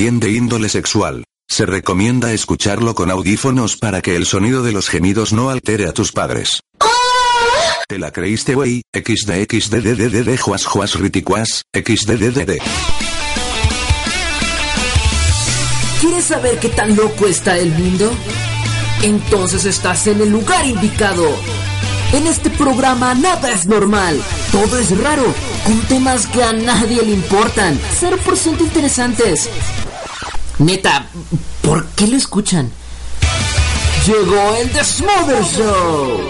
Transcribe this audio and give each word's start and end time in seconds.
Bien 0.00 0.18
de 0.18 0.30
índole 0.30 0.70
sexual. 0.70 1.24
Se 1.46 1.66
recomienda 1.66 2.32
escucharlo 2.32 2.94
con 2.94 3.10
audífonos 3.10 3.76
para 3.76 4.00
que 4.00 4.16
el 4.16 4.24
sonido 4.24 4.62
de 4.62 4.72
los 4.72 4.88
gemidos 4.88 5.34
no 5.34 5.50
altere 5.50 5.86
a 5.86 5.92
tus 5.92 6.10
padres. 6.10 6.62
¿Te 7.86 7.98
la 7.98 8.10
creíste 8.10 8.56
wey? 8.56 8.80
XDXDDDD 8.94 10.38
juas 10.40 10.64
juas 10.64 10.94
riticuas, 10.94 11.64
XDDDD. 11.74 12.62
¿Quieres 16.00 16.24
saber 16.24 16.58
qué 16.60 16.70
tan 16.70 16.96
loco 16.96 17.26
está 17.26 17.58
el 17.58 17.70
mundo? 17.70 18.10
Entonces 19.02 19.66
estás 19.66 20.06
en 20.06 20.22
el 20.22 20.30
lugar 20.30 20.64
indicado. 20.64 21.26
En 22.14 22.26
este 22.26 22.48
programa 22.48 23.14
nada 23.14 23.50
es 23.50 23.66
normal, 23.66 24.18
todo 24.50 24.78
es 24.78 24.98
raro, 24.98 25.26
con 25.66 25.78
temas 25.82 26.26
que 26.26 26.42
a 26.42 26.54
nadie 26.54 27.02
le 27.02 27.12
importan, 27.12 27.78
0% 28.00 28.60
interesantes. 28.60 29.50
Neta, 30.60 31.06
¿por 31.62 31.86
qué 31.92 32.06
lo 32.06 32.18
escuchan? 32.18 32.70
Llegó 34.06 34.56
el 34.56 34.70
The 34.70 34.84
Smother 34.84 35.42
Show. 35.42 36.20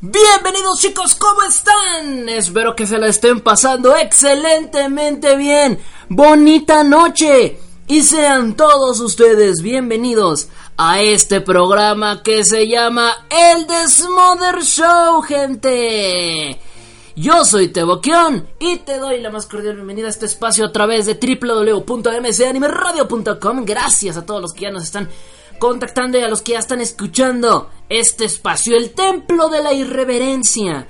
Bienvenidos 0.00 0.80
chicos, 0.80 1.14
¿cómo 1.16 1.42
están? 1.42 2.30
Espero 2.30 2.74
que 2.74 2.86
se 2.86 2.96
la 2.96 3.08
estén 3.08 3.42
pasando 3.42 3.94
excelentemente 3.94 5.36
bien. 5.36 5.78
Bonita 6.08 6.82
noche. 6.82 7.58
Y 7.90 8.02
sean 8.02 8.54
todos 8.54 9.00
ustedes 9.00 9.62
bienvenidos 9.62 10.50
a 10.76 11.00
este 11.00 11.40
programa 11.40 12.22
que 12.22 12.44
se 12.44 12.68
llama 12.68 13.26
El 13.30 13.66
Desmother 13.66 14.62
Show, 14.62 15.22
gente. 15.22 16.60
Yo 17.16 17.46
soy 17.46 17.68
Teboquión 17.68 18.46
y 18.58 18.76
te 18.76 18.98
doy 18.98 19.22
la 19.22 19.30
más 19.30 19.46
cordial 19.46 19.76
bienvenida 19.76 20.08
a 20.08 20.10
este 20.10 20.26
espacio 20.26 20.66
a 20.66 20.72
través 20.72 21.06
de 21.06 21.14
www.mcanimeradio.com. 21.14 23.64
Gracias 23.64 24.18
a 24.18 24.26
todos 24.26 24.42
los 24.42 24.52
que 24.52 24.64
ya 24.64 24.70
nos 24.70 24.84
están 24.84 25.08
contactando 25.58 26.18
y 26.18 26.22
a 26.22 26.28
los 26.28 26.42
que 26.42 26.52
ya 26.52 26.58
están 26.58 26.82
escuchando 26.82 27.70
este 27.88 28.26
espacio, 28.26 28.76
el 28.76 28.90
templo 28.90 29.48
de 29.48 29.62
la 29.62 29.72
irreverencia. 29.72 30.86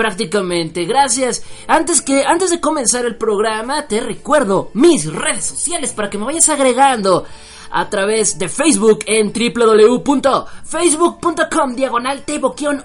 Prácticamente, 0.00 0.86
gracias. 0.86 1.44
Antes 1.68 2.00
que 2.00 2.24
antes 2.24 2.48
de 2.48 2.58
comenzar 2.58 3.04
el 3.04 3.16
programa, 3.16 3.86
te 3.86 4.00
recuerdo 4.00 4.70
mis 4.72 5.04
redes 5.04 5.44
sociales 5.44 5.92
para 5.92 6.08
que 6.08 6.16
me 6.16 6.24
vayas 6.24 6.48
agregando 6.48 7.26
a 7.70 7.90
través 7.90 8.38
de 8.38 8.48
Facebook 8.48 9.00
en 9.04 9.30
www.facebook.com 9.30 11.74
diagonal 11.74 12.24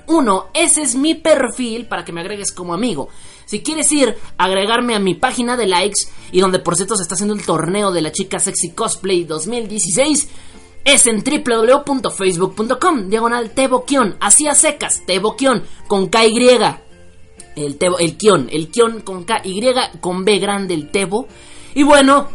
1. 0.08 0.46
Ese 0.54 0.82
es 0.82 0.96
mi 0.96 1.16
perfil 1.16 1.88
para 1.88 2.04
que 2.04 2.12
me 2.12 2.20
agregues 2.20 2.52
como 2.52 2.74
amigo. 2.74 3.08
Si 3.46 3.64
quieres 3.64 3.90
ir 3.94 4.18
agregarme 4.38 4.94
a 4.94 5.00
mi 5.00 5.16
página 5.16 5.56
de 5.56 5.68
likes 5.68 6.12
y 6.34 6.42
donde 6.42 6.60
por 6.60 6.76
cierto 6.76 6.98
se 6.98 7.04
está 7.04 7.16
haciendo 7.16 7.34
el 7.34 7.46
torneo 7.46 7.94
de 7.94 8.02
la 8.02 8.12
chica 8.12 8.40
sexy 8.40 8.72
cosplay 8.72 9.24
2016, 9.24 10.28
es 10.84 11.08
en 11.08 11.24
www.facebook.com, 11.24 13.10
diagonal 13.10 13.52
Teboquion, 13.52 14.18
así 14.20 14.50
a 14.50 14.54
secas, 14.54 15.06
Teboquion, 15.06 15.64
con 15.88 16.10
KY. 16.10 16.84
El 17.56 17.78
Tebo, 17.78 17.98
el 18.00 18.18
Kion, 18.18 18.50
el 18.52 18.70
Kion 18.70 19.02
con 19.02 19.26
KY, 19.26 19.62
con 20.02 20.26
B 20.26 20.40
grande, 20.40 20.74
el 20.74 20.90
Tebo. 20.90 21.28
Y 21.74 21.84
bueno, 21.84 22.30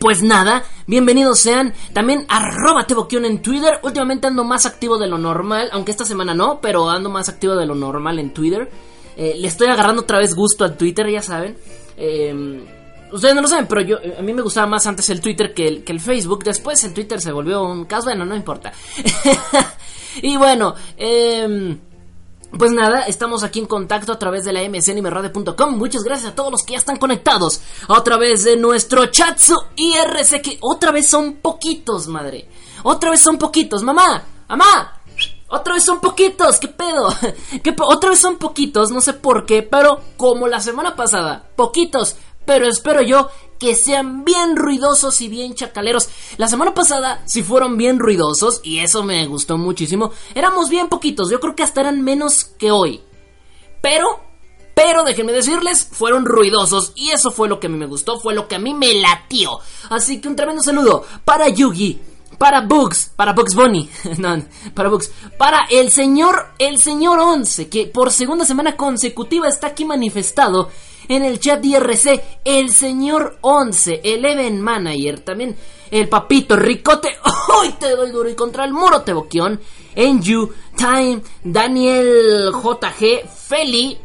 pues 0.00 0.22
nada, 0.22 0.64
bienvenidos 0.86 1.38
sean. 1.38 1.72
También 1.92 2.26
arroba 2.28 2.86
Teboquion 2.86 3.24
en 3.24 3.40
Twitter. 3.40 3.78
Últimamente 3.82 4.26
ando 4.26 4.44
más 4.44 4.66
activo 4.66 4.98
de 4.98 5.06
lo 5.06 5.18
normal, 5.18 5.68
aunque 5.72 5.92
esta 5.92 6.04
semana 6.04 6.34
no, 6.34 6.60
pero 6.60 6.88
ando 6.88 7.10
más 7.10 7.28
activo 7.28 7.54
de 7.54 7.66
lo 7.66 7.74
normal 7.74 8.18
en 8.18 8.32
Twitter. 8.32 8.70
Eh, 9.16 9.34
le 9.38 9.48
estoy 9.48 9.68
agarrando 9.68 10.02
otra 10.02 10.18
vez 10.18 10.34
gusto 10.34 10.64
al 10.64 10.76
Twitter, 10.76 11.08
ya 11.10 11.22
saben. 11.22 11.56
Eh, 11.96 12.64
Ustedes 13.12 13.34
no 13.34 13.42
lo 13.42 13.48
saben, 13.48 13.66
pero 13.66 13.82
yo 13.82 13.98
a 14.18 14.22
mí 14.22 14.32
me 14.32 14.42
gustaba 14.42 14.66
más 14.66 14.86
antes 14.86 15.08
el 15.10 15.20
Twitter 15.20 15.54
que 15.54 15.68
el, 15.68 15.84
que 15.84 15.92
el 15.92 16.00
Facebook. 16.00 16.42
Después 16.42 16.82
en 16.84 16.92
Twitter 16.92 17.20
se 17.20 17.32
volvió 17.32 17.62
un 17.62 17.84
caso. 17.84 18.06
Bueno, 18.06 18.24
no 18.24 18.34
importa. 18.34 18.72
y 20.22 20.36
bueno, 20.36 20.74
eh, 20.96 21.78
pues 22.58 22.72
nada, 22.72 23.02
estamos 23.02 23.42
aquí 23.42 23.58
en 23.58 23.66
contacto 23.66 24.12
a 24.12 24.18
través 24.18 24.44
de 24.44 24.52
la 24.52 24.66
msnmradio.com. 24.68 25.76
Muchas 25.76 26.02
gracias 26.02 26.32
a 26.32 26.34
todos 26.34 26.50
los 26.50 26.62
que 26.62 26.72
ya 26.72 26.78
están 26.78 26.96
conectados 26.96 27.60
a 27.88 28.02
través 28.02 28.44
de 28.44 28.56
nuestro 28.56 29.06
chatsu 29.06 29.54
IRC. 29.76 30.42
Que 30.42 30.58
otra 30.60 30.92
vez 30.92 31.06
son 31.06 31.34
poquitos, 31.34 32.06
madre. 32.08 32.48
Otra 32.82 33.10
vez 33.10 33.20
son 33.20 33.38
poquitos, 33.38 33.82
mamá. 33.82 34.24
Mamá, 34.48 34.96
otra 35.48 35.74
vez 35.74 35.84
son 35.84 36.00
poquitos, 36.00 36.58
¿qué 36.58 36.68
pedo? 36.68 37.08
¿Qué 37.62 37.74
otra 37.78 38.10
vez 38.10 38.20
son 38.20 38.36
poquitos, 38.36 38.90
no 38.90 39.00
sé 39.00 39.12
por 39.12 39.46
qué, 39.46 39.62
pero 39.62 40.00
como 40.16 40.48
la 40.48 40.60
semana 40.60 40.96
pasada, 40.96 41.48
poquitos, 41.54 42.16
pero 42.44 42.68
espero 42.68 43.02
yo 43.02 43.28
que 43.58 43.74
sean 43.74 44.24
bien 44.24 44.56
ruidosos 44.56 45.20
y 45.20 45.28
bien 45.28 45.54
chacaleros. 45.54 46.08
La 46.36 46.48
semana 46.48 46.74
pasada 46.74 47.22
si 47.26 47.42
fueron 47.42 47.76
bien 47.76 47.98
ruidosos 47.98 48.60
y 48.62 48.78
eso 48.78 49.02
me 49.02 49.26
gustó 49.26 49.58
muchísimo. 49.58 50.12
Éramos 50.34 50.68
bien 50.68 50.88
poquitos, 50.88 51.30
yo 51.30 51.40
creo 51.40 51.54
que 51.54 51.62
hasta 51.62 51.80
eran 51.80 52.02
menos 52.02 52.44
que 52.58 52.70
hoy. 52.70 53.02
Pero, 53.80 54.20
pero 54.74 55.04
déjenme 55.04 55.32
decirles, 55.32 55.88
fueron 55.90 56.24
ruidosos 56.24 56.92
y 56.94 57.10
eso 57.10 57.30
fue 57.30 57.48
lo 57.48 57.60
que 57.60 57.66
a 57.66 57.70
mí 57.70 57.76
me 57.76 57.86
gustó, 57.86 58.18
fue 58.18 58.34
lo 58.34 58.48
que 58.48 58.56
a 58.56 58.60
mí 58.60 58.74
me 58.74 58.94
latió. 58.94 59.58
Así 59.90 60.20
que 60.20 60.28
un 60.28 60.36
tremendo 60.36 60.62
saludo 60.62 61.04
para 61.24 61.48
Yugi. 61.48 62.00
Para 62.38 62.60
Bugs, 62.60 63.12
para 63.16 63.32
Bugs 63.32 63.54
Bunny, 63.54 63.88
no, 64.18 64.42
para 64.74 64.90
Bugs, 64.90 65.10
para 65.38 65.64
el 65.70 65.90
señor, 65.90 66.48
el 66.58 66.78
señor 66.78 67.18
11, 67.18 67.70
que 67.70 67.86
por 67.86 68.12
segunda 68.12 68.44
semana 68.44 68.76
consecutiva 68.76 69.48
está 69.48 69.68
aquí 69.68 69.86
manifestado 69.86 70.68
en 71.08 71.24
el 71.24 71.38
chat 71.40 71.64
IRC, 71.64 72.22
el 72.44 72.70
señor 72.70 73.38
11, 73.40 74.00
el 74.04 74.24
event 74.24 74.60
manager, 74.60 75.20
también 75.20 75.56
el 75.90 76.08
papito 76.08 76.56
Ricote, 76.56 77.16
hoy 77.56 77.72
te 77.78 77.90
doy 77.90 78.10
duro 78.10 78.28
y 78.28 78.34
contra 78.34 78.64
el 78.64 78.72
muro 78.72 79.02
Teboquión, 79.02 79.60
Enju, 79.94 80.50
Time, 80.76 81.22
Daniel 81.42 82.52
JG, 82.52 83.28
Feli, 83.28 83.98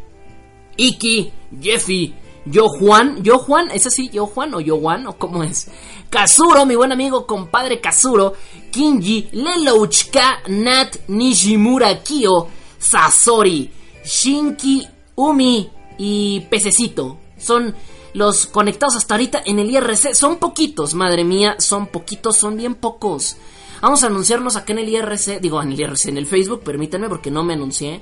Iki, 0.78 1.34
Jeffy, 1.62 2.14
Yo 2.46 2.70
Juan, 2.70 3.24
Yo 3.24 3.40
Juan, 3.40 3.70
¿es 3.72 3.86
así? 3.88 4.10
Yo 4.10 4.26
Juan 4.26 4.54
o 4.54 4.62
Yo 4.62 4.80
Juan 4.80 5.08
o 5.08 5.18
cómo 5.18 5.44
es? 5.44 5.68
Kazuro, 6.10 6.66
mi 6.66 6.76
buen 6.76 6.92
amigo 6.92 7.26
compadre 7.26 7.80
Kazuro, 7.80 8.34
Kinji, 8.72 9.30
Lelouchka, 9.32 10.42
Nat, 10.48 10.96
Nishimura 11.08 12.04
Kyo, 12.04 12.48
Sasori, 12.78 13.72
Shinki, 14.04 14.88
Umi, 15.16 15.70
y 15.98 16.42
Pececito. 16.50 17.18
Son 17.38 17.76
los 18.14 18.48
conectados 18.48 18.96
hasta 18.96 19.16
ahorita 19.16 19.42
en 19.46 19.60
el 19.60 19.70
IRC. 19.70 20.14
Son 20.14 20.38
poquitos, 20.38 20.94
madre 20.94 21.24
mía, 21.24 21.56
son 21.60 21.88
poquitos, 21.88 22.38
son 22.38 22.58
bien 22.58 22.76
pocos. 22.76 23.38
Vamos 23.82 24.04
a 24.04 24.08
anunciarnos 24.08 24.56
acá 24.56 24.74
en 24.74 24.80
el 24.80 24.90
IRC, 24.90 25.40
digo 25.40 25.62
en 25.62 25.72
el 25.72 25.80
IRC, 25.80 26.10
en 26.10 26.18
el 26.18 26.28
Facebook, 26.28 26.62
permítanme 26.64 27.10
porque 27.10 27.32
no 27.32 27.44
me 27.44 27.54
anuncié. 27.54 28.02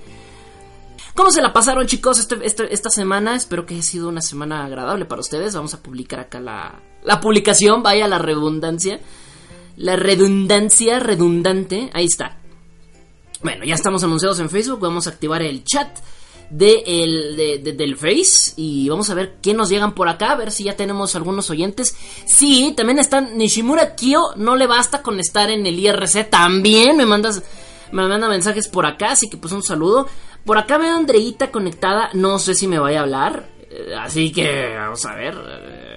¿Cómo 1.16 1.32
se 1.32 1.42
la 1.42 1.54
pasaron 1.54 1.88
chicos 1.88 2.20
este, 2.20 2.38
este, 2.44 2.74
esta 2.74 2.90
semana? 2.90 3.36
Espero 3.36 3.66
que 3.66 3.76
haya 3.76 3.84
sido 3.84 4.10
una 4.10 4.22
semana 4.22 4.66
agradable 4.66 5.06
para 5.06 5.22
ustedes. 5.22 5.56
Vamos 5.56 5.74
a 5.74 5.82
publicar 5.82 6.20
acá 6.20 6.40
la, 6.40 6.82
la 7.04 7.20
publicación, 7.20 7.82
vaya 7.82 8.08
la 8.08 8.20
redundancia. 8.20 9.00
La 9.78 9.96
redundancia 9.96 11.00
redundante, 11.00 11.90
ahí 11.94 12.06
está. 12.06 12.38
Bueno, 13.42 13.64
ya 13.64 13.76
estamos 13.76 14.04
anunciados 14.04 14.40
en 14.40 14.50
Facebook, 14.50 14.82
vamos 14.82 15.08
a 15.08 15.12
activar 15.12 15.42
el 15.42 15.64
chat 15.64 15.88
de 16.50 16.84
el, 16.86 17.64
del 17.64 17.96
Face 17.96 18.54
y 18.58 18.90
vamos 18.90 19.10
a 19.10 19.14
ver 19.14 19.36
qué 19.42 19.54
nos 19.54 19.70
llegan 19.70 19.94
por 19.94 20.10
acá, 20.10 20.32
a 20.32 20.36
ver 20.36 20.52
si 20.52 20.64
ya 20.64 20.76
tenemos 20.76 21.16
algunos 21.16 21.50
oyentes. 21.50 21.96
Sí, 22.26 22.74
también 22.76 23.00
están 23.00 23.38
Nishimura 23.38 23.96
Kyo, 23.96 24.36
no 24.36 24.56
le 24.56 24.68
basta 24.68 25.02
con 25.02 25.20
estar 25.20 25.50
en 25.50 25.66
el 25.66 25.80
IRC, 25.80 26.30
también 26.30 26.98
me 26.98 27.06
mandas 27.06 27.44
me 27.92 28.08
manda 28.08 28.30
mensajes 28.30 28.68
por 28.68 28.86
acá, 28.86 29.12
así 29.12 29.30
que 29.30 29.38
pues 29.38 29.54
un 29.54 29.64
saludo. 29.64 30.08
Por 30.46 30.58
acá 30.58 30.78
veo 30.78 30.94
a 30.94 30.98
Andreita 30.98 31.52
conectada, 31.52 32.10
no 32.14 32.40
sé 32.40 32.56
si 32.56 32.68
me 32.68 32.80
vaya 32.80 33.00
a 33.00 33.04
hablar, 33.04 33.50
eh, 33.70 33.94
así 34.00 34.32
que 34.32 34.76
vamos 34.78 35.06
a 35.06 35.16
ver. 35.16 35.89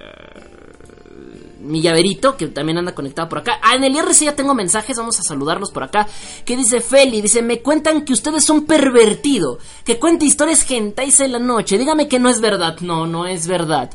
Mi 1.63 1.81
llaverito, 1.81 2.37
que 2.37 2.47
también 2.47 2.77
anda 2.77 2.93
conectado 2.93 3.29
por 3.29 3.39
acá. 3.39 3.59
Ah, 3.61 3.75
en 3.75 3.83
el 3.83 3.95
IRC 3.95 4.25
ya 4.25 4.35
tengo 4.35 4.53
mensajes, 4.53 4.97
vamos 4.97 5.19
a 5.19 5.23
saludarlos 5.23 5.71
por 5.71 5.83
acá. 5.83 6.07
Que 6.45 6.57
dice 6.57 6.81
Feli, 6.81 7.21
dice, 7.21 7.41
me 7.41 7.61
cuentan 7.61 8.03
que 8.03 8.13
ustedes 8.13 8.43
son 8.43 8.65
pervertido, 8.65 9.59
que 9.83 9.99
cuenta 9.99 10.25
historias 10.25 10.63
gentais 10.63 11.19
en 11.21 11.31
la 11.31 11.39
noche. 11.39 11.77
Dígame 11.77 12.07
que 12.07 12.19
no 12.19 12.29
es 12.29 12.41
verdad. 12.41 12.79
No, 12.81 13.07
no 13.07 13.25
es 13.25 13.47
verdad. 13.47 13.89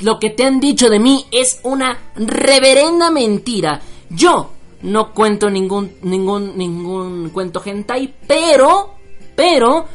Lo 0.00 0.18
que 0.18 0.30
te 0.30 0.44
han 0.44 0.60
dicho 0.60 0.90
de 0.90 0.98
mí 0.98 1.24
es 1.30 1.60
una 1.62 1.98
reverenda 2.16 3.10
mentira. 3.10 3.80
Yo 4.10 4.50
no 4.82 5.12
cuento 5.12 5.48
ningún, 5.48 5.92
ningún, 6.02 6.56
ningún 6.56 7.30
cuento 7.30 7.62
hentai, 7.64 8.14
pero, 8.26 8.94
pero, 9.34 9.86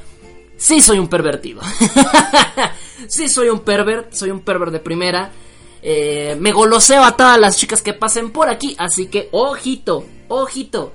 sí 0.58 0.82
soy 0.82 1.00
un 1.00 1.08
pervertido. 1.08 1.62
sí 3.08 3.30
soy 3.30 3.50
un 3.50 3.60
pervert, 3.60 4.14
soy 4.14 4.32
un 4.32 4.42
pervert 4.42 4.72
de 4.72 4.80
primera. 4.80 5.32
Eh, 5.82 6.38
me 6.40 6.52
goloseo 6.52 7.04
a 7.04 7.18
todas 7.18 7.40
las 7.40 7.58
chicas 7.58 7.82
que 7.82 7.94
pasen 7.94 8.32
por 8.32 8.50
aquí. 8.50 8.76
Así 8.78 9.08
que, 9.08 9.30
ojito, 9.32 10.06
ojito. 10.28 10.94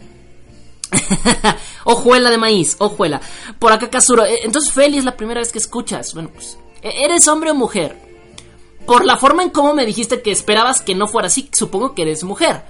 ojuela 1.85 2.31
de 2.31 2.39
maíz, 2.39 2.77
ojuela. 2.79 3.21
Por 3.59 3.73
acá 3.73 3.91
Kazuro. 3.91 4.25
Eh, 4.25 4.41
entonces, 4.45 4.73
Feli 4.73 4.99
es 4.99 5.05
la 5.05 5.17
primera 5.17 5.41
vez 5.41 5.53
que 5.53 5.59
escuchas. 5.59 6.15
Bueno, 6.15 6.31
pues, 6.33 6.59
e-, 6.83 7.05
¿eres 7.05 7.27
hombre 7.29 7.51
o 7.51 7.55
mujer? 7.55 8.01
Por 8.87 9.05
la 9.05 9.17
forma 9.17 9.43
en 9.43 9.51
cómo 9.51 9.75
me 9.75 9.85
dijiste 9.85 10.23
que 10.23 10.31
esperabas 10.31 10.81
que 10.81 10.95
no 10.95 11.09
fuera 11.09 11.27
así, 11.27 11.51
supongo 11.53 11.95
que 11.95 12.03
eres 12.03 12.23
mujer. 12.23 12.63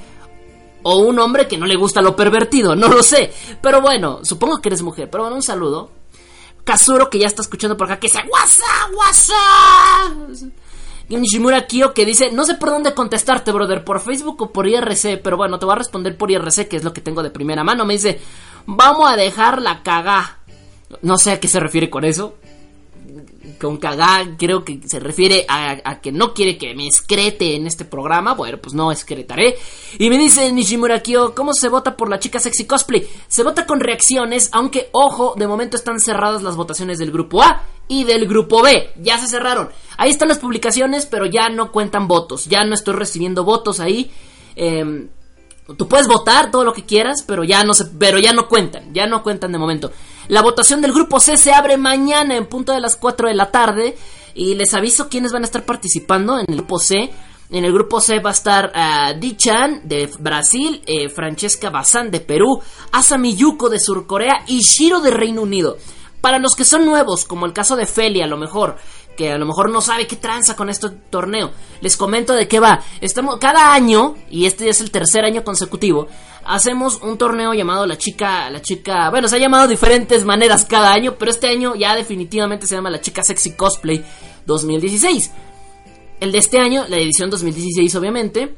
O 0.82 0.96
un 0.96 1.18
hombre 1.18 1.46
que 1.46 1.58
no 1.58 1.66
le 1.66 1.76
gusta 1.76 2.00
lo 2.00 2.16
pervertido, 2.16 2.74
no 2.74 2.88
lo 2.88 3.02
sé. 3.02 3.32
Pero 3.60 3.82
bueno, 3.82 4.20
supongo 4.22 4.62
que 4.62 4.70
eres 4.70 4.82
mujer. 4.82 5.10
Pero 5.10 5.24
bueno, 5.24 5.36
un 5.36 5.42
saludo. 5.42 5.90
Kazuro 6.64 7.10
que 7.10 7.18
ya 7.18 7.26
está 7.26 7.42
escuchando 7.42 7.76
por 7.76 7.86
acá 7.86 8.00
que 8.00 8.08
dice 8.08 8.18
WhatsApp, 8.28 8.92
WhatsApp. 8.96 10.52
Nishimura 11.08 11.66
Kyo 11.66 11.94
que 11.94 12.04
dice, 12.04 12.32
no 12.32 12.44
sé 12.44 12.54
por 12.54 12.70
dónde 12.70 12.94
contestarte, 12.94 13.52
brother, 13.52 13.84
por 13.84 14.00
Facebook 14.00 14.42
o 14.42 14.52
por 14.52 14.66
IRC, 14.66 15.20
pero 15.22 15.36
bueno, 15.36 15.58
te 15.58 15.64
voy 15.64 15.74
a 15.74 15.78
responder 15.78 16.16
por 16.16 16.30
IRC, 16.30 16.68
que 16.68 16.76
es 16.76 16.84
lo 16.84 16.92
que 16.92 17.00
tengo 17.00 17.22
de 17.22 17.30
primera 17.30 17.62
mano. 17.62 17.84
Me 17.84 17.94
dice, 17.94 18.20
vamos 18.66 19.10
a 19.10 19.16
dejar 19.16 19.62
la 19.62 19.82
cagá. 19.82 20.40
No 21.02 21.18
sé 21.18 21.32
a 21.32 21.40
qué 21.40 21.48
se 21.48 21.60
refiere 21.60 21.90
con 21.90 22.04
eso 22.04 22.36
con 23.60 23.76
cagá 23.76 24.36
creo 24.38 24.64
que 24.64 24.80
se 24.86 24.98
refiere 25.00 25.44
a, 25.48 26.00
que 26.00 26.12
no 26.12 26.34
quiere 26.34 26.58
que 26.58 26.74
me 26.74 26.86
excrete 26.86 27.56
en 27.56 27.66
este 27.66 27.84
programa. 27.84 28.34
Bueno, 28.34 28.58
pues 28.58 28.74
no 28.74 28.92
excretaré. 28.92 29.56
Y 29.98 30.10
me 30.10 30.18
dice 30.18 30.52
Nishimura 30.52 31.02
Kyo, 31.02 31.34
¿cómo 31.34 31.54
se 31.54 31.68
vota 31.68 31.96
por 31.96 32.08
la 32.08 32.18
chica 32.18 32.38
sexy 32.38 32.66
cosplay? 32.66 33.06
Se 33.28 33.42
vota 33.42 33.66
con 33.66 33.80
reacciones, 33.80 34.50
aunque 34.52 34.88
ojo, 34.92 35.34
de 35.36 35.46
momento 35.46 35.76
están 35.76 36.00
cerradas 36.00 36.42
las 36.42 36.56
votaciones 36.56 36.98
del 36.98 37.10
grupo 37.10 37.42
A 37.42 37.62
y 37.88 38.04
del 38.04 38.26
grupo 38.26 38.62
B. 38.62 38.90
Ya 39.00 39.18
se 39.18 39.28
cerraron. 39.28 39.70
Ahí 39.96 40.10
están 40.10 40.28
las 40.28 40.38
publicaciones, 40.38 41.06
pero 41.06 41.26
ya 41.26 41.48
no 41.48 41.72
cuentan 41.72 42.08
votos. 42.08 42.46
Ya 42.46 42.64
no 42.64 42.74
estoy 42.74 42.94
recibiendo 42.94 43.44
votos 43.44 43.80
ahí. 43.80 44.10
Eh, 44.56 45.08
Tú 45.76 45.88
puedes 45.88 46.06
votar 46.06 46.52
todo 46.52 46.62
lo 46.62 46.72
que 46.72 46.84
quieras, 46.84 47.24
pero 47.26 47.42
ya 47.42 47.64
no 47.64 47.74
se, 47.74 47.86
pero 47.86 48.20
ya 48.20 48.32
no 48.32 48.48
cuentan, 48.48 48.94
ya 48.94 49.06
no 49.06 49.24
cuentan 49.24 49.50
de 49.50 49.58
momento. 49.58 49.90
La 50.28 50.42
votación 50.42 50.80
del 50.80 50.92
grupo 50.92 51.20
C 51.20 51.36
se 51.36 51.52
abre 51.52 51.76
mañana 51.76 52.36
en 52.36 52.46
punto 52.46 52.72
de 52.72 52.80
las 52.80 52.96
4 52.96 53.28
de 53.28 53.34
la 53.34 53.52
tarde 53.52 53.96
y 54.34 54.54
les 54.56 54.74
aviso 54.74 55.08
quiénes 55.08 55.32
van 55.32 55.42
a 55.42 55.46
estar 55.46 55.64
participando 55.64 56.38
en 56.38 56.46
el 56.48 56.56
grupo 56.56 56.78
C. 56.78 57.10
En 57.50 57.64
el 57.64 57.72
grupo 57.72 58.00
C 58.00 58.18
va 58.18 58.30
a 58.30 58.32
estar 58.32 58.72
uh, 58.74 59.18
de 59.18 60.10
Brasil, 60.18 60.82
eh, 60.84 61.08
Francesca 61.08 61.70
Bazán 61.70 62.10
de 62.10 62.18
Perú, 62.18 62.60
Asami 62.90 63.36
Yuko 63.36 63.68
de 63.68 63.78
Sur 63.78 64.06
Corea 64.08 64.42
y 64.48 64.62
Shiro 64.62 65.00
de 65.00 65.12
Reino 65.12 65.42
Unido. 65.42 65.76
Para 66.20 66.40
los 66.40 66.56
que 66.56 66.64
son 66.64 66.84
nuevos, 66.84 67.24
como 67.24 67.46
el 67.46 67.52
caso 67.52 67.76
de 67.76 67.86
Feli 67.86 68.20
a 68.20 68.26
lo 68.26 68.36
mejor, 68.36 68.78
que 69.16 69.32
a 69.32 69.38
lo 69.38 69.46
mejor 69.46 69.70
no 69.70 69.80
sabe 69.80 70.06
qué 70.06 70.16
tranza 70.16 70.54
con 70.54 70.68
este 70.68 70.90
torneo. 71.10 71.50
Les 71.80 71.96
comento 71.96 72.34
de 72.34 72.46
qué 72.46 72.60
va. 72.60 72.82
Estamos 73.00 73.38
cada 73.38 73.72
año 73.72 74.14
y 74.30 74.46
este 74.46 74.68
es 74.68 74.80
el 74.80 74.90
tercer 74.90 75.24
año 75.24 75.42
consecutivo. 75.42 76.06
Hacemos 76.44 77.00
un 77.02 77.18
torneo 77.18 77.54
llamado 77.54 77.86
la 77.86 77.98
chica, 77.98 78.48
la 78.50 78.62
chica, 78.62 79.10
bueno, 79.10 79.26
se 79.26 79.36
ha 79.36 79.40
llamado 79.40 79.66
diferentes 79.66 80.24
maneras 80.24 80.64
cada 80.64 80.92
año, 80.92 81.16
pero 81.18 81.30
este 81.30 81.48
año 81.48 81.74
ya 81.74 81.96
definitivamente 81.96 82.66
se 82.66 82.76
llama 82.76 82.90
la 82.90 83.00
chica 83.00 83.24
sexy 83.24 83.52
cosplay 83.52 84.04
2016. 84.46 85.32
El 86.20 86.32
de 86.32 86.38
este 86.38 86.58
año, 86.58 86.84
la 86.88 86.96
edición 86.96 87.30
2016 87.30 87.94
obviamente, 87.96 88.56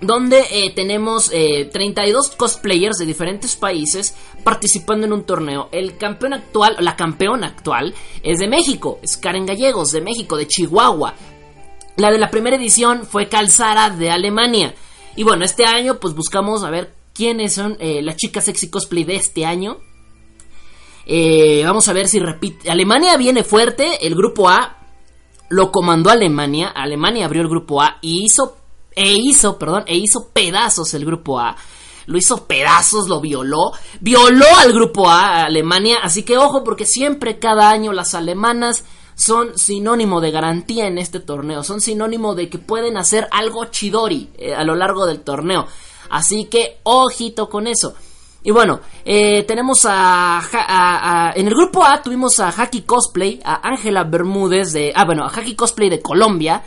donde 0.00 0.44
eh, 0.50 0.72
tenemos 0.74 1.30
32 1.30 2.30
eh, 2.30 2.34
cosplayers 2.36 2.96
de 2.98 3.06
diferentes 3.06 3.56
países 3.56 4.14
participando 4.42 5.06
en 5.06 5.12
un 5.12 5.24
torneo. 5.24 5.68
El 5.72 5.96
campeón 5.96 6.32
actual, 6.32 6.76
la 6.80 6.96
campeona 6.96 7.48
actual, 7.48 7.94
es 8.22 8.38
de 8.38 8.48
México, 8.48 8.98
es 9.02 9.16
Karen 9.16 9.46
Gallegos, 9.46 9.92
de 9.92 10.00
México, 10.00 10.36
de 10.36 10.46
Chihuahua. 10.46 11.14
La 11.96 12.10
de 12.10 12.18
la 12.18 12.30
primera 12.30 12.56
edición 12.56 13.04
fue 13.06 13.28
Calzara 13.28 13.90
de 13.90 14.10
Alemania. 14.10 14.74
Y 15.16 15.22
bueno, 15.22 15.44
este 15.44 15.66
año 15.66 15.98
pues 16.00 16.14
buscamos 16.14 16.64
a 16.64 16.70
ver 16.70 16.94
quiénes 17.12 17.52
son 17.52 17.76
eh, 17.78 18.00
las 18.02 18.16
chicas 18.16 18.44
sexy 18.44 18.70
cosplay 18.70 19.04
de 19.04 19.16
este 19.16 19.44
año. 19.44 19.78
vamos 21.64 21.88
a 21.88 21.92
ver 21.92 22.08
si 22.08 22.20
repite. 22.20 22.70
Alemania 22.70 23.16
viene 23.18 23.44
fuerte, 23.44 24.06
el 24.06 24.14
grupo 24.14 24.48
A 24.48 24.78
lo 25.50 25.70
comandó 25.70 26.08
Alemania. 26.10 26.68
Alemania 26.68 27.26
abrió 27.26 27.42
el 27.42 27.48
grupo 27.48 27.82
A 27.82 27.98
y 28.00 28.24
hizo 28.24 28.59
e 28.94 29.12
hizo, 29.12 29.58
perdón, 29.58 29.84
e 29.86 29.96
hizo 29.96 30.28
pedazos 30.32 30.94
el 30.94 31.04
grupo 31.04 31.38
A. 31.38 31.56
Lo 32.06 32.18
hizo 32.18 32.46
pedazos, 32.46 33.08
lo 33.08 33.20
violó. 33.20 33.72
Violó 34.00 34.46
al 34.58 34.72
grupo 34.72 35.08
A, 35.08 35.44
Alemania. 35.44 35.98
Así 36.02 36.24
que 36.24 36.38
ojo, 36.38 36.64
porque 36.64 36.84
siempre 36.84 37.38
cada 37.38 37.70
año 37.70 37.92
las 37.92 38.14
alemanas 38.14 38.84
son 39.14 39.56
sinónimo 39.56 40.20
de 40.20 40.30
garantía 40.30 40.86
en 40.86 40.98
este 40.98 41.20
torneo. 41.20 41.62
Son 41.62 41.80
sinónimo 41.80 42.34
de 42.34 42.48
que 42.48 42.58
pueden 42.58 42.96
hacer 42.96 43.28
algo 43.30 43.66
chidori 43.66 44.30
eh, 44.38 44.54
a 44.54 44.64
lo 44.64 44.74
largo 44.74 45.06
del 45.06 45.20
torneo. 45.20 45.66
Así 46.08 46.46
que 46.46 46.80
ojito 46.82 47.48
con 47.48 47.66
eso. 47.66 47.94
Y 48.42 48.50
bueno, 48.50 48.80
eh, 49.04 49.44
tenemos 49.44 49.80
a, 49.84 51.32
En 51.36 51.46
el 51.46 51.54
grupo 51.54 51.84
A 51.84 52.02
tuvimos 52.02 52.40
a 52.40 52.48
Haki 52.48 52.82
Cosplay, 52.82 53.40
a 53.44 53.68
Ángela 53.68 54.04
Bermúdez 54.04 54.72
de... 54.72 54.92
Ah, 54.96 55.04
bueno, 55.04 55.24
a 55.24 55.28
Haki 55.28 55.54
Cosplay 55.54 55.90
de 55.90 56.00
Colombia. 56.00 56.62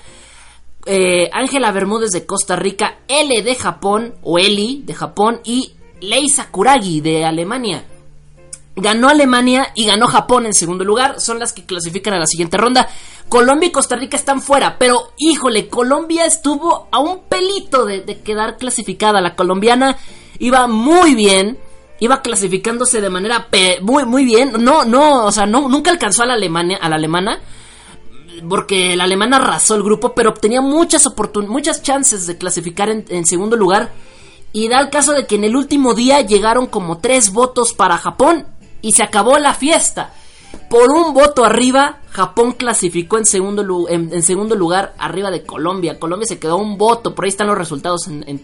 Eh, 0.86 1.30
Ángela 1.32 1.72
Bermúdez 1.72 2.12
de 2.12 2.26
Costa 2.26 2.56
Rica, 2.56 3.00
L 3.08 3.42
de 3.42 3.56
Japón, 3.56 4.16
o 4.22 4.38
Eli 4.38 4.82
de 4.86 4.94
Japón, 4.94 5.40
y 5.44 5.74
Lei 6.02 6.28
Sakuragi 6.30 7.00
de 7.00 7.26
Alemania. 7.26 7.86
Ganó 8.76 9.08
Alemania 9.08 9.68
y 9.76 9.86
ganó 9.86 10.08
Japón 10.08 10.46
en 10.46 10.54
segundo 10.54 10.84
lugar. 10.84 11.22
Son 11.22 11.40
las 11.40 11.54
que 11.54 11.64
clasifican 11.64 12.16
a 12.16 12.20
la 12.20 12.26
siguiente 12.26 12.58
ronda. 12.58 12.90
Colombia 13.30 13.70
y 13.70 13.72
Costa 13.72 13.96
Rica 13.96 14.18
están 14.18 14.42
fuera. 14.42 14.78
Pero, 14.78 15.14
híjole, 15.18 15.70
Colombia 15.70 16.26
estuvo 16.26 16.88
a 16.92 17.00
un 17.00 17.20
pelito 17.30 17.86
de, 17.86 18.04
quedar 18.22 18.58
clasificada. 18.58 19.22
La 19.22 19.36
colombiana 19.36 19.98
iba 20.40 20.68
muy 20.68 21.14
bien. 21.14 21.60
Iba 22.00 22.22
clasificándose 22.22 23.00
de 23.00 23.10
manera 23.10 23.48
muy, 23.82 24.06
muy 24.06 24.26
bien. 24.26 24.54
No, 24.60 24.84
no, 24.84 25.26
o 25.26 25.32
sea, 25.32 25.46
no, 25.46 25.70
nunca 25.70 25.92
alcanzó 25.92 26.24
a 26.24 26.26
la, 26.26 26.34
Alemania, 26.34 26.80
a 26.82 26.90
la 26.90 26.96
alemana 26.96 27.40
porque 28.48 28.94
el 28.94 29.02
alemán 29.02 29.34
arrasó 29.34 29.76
el 29.76 29.84
grupo, 29.84 30.14
pero 30.14 30.32
obtenía 30.32 30.62
muchas, 30.62 31.08
muchas 31.48 31.82
chances 31.82 32.28
de 32.28 32.38
clasificar 32.38 32.90
en, 32.90 33.26
segundo 33.26 33.56
lugar. 33.56 33.92
Y 34.52 34.68
da 34.68 34.80
el 34.80 34.90
caso 34.90 35.14
de 35.14 35.26
que 35.26 35.36
en 35.36 35.44
el 35.44 35.56
último 35.56 35.94
día 35.94 36.22
llegaron 36.22 36.68
como 36.68 37.00
tres 37.00 37.32
votos 37.34 37.74
para 37.74 37.98
Japón 37.98 38.46
y 38.82 38.92
se 38.92 39.04
acabó 39.04 39.38
la 39.40 39.54
fiesta. 39.54 40.14
Por 40.70 40.92
un 40.92 41.14
voto 41.14 41.44
arriba, 41.44 42.00
Japón 42.12 42.52
clasificó 42.52 43.18
en 43.18 43.26
segundo, 43.26 43.88
en, 43.90 44.22
segundo 44.22 44.56
lugar 44.56 44.94
arriba 45.00 45.32
de 45.32 45.44
Colombia. 45.44 46.00
Colombia 46.00 46.28
se 46.28 46.38
quedó 46.38 46.58
un 46.58 46.78
voto, 46.78 47.16
por 47.16 47.26
ahí 47.26 47.30
están 47.30 47.48
los 47.48 47.58
resultados 47.58 48.08
en, 48.08 48.24
en 48.28 48.40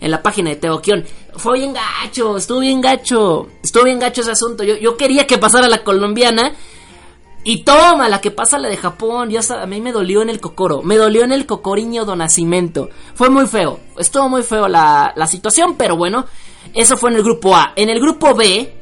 en 0.00 0.10
la 0.10 0.22
página 0.22 0.50
de 0.50 0.56
Teboquión. 0.56 1.04
Fue 1.34 1.58
bien 1.58 1.72
gacho, 1.72 2.36
estuvo 2.36 2.60
bien 2.60 2.80
gacho, 2.80 3.48
estuvo 3.62 3.84
bien 3.84 3.98
gacho 3.98 4.20
ese 4.20 4.30
asunto. 4.30 4.62
Yo, 4.62 4.76
yo 4.76 4.96
quería 4.96 5.26
que 5.26 5.38
pasara 5.38 5.68
la 5.68 5.82
colombiana 5.82 6.52
y 7.48 7.62
toma, 7.62 8.08
la 8.08 8.20
que 8.20 8.32
pasa 8.32 8.58
la 8.58 8.68
de 8.68 8.76
Japón, 8.76 9.30
ya 9.30 9.38
a 9.62 9.66
mí 9.66 9.80
me 9.80 9.92
dolió 9.92 10.20
en 10.20 10.30
el 10.30 10.40
cocoro, 10.40 10.82
me 10.82 10.96
dolió 10.96 11.22
en 11.22 11.30
el 11.30 11.46
cocoriño 11.46 12.04
do 12.04 12.16
nacimiento. 12.16 12.88
Fue 13.14 13.30
muy 13.30 13.46
feo, 13.46 13.78
estuvo 13.96 14.28
muy 14.28 14.42
feo 14.42 14.66
la, 14.66 15.12
la 15.14 15.28
situación, 15.28 15.76
pero 15.78 15.96
bueno, 15.96 16.24
eso 16.74 16.96
fue 16.96 17.10
en 17.10 17.16
el 17.18 17.22
grupo 17.22 17.54
A. 17.54 17.72
En 17.76 17.88
el 17.88 18.00
grupo 18.00 18.34
B 18.34 18.74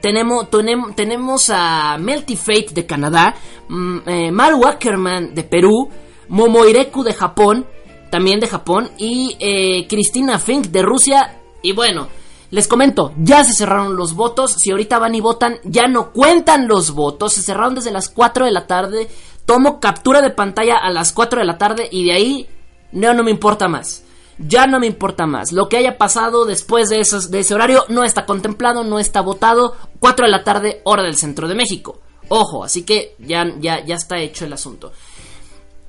tenemos, 0.00 0.48
tenemos, 0.48 0.96
tenemos 0.96 1.50
a 1.50 1.98
Melty 1.98 2.34
Fate 2.34 2.72
de 2.72 2.86
Canadá, 2.86 3.34
mm, 3.68 3.98
eh, 4.06 4.32
Maru 4.32 4.64
Ackerman 4.66 5.34
de 5.34 5.44
Perú, 5.44 5.90
Momoireku 6.30 7.02
de 7.02 7.12
Japón, 7.12 7.66
también 8.10 8.40
de 8.40 8.46
Japón, 8.46 8.88
y 8.96 9.36
eh, 9.38 9.86
Cristina 9.86 10.38
Fink 10.38 10.68
de 10.68 10.80
Rusia, 10.80 11.40
y 11.60 11.72
bueno, 11.72 12.08
les 12.52 12.68
comento, 12.68 13.14
ya 13.16 13.44
se 13.44 13.54
cerraron 13.54 13.96
los 13.96 14.14
votos. 14.14 14.56
Si 14.58 14.70
ahorita 14.70 14.98
van 14.98 15.14
y 15.14 15.22
votan, 15.22 15.58
ya 15.64 15.88
no 15.88 16.12
cuentan 16.12 16.68
los 16.68 16.90
votos. 16.90 17.32
Se 17.32 17.40
cerraron 17.40 17.76
desde 17.76 17.90
las 17.90 18.10
4 18.10 18.44
de 18.44 18.50
la 18.50 18.66
tarde. 18.66 19.08
Tomo 19.46 19.80
captura 19.80 20.20
de 20.20 20.28
pantalla 20.28 20.76
a 20.76 20.90
las 20.90 21.14
4 21.14 21.40
de 21.40 21.46
la 21.46 21.56
tarde 21.56 21.88
y 21.90 22.04
de 22.04 22.12
ahí 22.12 22.48
no, 22.92 23.14
no 23.14 23.24
me 23.24 23.30
importa 23.30 23.68
más. 23.68 24.04
Ya 24.36 24.66
no 24.66 24.80
me 24.80 24.86
importa 24.86 25.24
más. 25.24 25.52
Lo 25.52 25.70
que 25.70 25.78
haya 25.78 25.96
pasado 25.96 26.44
después 26.44 26.90
de, 26.90 26.96
de 27.30 27.38
ese 27.40 27.54
horario 27.54 27.86
no 27.88 28.04
está 28.04 28.26
contemplado, 28.26 28.84
no 28.84 28.98
está 28.98 29.22
votado. 29.22 29.74
4 30.00 30.26
de 30.26 30.30
la 30.30 30.44
tarde, 30.44 30.82
hora 30.84 31.02
del 31.02 31.16
centro 31.16 31.48
de 31.48 31.54
México. 31.54 32.00
Ojo, 32.28 32.64
así 32.64 32.82
que 32.82 33.16
ya, 33.18 33.46
ya, 33.60 33.82
ya 33.82 33.94
está 33.94 34.18
hecho 34.18 34.44
el 34.44 34.52
asunto. 34.52 34.92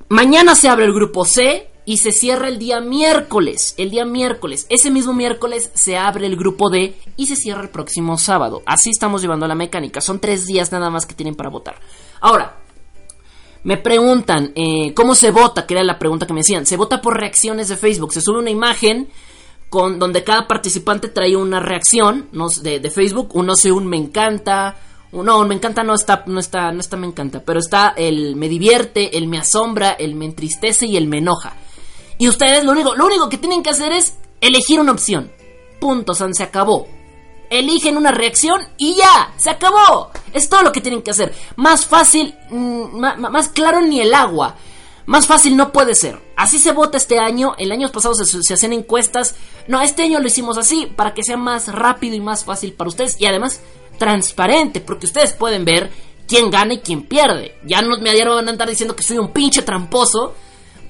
Mañana 0.08 0.54
se 0.54 0.70
abre 0.70 0.86
el 0.86 0.94
grupo 0.94 1.26
C 1.26 1.73
y 1.84 1.98
se 1.98 2.12
cierra 2.12 2.48
el 2.48 2.58
día 2.58 2.80
miércoles. 2.80 3.74
El 3.76 3.90
día 3.90 4.04
miércoles. 4.04 4.66
Ese 4.68 4.90
mismo 4.90 5.12
miércoles 5.12 5.70
se 5.74 5.96
abre 5.96 6.26
el 6.26 6.36
grupo 6.36 6.70
D 6.70 6.96
y 7.16 7.26
se 7.26 7.36
cierra 7.36 7.62
el 7.62 7.68
próximo 7.68 8.16
sábado. 8.18 8.62
Así 8.66 8.90
estamos 8.90 9.22
llevando 9.22 9.46
la 9.46 9.54
mecánica. 9.54 10.00
Son 10.00 10.18
tres 10.18 10.46
días 10.46 10.72
nada 10.72 10.90
más 10.90 11.06
que 11.06 11.14
tienen 11.14 11.34
para 11.34 11.50
votar. 11.50 11.76
Ahora, 12.20 12.56
me 13.64 13.76
preguntan, 13.76 14.52
eh, 14.54 14.92
¿cómo 14.94 15.14
se 15.14 15.30
vota? 15.30 15.66
Que 15.66 15.74
era 15.74 15.84
la 15.84 15.98
pregunta 15.98 16.26
que 16.26 16.32
me 16.32 16.40
decían. 16.40 16.66
Se 16.66 16.76
vota 16.76 17.00
por 17.00 17.18
reacciones 17.18 17.68
de 17.68 17.76
Facebook. 17.76 18.12
Se 18.12 18.20
sube 18.20 18.38
una 18.38 18.50
imagen 18.50 19.08
con, 19.68 19.98
donde 19.98 20.24
cada 20.24 20.46
participante 20.46 21.08
trae 21.08 21.36
una 21.36 21.60
reacción 21.60 22.28
de, 22.62 22.80
de 22.80 22.90
Facebook. 22.90 23.30
Uno 23.34 23.52
hace 23.52 23.72
un 23.72 23.86
me 23.86 23.96
encanta, 23.96 24.76
No, 25.12 25.44
me 25.44 25.54
encanta 25.54 25.82
no 25.84 25.94
está, 25.94 26.24
no 26.26 26.40
está, 26.40 26.72
no 26.72 26.80
está 26.80 26.96
me 26.96 27.06
encanta, 27.06 27.42
pero 27.44 27.58
está 27.60 27.94
el 27.96 28.36
me 28.36 28.48
divierte, 28.48 29.16
el 29.16 29.28
me 29.28 29.38
asombra, 29.38 29.92
el 29.92 30.14
me 30.14 30.24
entristece 30.24 30.86
y 30.86 30.96
el 30.96 31.06
me 31.06 31.18
enoja. 31.18 31.54
Y 32.24 32.28
ustedes 32.30 32.64
lo 32.64 32.72
único, 32.72 32.94
lo 32.94 33.04
único 33.04 33.28
que 33.28 33.36
tienen 33.36 33.62
que 33.62 33.68
hacer 33.68 33.92
es 33.92 34.14
elegir 34.40 34.80
una 34.80 34.92
opción. 34.92 35.30
Punto, 35.78 36.14
San, 36.14 36.32
se 36.32 36.42
acabó. 36.42 36.88
Eligen 37.50 37.98
una 37.98 38.12
reacción 38.12 38.62
y 38.78 38.94
ya, 38.94 39.34
se 39.36 39.50
acabó. 39.50 40.10
Es 40.32 40.48
todo 40.48 40.62
lo 40.62 40.72
que 40.72 40.80
tienen 40.80 41.02
que 41.02 41.10
hacer. 41.10 41.34
Más 41.56 41.84
fácil, 41.84 42.34
mm, 42.48 42.98
más 42.98 43.48
claro 43.50 43.82
ni 43.82 44.00
el 44.00 44.14
agua. 44.14 44.56
Más 45.04 45.26
fácil 45.26 45.54
no 45.54 45.70
puede 45.70 45.94
ser. 45.94 46.18
Así 46.34 46.58
se 46.58 46.72
vota 46.72 46.96
este 46.96 47.18
año. 47.18 47.56
El 47.58 47.70
año 47.70 47.92
pasado 47.92 48.14
se, 48.14 48.24
se, 48.24 48.66
encuestas. 48.72 49.34
No, 49.68 49.82
este 49.82 50.04
año 50.04 50.18
lo 50.18 50.26
hicimos 50.26 50.56
así 50.56 50.86
para 50.86 51.12
que 51.12 51.24
sea 51.24 51.36
más 51.36 51.68
rápido 51.68 52.16
y 52.16 52.20
más 52.20 52.46
fácil 52.46 52.72
para 52.72 52.88
ustedes. 52.88 53.20
Y 53.20 53.26
además 53.26 53.60
transparente. 53.98 54.80
Porque 54.80 55.04
ustedes 55.04 55.34
pueden 55.34 55.66
ver 55.66 55.90
quién 56.26 56.50
gana 56.50 56.72
y 56.72 56.78
quién 56.78 57.02
pierde. 57.02 57.58
Ya 57.66 57.82
no 57.82 57.98
me 57.98 58.24
van 58.24 58.48
a 58.48 58.50
andar 58.50 58.70
diciendo 58.70 58.96
que 58.96 59.02
soy 59.02 59.18
un 59.18 59.30
pinche 59.30 59.60
tramposo. 59.60 60.34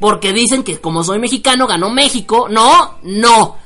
Porque 0.04 0.34
dicen 0.34 0.64
que 0.64 0.78
como 0.82 1.02
soy 1.02 1.18
mexicano 1.18 1.66
ganó 1.66 1.88
México. 1.88 2.46
No, 2.50 2.98
no. 3.04 3.56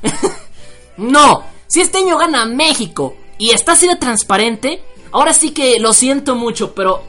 no. 0.95 1.43
Si 1.67 1.81
este 1.81 1.97
año 1.97 2.17
gana 2.17 2.45
México 2.45 3.13
y 3.37 3.49
está 3.49 3.73
así 3.73 3.89
de 3.89 3.97
transparente. 3.97 4.81
Ahora 5.11 5.33
sí 5.33 5.51
que 5.51 5.81
lo 5.81 5.91
siento 5.91 6.35
mucho, 6.35 6.73
pero 6.73 7.03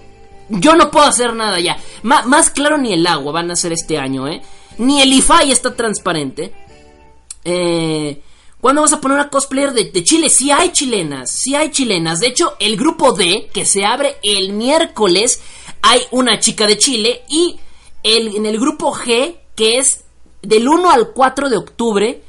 yo 0.48 0.74
no 0.74 0.90
puedo 0.90 1.06
hacer 1.06 1.32
nada 1.34 1.60
ya. 1.60 1.78
más 2.02 2.50
claro 2.50 2.76
ni 2.76 2.92
el 2.92 3.06
agua 3.06 3.30
van 3.30 3.52
a 3.52 3.54
ser 3.54 3.72
este 3.72 3.98
año, 3.98 4.26
¿eh? 4.26 4.42
Ni 4.78 5.00
el 5.00 5.12
IFAI 5.12 5.52
está 5.52 5.76
transparente. 5.76 6.52
Eh, 7.44 8.20
¿Cuándo 8.60 8.82
vas 8.82 8.94
a 8.94 9.00
poner 9.00 9.16
una 9.16 9.30
cosplayer 9.30 9.72
de, 9.72 10.02
Chile? 10.02 10.28
Sí 10.28 10.50
hay 10.50 10.72
chilenas, 10.72 11.30
sí 11.30 11.54
hay 11.54 11.70
chilenas. 11.70 12.18
De 12.18 12.26
hecho, 12.26 12.56
el 12.58 12.76
grupo 12.76 13.12
D, 13.12 13.48
que 13.52 13.64
se 13.64 13.84
abre 13.84 14.16
el 14.24 14.54
miércoles, 14.54 15.40
hay 15.82 16.00
una 16.10 16.40
chica 16.40 16.66
de 16.66 16.78
Chile. 16.78 17.22
Y 17.28 17.60
en 18.02 18.46
el 18.46 18.58
grupo 18.58 18.92
G, 18.92 19.36
que 19.54 19.78
es 19.78 20.04
del 20.42 20.68
1 20.68 20.90
al 20.90 21.10
4 21.12 21.48
de 21.48 21.56
octubre, 21.56 22.22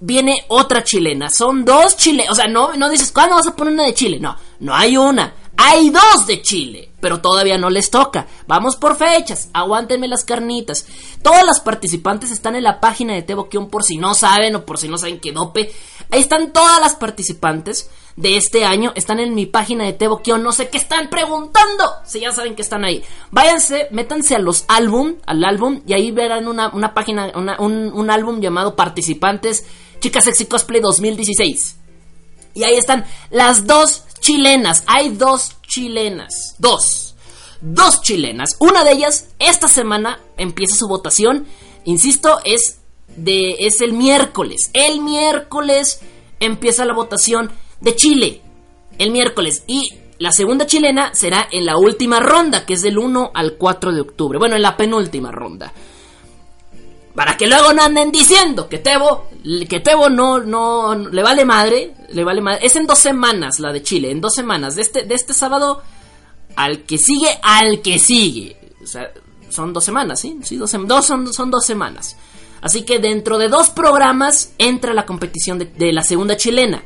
viene 0.00 0.44
otra 0.48 0.84
chilena. 0.84 1.30
Son 1.30 1.64
dos 1.64 1.96
chilenas. 1.96 2.32
O 2.32 2.34
sea, 2.34 2.46
no, 2.46 2.74
no 2.74 2.88
dices, 2.88 3.12
¿cuándo 3.12 3.36
vas 3.36 3.46
a 3.46 3.56
poner 3.56 3.74
una 3.74 3.84
de 3.84 3.94
Chile? 3.94 4.18
No, 4.20 4.36
no 4.60 4.74
hay 4.74 4.96
una. 4.96 5.34
Hay 5.56 5.90
dos 5.90 6.26
de 6.26 6.42
Chile, 6.42 6.90
pero 7.00 7.20
todavía 7.20 7.56
no 7.56 7.70
les 7.70 7.88
toca. 7.88 8.26
Vamos 8.46 8.74
por 8.76 8.96
fechas, 8.96 9.50
aguántenme 9.52 10.08
las 10.08 10.24
carnitas. 10.24 10.86
Todas 11.22 11.44
las 11.44 11.60
participantes 11.60 12.32
están 12.32 12.56
en 12.56 12.64
la 12.64 12.80
página 12.80 13.14
de 13.14 13.22
Teboquión 13.22 13.68
por 13.70 13.84
si 13.84 13.96
no 13.96 14.14
saben 14.14 14.56
o 14.56 14.66
por 14.66 14.78
si 14.78 14.88
no 14.88 14.98
saben 14.98 15.20
qué 15.20 15.30
dope. 15.30 15.72
Ahí 16.10 16.20
están 16.20 16.52
todas 16.52 16.80
las 16.80 16.96
participantes 16.96 17.88
de 18.16 18.36
este 18.36 18.64
año. 18.64 18.92
Están 18.94 19.20
en 19.20 19.34
mi 19.34 19.46
página 19.46 19.84
de 19.84 19.92
Teboquión. 19.92 20.42
No 20.42 20.52
sé 20.52 20.68
qué 20.68 20.78
están 20.78 21.10
preguntando. 21.10 21.84
Si 22.04 22.20
ya 22.20 22.32
saben 22.32 22.54
que 22.54 22.62
están 22.62 22.84
ahí. 22.84 23.02
Váyanse, 23.30 23.88
métanse 23.90 24.34
a 24.34 24.38
los 24.38 24.64
álbum, 24.68 25.16
al 25.26 25.44
álbum, 25.44 25.82
y 25.86 25.92
ahí 25.92 26.10
verán 26.10 26.48
una, 26.48 26.94
página, 26.94 27.32
un, 27.34 27.92
un 27.92 28.10
álbum 28.10 28.40
llamado 28.40 28.76
Participantes 28.76 29.64
Chicas 30.00 30.24
Sexy 30.24 30.46
Cosplay 30.46 30.80
2016. 30.80 31.76
Y 32.54 32.62
ahí 32.62 32.74
están 32.74 33.04
las 33.30 33.66
dos 33.66 34.04
chilenas. 34.20 34.84
Hay 34.86 35.10
dos 35.10 35.56
chilenas. 35.66 36.56
Dos. 36.58 37.14
Dos 37.60 38.02
chilenas. 38.02 38.56
Una 38.58 38.84
de 38.84 38.92
ellas, 38.92 39.28
esta 39.38 39.68
semana 39.68 40.20
empieza 40.36 40.76
su 40.76 40.88
votación. 40.88 41.46
Insisto, 41.84 42.38
es 42.44 42.78
de. 43.16 43.56
es 43.60 43.80
el 43.80 43.94
miércoles. 43.94 44.70
El 44.74 45.00
miércoles 45.00 46.00
empieza 46.38 46.84
la 46.84 46.92
votación 46.92 47.50
de 47.84 47.94
Chile. 47.94 48.40
El 48.98 49.10
miércoles. 49.10 49.64
Y 49.66 49.92
la 50.18 50.32
segunda 50.32 50.66
chilena 50.66 51.14
será 51.14 51.48
en 51.50 51.66
la 51.66 51.76
última 51.76 52.20
ronda, 52.20 52.64
que 52.64 52.74
es 52.74 52.82
del 52.82 52.98
1 52.98 53.32
al 53.34 53.54
4 53.54 53.92
de 53.92 54.00
octubre. 54.00 54.38
Bueno, 54.38 54.56
en 54.56 54.62
la 54.62 54.76
penúltima 54.76 55.30
ronda. 55.30 55.72
Para 57.14 57.36
que 57.36 57.46
luego 57.46 57.72
no 57.72 57.82
anden 57.82 58.10
diciendo 58.10 58.68
que 58.68 58.78
Tebo, 58.78 59.28
que 59.68 59.80
Tebo 59.80 60.08
no, 60.08 60.38
no, 60.40 60.94
le 60.96 61.22
vale 61.22 61.44
madre, 61.44 61.94
le 62.10 62.24
vale 62.24 62.40
madre. 62.40 62.66
Es 62.66 62.74
en 62.74 62.86
dos 62.86 62.98
semanas 62.98 63.60
la 63.60 63.72
de 63.72 63.82
Chile, 63.82 64.10
en 64.10 64.20
dos 64.20 64.34
semanas. 64.34 64.74
De 64.74 64.82
este, 64.82 65.04
de 65.04 65.14
este 65.14 65.32
sábado 65.32 65.82
al 66.56 66.82
que 66.82 66.98
sigue, 66.98 67.28
al 67.42 67.82
que 67.82 67.98
sigue. 67.98 68.56
O 68.82 68.86
sea, 68.86 69.12
son 69.48 69.72
dos 69.72 69.84
semanas, 69.84 70.20
¿sí? 70.20 70.38
Sí, 70.42 70.56
dos, 70.56 70.72
dos 70.86 71.06
son, 71.06 71.32
son 71.32 71.50
dos 71.50 71.64
semanas. 71.64 72.16
Así 72.60 72.82
que 72.82 72.98
dentro 72.98 73.38
de 73.38 73.48
dos 73.48 73.70
programas 73.70 74.52
entra 74.58 74.94
la 74.94 75.06
competición 75.06 75.58
de 75.58 75.92
la 75.92 76.02
segunda 76.02 76.36
chilena. 76.36 76.82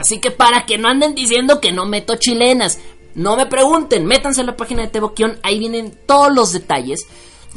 Así 0.00 0.18
que 0.18 0.30
para 0.30 0.64
que 0.66 0.78
no 0.78 0.88
anden 0.88 1.14
diciendo 1.14 1.60
que 1.60 1.72
no 1.72 1.86
meto 1.86 2.16
chilenas, 2.16 2.78
no 3.14 3.36
me 3.36 3.46
pregunten, 3.46 4.06
métanse 4.06 4.40
en 4.40 4.46
la 4.46 4.56
página 4.56 4.82
de 4.82 4.88
Teboquión, 4.88 5.38
ahí 5.42 5.58
vienen 5.58 5.96
todos 6.06 6.32
los 6.32 6.52
detalles 6.52 7.06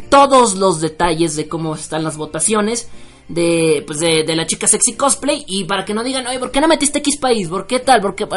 todos 0.10 0.56
los 0.56 0.82
detalles 0.82 1.36
de 1.36 1.48
cómo 1.48 1.76
están 1.76 2.04
las 2.04 2.18
votaciones 2.18 2.88
de, 3.28 3.84
pues 3.86 4.00
de, 4.00 4.24
la 4.36 4.46
chica 4.46 4.68
sexy 4.68 4.94
cosplay 4.94 5.46
y 5.48 5.64
para 5.66 5.86
que 5.86 5.94
no 5.94 6.04
digan, 6.04 6.28
oye, 6.28 6.40
¿por 6.40 6.52
qué 6.52 6.62
no 6.62 6.68
metiste 6.68 7.00
X 7.00 7.18
país? 7.18 7.48
¿Por 7.48 7.68
qué 7.68 7.80
tal? 7.80 8.02
¿Por 8.02 8.16
qué? 8.16 8.28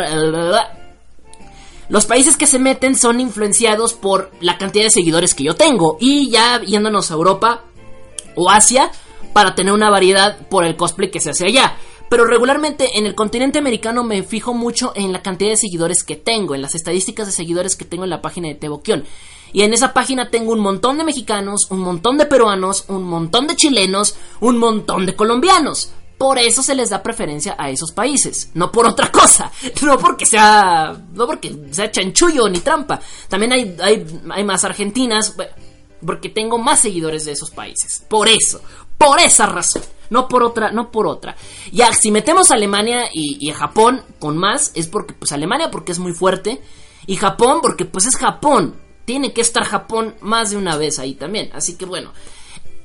Los 1.89 2.07
países 2.07 2.37
que 2.37 2.47
se 2.47 2.59
meten 2.59 2.97
son 2.97 3.21
influenciados 3.21 3.95
por 3.95 4.31
la 4.41 4.59
cantidad 4.59 4.85
de 4.85 4.91
seguidores 4.91 5.35
que 5.35 5.45
yo 5.45 5.55
tengo 5.55 5.99
y 6.01 6.31
ya 6.31 6.61
yéndonos 6.61 7.11
a 7.11 7.15
Europa 7.15 7.65
o 8.35 8.51
Asia 8.51 8.91
para 9.33 9.55
tener 9.55 9.73
una 9.73 9.91
variedad 9.91 10.47
por 10.49 10.65
el 10.65 10.77
cosplay 10.77 11.11
que 11.11 11.21
se 11.21 11.31
hace 11.31 11.47
allá. 11.47 11.77
Pero 12.09 12.25
regularmente 12.25 12.99
en 12.99 13.07
el 13.07 13.15
continente 13.15 13.59
americano 13.59 14.05
me 14.05 14.23
fijo 14.23 14.55
mucho 14.55 14.93
en 14.95 15.13
la 15.13 15.23
cantidad 15.23 15.51
de 15.51 15.57
seguidores 15.57 16.05
que 16.05 16.17
tengo, 16.17 16.55
en 16.55 16.63
las 16.63 16.75
estadísticas 16.75 17.27
de 17.27 17.33
seguidores 17.33 17.75
que 17.75 17.85
tengo 17.85 18.05
en 18.05 18.11
la 18.11 18.23
página 18.23 18.49
de 18.49 18.55
Teboquion. 18.55 19.05
Y 19.53 19.63
en 19.63 19.73
esa 19.73 19.93
página 19.93 20.31
tengo 20.31 20.53
un 20.53 20.61
montón 20.61 20.99
de 20.99 21.05
mexicanos, 21.05 21.67
un 21.71 21.81
montón 21.81 22.19
de 22.19 22.27
peruanos, 22.27 22.85
un 22.89 23.05
montón 23.05 23.47
de 23.47 23.57
chilenos, 23.57 24.17
un 24.41 24.59
montón 24.59 25.07
de 25.07 25.17
colombianos. 25.17 25.91
Por 26.19 26.39
eso 26.39 26.63
se 26.63 26.75
les 26.75 26.91
da 26.91 27.03
preferencia 27.03 27.57
a 27.59 27.69
esos 27.69 27.93
países, 27.93 28.51
no 28.55 28.73
por 28.73 28.87
otra 28.87 29.13
cosa, 29.13 29.53
no 29.83 29.99
porque 29.99 30.25
sea, 30.25 30.97
no 31.13 31.27
porque 31.27 31.55
sea 31.71 31.91
chanchullo 31.91 32.49
ni 32.49 32.61
trampa. 32.61 33.01
También 33.29 33.53
hay, 33.53 33.77
hay, 33.83 34.45
más 34.45 34.65
argentinas, 34.65 35.37
porque 36.05 36.31
tengo 36.31 36.59
más 36.59 36.81
seguidores 36.81 37.27
de 37.27 37.33
esos 37.33 37.51
países. 37.51 38.03
Por 38.09 38.29
eso, 38.29 38.63
por 38.99 39.21
esa 39.21 39.47
razón, 39.47 39.83
no 40.11 40.29
por 40.29 40.43
otra, 40.43 40.73
no 40.73 40.91
por 40.91 41.07
otra. 41.07 41.37
Ya 41.73 41.93
si 41.93 42.11
metemos 42.11 42.51
a 42.51 42.55
Alemania 42.55 43.05
y, 43.13 43.51
a 43.51 43.55
Japón 43.55 44.03
con 44.19 44.37
más, 44.37 44.73
es 44.75 44.89
porque 44.89 45.15
pues 45.15 45.33
Alemania 45.33 45.71
porque 45.71 45.93
es 45.93 45.99
muy 45.99 46.13
fuerte 46.13 46.61
y 47.07 47.17
Japón 47.17 47.61
porque 47.63 47.85
pues 47.85 48.07
es 48.07 48.17
Japón 48.17 48.75
tiene 49.05 49.33
que 49.33 49.41
estar 49.41 49.65
Japón 49.65 50.17
más 50.21 50.51
de 50.51 50.57
una 50.57 50.77
vez 50.77 50.99
ahí 50.99 51.15
también. 51.15 51.51
Así 51.55 51.77
que 51.77 51.87
bueno, 51.87 52.13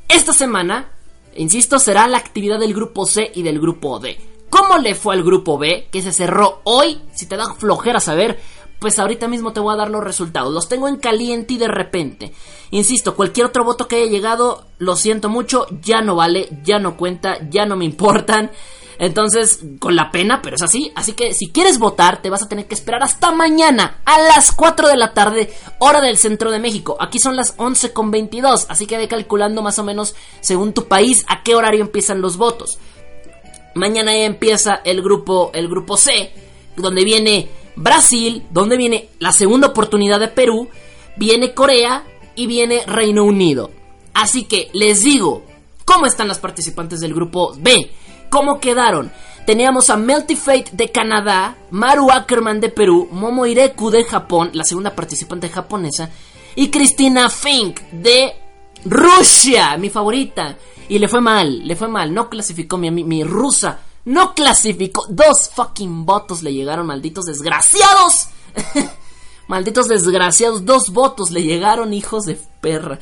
esta 0.08 0.34
semana, 0.34 0.92
insisto, 1.36 1.80
será 1.80 2.08
la 2.08 2.18
actividad 2.18 2.60
del 2.60 2.74
grupo 2.74 3.06
C 3.06 3.32
y 3.34 3.42
del 3.44 3.60
grupo 3.60 4.00
D. 4.00 4.18
¿Cómo 4.50 4.78
le 4.78 4.96
fue 4.96 5.16
al 5.16 5.24
grupo 5.24 5.58
B? 5.58 5.88
Que 5.92 6.02
se 6.02 6.12
cerró 6.12 6.62
hoy. 6.66 7.02
Si 7.16 7.26
te 7.26 7.38
da 7.38 7.54
flojera 7.54 8.00
saber, 8.00 8.40
pues 8.82 8.98
ahorita 8.98 9.28
mismo 9.28 9.54
te 9.54 9.60
voy 9.60 9.76
a 9.76 9.78
dar 9.78 9.92
los 9.92 10.04
resultados. 10.04 10.52
Los 10.52 10.68
tengo 10.68 10.88
en 10.88 10.96
caliente 10.96 11.54
y 11.54 11.58
de 11.60 11.68
repente. 11.68 12.34
Insisto, 12.72 13.16
cualquier 13.16 13.46
otro 13.46 13.64
voto 13.64 13.88
que 13.88 13.98
haya 13.98 14.10
llegado, 14.10 14.66
lo 14.80 14.96
siento 14.96 15.30
mucho, 15.30 15.68
ya 15.84 16.02
no 16.02 16.16
vale, 16.16 16.50
ya 16.64 16.80
no 16.80 16.98
cuenta, 16.98 17.38
ya 17.48 17.68
no 17.68 17.76
me 17.76 17.86
importan. 17.92 18.50
Entonces, 18.98 19.60
con 19.78 19.96
la 19.96 20.10
pena, 20.10 20.42
pero 20.42 20.56
es 20.56 20.64
así. 20.64 20.92
Así 20.96 21.14
que 21.14 21.36
si 21.36 21.52
quieres 21.52 21.78
votar, 21.78 22.24
te 22.24 22.32
vas 22.32 22.42
a 22.42 22.50
tener 22.50 22.66
que 22.66 22.74
esperar 22.74 23.04
hasta 23.04 23.30
mañana 23.30 24.02
a 24.04 24.20
las 24.20 24.52
4 24.52 24.88
de 24.88 24.98
la 24.98 25.14
tarde, 25.14 25.54
hora 25.78 26.02
del 26.02 26.18
centro 26.18 26.50
de 26.50 26.58
México. 26.58 26.98
Aquí 27.00 27.20
son 27.20 27.36
las 27.36 27.56
11.22, 27.58 28.66
así 28.68 28.88
que 28.88 28.98
ve 28.98 29.08
calculando 29.08 29.62
más 29.62 29.78
o 29.78 29.84
menos 29.84 30.16
según 30.40 30.74
tu 30.74 30.88
país 30.88 31.24
a 31.28 31.44
qué 31.44 31.54
horario 31.54 31.82
empiezan 31.82 32.20
los 32.20 32.36
votos. 32.38 32.80
Mañana 33.76 34.12
ya 34.12 34.24
empieza 34.24 34.82
el 34.84 35.04
grupo, 35.04 35.52
el 35.54 35.68
grupo 35.68 35.98
C, 35.98 36.34
donde 36.76 37.04
viene 37.04 37.61
Brasil, 37.76 38.44
donde 38.52 38.78
viene 38.78 39.10
la 39.20 39.32
segunda 39.32 39.68
oportunidad 39.68 40.20
de 40.20 40.28
Perú, 40.28 40.70
viene 41.18 41.54
Corea 41.54 42.04
y 42.36 42.48
viene 42.48 42.84
Reino 42.86 43.24
Unido. 43.24 43.72
Así 44.14 44.44
que 44.44 44.70
les 44.74 45.04
digo, 45.04 45.44
¿cómo 45.86 46.06
están 46.06 46.28
las 46.28 46.40
participantes 46.40 47.00
del 47.00 47.14
grupo 47.14 47.54
B? 47.58 47.92
¿Cómo 48.30 48.60
quedaron? 48.60 49.12
Teníamos 49.46 49.90
a 49.90 49.98
Melty 49.98 50.36
Fate 50.36 50.72
de 50.74 50.90
Canadá, 50.90 51.58
Maru 51.72 52.12
Ackerman 52.12 52.60
de 52.60 52.70
Perú, 52.70 53.10
Momo 53.12 53.46
Ireku 53.46 53.90
de 53.90 54.04
Japón, 54.04 54.52
la 54.54 54.64
segunda 54.64 54.96
participante 54.96 55.50
japonesa, 55.50 56.10
y 56.56 56.70
Cristina 56.70 57.30
Fink 57.30 57.80
de 57.92 58.34
Rusia, 58.86 59.78
mi 59.78 59.90
favorita. 59.90 60.58
Y 60.90 61.00
le 61.00 61.08
fue 61.08 61.22
mal, 61.22 61.68
le 61.68 61.76
fue 61.76 61.88
mal, 61.88 62.14
no 62.14 62.30
clasificó 62.30 62.78
mi, 62.78 62.92
mi 62.92 63.24
rusa, 63.24 63.80
no 64.06 64.34
clasificó. 64.34 65.06
Dos 65.10 65.50
fucking 65.54 66.06
votos 66.06 66.44
le 66.44 66.54
llegaron, 66.54 66.88
malditos 66.88 67.26
desgraciados. 67.26 68.28
malditos 69.48 69.88
desgraciados, 69.88 70.66
dos 70.66 70.92
votos 70.92 71.32
le 71.32 71.44
llegaron, 71.44 71.94
hijos 71.94 72.26
de 72.26 72.40
perra. 72.62 73.00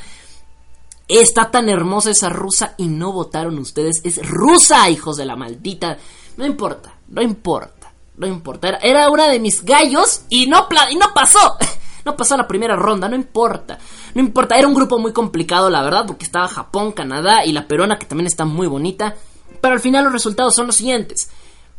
Está 1.08 1.50
tan 1.50 1.70
hermosa 1.70 2.12
esa 2.12 2.29
rusa 2.29 2.75
y 2.77 2.88
no 2.88 3.12
votaron 3.12 3.58
ustedes. 3.58 4.01
Es 4.03 4.27
rusa, 4.27 4.89
hijos 4.89 5.18
de 5.18 5.25
la 5.25 5.36
maldita. 5.36 5.98
No 6.38 6.46
importa, 6.46 6.94
no 7.08 7.22
importa. 7.22 7.94
no 8.18 8.27
importa. 8.27 8.77
Era, 8.82 9.10
una 9.10 9.27
de 9.27 9.39
mis 9.39 9.63
gallos 9.63 10.22
y 10.29 10.48
no, 10.48 10.68
y 10.89 10.96
no 10.96 11.13
pasó. 11.13 11.58
No 12.06 12.15
pasó 12.15 12.38
la 12.38 12.48
primera 12.48 12.77
ronda, 12.77 13.10
no 13.10 13.15
importa. 13.15 13.77
No 14.15 14.22
importa, 14.22 14.58
era 14.58 14.68
un 14.68 14.74
grupo 14.74 14.98
muy 14.98 15.12
complicado, 15.12 15.70
la 15.70 15.84
verdad, 15.84 16.06
porque 16.08 16.24
estaba 16.24 16.48
Japón, 16.48 16.94
Canadá 16.94 17.46
y 17.46 17.51
la 17.51 17.68
peruana, 17.68 18.00
que 18.00 18.06
también 18.06 18.25
está 18.25 18.46
muy 18.46 18.68
bonita. 18.68 19.15
Pero 19.62 19.74
al 19.74 19.80
final 19.80 20.04
los 20.06 20.13
resultados 20.13 20.56
son 20.56 20.68
los 20.68 20.75
siguientes. 20.75 21.30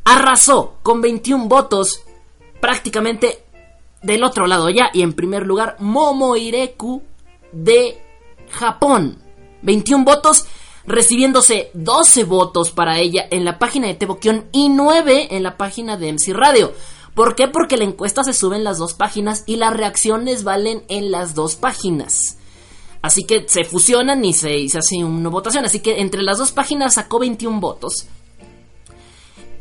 Arrasó 0.05 0.75
con 0.83 1.01
21 1.01 1.47
votos, 1.47 2.03
prácticamente 2.61 3.45
del 4.03 4.25
otro 4.25 4.47
lado 4.47 4.71
ya. 4.71 4.91
Y 4.93 5.03
en 5.03 5.13
primer 5.13 5.47
lugar, 5.47 5.77
Momo 5.79 6.37
Ireku 6.37 7.03
de 7.53 8.03
Japón. 8.51 9.23
21 9.63 10.05
votos, 10.05 10.47
recibiéndose 10.87 11.71
12 11.75 12.25
votos 12.25 12.71
para 12.71 12.99
ella 12.99 13.27
en 13.31 13.45
la 13.45 13.59
página 13.59 13.87
de 13.87 13.95
Tebokion 13.95 14.47
y 14.53 14.69
9 14.69 15.29
en 15.31 15.43
la 15.43 15.57
página 15.57 15.97
de 15.97 16.13
MC 16.13 16.33
Radio. 16.33 16.73
¿Por 17.15 17.35
qué? 17.35 17.49
Porque 17.49 17.77
la 17.77 17.85
encuesta 17.85 18.25
se 18.25 18.33
sube 18.33 18.57
en 18.57 18.65
las 18.65 18.79
dos 18.79 18.95
páginas 18.95 19.43
y 19.47 19.57
las 19.57 19.77
reacciones 19.77 20.45
valen 20.45 20.85
en 20.89 21.11
las 21.11 21.35
dos 21.35 21.57
páginas. 21.57 22.39
Así 23.03 23.25
que 23.25 23.49
se 23.49 23.65
fusionan 23.65 24.25
y 24.25 24.33
se, 24.33 24.67
hace 24.77 25.05
una 25.05 25.31
votación. 25.31 25.65
Así 25.65 25.81
que 25.81 26.01
entre 26.01 26.23
las 26.23 26.39
dos 26.39 26.53
páginas 26.53 26.95
sacó 26.95 27.19
21 27.19 27.61
votos. 27.61 28.07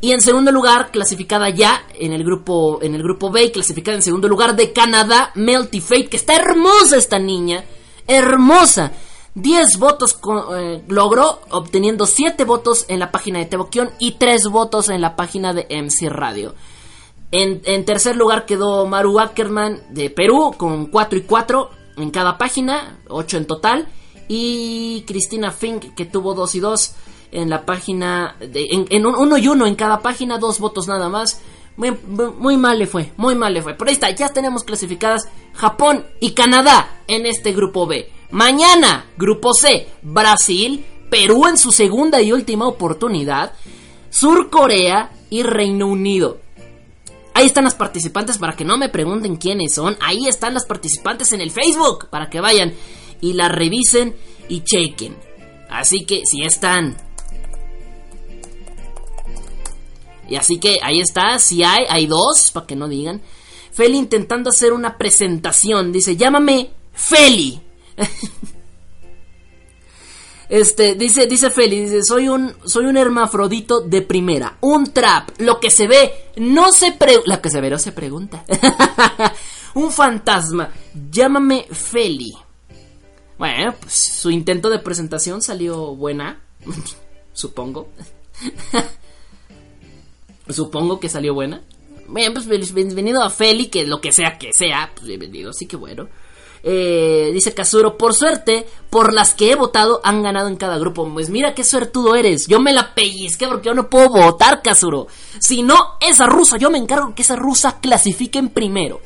Y 0.01 0.12
en 0.12 0.22
segundo 0.22 0.51
lugar, 0.51 0.91
clasificada 0.91 1.50
ya 1.50 1.84
en 1.93 2.13
el 2.13 2.24
grupo, 2.24 2.79
en 2.81 2.96
el 2.96 3.03
grupo 3.03 3.31
B, 3.31 3.51
clasificada 3.51 3.96
en 3.98 4.03
segundo 4.03 4.27
lugar 4.27 4.55
de 4.55 4.72
Canadá, 4.72 5.31
Melty 5.36 5.81
Fate, 5.81 6.08
que 6.08 6.17
está 6.17 6.36
hermosa 6.36 6.98
esta 6.98 7.19
niña. 7.19 7.63
Hermosa. 8.08 8.93
10 9.36 9.77
votos 9.77 10.19
eh, 10.55 10.84
logró, 10.88 11.39
obteniendo 11.51 12.05
7 12.05 12.43
votos 12.46 12.86
en 12.88 13.00
la 13.00 13.12
página 13.12 13.39
de 13.39 13.46
Tebokion 13.46 13.91
y 14.00 14.13
3 14.13 14.48
votos 14.48 14.89
en 14.89 15.01
la 15.01 15.15
página 15.15 15.53
de 15.53 15.67
MC 15.69 16.10
Radio. 16.10 16.55
En, 17.31 17.86
tercer 17.86 18.15
lugar 18.15 18.46
quedó 18.46 18.88
Maru 18.88 19.19
Ackerman 19.19 19.81
de 19.91 20.10
Perú 20.10 20.55
con 20.58 20.88
4 20.88 21.19
y 21.19 21.22
4 21.22 21.69
en 21.99 22.11
cada 22.11 22.37
página, 22.37 22.99
8 23.07 23.37
en 23.37 23.45
total. 23.45 23.87
Y 24.27 25.03
Cristina 25.07 25.51
Fink 25.51 25.95
que 25.95 26.05
tuvo 26.05 26.33
2 26.33 26.55
y 26.55 26.59
2 26.59 26.95
en 27.31 27.49
la 27.49 27.65
página, 27.65 28.35
de, 28.39 28.67
en, 28.89 29.05
1 29.05 29.37
y 29.37 29.47
1 29.47 29.65
en 29.67 29.75
cada 29.75 29.99
página, 29.99 30.37
2 30.37 30.59
votos 30.59 30.87
nada 30.87 31.09
más. 31.09 31.41
Muy, 31.77 31.97
muy, 32.37 32.57
mal 32.57 32.77
le 32.77 32.87
fue, 32.87 33.13
muy 33.15 33.35
mal 33.35 33.53
le 33.53 33.61
fue. 33.61 33.73
Por 33.73 33.87
ahí 33.87 33.93
está, 33.93 34.09
ya 34.09 34.29
tenemos 34.29 34.63
clasificadas 34.63 35.29
Japón 35.53 36.05
y 36.19 36.31
Canadá 36.31 37.01
en 37.07 37.25
este 37.25 37.53
grupo 37.53 37.87
B. 37.87 38.11
Mañana, 38.31 39.05
grupo 39.17 39.53
C, 39.53 39.87
Brasil, 40.01 40.85
Perú 41.09 41.47
en 41.47 41.57
su 41.57 41.71
segunda 41.71 42.21
y 42.21 42.33
última 42.33 42.67
oportunidad, 42.67 43.53
Sur 44.09 44.49
Corea 44.49 45.11
y 45.29 45.43
Reino 45.43 45.87
Unido. 45.87 46.39
Ahí 47.39 47.46
están 47.46 47.63
las 47.63 47.75
participantes 47.75 48.38
para 48.38 48.53
que 48.53 48.65
no 48.65 48.77
me 48.77 48.89
pregunten 48.89 49.38
quiénes 49.38 49.74
son. 49.74 49.96
Ahí 50.01 50.27
están 50.27 50.53
las 50.53 50.65
participantes 50.65 51.31
en 51.31 51.39
el 51.39 51.51
Facebook 51.51 52.10
para 52.10 52.29
que 52.29 52.41
vayan 52.41 52.74
y 53.22 53.31
la 53.31 53.48
revisen 53.48 54.13
y 54.50 54.60
chequen. 54.60 55.15
Así 55.69 56.03
que 56.03 56.25
si 56.25 56.43
están. 56.43 56.98
Y 60.27 60.36
así 60.36 60.60
que 60.60 60.79
ahí 60.84 61.00
está, 61.00 61.39
si 61.39 61.63
hay, 61.63 61.86
hay 61.88 62.08
dos, 62.08 62.51
para 62.51 62.67
que 62.67 62.75
no 62.75 62.89
digan. 62.89 63.22
Feli 63.72 63.98
intentando 63.98 64.50
hacer 64.50 64.74
una 64.74 64.98
presentación. 64.98 65.93
Dice, 65.93 66.17
llámame 66.17 66.72
Feli. 66.91 67.62
Este, 70.49 70.95
dice, 70.95 71.27
dice 71.27 71.51
Feli, 71.51 71.81
dice, 71.81 72.03
soy 72.03 72.27
un, 72.27 72.55
soy 72.65 72.85
un 72.85 72.97
hermafrodito 72.97 73.81
de 73.81 74.01
primera, 74.01 74.57
un 74.61 74.91
trap, 74.91 75.29
lo 75.37 75.59
que 75.59 75.69
se 75.69 75.87
ve, 75.87 76.11
no 76.37 76.71
se 76.71 76.97
que 76.97 77.49
se 77.51 77.61
ve 77.61 77.69
no 77.69 77.77
se 77.77 77.91
pregunta. 77.91 78.43
un 79.75 79.91
fantasma, 79.91 80.71
llámame 81.11 81.67
Feli. 81.71 82.33
Bueno, 83.37 83.75
pues 83.79 83.93
su 83.93 84.31
intento 84.31 84.71
de 84.71 84.79
presentación 84.79 85.43
salió 85.43 85.95
buena, 85.95 86.41
supongo. 87.33 87.89
supongo 90.49 90.99
que 90.99 91.09
salió 91.09 91.35
buena. 91.35 91.61
Bien, 92.07 92.33
pues 92.33 92.73
bienvenido 92.73 93.21
a 93.21 93.29
Feli, 93.29 93.67
que 93.67 93.85
lo 93.85 94.01
que 94.01 94.11
sea 94.11 94.39
que 94.39 94.51
sea, 94.51 94.91
pues 94.95 95.05
bienvenido, 95.05 95.51
así 95.51 95.67
que 95.67 95.75
bueno. 95.75 96.09
Eh, 96.63 97.32
dice 97.34 97.54
Kazuro, 97.54 97.98
por 97.98 98.13
suerte, 98.13 98.67
por 98.89 99.13
las 99.13 99.34
que 99.34 99.52
he 99.52 99.56
votado 99.56 100.02
han 100.04 100.24
ganado 100.24 100.48
en 100.48 100.58
cada 100.58 100.78
grupo. 100.78 101.10
Pues 101.13 101.30
mira 101.30 101.54
qué 101.54 101.63
suertudo 101.63 102.15
eres. 102.15 102.48
Yo 102.48 102.60
me 102.60 102.74
la 102.74 102.93
pellizqué 102.93 103.48
porque 103.48 103.67
yo 103.67 103.74
no 103.74 103.89
puedo 103.89 104.10
votar, 104.10 104.62
Kazuro. 104.62 105.08
Si 105.39 105.63
no, 105.63 105.95
esa 106.00 106.26
rusa, 106.26 106.58
yo 106.58 106.69
me 106.69 106.78
encargo 106.78 107.13
que 107.15 107.22
esa 107.22 107.36
rusa 107.36 107.80
clasifique 107.80 108.39
en 108.39 108.50
primero. 108.50 109.00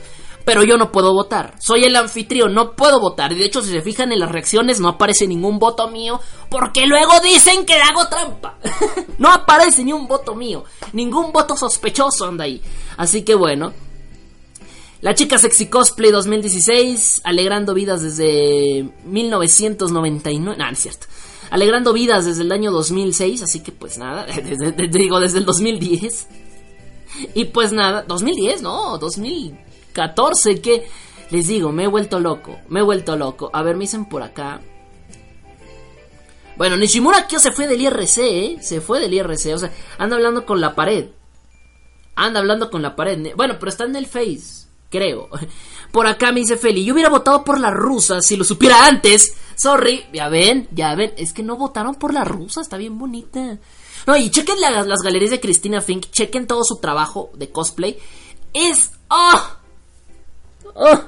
Pero 0.46 0.63
yo 0.63 0.78
no 0.78 0.92
puedo 0.92 1.13
votar. 1.13 1.56
Soy 1.60 1.86
el 1.86 1.96
anfitrión, 1.96 2.54
no 2.54 2.74
puedo 2.74 3.00
votar. 3.00 3.34
De 3.34 3.46
hecho, 3.46 3.62
si 3.62 3.72
se 3.72 3.82
fijan 3.82 4.12
en 4.12 4.20
las 4.20 4.32
reacciones, 4.32 4.82
no 4.82 4.89
aparece 4.89 5.26
ningún 5.26 5.58
voto 5.58 5.88
mío. 5.88 6.20
Porque 6.50 6.86
luego 6.86 7.13
dicen 7.22 7.66
que 7.66 7.76
hago 7.76 8.08
trampa. 8.10 8.58
no 9.20 9.32
aparece 9.32 9.86
ni 9.86 9.94
un 9.94 10.06
voto 10.06 10.36
mío. 10.36 10.66
Ningún 10.92 11.32
voto 11.32 11.56
sospechoso 11.56 12.26
anda 12.26 12.44
ahí. 12.44 12.62
Así 12.98 13.24
que 13.24 13.36
bueno. 13.36 13.72
La 15.04 15.13
chica 15.16 15.38
sexy 15.38 15.66
cosplay 15.66 16.12
2016, 16.12 17.24
alegrando 17.26 17.74
vidas 17.74 18.02
desde 18.02 18.89
1999. 19.04 20.39
No, 20.39 20.56
no 20.56 20.70
es 20.70 20.80
cierto. 20.80 21.08
Alegrando 21.50 21.92
vidas 21.92 22.24
desde 22.24 22.44
el 22.44 22.54
año 22.54 22.72
2006, 22.72 23.44
así 23.44 23.60
que 23.60 23.74
pues 23.74 23.98
nada, 23.98 24.26
digo 24.89 25.20
desde 25.20 25.39
el 25.39 25.46
2010. 25.46 26.28
Y 27.36 27.44
pues 27.46 27.74
nada, 27.74 28.04
2010, 28.08 28.62
no, 28.62 28.98
2014, 28.98 30.62
que 30.62 30.88
les 31.32 31.48
digo, 31.48 31.74
me 31.74 31.84
he 31.84 31.88
vuelto 31.88 32.22
loco, 32.22 32.60
me 32.70 32.80
he 32.80 32.84
vuelto 32.84 33.18
loco. 33.18 33.50
A 33.52 33.62
ver, 33.62 33.76
me 33.76 33.82
dicen 33.82 34.06
por 34.06 34.24
acá. 34.24 34.62
Bueno, 36.56 36.78
Nishimura 36.78 37.28
Kyo 37.28 37.39
se 37.39 37.52
fue 37.52 37.68
del 37.68 37.82
IRC, 37.82 38.18
¿eh? 38.20 38.58
Se 38.62 38.80
fue 38.80 39.02
del 39.02 39.13
IRC, 39.13 39.54
o 39.54 39.58
sea, 39.58 39.74
anda 39.98 40.16
hablando 40.16 40.46
con 40.46 40.62
la 40.62 40.76
pared. 40.76 41.08
Anda 42.16 42.39
hablando 42.39 42.70
con 42.70 42.82
la 42.82 42.96
pared. 42.96 43.34
Bueno, 43.36 43.58
pero 43.60 43.70
está 43.70 43.84
en 43.84 43.98
el 43.98 44.06
Face 44.06 44.62
creo. 44.93 45.27
Por 45.91 46.08
acá 46.08 46.32
me 46.32 46.39
dice 46.39 46.58
Feli, 46.58 46.86
yo 46.86 46.93
hubiera 46.93 47.10
votado 47.10 47.43
por 47.43 47.60
la 47.60 47.71
rusa 47.71 48.21
si 48.21 48.38
lo 48.38 48.43
supiera 48.43 48.86
antes. 48.86 49.34
Sorry, 49.56 50.06
ya 50.13 50.29
ven, 50.29 50.67
ya 50.71 50.95
ven, 50.95 51.13
es 51.17 51.34
que 51.34 51.43
no 51.43 51.56
votaron 51.56 51.95
por 51.95 52.13
la 52.13 52.23
rusa, 52.23 52.62
está 52.62 52.77
bien 52.77 52.97
bonita. 52.97 53.58
No, 54.06 54.17
y 54.17 54.29
chequen 54.29 54.60
las, 54.60 55.01
galerías 55.01 55.32
de 55.32 55.39
Cristina 55.39 55.82
Fink, 55.82 56.08
chequen 56.12 56.47
todo 56.47 56.63
su 56.63 56.77
trabajo 56.77 57.32
de 57.36 57.49
cosplay. 57.51 57.97
Es... 58.53 58.91
¡Oh! 59.10 59.41
¡Oh! 60.75 60.99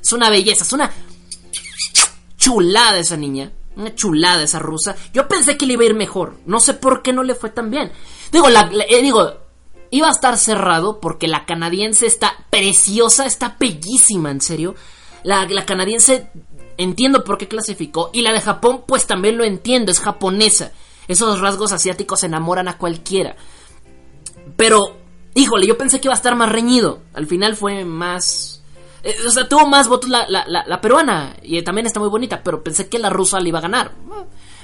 Es 0.00 0.12
una 0.12 0.30
belleza, 0.30 0.64
es 0.64 0.72
una 0.72 0.90
chulada 2.36 2.98
esa 2.98 3.16
niña. 3.16 3.52
Una 3.76 3.94
chulada 3.94 4.42
esa 4.42 4.60
rusa. 4.60 4.94
Yo 5.12 5.26
pensé 5.26 5.56
que 5.56 5.66
le 5.66 5.72
iba 5.72 5.82
a 5.82 5.86
ir 5.86 5.94
mejor. 5.94 6.38
No 6.46 6.60
sé 6.60 6.74
por 6.74 7.02
qué 7.02 7.12
no 7.12 7.22
le 7.22 7.34
fue 7.34 7.50
tan 7.50 7.70
bien. 7.70 7.90
Digo, 8.30 8.48
la, 8.48 8.70
eh, 8.88 9.02
digo, 9.02 9.43
iba 9.90 10.08
a 10.08 10.12
estar 10.12 10.38
cerrado 10.38 11.00
porque 11.00 11.28
la 11.28 11.46
canadiense 11.46 12.06
está 12.06 12.46
preciosa, 12.50 13.26
está 13.26 13.56
bellísima, 13.58 14.30
en 14.30 14.40
serio. 14.40 14.74
La, 15.22 15.46
canadiense 15.64 16.30
entiendo 16.76 17.24
por 17.24 17.38
qué 17.38 17.48
clasificó 17.48 18.10
y 18.12 18.22
la 18.22 18.32
de 18.32 18.40
Japón 18.40 18.84
pues 18.86 19.06
también 19.06 19.38
lo 19.38 19.44
entiendo, 19.44 19.90
es 19.90 20.00
japonesa. 20.00 20.72
Esos 21.08 21.40
rasgos 21.40 21.72
asiáticos 21.72 22.24
enamoran 22.24 22.68
a 22.68 22.78
cualquiera. 22.78 23.36
Pero, 24.56 24.96
híjole, 25.34 25.66
yo 25.66 25.76
pensé 25.76 26.00
que 26.00 26.08
iba 26.08 26.14
a 26.14 26.16
estar 26.16 26.34
más 26.34 26.50
reñido. 26.50 27.00
Al 27.12 27.26
final 27.26 27.56
fue 27.56 27.84
más... 27.84 28.62
Eh, 29.02 29.14
o 29.26 29.30
sea, 29.30 29.48
tuvo 29.48 29.66
más 29.66 29.88
votos 29.88 30.08
la, 30.08 30.80
peruana 30.80 31.36
y 31.42 31.60
también 31.62 31.86
está 31.86 32.00
muy 32.00 32.08
bonita, 32.08 32.42
pero 32.42 32.62
pensé 32.62 32.88
que 32.88 32.98
la 32.98 33.10
rusa 33.10 33.38
le 33.40 33.50
iba 33.50 33.58
a 33.58 33.62
ganar. 33.62 33.92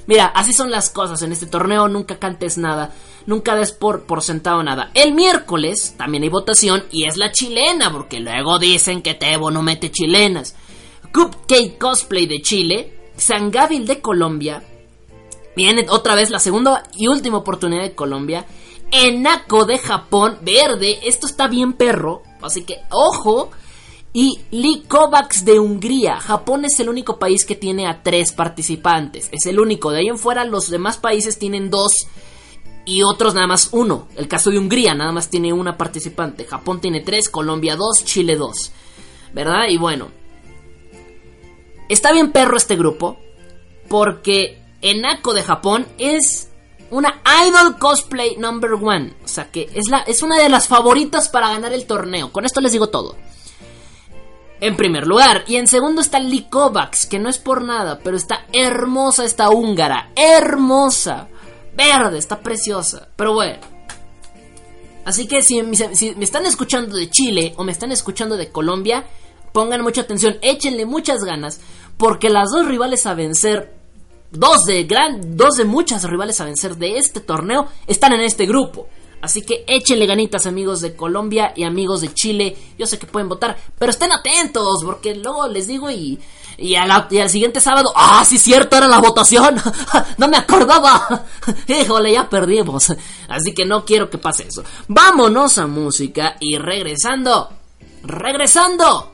Mira, 0.06 0.26
así 0.26 0.52
son 0.52 0.70
las 0.70 0.90
cosas 0.90 1.22
en 1.22 1.32
este 1.32 1.46
torneo, 1.46 1.88
nunca 1.88 2.18
cantes 2.18 2.58
nada, 2.58 2.92
nunca 3.26 3.54
des 3.54 3.72
por, 3.72 4.04
por 4.04 4.22
sentado 4.22 4.62
nada. 4.62 4.90
El 4.94 5.14
miércoles 5.14 5.94
también 5.96 6.22
hay 6.22 6.28
votación 6.28 6.84
y 6.90 7.06
es 7.06 7.16
la 7.16 7.32
chilena, 7.32 7.92
porque 7.92 8.20
luego 8.20 8.58
dicen 8.58 9.02
que 9.02 9.14
Tebo 9.14 9.50
no 9.50 9.62
mete 9.62 9.90
chilenas. 9.90 10.56
Cupcake 11.12 11.78
Cosplay 11.78 12.26
de 12.26 12.42
Chile, 12.42 13.12
San 13.16 13.50
Gabil 13.50 13.86
de 13.86 14.00
Colombia, 14.00 14.62
viene 15.56 15.86
otra 15.88 16.14
vez 16.14 16.30
la 16.30 16.38
segunda 16.38 16.84
y 16.94 17.08
última 17.08 17.38
oportunidad 17.38 17.82
de 17.82 17.94
Colombia, 17.94 18.46
Enako 18.92 19.66
de 19.66 19.78
Japón, 19.78 20.38
verde, 20.42 21.00
esto 21.04 21.26
está 21.26 21.46
bien 21.48 21.74
perro, 21.74 22.22
así 22.42 22.64
que 22.64 22.80
ojo, 22.90 23.50
y 24.12 24.40
Lee 24.50 24.84
Kovacs 24.88 25.44
de 25.44 25.60
Hungría. 25.60 26.18
Japón 26.18 26.64
es 26.64 26.80
el 26.80 26.88
único 26.88 27.18
país 27.18 27.44
que 27.44 27.54
tiene 27.54 27.86
a 27.86 28.02
tres 28.02 28.32
participantes. 28.32 29.28
Es 29.30 29.46
el 29.46 29.60
único. 29.60 29.90
De 29.90 30.00
ahí 30.00 30.08
en 30.08 30.18
fuera 30.18 30.44
los 30.44 30.68
demás 30.68 30.98
países 30.98 31.38
tienen 31.38 31.70
dos 31.70 31.92
y 32.84 33.02
otros 33.02 33.34
nada 33.34 33.46
más 33.46 33.68
uno. 33.72 34.08
El 34.16 34.26
caso 34.26 34.50
de 34.50 34.58
Hungría 34.58 34.94
nada 34.94 35.12
más 35.12 35.28
tiene 35.28 35.52
una 35.52 35.76
participante. 35.76 36.44
Japón 36.44 36.80
tiene 36.80 37.00
tres, 37.00 37.28
Colombia 37.28 37.76
dos, 37.76 38.04
Chile 38.04 38.36
dos. 38.36 38.72
¿Verdad? 39.32 39.68
Y 39.68 39.76
bueno. 39.76 40.08
Está 41.88 42.12
bien 42.12 42.32
perro 42.32 42.56
este 42.56 42.76
grupo. 42.76 43.16
Porque 43.88 44.60
Enako 44.82 45.34
de 45.34 45.42
Japón 45.44 45.86
es 45.98 46.48
Una 46.90 47.22
Idol 47.46 47.78
Cosplay 47.78 48.36
Number 48.38 48.72
One. 48.72 49.14
O 49.24 49.28
sea 49.28 49.52
que 49.52 49.70
es, 49.72 49.88
la, 49.88 49.98
es 50.00 50.22
una 50.22 50.36
de 50.36 50.48
las 50.48 50.66
favoritas 50.66 51.28
para 51.28 51.50
ganar 51.50 51.72
el 51.72 51.86
torneo. 51.86 52.32
Con 52.32 52.44
esto 52.44 52.60
les 52.60 52.72
digo 52.72 52.88
todo. 52.88 53.16
En 54.60 54.76
primer 54.76 55.06
lugar. 55.06 55.44
Y 55.46 55.56
en 55.56 55.66
segundo 55.66 56.00
está 56.00 56.18
Lee 56.18 56.48
que 57.08 57.18
no 57.18 57.28
es 57.28 57.38
por 57.38 57.62
nada, 57.62 58.00
pero 58.02 58.16
está 58.16 58.46
hermosa 58.52 59.24
esta 59.24 59.50
húngara. 59.50 60.10
Hermosa. 60.14 61.28
Verde, 61.74 62.18
está 62.18 62.40
preciosa. 62.40 63.08
Pero 63.16 63.34
bueno. 63.34 63.58
Así 65.04 65.26
que 65.26 65.42
si, 65.42 65.62
si 65.94 66.14
me 66.14 66.24
están 66.24 66.44
escuchando 66.44 66.96
de 66.96 67.08
Chile 67.08 67.54
o 67.56 67.64
me 67.64 67.72
están 67.72 67.90
escuchando 67.90 68.36
de 68.36 68.50
Colombia, 68.50 69.06
pongan 69.52 69.82
mucha 69.82 70.02
atención, 70.02 70.36
échenle 70.42 70.84
muchas 70.84 71.24
ganas, 71.24 71.60
porque 71.96 72.28
las 72.28 72.50
dos 72.50 72.66
rivales 72.66 73.06
a 73.06 73.14
vencer 73.14 73.74
dos 74.30 74.64
de 74.64 74.84
gran, 74.84 75.36
dos 75.36 75.56
de 75.56 75.64
muchas 75.64 76.04
rivales 76.04 76.40
a 76.40 76.44
vencer 76.44 76.76
de 76.76 76.98
este 76.98 77.20
torneo 77.20 77.66
están 77.86 78.12
en 78.12 78.20
este 78.20 78.46
grupo. 78.46 78.88
Así 79.22 79.42
que 79.42 79.64
échenle 79.66 80.06
ganitas 80.06 80.46
amigos 80.46 80.80
de 80.80 80.96
Colombia 80.96 81.52
y 81.54 81.64
amigos 81.64 82.00
de 82.00 82.12
Chile. 82.14 82.56
Yo 82.78 82.86
sé 82.86 82.98
que 82.98 83.06
pueden 83.06 83.28
votar, 83.28 83.56
pero 83.78 83.90
estén 83.90 84.12
atentos 84.12 84.82
porque 84.84 85.14
luego 85.14 85.46
les 85.48 85.66
digo 85.66 85.90
y, 85.90 86.18
y, 86.56 86.74
al 86.74 87.30
siguiente 87.30 87.60
sábado, 87.60 87.92
ah, 87.94 88.24
sí 88.26 88.38
cierto, 88.38 88.76
era 88.76 88.88
la 88.88 88.98
votación. 88.98 89.56
no 90.18 90.28
me 90.28 90.36
acordaba. 90.36 91.26
Híjole, 91.66 92.12
ya 92.12 92.28
perdimos. 92.28 92.92
Así 93.28 93.52
que 93.54 93.64
no 93.64 93.84
quiero 93.84 94.08
que 94.08 94.18
pase 94.18 94.46
eso. 94.48 94.64
Vámonos 94.88 95.58
a 95.58 95.66
música 95.66 96.36
y 96.40 96.58
regresando. 96.58 97.50
Regresando. 98.02 99.12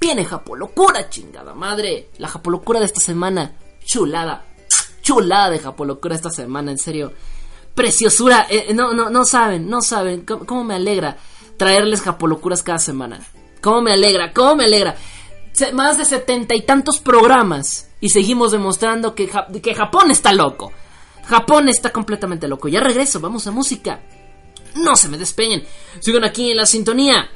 Viene 0.00 0.24
Japolocura, 0.24 1.08
chingada 1.08 1.54
madre. 1.54 2.10
La 2.18 2.28
Japolocura 2.28 2.80
de 2.80 2.86
esta 2.86 3.00
semana 3.00 3.56
chulada. 3.84 4.46
Chulada 5.02 5.50
de 5.50 5.58
Japolocura 5.58 6.14
esta 6.14 6.30
semana, 6.30 6.70
en 6.70 6.78
serio. 6.78 7.12
Preciosura. 7.74 8.46
Eh, 8.48 8.72
no, 8.74 8.92
no, 8.92 9.10
no 9.10 9.24
saben, 9.24 9.68
no 9.68 9.80
saben 9.80 10.24
cómo, 10.24 10.64
me 10.64 10.74
alegra 10.74 11.16
traerles 11.56 12.02
Japolocuras 12.02 12.62
cada 12.62 12.78
semana. 12.78 13.20
Cómo 13.60 13.82
me 13.82 13.92
alegra, 13.92 14.32
cómo 14.32 14.56
me 14.56 14.64
alegra. 14.64 14.96
más 15.72 15.98
de 15.98 16.04
setenta 16.04 16.54
y 16.54 16.62
tantos 16.62 16.98
programas 16.98 17.88
y 18.00 18.08
seguimos 18.08 18.52
demostrando 18.52 19.14
que, 19.14 19.30
que 19.62 19.74
Japón 19.74 20.10
está 20.10 20.32
loco. 20.32 20.72
Japón 21.24 21.68
está 21.68 21.90
completamente 21.90 22.48
loco. 22.48 22.68
Ya 22.68 22.80
regreso, 22.80 23.20
vamos 23.20 23.46
a 23.46 23.52
música. 23.52 24.00
No 24.74 24.96
se 24.96 25.08
me 25.08 25.18
despeguen. 25.18 25.64
Sigan 26.00 26.24
aquí 26.24 26.50
en 26.50 26.56
la 26.56 26.66
sintonía. 26.66 27.30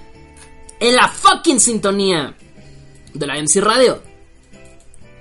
En 0.80 0.94
la 0.94 1.08
fucking 1.08 1.60
sintonía 1.60 2.34
de 3.14 3.26
la 3.26 3.38
MC 3.40 3.60
Radio 3.60 4.16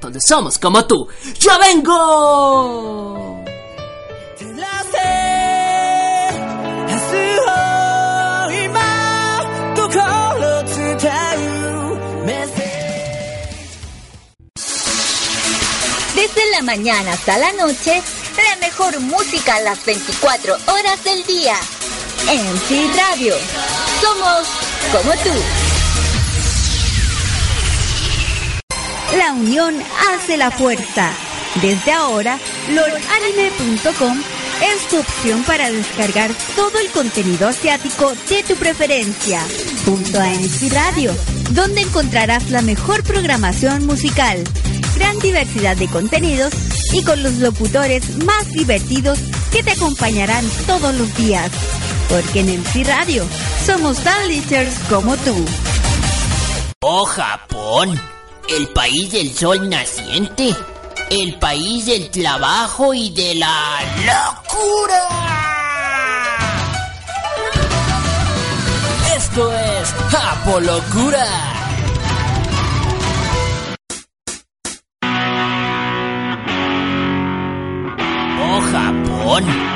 donde 0.05 0.19
somos 0.21 0.57
como 0.57 0.85
tú. 0.85 1.07
¡Ya 1.39 1.57
vengo! 1.57 3.44
Desde 16.35 16.51
la 16.51 16.61
mañana 16.63 17.13
hasta 17.13 17.37
la 17.37 17.53
noche, 17.53 18.01
la 18.35 18.55
mejor 18.57 18.99
música 18.99 19.55
a 19.55 19.61
las 19.61 19.85
24 19.85 20.53
horas 20.67 21.03
del 21.03 21.23
día. 21.23 21.55
Sí 22.67 22.89
Radio. 22.97 23.35
Somos 24.01 24.47
como 24.91 25.11
tú. 25.23 25.29
La 29.17 29.31
unión 29.31 29.81
hace 30.09 30.35
la 30.35 30.51
fuerza. 30.51 31.11
Desde 31.61 31.93
ahora, 31.93 32.37
lordanime.com 32.69 34.21
es 34.61 34.87
tu 34.89 34.99
opción 34.99 35.43
para 35.43 35.71
descargar 35.71 36.31
todo 36.55 36.79
el 36.79 36.89
contenido 36.89 37.47
asiático 37.47 38.13
de 38.29 38.43
tu 38.43 38.55
preferencia. 38.55 39.41
Junto 39.85 40.19
a 40.19 40.33
NC 40.33 40.73
Radio, 40.73 41.15
donde 41.51 41.81
encontrarás 41.81 42.49
la 42.49 42.61
mejor 42.61 43.03
programación 43.03 43.85
musical, 43.85 44.43
gran 44.95 45.19
diversidad 45.19 45.77
de 45.77 45.87
contenidos 45.87 46.53
y 46.93 47.03
con 47.03 47.21
los 47.21 47.35
locutores 47.35 48.23
más 48.23 48.51
divertidos 48.51 49.19
que 49.51 49.63
te 49.63 49.71
acompañarán 49.71 50.45
todos 50.65 50.95
los 50.95 51.15
días. 51.15 51.51
Porque 52.09 52.41
en 52.41 52.61
MC 52.61 52.85
Radio 52.85 53.25
somos 53.65 53.97
tan 53.99 54.27
lichers 54.27 54.75
como 54.89 55.15
tú. 55.17 55.45
¡Oh, 56.81 57.05
Japón! 57.05 57.99
el 58.49 58.67
país 58.69 59.11
del 59.11 59.33
sol 59.33 59.69
naciente, 59.69 60.55
el 61.09 61.35
país 61.39 61.85
del 61.85 62.09
trabajo 62.11 62.93
y 62.93 63.09
de 63.09 63.35
la 63.35 63.79
locura. 64.05 65.07
Esto 69.15 69.51
es 69.51 69.93
Apolocura. 70.13 71.54
One. 79.25 79.74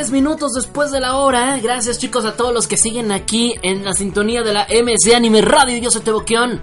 Japón. 0.00 0.12
minutos 0.12 0.52
después 0.52 0.90
de 0.90 1.00
la 1.00 1.16
hora. 1.16 1.58
Gracias 1.58 1.98
chicos 1.98 2.24
a 2.24 2.34
todos 2.34 2.54
los 2.54 2.66
que 2.66 2.78
siguen 2.78 3.12
aquí 3.12 3.54
en 3.62 3.84
la 3.84 3.92
sintonía 3.92 4.42
de 4.42 4.54
la 4.54 4.66
MC 4.66 5.14
Anime 5.14 5.42
Radio. 5.42 5.76
Yo 5.76 5.90
soy 5.90 6.00
Teboquión. 6.00 6.62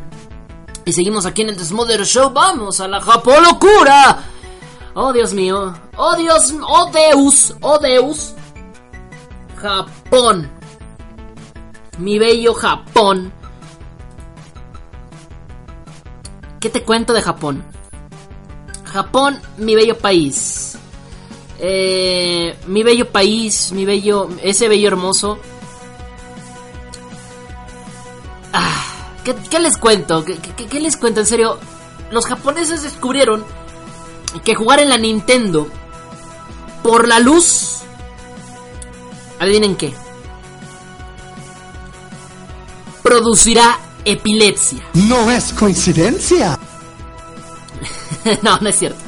Y 0.86 0.94
seguimos 0.94 1.26
aquí 1.26 1.44
en 1.44 1.50
el 1.50 1.58
Desmother 1.58 2.04
Show. 2.04 2.32
Vamos 2.32 2.80
a 2.80 2.88
la 2.88 3.00
Japolocura. 3.00 4.24
Oh 4.96 5.14
Dios 5.14 5.34
mío. 5.34 5.76
Oh 5.98 6.16
Dios. 6.16 6.54
Oh 6.68 6.90
Deus. 6.92 7.54
Oh 7.62 7.78
Deus. 7.78 8.34
Japón. 9.58 10.50
Mi 12.00 12.18
bello 12.18 12.54
Japón. 12.56 13.32
¿Qué 16.60 16.70
te 16.70 16.82
cuento 16.82 17.14
de 17.14 17.22
Japón? 17.22 17.64
Japón, 18.86 19.40
mi 19.58 19.76
bello 19.76 19.98
país. 19.98 20.77
Eh, 21.60 22.56
mi 22.68 22.84
bello 22.84 23.10
país, 23.12 23.72
mi 23.72 23.86
bello, 23.86 24.30
ese 24.44 24.68
bello 24.68 24.88
hermoso. 24.88 25.40
Ah, 28.54 29.14
¿qué, 29.24 29.60
les 29.60 29.78
cuento? 29.78 30.24
¿Qué, 30.24 30.80
les 30.80 30.98
cuento? 30.98 31.22
En 31.22 31.26
serio, 31.26 31.60
los 32.12 32.26
japoneses 32.26 32.84
descubrieron 32.84 33.44
que 34.44 34.56
jugar 34.56 34.80
en 34.80 34.90
la 34.90 34.98
Nintendo 34.98 35.68
por 36.84 37.08
la 37.08 37.20
luz. 37.20 37.80
Adivinen 39.40 39.76
qué. 39.76 39.94
Producirá 43.02 43.80
epilepsia. 44.06 44.84
No 44.94 45.32
es 45.32 45.54
coincidencia. 45.54 46.60
no, 48.42 48.60
no 48.60 48.70
es 48.70 48.78
cierto. 48.78 49.07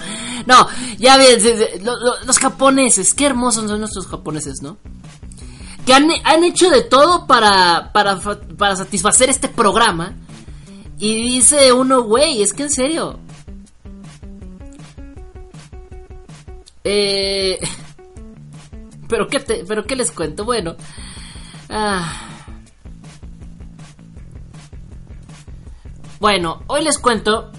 No, 0.49 0.67
ya 0.97 1.15
ves, 1.17 1.79
los 2.25 2.39
japoneses, 2.39 3.13
qué 3.13 3.27
hermosos 3.27 3.69
son 3.69 3.79
nuestros 3.79 4.07
japoneses, 4.07 4.63
¿no? 4.63 4.77
Que 5.85 5.93
han, 5.93 6.43
hecho 6.43 6.71
de 6.71 6.81
todo 6.81 7.27
para, 7.27 7.91
para, 7.93 8.19
para 8.19 8.75
satisfacer 8.75 9.29
este 9.29 9.47
programa. 9.47 10.15
Y 10.97 11.13
dice 11.13 11.71
uno, 11.71 12.01
güey, 12.01 12.41
es 12.41 12.53
que 12.53 12.63
en 12.63 12.71
serio. 12.71 13.19
Eh, 16.83 17.59
pero 19.07 19.27
qué 19.27 19.41
te, 19.41 19.63
pero 19.67 19.85
qué 19.85 19.95
les 19.95 20.09
cuento, 20.09 20.45
bueno. 20.45 20.75
Ah. 21.69 22.23
Bueno, 26.19 26.63
hoy 26.65 26.83
les 26.83 26.97
cuento 26.97 27.51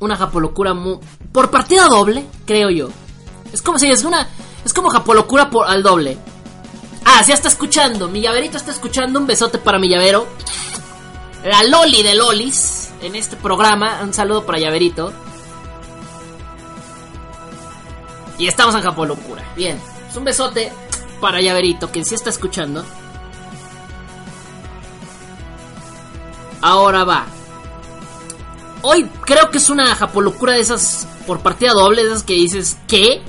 una 0.00 0.16
japolocura 0.16 0.74
muy, 0.74 0.98
por 1.32 1.50
partida 1.50 1.88
doble, 1.88 2.26
creo 2.46 2.70
yo. 2.70 2.88
Es 3.52 3.62
como 3.62 3.78
si 3.78 3.90
es 3.90 4.04
una. 4.04 4.28
Es 4.64 4.72
como 4.72 4.90
Japolocura 4.90 5.50
por, 5.50 5.66
al 5.66 5.82
doble. 5.82 6.18
Ah, 7.04 7.22
ya 7.26 7.34
está 7.34 7.48
escuchando. 7.48 8.08
Mi 8.08 8.20
llaverito 8.20 8.56
está 8.56 8.70
escuchando. 8.70 9.18
Un 9.18 9.26
besote 9.26 9.58
para 9.58 9.78
mi 9.78 9.88
llavero. 9.88 10.26
la 11.44 11.64
Loli 11.64 12.02
de 12.02 12.14
Lolis 12.14 12.90
en 13.02 13.16
este 13.16 13.36
programa. 13.36 14.00
Un 14.02 14.14
saludo 14.14 14.46
para 14.46 14.58
Llaverito. 14.58 15.12
Y 18.38 18.46
estamos 18.46 18.74
en 18.74 18.82
Japón 18.82 19.08
Locura. 19.08 19.42
Bien, 19.56 19.78
es 20.08 20.16
un 20.16 20.24
besote 20.24 20.72
para 21.20 21.40
Llaverito, 21.40 21.92
que 21.92 22.04
sí 22.04 22.14
está 22.14 22.30
escuchando. 22.30 22.84
Ahora 26.60 27.04
va. 27.04 27.26
Hoy 28.82 29.08
creo 29.24 29.50
que 29.50 29.58
es 29.58 29.70
una 29.70 29.94
japolocura 29.94 30.54
de 30.54 30.60
esas 30.60 31.06
por 31.26 31.40
partida 31.40 31.72
doble, 31.72 32.02
de 32.02 32.10
esas 32.10 32.24
que 32.24 32.34
dices, 32.34 32.78
¿qué? 32.88 33.22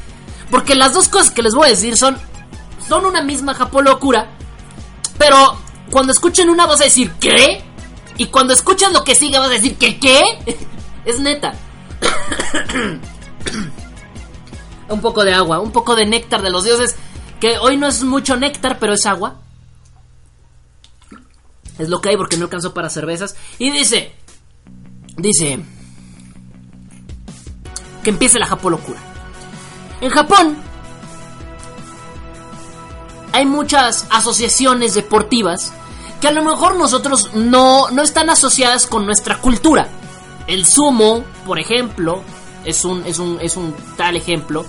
Porque 0.50 0.74
las 0.74 0.94
dos 0.94 1.08
cosas 1.08 1.30
que 1.30 1.42
les 1.42 1.54
voy 1.54 1.66
a 1.66 1.70
decir 1.70 1.96
son, 1.96 2.18
son 2.86 3.06
una 3.06 3.22
misma 3.22 3.54
japolocura. 3.54 4.30
Pero 5.18 5.58
cuando 5.90 6.12
escuchen 6.12 6.50
una 6.50 6.66
vas 6.66 6.80
a 6.80 6.84
decir, 6.84 7.12
¿qué? 7.20 7.62
Y 8.16 8.26
cuando 8.26 8.52
escuchas 8.52 8.92
lo 8.92 9.04
que 9.04 9.14
sigue 9.14 9.38
vas 9.38 9.48
a 9.48 9.52
decir, 9.52 9.76
¿qué? 9.78 9.98
¿Qué? 9.98 10.58
es 11.04 11.20
neta. 11.20 11.54
un 14.88 15.00
poco 15.00 15.24
de 15.24 15.32
agua, 15.32 15.60
un 15.60 15.72
poco 15.72 15.96
de 15.96 16.06
néctar 16.06 16.42
de 16.42 16.50
los 16.50 16.64
dioses. 16.64 16.96
Que 17.40 17.58
hoy 17.58 17.76
no 17.76 17.86
es 17.86 18.02
mucho 18.02 18.36
néctar, 18.36 18.78
pero 18.78 18.94
es 18.94 19.06
agua. 19.06 19.36
Es 21.78 21.88
lo 21.88 22.00
que 22.00 22.10
hay 22.10 22.16
porque 22.16 22.36
no 22.36 22.44
alcanzó 22.44 22.74
para 22.74 22.90
cervezas. 22.90 23.36
Y 23.58 23.70
dice, 23.70 24.12
dice, 25.18 25.60
que 28.02 28.10
empiece 28.10 28.38
la 28.38 28.46
Japolocura. 28.46 29.00
En 30.00 30.10
Japón 30.10 30.56
hay 33.32 33.44
muchas 33.44 34.06
asociaciones 34.10 34.94
deportivas 34.94 35.72
que 36.20 36.28
a 36.28 36.32
lo 36.32 36.42
mejor 36.42 36.76
nosotros 36.76 37.30
no, 37.34 37.90
no 37.90 38.02
están 38.02 38.30
asociadas 38.30 38.86
con 38.86 39.06
nuestra 39.06 39.38
cultura. 39.38 39.88
El 40.46 40.66
sumo, 40.66 41.24
por 41.46 41.58
ejemplo, 41.58 42.22
es 42.64 42.84
un, 42.84 43.04
es 43.06 43.18
un, 43.18 43.38
es 43.40 43.56
un 43.56 43.74
tal 43.96 44.16
ejemplo. 44.16 44.64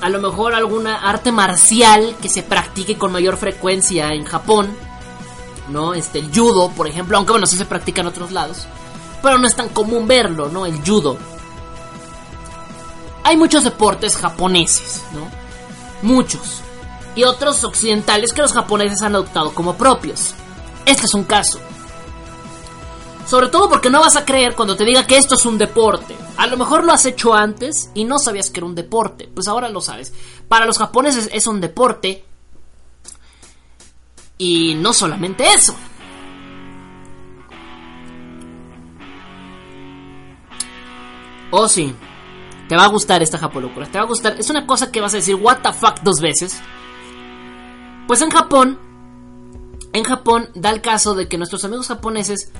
A 0.00 0.08
lo 0.08 0.20
mejor 0.20 0.54
alguna 0.54 0.96
arte 0.96 1.30
marcial 1.30 2.16
que 2.22 2.28
se 2.28 2.42
practique 2.42 2.96
con 2.96 3.12
mayor 3.12 3.36
frecuencia 3.36 4.12
en 4.12 4.24
Japón. 4.24 4.74
¿No? 5.68 5.94
Este, 5.94 6.18
el 6.18 6.34
judo, 6.34 6.70
por 6.70 6.88
ejemplo, 6.88 7.16
aunque 7.16 7.32
bueno, 7.32 7.46
sí 7.46 7.56
se 7.56 7.64
practica 7.64 8.00
en 8.00 8.08
otros 8.08 8.32
lados. 8.32 8.66
Pero 9.22 9.38
no 9.38 9.46
es 9.46 9.56
tan 9.56 9.68
común 9.68 10.06
verlo, 10.06 10.48
¿no? 10.48 10.66
El 10.66 10.80
judo. 10.84 11.18
Hay 13.22 13.36
muchos 13.36 13.64
deportes 13.64 14.16
japoneses, 14.16 15.02
¿no? 15.12 15.28
Muchos. 16.02 16.62
Y 17.14 17.24
otros 17.24 17.62
occidentales 17.64 18.32
que 18.32 18.42
los 18.42 18.52
japoneses 18.52 19.02
han 19.02 19.14
adoptado 19.14 19.52
como 19.52 19.76
propios. 19.76 20.34
Este 20.86 21.06
es 21.06 21.14
un 21.14 21.24
caso. 21.24 21.60
Sobre 23.26 23.48
todo 23.48 23.68
porque 23.68 23.90
no 23.90 24.00
vas 24.00 24.16
a 24.16 24.24
creer 24.24 24.56
cuando 24.56 24.74
te 24.74 24.84
diga 24.84 25.06
que 25.06 25.16
esto 25.16 25.36
es 25.36 25.46
un 25.46 25.58
deporte. 25.58 26.16
A 26.36 26.46
lo 26.46 26.56
mejor 26.56 26.82
lo 26.82 26.92
has 26.92 27.06
hecho 27.06 27.34
antes 27.34 27.90
y 27.94 28.04
no 28.04 28.18
sabías 28.18 28.50
que 28.50 28.58
era 28.58 28.66
un 28.66 28.74
deporte. 28.74 29.28
Pues 29.32 29.46
ahora 29.46 29.68
lo 29.68 29.80
sabes. 29.80 30.12
Para 30.48 30.66
los 30.66 30.78
japoneses 30.78 31.28
es 31.32 31.46
un 31.46 31.60
deporte. 31.60 32.24
Y 34.38 34.74
no 34.74 34.92
solamente 34.92 35.46
eso. 35.46 35.76
Oh 41.50 41.68
sí. 41.68 41.94
Te 42.68 42.76
va 42.76 42.84
a 42.84 42.88
gustar 42.88 43.22
esta 43.22 43.38
japolocura. 43.38 43.86
Te 43.86 43.98
va 43.98 44.04
a 44.04 44.06
gustar. 44.06 44.36
Es 44.38 44.50
una 44.50 44.66
cosa 44.66 44.92
que 44.92 45.00
vas 45.00 45.14
a 45.14 45.16
decir 45.16 45.34
what 45.34 45.58
the 45.58 45.72
fuck 45.72 46.00
dos 46.02 46.20
veces. 46.20 46.60
Pues 48.06 48.22
en 48.22 48.30
Japón. 48.30 48.78
En 49.92 50.04
Japón 50.04 50.50
da 50.54 50.70
el 50.70 50.80
caso 50.80 51.14
de 51.14 51.28
que 51.28 51.36
nuestros 51.36 51.64
amigos 51.64 51.88
japoneses 51.88 52.52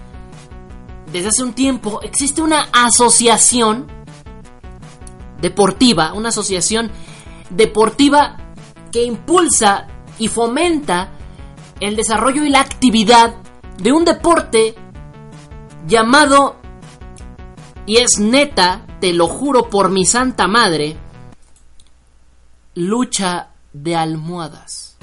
desde 1.12 1.28
hace 1.28 1.42
un 1.42 1.52
tiempo 1.52 2.00
existe 2.02 2.42
una 2.42 2.68
asociación 2.72 3.86
deportiva, 5.40 6.12
una 6.12 6.30
asociación 6.30 6.90
deportiva 7.50 8.36
que 8.92 9.04
impulsa 9.04 9.86
y 10.18 10.28
fomenta 10.28 11.12
el 11.80 11.96
desarrollo 11.96 12.44
y 12.44 12.50
la 12.50 12.60
actividad 12.60 13.36
de 13.78 13.92
un 13.92 14.04
deporte 14.04 14.74
llamado, 15.86 16.56
y 17.90 17.96
es 17.96 18.20
neta, 18.20 18.86
te 19.00 19.12
lo 19.12 19.26
juro 19.26 19.68
por 19.68 19.90
mi 19.90 20.06
santa 20.06 20.46
madre, 20.46 20.96
lucha 22.76 23.48
de 23.72 23.96
almohadas. 23.96 24.96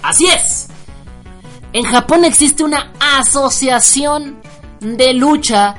Así 0.00 0.28
es. 0.28 0.68
En 1.72 1.86
Japón 1.86 2.24
existe 2.24 2.62
una 2.62 2.92
asociación 3.00 4.40
de 4.78 5.12
lucha, 5.12 5.74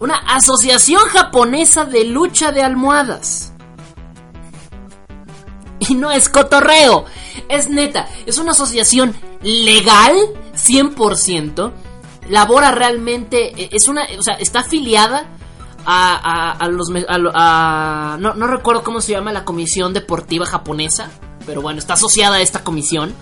una 0.00 0.18
asociación 0.18 1.00
japonesa 1.00 1.86
de 1.86 2.04
lucha 2.04 2.52
de 2.52 2.62
almohadas. 2.62 3.54
Y 5.78 5.94
no 5.94 6.10
es 6.10 6.28
cotorreo, 6.28 7.06
es 7.48 7.70
neta, 7.70 8.06
es 8.26 8.36
una 8.36 8.50
asociación 8.50 9.16
legal 9.40 10.14
100%, 10.52 11.72
labora 12.28 12.70
realmente, 12.70 13.74
es 13.74 13.88
una, 13.88 14.06
o 14.18 14.22
sea, 14.22 14.34
está 14.34 14.60
afiliada 14.60 15.28
a, 15.84 16.52
a, 16.52 16.68
los, 16.68 16.88
a, 17.08 18.16
no, 18.20 18.34
no 18.34 18.46
recuerdo 18.46 18.82
cómo 18.82 19.00
se 19.00 19.12
llama 19.12 19.32
la 19.32 19.44
comisión 19.44 19.92
deportiva 19.92 20.44
japonesa, 20.44 21.10
pero 21.46 21.62
bueno, 21.62 21.78
está 21.78 21.94
asociada 21.94 22.36
a 22.36 22.40
esta 22.40 22.62
comisión. 22.62 23.14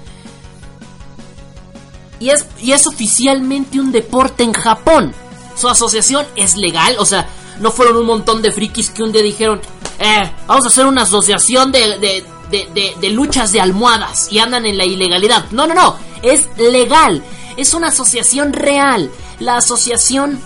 Y 2.19 2.31
es, 2.31 2.47
y 2.61 2.73
es 2.73 2.87
oficialmente 2.87 3.79
un 3.79 3.93
deporte 3.93 4.43
en 4.43 4.53
Japón. 4.53 5.13
Su 5.55 5.69
asociación 5.69 6.27
es 6.35 6.57
legal, 6.57 6.97
o 6.99 7.05
sea, 7.05 7.29
no 7.61 7.71
fueron 7.71 7.97
un 7.97 8.07
montón 8.07 8.43
de 8.43 8.51
frikis 8.51 8.91
que 8.91 9.03
un 9.03 9.13
día 9.13 9.23
dijeron, 9.23 9.61
eh, 9.99 10.31
vamos 10.47 10.65
a 10.65 10.69
hacer 10.69 10.87
una 10.87 11.03
asociación 11.03 11.73
de, 11.73 11.99
de, 11.99 12.25
de, 12.51 12.95
de, 13.01 13.11
luchas 13.11 13.53
de 13.53 13.61
almohadas 13.61 14.31
y 14.33 14.39
andan 14.39 14.67
en 14.67 14.77
la 14.77 14.85
ilegalidad. 14.85 15.47
No, 15.53 15.67
no, 15.67 15.75
no, 15.75 15.97
es 16.23 16.49
legal, 16.59 17.23
es 17.57 17.75
una 17.75 17.89
asociación 17.89 18.53
real. 18.53 19.11
La 19.41 19.57
asociación, 19.57 20.41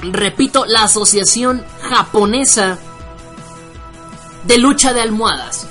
repito, 0.00 0.64
la 0.66 0.84
asociación 0.84 1.64
japonesa 1.82 2.78
de 4.44 4.58
lucha 4.58 4.92
de 4.92 5.00
almohadas. 5.00 5.66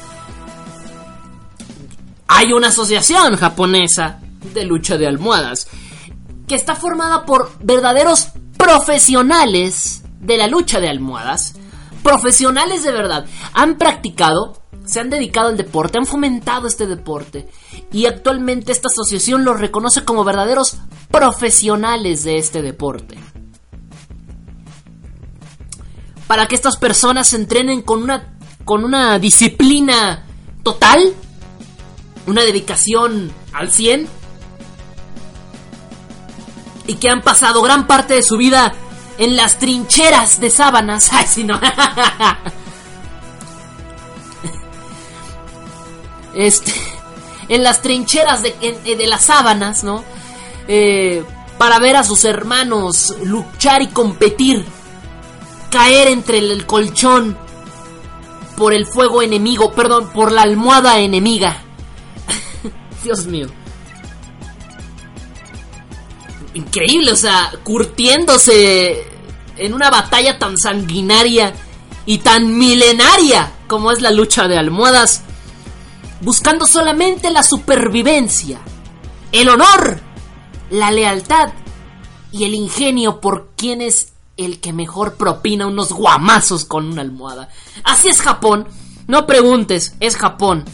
Hay 2.27 2.53
una 2.53 2.69
asociación 2.69 3.35
japonesa 3.35 4.19
de 4.53 4.65
lucha 4.65 4.97
de 4.97 5.07
almohadas, 5.07 5.67
que 6.47 6.55
está 6.55 6.75
formada 6.75 7.25
por 7.25 7.51
verdaderos 7.61 8.29
profesionales 8.57 10.03
de 10.19 10.37
la 10.37 10.47
lucha 10.47 10.79
de 10.79 10.89
almohadas, 10.89 11.55
profesionales 12.03 12.83
de 12.83 12.91
verdad, 12.91 13.25
han 13.53 13.77
practicado, 13.77 14.60
se 14.91 14.99
han 14.99 15.09
dedicado 15.09 15.47
al 15.47 15.55
deporte, 15.55 15.97
han 15.97 16.05
fomentado 16.05 16.67
este 16.67 16.85
deporte 16.85 17.47
y 17.93 18.07
actualmente 18.07 18.73
esta 18.73 18.89
asociación 18.89 19.45
los 19.45 19.57
reconoce 19.57 20.03
como 20.03 20.25
verdaderos 20.25 20.79
profesionales 21.09 22.25
de 22.25 22.37
este 22.37 22.61
deporte. 22.61 23.17
Para 26.27 26.47
que 26.47 26.55
estas 26.55 26.75
personas 26.75 27.29
se 27.29 27.37
entrenen 27.37 27.83
con 27.83 28.03
una, 28.03 28.37
con 28.65 28.83
una 28.83 29.17
disciplina 29.17 30.25
total, 30.61 31.13
una 32.27 32.41
dedicación 32.41 33.31
al 33.53 33.71
100, 33.71 34.09
y 36.87 36.95
que 36.95 37.09
han 37.09 37.21
pasado 37.21 37.61
gran 37.61 37.87
parte 37.87 38.15
de 38.15 38.23
su 38.23 38.35
vida 38.35 38.73
en 39.17 39.37
las 39.37 39.57
trincheras 39.57 40.41
de 40.41 40.49
sábanas. 40.49 41.07
Ay, 41.13 41.27
si 41.27 41.45
no. 41.45 41.61
Este, 46.35 46.73
en 47.49 47.63
las 47.63 47.81
trincheras 47.81 48.43
de, 48.43 48.51
de 48.83 49.07
las 49.07 49.25
sábanas, 49.25 49.83
¿no? 49.83 50.03
Eh, 50.67 51.23
para 51.57 51.79
ver 51.79 51.95
a 51.95 52.03
sus 52.03 52.25
hermanos 52.25 53.15
luchar 53.23 53.81
y 53.81 53.87
competir, 53.87 54.65
caer 55.69 56.07
entre 56.07 56.39
el 56.39 56.65
colchón 56.65 57.37
por 58.57 58.73
el 58.73 58.85
fuego 58.85 59.21
enemigo, 59.21 59.71
perdón, 59.73 60.09
por 60.13 60.31
la 60.31 60.41
almohada 60.43 60.99
enemiga. 60.99 61.57
Dios 63.03 63.25
mío 63.25 63.47
increíble, 66.53 67.11
o 67.11 67.15
sea, 67.15 67.51
curtiéndose 67.63 69.05
en 69.57 69.73
una 69.73 69.89
batalla 69.89 70.37
tan 70.39 70.57
sanguinaria 70.57 71.53
y 72.05 72.19
tan 72.19 72.57
milenaria 72.57 73.51
como 73.67 73.91
es 73.91 74.01
la 74.01 74.11
lucha 74.11 74.47
de 74.47 74.57
almohadas, 74.57 75.23
buscando 76.21 76.65
solamente 76.65 77.29
la 77.31 77.43
supervivencia, 77.43 78.59
el 79.31 79.49
honor, 79.49 79.99
la 80.69 80.91
lealtad 80.91 81.51
y 82.31 82.45
el 82.45 82.53
ingenio 82.53 83.19
por 83.19 83.49
quien 83.55 83.81
es 83.81 84.13
el 84.37 84.59
que 84.59 84.73
mejor 84.73 85.15
propina 85.15 85.67
unos 85.67 85.91
guamazos 85.91 86.65
con 86.65 86.85
una 86.91 87.01
almohada. 87.01 87.49
Así 87.83 88.07
es 88.07 88.21
Japón, 88.21 88.67
no 89.07 89.25
preguntes, 89.27 89.95
es 89.99 90.15
Japón. 90.15 90.65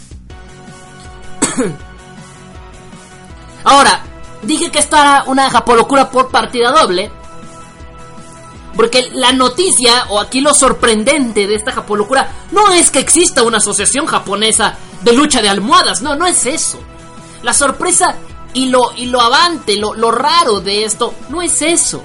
Ahora, 3.63 4.03
Dije 4.43 4.71
que 4.71 4.79
esto 4.79 4.95
era 4.95 5.23
una 5.27 5.49
japolocura 5.49 6.09
por 6.09 6.29
partida 6.29 6.71
doble. 6.71 7.11
Porque 8.77 9.09
la 9.11 9.33
noticia, 9.33 10.05
o 10.09 10.21
aquí 10.21 10.39
lo 10.39 10.53
sorprendente 10.53 11.47
de 11.47 11.55
esta 11.55 11.71
japolocura, 11.71 12.31
no 12.51 12.71
es 12.71 12.91
que 12.91 12.99
exista 12.99 13.43
una 13.43 13.57
asociación 13.57 14.05
japonesa 14.05 14.77
de 15.01 15.13
lucha 15.13 15.41
de 15.41 15.49
almohadas. 15.49 16.01
No, 16.01 16.15
no 16.15 16.27
es 16.27 16.45
eso. 16.45 16.79
La 17.41 17.53
sorpresa 17.53 18.15
y 18.53 18.67
lo, 18.67 18.91
y 18.95 19.07
lo 19.07 19.19
avante, 19.19 19.75
lo, 19.77 19.95
lo 19.95 20.11
raro 20.11 20.61
de 20.61 20.85
esto, 20.85 21.13
no 21.29 21.41
es 21.41 21.61
eso. 21.61 22.03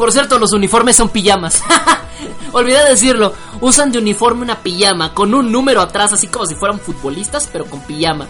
Por 0.00 0.10
cierto, 0.10 0.38
los 0.38 0.54
uniformes 0.54 0.96
son 0.96 1.10
pijamas. 1.10 1.62
Olvidé 2.52 2.88
decirlo. 2.88 3.34
Usan 3.60 3.92
de 3.92 3.98
uniforme 3.98 4.42
una 4.42 4.62
pijama 4.62 5.12
con 5.12 5.34
un 5.34 5.52
número 5.52 5.82
atrás, 5.82 6.14
así 6.14 6.26
como 6.28 6.46
si 6.46 6.54
fueran 6.54 6.80
futbolistas, 6.80 7.48
pero 7.52 7.66
con 7.66 7.80
pijama. 7.80 8.26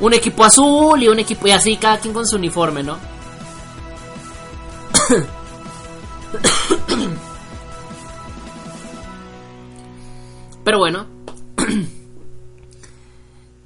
Un 0.00 0.14
equipo 0.14 0.44
azul 0.44 1.02
y 1.02 1.08
un 1.08 1.18
equipo 1.18 1.46
y 1.46 1.50
así, 1.50 1.76
cada 1.76 1.98
quien 1.98 2.14
con 2.14 2.26
su 2.26 2.36
uniforme, 2.36 2.82
¿no? 2.82 2.98
Pero 10.64 10.78
bueno. 10.78 11.06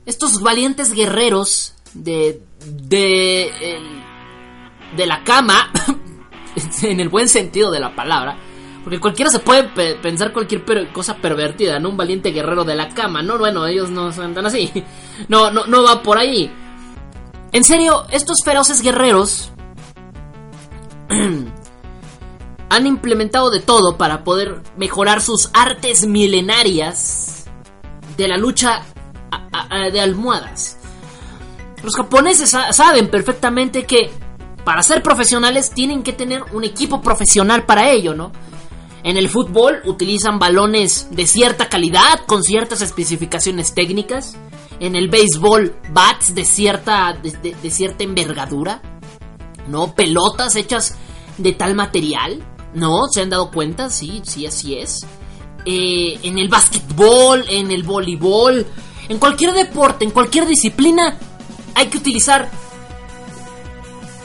Estos 0.07 0.41
valientes 0.41 0.93
guerreros 0.93 1.75
de. 1.95 2.41
de. 2.65 3.51
de 4.97 5.07
la 5.07 5.23
cama. 5.25 5.71
en 6.83 7.01
el 7.01 7.09
buen 7.09 7.29
sentido 7.29 7.71
de 7.71 7.81
la 7.81 7.95
palabra. 7.95 8.37
Porque 8.85 9.01
cualquiera 9.01 9.31
se 9.31 9.39
puede 9.39 9.65
pensar 9.97 10.33
cualquier 10.33 10.63
cosa 10.93 11.17
pervertida, 11.17 11.81
¿no? 11.81 11.89
Un 11.89 11.97
valiente 11.97 12.31
guerrero 12.31 12.65
de 12.65 12.75
la 12.75 12.91
cama, 12.91 13.23
¿no? 13.23 13.39
Bueno, 13.39 13.67
ellos 13.67 13.91
no 13.91 14.13
son 14.13 14.35
tan 14.35 14.47
así. 14.47 14.71
No, 15.29 15.51
no, 15.51 15.65
no 15.67 15.85
va 15.85 16.03
por 16.03 16.19
ahí. 16.19 16.53
En 17.53 17.63
serio, 17.63 18.05
estos 18.11 18.43
feroces 18.45 18.83
guerreros 18.83 19.53
han 22.69 22.87
implementado 22.87 23.51
de 23.51 23.61
todo 23.61 23.97
para 23.97 24.25
poder 24.25 24.61
mejorar 24.77 25.23
sus 25.23 25.51
artes 25.53 26.05
milenarias 26.05 27.45
de 28.17 28.27
la 28.27 28.37
lucha 28.37 28.83
de 29.93 30.01
almohadas. 30.01 30.79
Los 31.85 31.95
japoneses 31.95 32.57
saben 32.71 33.09
perfectamente 33.09 33.85
que 33.85 34.11
para 34.65 34.83
ser 34.83 35.03
profesionales 35.03 35.71
tienen 35.71 36.03
que 36.03 36.13
tener 36.13 36.43
un 36.53 36.65
equipo 36.65 37.01
profesional 37.01 37.65
para 37.65 37.91
ello, 37.91 38.15
¿no? 38.15 38.33
En 39.05 39.19
el 39.19 39.29
fútbol 39.29 39.83
utilizan 39.85 40.39
balones 40.39 41.09
de 41.11 41.27
cierta 41.27 41.69
calidad, 41.69 42.25
con 42.27 42.43
ciertas 42.43 42.81
especificaciones 42.81 43.75
técnicas. 43.75 44.37
En 44.81 44.97
el 44.97 45.09
béisbol, 45.09 45.77
bats 45.93 46.35
de 46.35 46.45
cierta, 46.45 47.13
de, 47.13 47.71
cierta 47.71 48.03
envergadura. 48.03 48.81
¿No? 49.69 49.95
Pelotas 49.95 50.57
hechas 50.57 50.97
de 51.37 51.53
tal 51.53 51.75
material. 51.75 52.43
¿No? 52.73 53.07
¿Se 53.13 53.21
han 53.21 53.31
dado 53.31 53.51
cuenta? 53.51 53.91
Sí, 53.91 54.23
sí, 54.25 54.47
así 54.47 54.79
es. 54.79 55.07
Eh, 55.67 56.19
en 56.23 56.39
el 56.39 56.49
básquetbol, 56.49 57.45
en 57.49 57.71
el 57.71 57.83
voleibol, 57.83 58.67
en 59.09 59.19
cualquier 59.19 59.53
deporte, 59.53 60.05
en 60.05 60.11
cualquier 60.11 60.47
disciplina, 60.47 61.19
hay 61.75 61.87
que 61.87 61.99
utilizar 61.99 62.51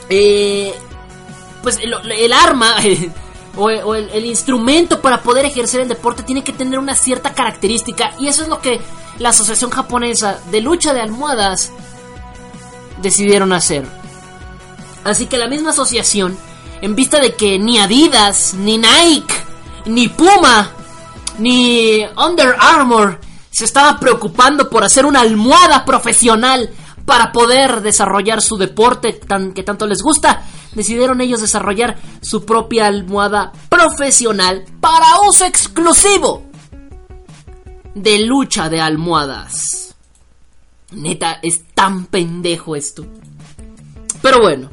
eh, 0.08 0.74
pues 1.62 1.78
el, 1.82 2.32
arma 2.32 2.76
o, 3.56 3.94
el, 3.94 4.24
instrumento 4.24 5.00
para 5.00 5.22
poder 5.22 5.44
ejercer 5.44 5.80
el 5.80 5.88
deporte 5.88 6.22
tiene 6.22 6.44
que 6.44 6.52
tener 6.52 6.78
una 6.78 6.94
cierta 6.94 7.34
característica 7.34 8.14
y 8.18 8.28
eso 8.28 8.42
es 8.42 8.48
lo 8.48 8.60
que 8.60 8.80
la 9.18 9.30
Asociación 9.30 9.70
Japonesa 9.70 10.40
de 10.50 10.60
Lucha 10.60 10.94
de 10.94 11.00
Almohadas 11.00 11.72
decidieron 13.02 13.52
hacer. 13.52 13.84
Así 15.04 15.26
que 15.26 15.38
la 15.38 15.48
misma 15.48 15.70
asociación, 15.70 16.36
en 16.80 16.94
vista 16.94 17.20
de 17.20 17.34
que 17.34 17.58
ni 17.58 17.78
Adidas, 17.78 18.54
ni 18.54 18.78
Nike, 18.78 19.34
ni 19.86 20.08
Puma, 20.08 20.70
ni 21.38 22.04
Under 22.16 22.54
Armour 22.58 23.18
se 23.50 23.64
estaba 23.64 23.98
preocupando 23.98 24.70
por 24.70 24.84
hacer 24.84 25.04
una 25.04 25.20
almohada 25.20 25.84
profesional 25.84 26.70
para 27.10 27.32
poder 27.32 27.80
desarrollar 27.80 28.40
su 28.40 28.56
deporte 28.56 29.12
tan, 29.14 29.52
que 29.52 29.64
tanto 29.64 29.84
les 29.88 30.00
gusta, 30.00 30.44
decidieron 30.76 31.20
ellos 31.20 31.40
desarrollar 31.40 31.98
su 32.20 32.46
propia 32.46 32.86
almohada 32.86 33.50
profesional 33.68 34.64
para 34.80 35.18
uso 35.28 35.44
exclusivo 35.44 36.44
de 37.96 38.20
lucha 38.20 38.68
de 38.68 38.80
almohadas. 38.80 39.96
Neta, 40.92 41.40
es 41.42 41.64
tan 41.74 42.06
pendejo 42.06 42.76
esto. 42.76 43.04
Pero 44.22 44.40
bueno. 44.42 44.70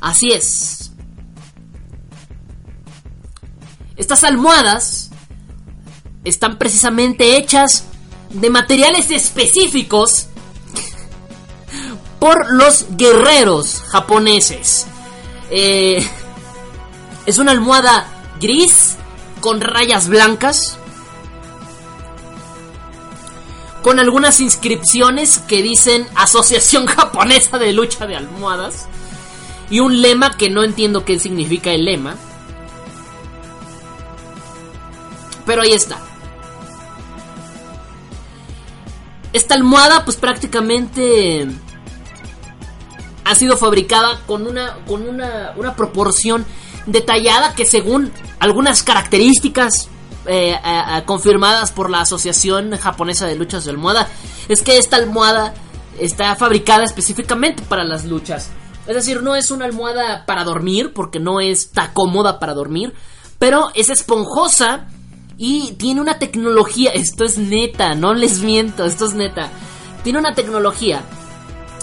Así 0.00 0.28
es. 0.30 0.92
Estas 3.96 4.22
almohadas 4.22 5.10
están 6.22 6.56
precisamente 6.56 7.36
hechas 7.36 7.88
de 8.32 8.50
materiales 8.50 9.10
específicos 9.10 10.28
por 12.18 12.52
los 12.52 12.86
guerreros 12.96 13.82
japoneses. 13.88 14.86
Eh, 15.50 16.06
es 17.26 17.38
una 17.38 17.52
almohada 17.52 18.06
gris 18.40 18.96
con 19.40 19.60
rayas 19.60 20.08
blancas. 20.08 20.78
Con 23.82 23.98
algunas 23.98 24.40
inscripciones 24.40 25.38
que 25.38 25.62
dicen 25.62 26.06
Asociación 26.14 26.86
Japonesa 26.86 27.58
de 27.58 27.72
Lucha 27.72 28.06
de 28.06 28.16
Almohadas. 28.16 28.86
Y 29.68 29.80
un 29.80 30.00
lema 30.00 30.36
que 30.36 30.48
no 30.48 30.62
entiendo 30.62 31.04
qué 31.04 31.18
significa 31.18 31.72
el 31.72 31.84
lema. 31.84 32.14
Pero 35.44 35.62
ahí 35.62 35.72
está. 35.72 35.98
Esta 39.32 39.54
almohada 39.54 40.04
pues 40.04 40.16
prácticamente 40.16 41.46
ha 43.24 43.34
sido 43.34 43.56
fabricada 43.56 44.20
con 44.26 44.46
una, 44.46 44.78
con 44.86 45.08
una, 45.08 45.52
una 45.56 45.74
proporción 45.74 46.44
detallada 46.86 47.54
que 47.54 47.64
según 47.64 48.12
algunas 48.38 48.82
características 48.82 49.88
eh, 50.26 50.56
confirmadas 51.06 51.72
por 51.72 51.90
la 51.90 52.00
Asociación 52.00 52.76
Japonesa 52.76 53.26
de 53.26 53.36
Luchas 53.36 53.64
de 53.64 53.70
Almohada, 53.70 54.08
es 54.48 54.62
que 54.62 54.78
esta 54.78 54.96
almohada 54.96 55.54
está 55.98 56.34
fabricada 56.36 56.84
específicamente 56.84 57.62
para 57.62 57.84
las 57.84 58.04
luchas. 58.04 58.50
Es 58.86 58.94
decir, 58.94 59.22
no 59.22 59.36
es 59.36 59.50
una 59.50 59.64
almohada 59.64 60.26
para 60.26 60.44
dormir, 60.44 60.92
porque 60.92 61.20
no 61.20 61.40
está 61.40 61.92
cómoda 61.92 62.38
para 62.40 62.54
dormir, 62.54 62.92
pero 63.38 63.70
es 63.74 63.90
esponjosa 63.90 64.88
y 65.44 65.72
tiene 65.72 66.00
una 66.00 66.20
tecnología, 66.20 66.92
esto 66.92 67.24
es 67.24 67.36
neta, 67.36 67.96
no 67.96 68.14
les 68.14 68.42
miento, 68.42 68.84
esto 68.84 69.06
es 69.06 69.14
neta. 69.14 69.50
Tiene 70.04 70.20
una 70.20 70.36
tecnología. 70.36 71.02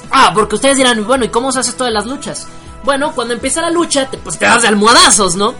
Ah, 0.09 0.31
porque 0.33 0.55
ustedes 0.55 0.77
dirán, 0.77 1.05
bueno, 1.05 1.25
¿y 1.25 1.27
cómo 1.27 1.51
se 1.51 1.59
hace 1.59 1.71
esto 1.71 1.83
de 1.83 1.91
las 1.91 2.05
luchas? 2.05 2.47
Bueno, 2.85 3.11
cuando 3.13 3.33
empieza 3.33 3.59
la 3.59 3.69
lucha, 3.69 4.09
te, 4.09 4.17
pues 4.17 4.39
te 4.39 4.45
das 4.45 4.61
de 4.61 4.69
almohadazos, 4.69 5.35
¿no? 5.35 5.55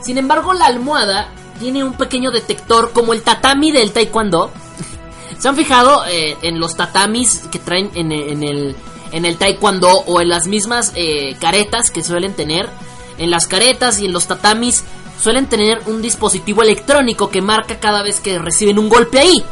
Sin 0.00 0.16
embargo, 0.16 0.54
la 0.54 0.66
almohada 0.66 1.26
tiene 1.58 1.82
un 1.82 1.94
pequeño 1.94 2.30
detector 2.30 2.92
como 2.92 3.14
el 3.14 3.22
tatami 3.22 3.72
del 3.72 3.90
taekwondo. 3.90 4.52
¿Se 5.40 5.48
han 5.48 5.56
fijado 5.56 6.06
eh, 6.06 6.36
en 6.42 6.60
los 6.60 6.76
tatamis 6.76 7.48
que 7.50 7.58
traen 7.58 7.90
en, 7.94 8.12
el, 8.12 8.76
en 9.10 9.24
el 9.24 9.36
taekwondo 9.38 9.90
o 9.90 10.20
en 10.20 10.28
las 10.28 10.46
mismas 10.46 10.92
eh, 10.94 11.36
caretas 11.40 11.90
que 11.90 12.04
suelen 12.04 12.34
tener? 12.34 12.70
En 13.18 13.32
las 13.32 13.48
caretas 13.48 13.98
y 13.98 14.06
en 14.06 14.12
los 14.12 14.28
tatamis 14.28 14.84
suelen 15.20 15.46
tener 15.46 15.82
un 15.86 16.02
dispositivo 16.02 16.62
electrónico 16.62 17.30
que 17.30 17.42
marca 17.42 17.78
cada 17.80 18.02
vez 18.02 18.20
que 18.20 18.38
reciben 18.38 18.78
un 18.78 18.88
golpe 18.88 19.18
ahí 19.18 19.42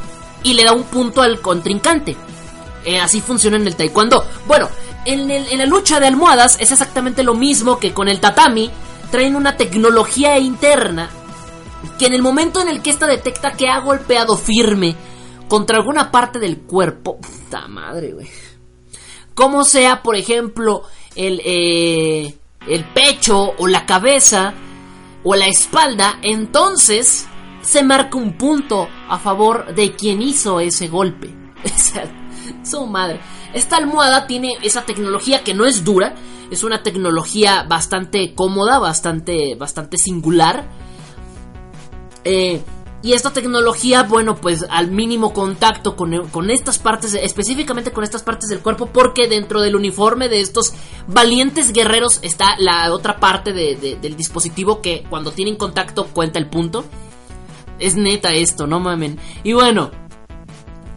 y 0.43 0.55
le 0.55 0.65
da 0.65 0.73
un 0.73 0.85
punto 0.85 1.23
al 1.23 1.41
contrincante. 1.41 2.17
Eh, 2.85 3.01
así 3.01 3.21
funciona 3.21 3.57
en 3.57 3.67
el 3.67 3.77
taekwondo. 3.77 4.25
Bueno, 4.47 4.69
en, 5.05 5.31
en 5.31 5.59
la 5.59 5.67
lucha 5.67 6.01
de 6.01 6.07
almohadas 6.07 6.59
es 6.61 6.71
exactamente 6.71 7.23
lo 7.23 7.35
mismo 7.35 7.79
que 7.79 7.93
con 7.93 8.09
el 8.09 8.21
tatami. 8.21 8.71
Traen 9.11 9.37
una 9.37 9.57
tecnología 9.57 10.39
interna 10.39 11.09
que 11.99 12.07
en 12.07 12.15
el 12.15 12.23
momento 12.23 12.61
en 12.61 12.69
el 12.69 12.83
que 12.83 12.91
esta 12.91 13.07
detecta 13.07 13.53
que 13.53 13.69
ha 13.69 13.79
golpeado 13.81 14.37
firme 14.37 14.97
contra 15.49 15.77
alguna 15.77 16.11
parte 16.11 16.39
del 16.39 16.63
cuerpo, 16.63 17.19
puta 17.19 17.69
madre, 17.69 18.13
güey. 18.13 18.29
Como 19.35 19.65
sea, 19.65 20.03
por 20.03 20.17
ejemplo, 20.17 20.83
el, 21.15 21.41
eh, 21.45 22.35
el 22.67 22.85
pecho 22.93 23.53
o 23.59 23.67
la 23.67 23.85
cabeza, 23.87 24.55
o 25.25 25.35
la 25.35 25.47
espalda, 25.47 26.19
entonces 26.23 27.27
se 27.63 27.83
marca 27.83 28.17
un 28.17 28.37
punto 28.37 28.89
a 29.09 29.19
favor 29.19 29.75
de 29.75 29.97
quien 29.97 30.23
hizo 30.23 30.61
ese 30.61 30.89
golpe. 30.89 31.35
Su 32.63 32.87
madre. 32.87 33.21
Esta 33.55 33.77
almohada 33.77 34.27
tiene 34.27 34.53
esa 34.63 34.83
tecnología 34.83 35.43
que 35.43 35.55
no 35.55 35.65
es 35.65 35.85
dura, 35.85 36.15
es 36.51 36.63
una 36.63 36.83
tecnología 36.83 37.65
bastante 37.65 38.35
cómoda, 38.35 38.79
bastante, 38.79 39.55
bastante 39.55 39.97
singular. 39.97 40.69
Eh, 42.25 42.63
Y 43.05 43.13
esta 43.13 43.35
tecnología, 43.35 44.05
bueno, 44.05 44.35
pues 44.35 44.65
al 44.71 44.91
mínimo 44.91 45.35
contacto 45.35 45.95
con, 45.95 46.27
con, 46.29 46.51
estas 46.51 46.79
partes, 46.79 47.13
específicamente 47.13 47.93
con 47.93 48.03
estas 48.03 48.23
partes 48.23 48.49
del 48.49 48.61
cuerpo, 48.61 48.87
porque 48.87 49.29
dentro 49.29 49.61
del 49.61 49.77
uniforme 49.77 50.31
de 50.31 50.41
estos 50.41 50.73
valientes 51.07 51.75
guerreros 51.75 52.19
está 52.23 52.57
la 52.59 52.91
otra 52.95 53.21
parte 53.21 53.53
del 53.53 54.17
dispositivo 54.17 54.81
que 54.81 55.05
cuando 55.11 55.33
tienen 55.33 55.57
contacto 55.57 56.07
cuenta 56.15 56.39
el 56.39 56.49
punto. 56.49 56.87
Es 57.79 57.95
neta 57.95 58.33
esto, 58.33 58.67
no 58.67 58.81
mamen. 58.81 59.21
Y 59.43 59.53
bueno, 59.53 59.91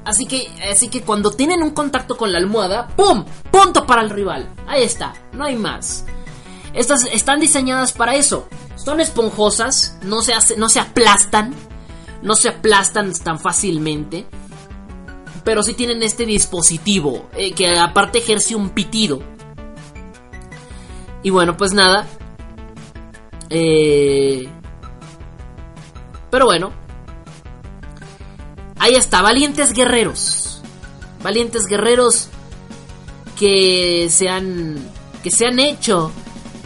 así 0.05 0.27
que, 0.27 0.47
así 0.71 0.87
que 0.87 1.01
cuando 1.01 1.31
tienen 1.31 1.61
un 1.61 1.71
contacto 1.71 2.15
con 2.15 2.31
la 2.31 2.37
almohada, 2.37 2.87
¡pum! 2.87 3.25
Punto 3.51 3.85
para 3.85 4.01
el 4.01 4.11
rival. 4.11 4.49
Ahí 4.65 4.83
está, 4.83 5.13
no 5.33 5.43
hay 5.43 5.57
más. 5.57 6.05
Estas 6.73 7.03
están 7.11 7.41
diseñadas 7.41 7.91
para 7.91 8.15
eso. 8.15 8.47
Son 8.77 9.01
esponjosas, 9.01 9.97
no 10.03 10.21
se, 10.21 10.31
no 10.55 10.69
se 10.69 10.79
aplastan 10.79 11.53
no 12.21 12.35
se 12.35 12.49
aplastan 12.49 13.13
tan 13.13 13.39
fácilmente. 13.39 14.25
Pero 15.43 15.63
sí 15.63 15.73
tienen 15.73 16.03
este 16.03 16.25
dispositivo 16.25 17.29
eh, 17.35 17.53
que 17.53 17.69
aparte 17.77 18.19
ejerce 18.19 18.55
un 18.55 18.69
pitido. 18.69 19.21
Y 21.23 21.29
bueno, 21.29 21.55
pues 21.55 21.73
nada. 21.73 22.05
Eh, 23.49 24.47
pero 26.29 26.45
bueno. 26.45 26.73
Ahí 28.79 28.95
está, 28.95 29.21
valientes 29.21 29.73
guerreros. 29.73 30.61
Valientes 31.23 31.65
guerreros 31.65 32.29
que 33.39 34.07
se 34.09 34.29
han, 34.29 34.77
que 35.23 35.31
se 35.31 35.47
han 35.47 35.59
hecho, 35.59 36.11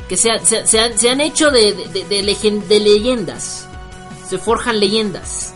que 0.10 0.18
se, 0.18 0.30
se, 0.40 1.10
han, 1.10 1.22
hecho 1.22 1.52
de, 1.52 1.74
de, 1.74 2.62
de 2.68 2.80
leyendas 2.80 3.68
se 4.32 4.38
forjan 4.38 4.80
leyendas. 4.80 5.54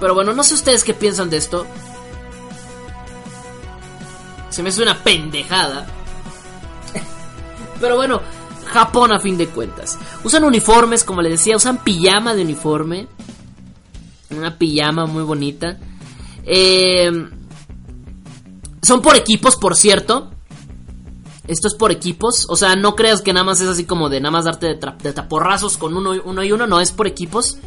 Pero 0.00 0.14
bueno, 0.14 0.32
no 0.32 0.42
sé 0.42 0.54
ustedes 0.54 0.82
qué 0.82 0.94
piensan 0.94 1.28
de 1.28 1.36
esto. 1.36 1.66
Se 4.48 4.62
me 4.62 4.70
hace 4.70 4.82
una 4.82 4.96
pendejada. 4.96 5.86
Pero 7.82 7.96
bueno, 7.96 8.22
Japón 8.64 9.12
a 9.12 9.20
fin 9.20 9.36
de 9.36 9.48
cuentas. 9.48 9.98
Usan 10.24 10.44
uniformes, 10.44 11.04
como 11.04 11.20
les 11.20 11.32
decía, 11.32 11.54
usan 11.56 11.84
pijama 11.84 12.34
de 12.34 12.44
uniforme. 12.44 13.08
Una 14.30 14.56
pijama 14.56 15.04
muy 15.04 15.22
bonita. 15.22 15.76
Eh, 16.46 17.10
son 18.80 19.02
por 19.02 19.16
equipos, 19.16 19.56
por 19.56 19.76
cierto. 19.76 20.30
Esto 21.46 21.68
es 21.68 21.74
por 21.74 21.92
equipos. 21.92 22.46
O 22.48 22.56
sea, 22.56 22.76
no 22.76 22.94
creas 22.94 23.22
que 23.22 23.32
nada 23.32 23.44
más 23.44 23.60
es 23.60 23.68
así 23.68 23.84
como 23.84 24.08
de 24.08 24.20
nada 24.20 24.32
más 24.32 24.44
darte 24.44 24.66
de, 24.66 25.12
taporrazos 25.12 25.76
con 25.76 25.96
uno, 25.96 26.14
uno 26.24 26.44
y 26.44 26.52
uno. 26.52 26.66
No, 26.66 26.80
es 26.80 26.92
por 26.92 27.06
equipos. 27.06 27.58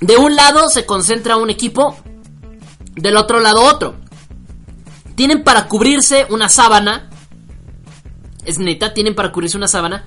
De 0.00 0.16
un 0.16 0.34
lado 0.34 0.68
se 0.68 0.86
concentra 0.86 1.36
un 1.36 1.50
equipo. 1.50 1.96
Del 2.94 3.16
otro 3.16 3.40
lado 3.40 3.62
otro. 3.62 3.96
Tienen 5.14 5.44
para 5.44 5.68
cubrirse 5.68 6.26
una 6.30 6.48
sábana. 6.48 7.10
Es 8.44 8.58
neta, 8.58 8.92
tienen 8.92 9.14
para 9.14 9.30
cubrirse 9.30 9.56
una 9.56 9.68
sábana. 9.68 10.04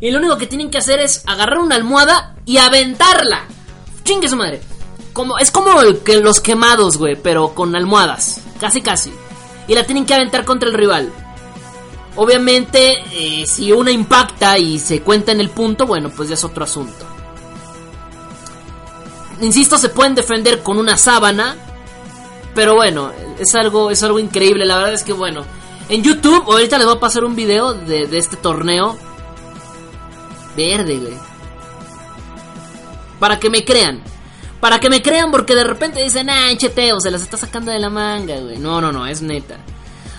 Y 0.00 0.10
lo 0.10 0.18
único 0.18 0.36
que 0.36 0.46
tienen 0.46 0.70
que 0.70 0.78
hacer 0.78 1.00
es 1.00 1.22
agarrar 1.26 1.58
una 1.58 1.76
almohada 1.76 2.36
y 2.44 2.58
aventarla. 2.58 3.44
Chingue 4.04 4.28
su 4.28 4.36
madre. 4.36 4.60
Como, 5.12 5.38
es 5.38 5.50
como 5.50 5.70
que 6.04 6.20
los 6.20 6.40
quemados, 6.40 6.98
güey, 6.98 7.16
pero 7.16 7.54
con 7.54 7.74
almohadas. 7.74 8.40
Casi, 8.60 8.82
casi. 8.82 9.12
Y 9.68 9.74
la 9.74 9.84
tienen 9.84 10.04
que 10.04 10.14
aventar 10.14 10.44
contra 10.44 10.68
el 10.68 10.74
rival. 10.74 11.10
Obviamente, 12.16 13.04
eh, 13.12 13.46
si 13.46 13.72
una 13.72 13.90
impacta 13.90 14.58
y 14.58 14.78
se 14.78 15.02
cuenta 15.02 15.32
en 15.32 15.40
el 15.40 15.50
punto, 15.50 15.86
bueno, 15.86 16.10
pues 16.10 16.28
ya 16.28 16.34
es 16.34 16.44
otro 16.44 16.64
asunto. 16.64 17.04
Insisto, 19.40 19.76
se 19.76 19.90
pueden 19.90 20.14
defender 20.14 20.62
con 20.62 20.78
una 20.78 20.96
sábana. 20.96 21.56
Pero 22.54 22.74
bueno, 22.74 23.12
es 23.38 23.54
algo, 23.54 23.90
es 23.90 24.02
algo 24.02 24.18
increíble. 24.18 24.64
La 24.64 24.78
verdad 24.78 24.94
es 24.94 25.02
que 25.02 25.12
bueno. 25.12 25.44
En 25.88 26.02
YouTube, 26.02 26.50
ahorita 26.50 26.78
les 26.78 26.86
voy 26.86 26.96
a 26.96 27.00
pasar 27.00 27.24
un 27.24 27.36
video 27.36 27.74
de, 27.74 28.08
este 28.16 28.36
torneo. 28.36 28.96
Verde, 30.56 30.96
güey. 30.96 31.14
Para 33.20 33.38
que 33.38 33.50
me 33.50 33.64
crean. 33.64 34.02
Para 34.58 34.80
que 34.80 34.88
me 34.88 35.02
crean 35.02 35.30
porque 35.30 35.54
de 35.54 35.64
repente 35.64 36.02
dicen, 36.02 36.30
ah, 36.30 36.48
cheteo, 36.56 36.98
se 36.98 37.10
las 37.10 37.22
está 37.22 37.36
sacando 37.36 37.70
de 37.70 37.78
la 37.78 37.90
manga, 37.90 38.40
güey. 38.40 38.58
No, 38.58 38.80
no, 38.80 38.90
no, 38.90 39.06
es 39.06 39.20
neta. 39.22 39.58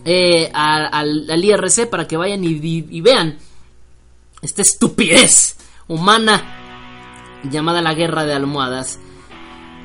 eh, 0.05 0.51
al, 0.53 1.43
IRC 1.43 1.89
para 1.89 2.07
que 2.07 2.15
vayan 2.15 2.43
y, 2.43 3.01
vean 3.01 3.39
esta 4.43 4.61
estupidez 4.61 5.57
humana 5.87 7.39
llamada 7.43 7.81
la 7.81 7.95
guerra 7.95 8.23
de 8.23 8.35
almohadas. 8.35 8.99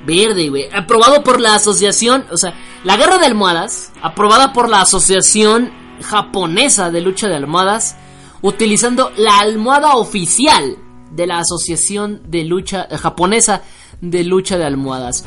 Verde, 0.06 0.48
güey. 0.48 0.68
Aprobado 0.72 1.22
por 1.22 1.40
la 1.40 1.54
asociación, 1.54 2.24
o 2.30 2.36
sea, 2.36 2.54
la 2.84 2.96
guerra 2.96 3.18
de 3.18 3.26
almohadas, 3.26 3.92
aprobada 4.02 4.52
por 4.52 4.68
la 4.68 4.80
asociación 4.80 5.72
japonesa 6.02 6.90
de 6.90 7.00
lucha 7.00 7.28
de 7.28 7.36
almohadas, 7.36 7.96
utilizando 8.40 9.12
la 9.16 9.38
almohada 9.38 9.94
oficial 9.94 10.76
de 11.12 11.26
la 11.26 11.38
asociación 11.38 12.22
de 12.26 12.44
lucha 12.44 12.88
eh, 12.90 12.96
japonesa 12.96 13.62
de 14.00 14.24
lucha 14.24 14.58
de 14.58 14.64
almohadas. 14.64 15.24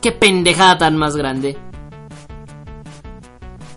Qué 0.00 0.12
pendejada 0.12 0.78
tan 0.78 0.96
más 0.96 1.16
grande. 1.16 1.56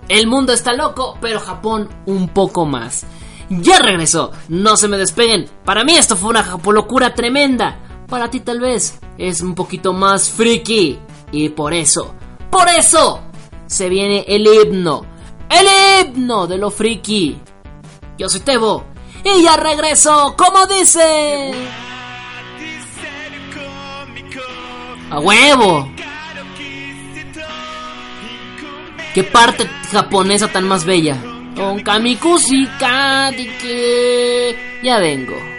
El 0.07 0.25
mundo 0.25 0.53
está 0.53 0.73
loco, 0.73 1.17
pero 1.21 1.39
Japón 1.39 1.87
un 2.07 2.29
poco 2.29 2.65
más. 2.65 3.05
Ya 3.49 3.79
regresó, 3.79 4.31
no 4.47 4.75
se 4.75 4.87
me 4.87 4.97
despeguen. 4.97 5.47
Para 5.65 5.83
mí 5.83 5.93
esto 5.93 6.15
fue 6.15 6.31
una 6.31 6.43
japolocura 6.43 7.13
tremenda. 7.13 7.88
Para 8.09 8.29
ti 8.29 8.39
tal 8.39 8.59
vez 8.59 8.99
es 9.17 9.41
un 9.41 9.53
poquito 9.53 9.93
más 9.93 10.29
friki. 10.29 10.97
Y 11.31 11.49
por 11.49 11.73
eso, 11.73 12.15
por 12.49 12.67
eso, 12.67 13.21
se 13.67 13.87
viene 13.87 14.25
el 14.27 14.47
himno. 14.47 15.05
El 15.49 16.07
himno 16.07 16.47
de 16.47 16.57
lo 16.57 16.71
friki. 16.71 17.37
Yo 18.17 18.27
soy 18.27 18.39
Tebo. 18.41 18.85
Y 19.23 19.43
ya 19.43 19.57
regreso, 19.57 20.35
como 20.37 20.65
dice. 20.65 21.51
A 25.11 25.19
huevo. 25.19 25.89
¿Qué 29.13 29.23
parte 29.23 29.67
japonesa 29.91 30.47
tan 30.47 30.67
más 30.67 30.85
bella? 30.85 31.17
Con 31.55 31.81
Kamikushi 31.81 32.67
que 33.61 34.55
Ya 34.83 34.99
vengo. 34.99 35.58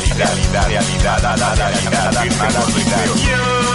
realidad, 0.09 0.67
realidad, 0.67 1.19
realidad, 1.21 2.11
realidad. 2.11 2.51
Yo 2.55 2.61
soy 2.61 3.70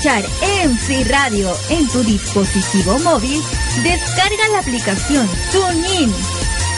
escuchar 0.00 0.24
Free 0.78 1.04
Radio 1.04 1.52
en 1.68 1.86
tu 1.88 2.02
dispositivo 2.02 2.98
móvil, 3.00 3.42
descarga 3.82 4.48
la 4.52 4.60
aplicación 4.60 5.28
TuneIn. 5.52 6.10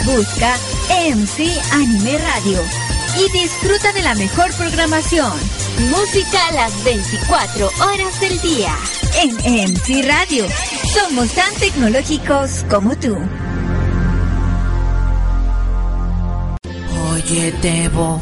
Busca 0.05 0.57
MC 0.89 1.49
Anime 1.71 2.17
Radio 2.17 2.59
y 3.17 3.31
disfruta 3.31 3.93
de 3.93 4.01
la 4.01 4.13
mejor 4.15 4.53
programación. 4.55 5.31
Música 5.89 6.47
a 6.49 6.53
las 6.53 6.83
24 6.83 7.69
horas 7.79 8.19
del 8.19 8.41
día. 8.41 8.75
En 9.21 9.71
MC 9.71 10.05
Radio. 10.05 10.45
Somos 10.93 11.29
tan 11.31 11.53
tecnológicos 11.55 12.65
como 12.69 12.93
tú. 12.97 13.17
Oye, 17.13 17.53
Debo, 17.61 18.21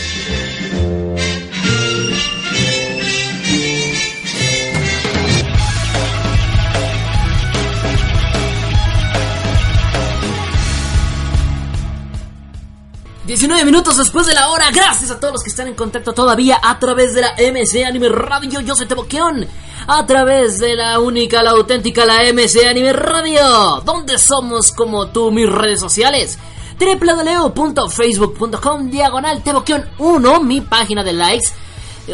...19 13.27 13.65
minutos 13.65 13.97
después 13.97 14.25
de 14.25 14.33
la 14.33 14.49
hora... 14.49 14.71
...gracias 14.71 15.11
a 15.11 15.19
todos 15.19 15.33
los 15.33 15.43
que 15.43 15.51
están 15.51 15.67
en 15.67 15.75
contacto 15.75 16.11
todavía... 16.11 16.59
...a 16.61 16.79
través 16.79 17.13
de 17.13 17.21
la 17.21 17.35
MC 17.35 17.85
Anime 17.85 18.09
Radio... 18.09 18.61
...yo 18.61 18.75
soy 18.75 18.87
Teboqueón... 18.87 19.47
...a 19.85 20.03
través 20.07 20.57
de 20.57 20.73
la 20.75 20.97
única, 20.99 21.43
la 21.43 21.51
auténtica... 21.51 22.03
...la 22.03 22.23
MC 22.33 22.65
Anime 22.67 22.93
Radio... 22.93 23.83
...donde 23.85 24.17
somos 24.17 24.71
como 24.71 25.09
tú, 25.09 25.29
mis 25.29 25.47
redes 25.47 25.79
sociales... 25.79 26.39
www.facebook.com 26.79 28.89
diagonal 28.89 29.43
teboquión 29.43 29.87
1 29.99 30.41
mi 30.41 30.61
página 30.61 31.03
de 31.03 31.13
likes 31.13 31.49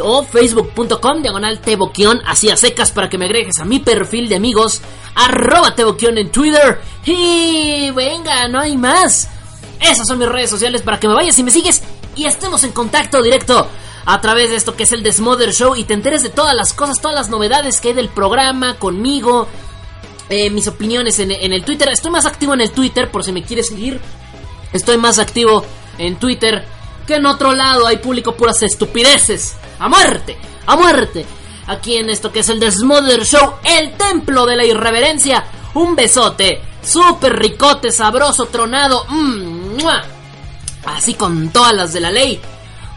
o 0.04 0.24
facebook.com 0.24 1.22
diagonal 1.22 1.62
teboquión 1.62 2.20
así 2.26 2.50
a 2.50 2.58
secas 2.58 2.92
para 2.92 3.08
que 3.08 3.18
me 3.18 3.24
agregues 3.24 3.60
a 3.60 3.66
mi 3.66 3.80
perfil 3.80 4.28
de 4.28 4.36
amigos 4.36 4.82
arroba 5.16 5.74
teboquión 5.74 6.18
en 6.18 6.30
Twitter. 6.30 6.82
Y 7.06 7.92
venga, 7.92 8.50
no 8.50 8.60
hay 8.60 8.76
más 8.76 9.30
esas 9.80 10.08
son 10.08 10.20
mis 10.20 10.30
redes 10.30 10.50
sociales 10.50 10.82
para 10.82 11.00
que 11.00 11.08
me 11.08 11.14
vayas 11.14 11.38
y 11.40 11.44
me 11.44 11.52
sigues 11.52 11.82
y 12.16 12.26
estemos 12.26 12.64
en 12.64 12.72
contacto 12.72 13.22
directo 13.22 13.68
a 14.06 14.22
través 14.22 14.50
de 14.50 14.56
esto 14.56 14.76
que 14.76 14.84
es 14.84 14.92
el 14.92 15.04
Desmother 15.04 15.54
Show 15.54 15.76
y 15.76 15.84
te 15.84 15.94
enteres 15.94 16.24
de 16.24 16.30
todas 16.30 16.56
las 16.56 16.74
cosas, 16.74 17.02
todas 17.02 17.16
las 17.16 17.30
novedades 17.30 17.82
que 17.82 17.90
hay 17.90 17.94
del 17.94 18.10
programa 18.10 18.80
conmigo, 18.80 19.48
eh, 20.30 20.50
mis 20.50 20.68
opiniones 20.68 21.20
en, 21.20 21.32
en 21.32 21.54
el 21.54 21.64
Twitter. 21.64 21.90
Estoy 21.90 22.12
más 22.12 22.26
activo 22.26 22.54
en 22.54 22.62
el 22.62 22.72
Twitter 22.72 23.12
por 23.12 23.24
si 23.24 23.32
me 23.32 23.44
quieres 23.44 23.68
seguir. 23.68 24.00
Estoy 24.74 24.98
más 24.98 25.20
activo 25.20 25.64
en 25.98 26.18
Twitter 26.18 26.66
que 27.06 27.16
en 27.16 27.26
otro 27.26 27.54
lado. 27.54 27.88
Hay 27.88 27.98
público 27.98 28.36
puras 28.36 28.62
estupideces. 28.64 29.56
A 29.80 29.88
muerte, 29.90 30.38
a 30.66 30.76
muerte. 30.76 31.26
Aquí 31.68 31.98
en 31.98 32.10
esto 32.10 32.32
que 32.32 32.40
es 32.40 32.50
el 32.50 32.60
Desmother 32.60 33.26
Show, 33.26 33.56
el 33.64 33.94
templo 33.98 34.46
de 34.46 34.56
la 34.56 34.66
irreverencia. 34.66 35.46
Un 35.74 35.96
besote, 35.96 36.62
súper 36.82 37.38
ricote, 37.38 37.92
sabroso, 37.92 38.46
tronado. 38.48 39.06
Mmm, 39.10 39.57
Así 40.86 41.14
con 41.14 41.50
todas 41.50 41.74
las 41.74 41.94
de 41.94 42.00
la 42.00 42.12
ley. 42.12 42.40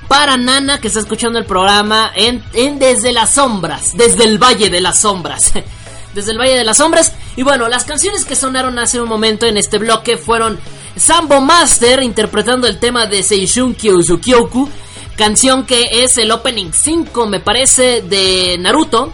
Para 0.08 0.36
Nana 0.36 0.80
que 0.80 0.88
está 0.88 1.00
escuchando 1.00 1.38
el 1.38 1.44
programa 1.44 2.10
en, 2.14 2.42
Desde 2.78 3.12
las 3.12 3.34
Sombras, 3.34 3.96
desde 3.96 4.24
el 4.24 4.38
Valle 4.38 4.70
de 4.70 4.80
las 4.80 5.00
Sombras. 5.00 5.52
desde 6.14 6.32
el 6.32 6.38
Valle 6.38 6.56
de 6.56 6.64
las 6.64 6.78
Sombras. 6.78 7.12
Y 7.36 7.42
bueno, 7.42 7.68
las 7.68 7.84
canciones 7.84 8.24
que 8.24 8.36
sonaron 8.36 8.78
hace 8.78 9.00
un 9.00 9.08
momento 9.08 9.46
en 9.46 9.56
este 9.56 9.78
bloque 9.78 10.16
fueron 10.16 10.58
Sambo 10.96 11.40
Master 11.40 12.02
interpretando 12.02 12.66
el 12.66 12.78
tema 12.78 13.06
de 13.06 13.22
Seishun 13.22 13.74
Kyouzu 13.74 14.20
canción 15.16 15.66
que 15.66 16.02
es 16.02 16.16
el 16.16 16.30
opening 16.30 16.70
5, 16.72 17.26
me 17.26 17.40
parece, 17.40 18.00
de 18.00 18.56
Naruto, 18.58 19.12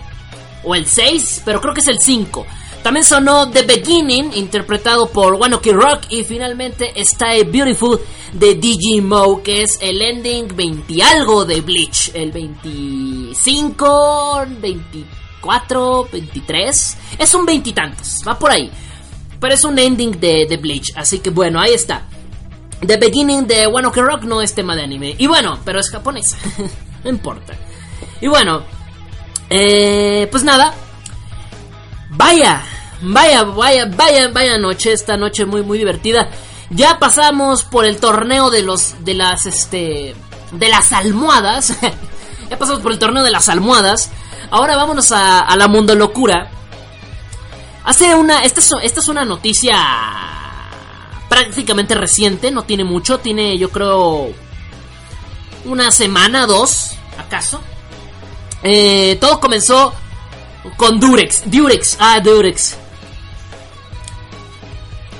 o 0.62 0.74
el 0.74 0.86
6, 0.86 1.42
pero 1.44 1.60
creo 1.60 1.74
que 1.74 1.80
es 1.80 1.88
el 1.88 1.98
5. 1.98 2.46
También 2.82 3.04
sonó 3.04 3.50
The 3.50 3.62
Beginning, 3.62 4.32
interpretado 4.34 5.08
por 5.08 5.34
One 5.34 5.56
Rock, 5.56 6.02
y 6.10 6.24
finalmente 6.24 6.92
Stay 7.00 7.44
Beautiful 7.44 8.00
de 8.32 8.54
Digimo, 8.54 9.42
que 9.42 9.62
es 9.62 9.78
el 9.80 10.02
ending 10.02 10.48
20 10.54 11.02
algo 11.02 11.44
de 11.44 11.60
Bleach, 11.60 12.12
el 12.14 12.32
25, 12.32 14.46
24, 14.60 16.08
23, 16.12 16.96
es 17.18 17.34
un 17.34 17.44
veintitantos, 17.44 18.20
va 18.26 18.38
por 18.38 18.50
ahí. 18.50 18.70
Pero 19.40 19.54
es 19.54 19.64
un 19.64 19.78
ending 19.78 20.18
de, 20.18 20.46
de 20.46 20.56
Bleach, 20.56 20.92
así 20.96 21.18
que 21.18 21.30
bueno, 21.30 21.60
ahí 21.60 21.74
está. 21.74 22.06
The 22.84 22.98
Beginning 22.98 23.46
de 23.46 23.66
One 23.66 23.88
Rock 23.88 24.24
no 24.24 24.42
es 24.42 24.54
tema 24.54 24.76
de 24.76 24.82
anime. 24.82 25.14
Y 25.18 25.26
bueno, 25.26 25.58
pero 25.64 25.80
es 25.80 25.90
japonés. 25.90 26.36
no 27.04 27.10
importa. 27.10 27.54
Y 28.20 28.28
bueno, 28.28 28.62
eh, 29.48 30.28
pues 30.30 30.44
nada. 30.44 30.74
Vaya, 32.16 32.62
vaya, 33.02 33.44
vaya, 33.44 33.86
vaya, 33.86 34.28
vaya 34.28 34.58
noche. 34.58 34.92
Esta 34.92 35.16
noche 35.16 35.44
muy, 35.44 35.62
muy 35.62 35.78
divertida. 35.78 36.30
Ya 36.70 36.98
pasamos 36.98 37.62
por 37.62 37.84
el 37.84 37.98
torneo 37.98 38.50
de 38.50 38.62
los, 38.62 39.04
de 39.04 39.14
las, 39.14 39.46
este, 39.46 40.14
de 40.52 40.68
las 40.68 40.92
almohadas. 40.92 41.74
ya 42.50 42.58
pasamos 42.58 42.80
por 42.80 42.92
el 42.92 42.98
torneo 42.98 43.22
de 43.22 43.30
las 43.30 43.48
almohadas. 43.48 44.10
Ahora 44.50 44.76
vámonos 44.76 45.12
a, 45.12 45.54
la 45.56 45.68
mundo 45.68 45.94
locura. 45.94 46.50
Hace 47.84 48.14
una. 48.14 48.44
Esta 48.44 48.60
es, 48.60 48.70
esta 48.82 49.00
es 49.00 49.08
una 49.08 49.24
noticia 49.24 49.76
prácticamente 51.28 51.94
reciente, 51.94 52.50
no 52.50 52.62
tiene 52.62 52.84
mucho, 52.84 53.18
tiene 53.18 53.58
yo 53.58 53.70
creo 53.70 54.28
una 55.64 55.90
semana, 55.90 56.46
dos, 56.46 56.92
acaso. 57.18 57.60
Eh, 58.62 59.18
todo 59.20 59.38
comenzó 59.38 59.92
con 60.76 61.00
Durex, 61.00 61.50
Durex, 61.50 61.96
ah, 62.00 62.20
Durex. 62.20 62.76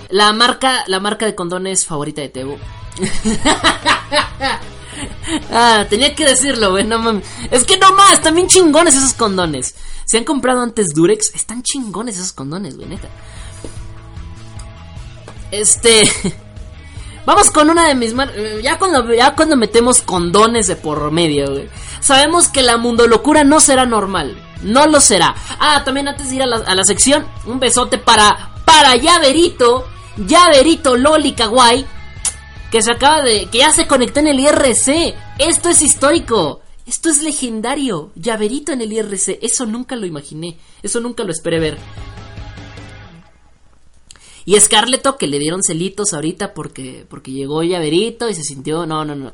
La 0.08 0.32
marca, 0.32 0.84
la 0.86 1.00
marca 1.00 1.26
de 1.26 1.34
condones 1.34 1.84
favorita 1.84 2.20
de 2.20 2.28
Tebo. 2.28 2.58
ah, 5.52 5.84
tenía 5.88 6.14
que 6.14 6.24
decirlo, 6.24 6.70
güey, 6.70 6.84
no 6.84 6.98
mames. 6.98 7.24
Es 7.50 7.64
que 7.64 7.76
no 7.76 7.92
más, 7.92 8.22
bien 8.32 8.46
chingones 8.46 8.94
esos 8.94 9.14
condones. 9.14 9.74
¿Se 10.04 10.18
han 10.18 10.24
comprado 10.24 10.62
antes 10.62 10.94
Durex? 10.94 11.34
Están 11.34 11.62
chingones 11.62 12.16
esos 12.16 12.32
condones, 12.32 12.76
güey, 12.76 12.88
neta. 12.88 13.08
Este. 15.50 16.08
Vamos 17.26 17.50
con 17.50 17.70
una 17.70 17.88
de 17.88 17.96
mis 17.96 18.14
ya 18.62 18.78
cuando 18.78 19.12
ya 19.12 19.34
cuando 19.34 19.56
metemos 19.56 20.00
condones 20.00 20.68
de 20.68 20.76
por 20.76 21.10
medio, 21.10 21.50
güey. 21.50 21.68
Sabemos 21.98 22.46
que 22.46 22.62
la 22.62 22.76
mundo 22.76 23.08
locura 23.08 23.42
no 23.42 23.58
será 23.58 23.84
normal. 23.84 24.36
No 24.62 24.86
lo 24.86 25.00
será. 25.00 25.34
Ah, 25.58 25.82
también 25.84 26.08
antes 26.08 26.30
de 26.30 26.36
ir 26.36 26.42
a 26.42 26.46
la, 26.46 26.56
a 26.56 26.74
la 26.74 26.84
sección, 26.84 27.26
un 27.46 27.60
besote 27.60 27.98
para 27.98 28.52
para 28.64 28.96
Llaverito, 28.96 29.86
Llaverito 30.16 30.96
Loli 30.96 31.32
Kawaii 31.32 31.86
que 32.70 32.82
se 32.82 32.90
acaba 32.90 33.22
de 33.22 33.46
que 33.46 33.58
ya 33.58 33.72
se 33.72 33.86
conectó 33.86 34.20
en 34.20 34.28
el 34.28 34.40
IRC. 34.40 35.14
Esto 35.38 35.68
es 35.68 35.82
histórico. 35.82 36.60
Esto 36.84 37.08
es 37.08 37.22
legendario. 37.22 38.10
Llaverito 38.16 38.72
en 38.72 38.80
el 38.80 38.92
IRC. 38.92 39.38
Eso 39.42 39.66
nunca 39.66 39.96
lo 39.96 40.06
imaginé. 40.06 40.58
Eso 40.82 41.00
nunca 41.00 41.24
lo 41.24 41.32
esperé 41.32 41.58
ver. 41.58 41.78
Y 44.44 44.60
Scarleto 44.60 45.16
que 45.16 45.26
le 45.26 45.38
dieron 45.38 45.62
celitos 45.62 46.12
ahorita 46.12 46.54
porque, 46.54 47.06
porque 47.08 47.32
llegó 47.32 47.62
Llaverito 47.62 48.28
y 48.28 48.34
se 48.34 48.42
sintió. 48.42 48.86
No, 48.86 49.04
no, 49.04 49.14
no. 49.14 49.32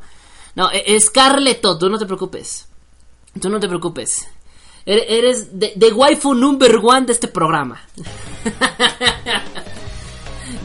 No, 0.54 0.70
e, 0.70 0.98
Scarleto, 1.00 1.78
tú 1.78 1.88
no 1.88 1.98
te 1.98 2.06
preocupes. 2.06 2.68
Tú 3.40 3.48
no 3.48 3.58
te 3.58 3.68
preocupes. 3.68 4.28
Eres 4.84 5.58
de, 5.58 5.92
waifu 5.92 6.34
number 6.34 6.76
one 6.82 7.06
de 7.06 7.12
este 7.12 7.28
programa. 7.28 7.80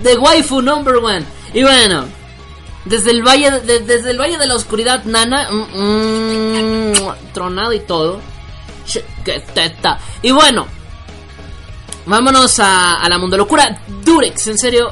De 0.03 0.17
waifu 0.17 0.61
number 0.61 0.97
one. 0.97 1.25
Y 1.53 1.63
bueno, 1.63 2.05
desde 2.85 3.11
el 3.11 3.23
valle, 3.23 3.51
de, 3.61 3.79
desde 3.79 4.11
el 4.11 4.19
valle 4.19 4.37
de 4.37 4.45
la 4.45 4.55
oscuridad, 4.55 5.03
Nana, 5.05 5.49
mm, 5.49 6.91
mm, 6.91 7.33
tronado 7.33 7.73
y 7.73 7.79
todo. 7.79 8.21
Y 10.21 10.31
bueno, 10.31 10.67
vámonos 12.05 12.59
a, 12.59 12.95
a 12.95 13.09
la 13.09 13.17
mundo 13.17 13.37
locura. 13.37 13.81
Durex, 14.03 14.47
en 14.47 14.57
serio, 14.57 14.91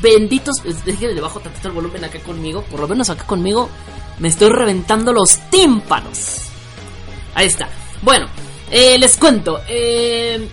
benditos. 0.00 0.62
Déjenme 0.84 1.14
le 1.14 1.20
bajo 1.20 1.40
tantito 1.40 1.68
el 1.68 1.74
volumen 1.74 2.04
acá 2.04 2.18
conmigo. 2.20 2.62
Por 2.62 2.80
lo 2.80 2.88
menos 2.88 3.10
acá 3.10 3.24
conmigo 3.24 3.68
me 4.18 4.28
estoy 4.28 4.48
reventando 4.50 5.12
los 5.12 5.38
tímpanos. 5.50 6.42
Ahí 7.34 7.46
está. 7.46 7.68
Bueno, 8.02 8.28
eh, 8.70 8.98
les 8.98 9.16
cuento. 9.16 9.60
Eh, 9.68 10.48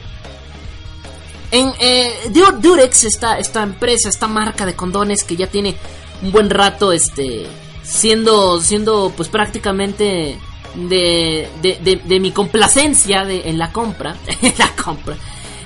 en 1.51 1.73
eh, 1.79 2.31
Durex, 2.61 3.03
esta, 3.03 3.37
esta 3.37 3.61
empresa, 3.63 4.09
esta 4.09 4.27
marca 4.27 4.65
de 4.65 4.75
condones 4.75 5.23
que 5.23 5.35
ya 5.35 5.47
tiene 5.47 5.75
un 6.23 6.31
buen 6.31 6.49
rato 6.49 6.91
este 6.91 7.45
siendo 7.83 8.59
siendo 8.61 9.13
pues 9.15 9.29
prácticamente 9.29 10.39
de, 10.75 11.49
de, 11.61 12.01
de, 12.03 12.19
mi 12.19 12.31
complacencia 12.31 13.25
de, 13.25 13.49
en 13.49 13.59
la 13.59 13.71
compra 13.71 14.15
en 14.41 14.53
la 14.57 14.69
compra 14.69 15.17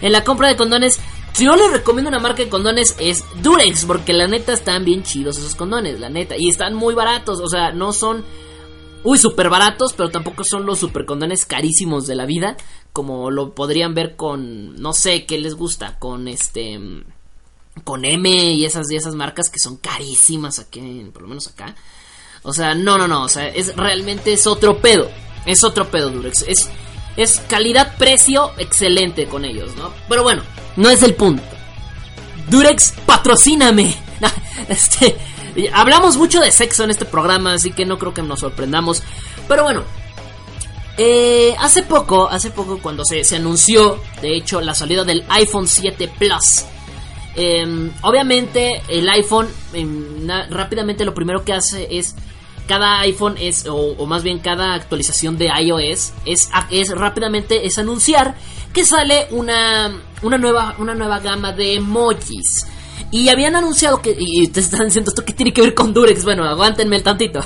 en 0.02 0.12
la 0.12 0.24
compra 0.24 0.48
de 0.48 0.58
condones 0.58 1.00
si 1.32 1.46
yo 1.46 1.56
les 1.56 1.72
recomiendo 1.72 2.10
una 2.10 2.20
marca 2.20 2.44
de 2.44 2.50
condones 2.50 2.96
es 3.00 3.24
Durex 3.42 3.86
porque 3.86 4.14
la 4.14 4.28
neta 4.28 4.54
están 4.54 4.84
bien 4.84 5.04
chidos 5.04 5.38
esos 5.38 5.56
condones 5.56 6.00
la 6.00 6.10
neta 6.10 6.36
y 6.38 6.50
están 6.50 6.74
muy 6.74 6.96
baratos 6.96 7.40
o 7.40 7.48
sea 7.48 7.72
no 7.72 7.94
son 7.94 8.26
uy 9.04 9.18
super 9.18 9.50
baratos 9.50 9.94
pero 9.94 10.10
tampoco 10.10 10.44
son 10.44 10.66
los 10.66 10.80
super 10.80 11.06
condones 11.06 11.46
carísimos 11.46 12.08
de 12.08 12.16
la 12.16 12.26
vida 12.26 12.58
como 12.94 13.32
lo 13.32 13.54
podrían 13.54 13.94
ver 13.94 14.16
con 14.16 14.82
no 14.82 14.94
sé 14.94 15.26
qué 15.26 15.38
les 15.38 15.56
gusta 15.56 16.00
con 16.00 16.28
este 16.28 16.80
con 17.84 18.06
M 18.06 18.30
y 18.30 18.66
esas, 18.66 18.90
esas 18.92 19.16
marcas 19.16 19.50
que 19.50 19.60
son 19.60 19.78
carísimas 19.78 20.60
aquí, 20.60 21.10
por 21.14 21.24
lo 21.24 21.28
menos 21.28 21.48
acá. 21.48 21.76
O 22.44 22.54
sea, 22.54 22.76
no, 22.76 22.98
no, 22.98 23.08
no, 23.08 23.24
o 23.24 23.30
sea, 23.30 23.48
es 23.48 23.76
realmente 23.76 24.34
es 24.34 24.48
otro 24.48 24.80
pedo. 24.80 25.10
Es 25.46 25.64
otro 25.64 25.90
pedo 25.90 26.10
Durex. 26.10 26.44
Es, 26.44 26.70
es 27.16 27.40
calidad-precio 27.48 28.52
excelente 28.58 29.28
con 29.28 29.46
ellos, 29.46 29.76
¿no? 29.76 29.94
Pero 30.10 30.24
bueno, 30.24 30.44
no 30.76 30.90
es 30.90 31.04
el 31.04 31.16
punto. 31.16 31.44
Durex, 32.50 32.94
patrocíname. 33.06 33.96
este, 34.70 35.18
hablamos 35.74 36.18
mucho 36.18 36.40
de 36.40 36.52
sexo 36.52 36.84
en 36.84 36.92
este 36.92 37.06
programa, 37.06 37.54
así 37.54 37.72
que 37.72 37.86
no 37.86 37.98
creo 37.98 38.14
que 38.14 38.22
nos 38.22 38.40
sorprendamos. 38.40 39.04
Pero 39.48 39.64
bueno, 39.64 39.84
eh, 40.98 41.56
hace 41.60 41.84
poco, 41.84 42.28
hace 42.30 42.52
poco 42.52 42.80
cuando 42.80 43.06
se, 43.06 43.24
se 43.24 43.36
anunció, 43.36 44.00
de 44.22 44.36
hecho, 44.36 44.62
la 44.62 44.74
salida 44.74 45.04
del 45.04 45.26
iPhone 45.30 45.68
7 45.68 46.12
Plus 46.18 46.66
Em, 47.40 47.92
obviamente 48.02 48.82
el 48.90 49.08
iPhone 49.10 49.48
em, 49.72 50.28
rápidamente 50.50 51.06
lo 51.06 51.14
primero 51.14 51.46
que 51.46 51.54
hace 51.54 51.88
es 51.92 52.16
cada 52.68 53.02
iPhone 53.02 53.36
es 53.40 53.68
o, 53.70 54.08
más 54.08 54.24
bien 54.24 54.40
cada 54.40 54.74
actualización 54.74 55.38
de 55.38 55.52
iOS 55.62 56.14
es, 56.26 56.50
es 56.72 56.90
rápidamente 56.90 57.68
es 57.68 57.78
anunciar 57.78 58.36
que 58.74 58.84
sale 58.84 59.28
una 59.30 59.96
una 60.24 60.40
nueva 60.40 60.76
una 60.80 60.96
nueva 60.96 61.20
gama 61.20 61.52
de 61.52 61.76
emojis 61.76 62.66
y 63.12 63.30
habían 63.30 63.56
anunciado 63.56 64.02
que 64.02 64.16
y 64.18 64.48
te 64.48 64.60
están 64.60 64.86
diciendo 64.86 65.10
esto 65.10 65.26
que 65.26 65.34
tiene 65.34 65.54
que 65.54 65.62
ver 65.62 65.74
con 65.74 65.94
Durex 65.94 66.24
bueno 66.24 66.44
aguántenme 66.44 66.96
el 66.96 67.04
tantito 67.04 67.40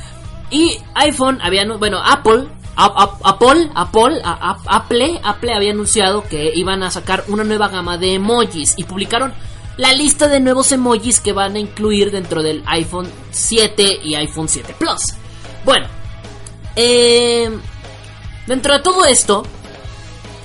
y 0.50 0.78
iPhone 0.94 1.38
habían 1.42 1.78
bueno 1.78 1.98
Apple 2.02 2.48
Apple, 2.76 3.70
Apple, 3.74 4.20
Apple, 4.24 5.20
Apple 5.22 5.54
había 5.54 5.70
anunciado 5.70 6.24
que 6.24 6.52
iban 6.54 6.82
a 6.82 6.90
sacar 6.90 7.24
una 7.28 7.44
nueva 7.44 7.68
gama 7.68 7.98
de 7.98 8.14
emojis 8.14 8.74
y 8.76 8.84
publicaron 8.84 9.32
la 9.76 9.92
lista 9.92 10.28
de 10.28 10.40
nuevos 10.40 10.70
emojis 10.72 11.20
que 11.20 11.32
van 11.32 11.56
a 11.56 11.58
incluir 11.58 12.10
dentro 12.10 12.42
del 12.42 12.62
iPhone 12.66 13.10
7 13.30 14.00
y 14.02 14.14
iPhone 14.14 14.48
7 14.48 14.74
Plus. 14.78 15.14
Bueno, 15.64 15.86
eh, 16.76 17.50
dentro 18.46 18.74
de 18.74 18.80
todo 18.80 19.04
esto, 19.04 19.44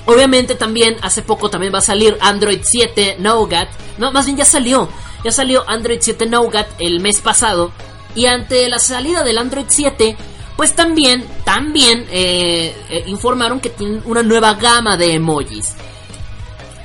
obviamente 0.10 0.55
también 0.55 0.97
hace 1.01 1.22
poco 1.22 1.49
también 1.49 1.74
va 1.74 1.80
a 1.80 1.82
salir 1.82 2.18
Android 2.22 2.60
7 2.64 3.18
Nougat, 3.20 3.70
no, 3.97 4.12
más 4.12 4.26
bien 4.26 4.38
ya 4.38 4.45
salió. 4.45 4.89
ya 5.24 5.32
salió 5.32 5.70
Android 5.70 5.99
7 6.01 6.26
Nougat 6.26 6.68
el 6.80 6.99
mes 6.99 7.22
pasado 7.22 7.72
y 8.16 8.26
ante 8.26 8.68
la 8.70 8.80
salida 8.80 9.24
del 9.24 9.38
Android 9.38 9.66
7 9.68 10.18
pues 10.60 10.76
también, 10.76 11.26
también 11.45 12.05
eh, 12.12 12.76
eh, 12.89 13.03
informaron 13.07 13.62
que 13.62 13.70
tienen 13.70 14.01
una 14.03 14.22
nueva 14.22 14.55
gama 14.55 14.97
de 14.97 15.14
emojis. 15.14 15.74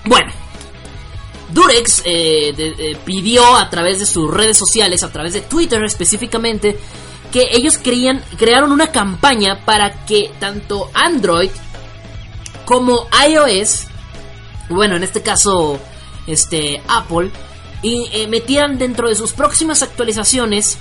Bueno, 0.04 0.30
Durex 1.52 2.02
eh, 2.04 2.96
pidió 3.04 3.56
a 3.56 3.68
través 3.70 3.98
de 3.98 4.06
sus 4.06 4.32
redes 4.32 4.56
sociales, 4.56 5.02
a 5.02 5.10
través 5.10 5.32
de 5.32 5.40
Twitter 5.40 5.82
específicamente, 5.82 6.78
que 7.32 7.48
ellos 7.50 7.76
querían, 7.78 8.22
crearon 8.38 8.70
una 8.70 8.92
campaña 8.92 9.64
para 9.64 10.04
que 10.04 10.30
tanto 10.38 10.88
Android 10.94 11.50
como 12.64 13.06
iOS, 13.28 13.86
bueno, 14.68 14.96
en 14.96 15.02
este 15.02 15.22
caso, 15.22 15.78
este 16.26 16.82
Apple, 16.88 17.30
y 17.82 18.26
metieran 18.28 18.78
dentro 18.78 19.08
de 19.08 19.14
sus 19.14 19.32
próximas 19.32 19.82
actualizaciones 19.82 20.78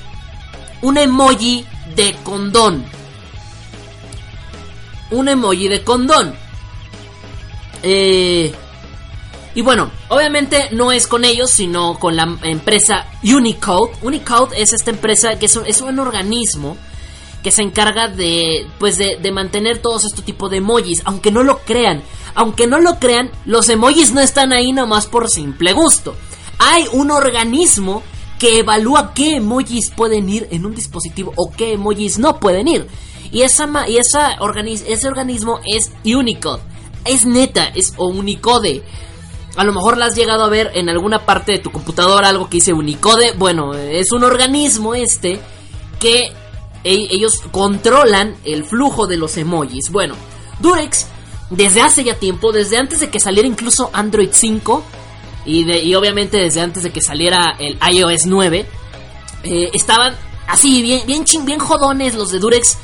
un 0.82 0.98
emoji 0.98 1.66
de 1.96 2.16
condón. 2.24 2.86
Un 5.12 5.28
emoji 5.28 5.68
de 5.68 5.84
condón. 5.84 6.36
Eh, 7.84 8.54
y 9.56 9.62
bueno, 9.62 9.92
obviamente 10.10 10.70
no 10.72 10.92
es 10.92 11.08
con 11.08 11.26
ellos, 11.26 11.52
sino 11.52 12.00
con 12.00 12.16
la 12.16 12.38
empresa 12.44 13.06
Unicode. 13.24 13.94
Unicode 14.02 14.62
es 14.62 14.74
esta 14.74 14.92
empresa 14.92 15.38
que 15.38 15.46
es 15.46 15.82
un 15.82 16.00
organismo 16.00 16.78
que 17.44 17.52
se 17.52 17.62
encarga 17.62 18.08
de, 18.08 18.66
pues 18.80 18.98
de, 18.98 19.18
de 19.22 19.32
mantener 19.32 19.80
todos 19.80 20.06
este 20.06 20.22
tipo 20.22 20.50
de 20.50 20.58
emojis, 20.58 21.02
aunque 21.06 21.32
no 21.32 21.44
lo 21.44 21.60
crean. 21.60 22.02
Aunque 22.36 22.66
no 22.66 22.80
lo 22.80 22.98
crean, 22.98 23.30
los 23.46 23.70
emojis 23.70 24.12
no 24.12 24.22
están 24.22 24.54
ahí 24.54 24.72
nomás 24.72 25.06
por 25.06 25.30
simple 25.30 25.74
gusto. 25.74 26.16
Hay 26.58 26.86
un 26.94 27.12
organismo 27.12 28.02
que 28.40 28.60
evalúa 28.60 29.14
qué 29.14 29.36
emojis 29.36 29.92
pueden 29.92 30.28
ir 30.30 30.48
en 30.52 30.66
un 30.66 30.74
dispositivo 30.74 31.34
o 31.36 31.52
qué 31.52 31.74
emojis 31.74 32.18
no 32.18 32.40
pueden 32.40 32.68
ir. 32.68 32.88
Y, 33.32 33.42
esa, 33.42 33.68
y 33.88 33.98
esa 33.98 34.38
ese 34.66 35.08
organismo 35.08 35.60
es 35.66 35.92
Unicode. 36.06 36.62
Es 37.06 37.26
neta, 37.26 37.66
es 37.74 37.94
Unicode. 37.98 38.84
A 39.56 39.64
lo 39.64 39.74
mejor 39.74 39.98
la 39.98 40.06
has 40.06 40.16
llegado 40.16 40.44
a 40.44 40.50
ver 40.50 40.72
en 40.74 40.90
alguna 40.90 41.26
parte 41.26 41.52
de 41.52 41.60
tu 41.60 41.72
computadora 41.72 42.30
algo 42.30 42.50
que 42.50 42.58
dice 42.58 42.74
Unicode. 42.74 43.34
Bueno, 43.38 43.74
es 43.76 44.12
un 44.12 44.24
organismo 44.24 44.96
este 44.96 45.40
que 46.00 46.34
e, 46.84 47.08
ellos 47.12 47.42
controlan 47.52 48.36
el 48.46 48.64
flujo 48.64 49.08
de 49.08 49.18
los 49.18 49.38
emojis. 49.38 49.90
Bueno, 49.92 50.16
Durex 50.60 51.08
desde 51.50 51.82
hace 51.82 52.04
ya 52.04 52.16
tiempo, 52.16 52.52
desde 52.52 52.78
antes 52.78 53.00
de 53.00 53.10
que 53.10 53.20
saliera 53.20 53.48
incluso 53.48 53.90
Android 53.94 54.30
5, 54.32 54.84
y, 55.46 55.94
obviamente 55.96 56.38
desde 56.38 56.62
antes 56.62 56.84
de 56.84 56.92
que 56.92 57.02
saliera 57.02 57.56
el 57.60 57.78
iOS 57.92 58.26
9, 58.26 58.66
eh, 59.44 59.70
estaban 59.74 60.16
así, 60.48 60.82
bien, 60.82 61.02
bien, 61.06 61.26
bien 61.46 61.60
jodones 61.60 62.16
los 62.16 62.32
de 62.32 62.40
Durex 62.40 62.78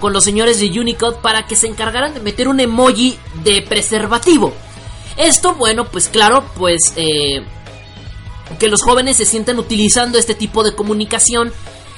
con 0.00 0.12
los 0.12 0.24
señores 0.24 0.60
de 0.60 0.68
Unicode 0.78 1.18
para 1.22 1.46
que 1.46 1.56
se 1.56 1.66
encargaran 1.66 2.14
de 2.14 2.20
meter 2.20 2.48
un 2.48 2.60
emoji 2.60 3.18
de 3.44 3.62
preservativo. 3.62 4.52
Esto, 5.16 5.54
bueno, 5.54 5.86
pues 5.86 6.08
claro, 6.08 6.44
pues 6.56 6.92
eh, 6.96 7.42
que 8.58 8.68
los 8.68 8.82
jóvenes 8.82 9.16
se 9.16 9.24
sientan 9.24 9.58
utilizando 9.58 10.18
este 10.18 10.34
tipo 10.34 10.62
de 10.62 10.74
comunicación 10.74 11.52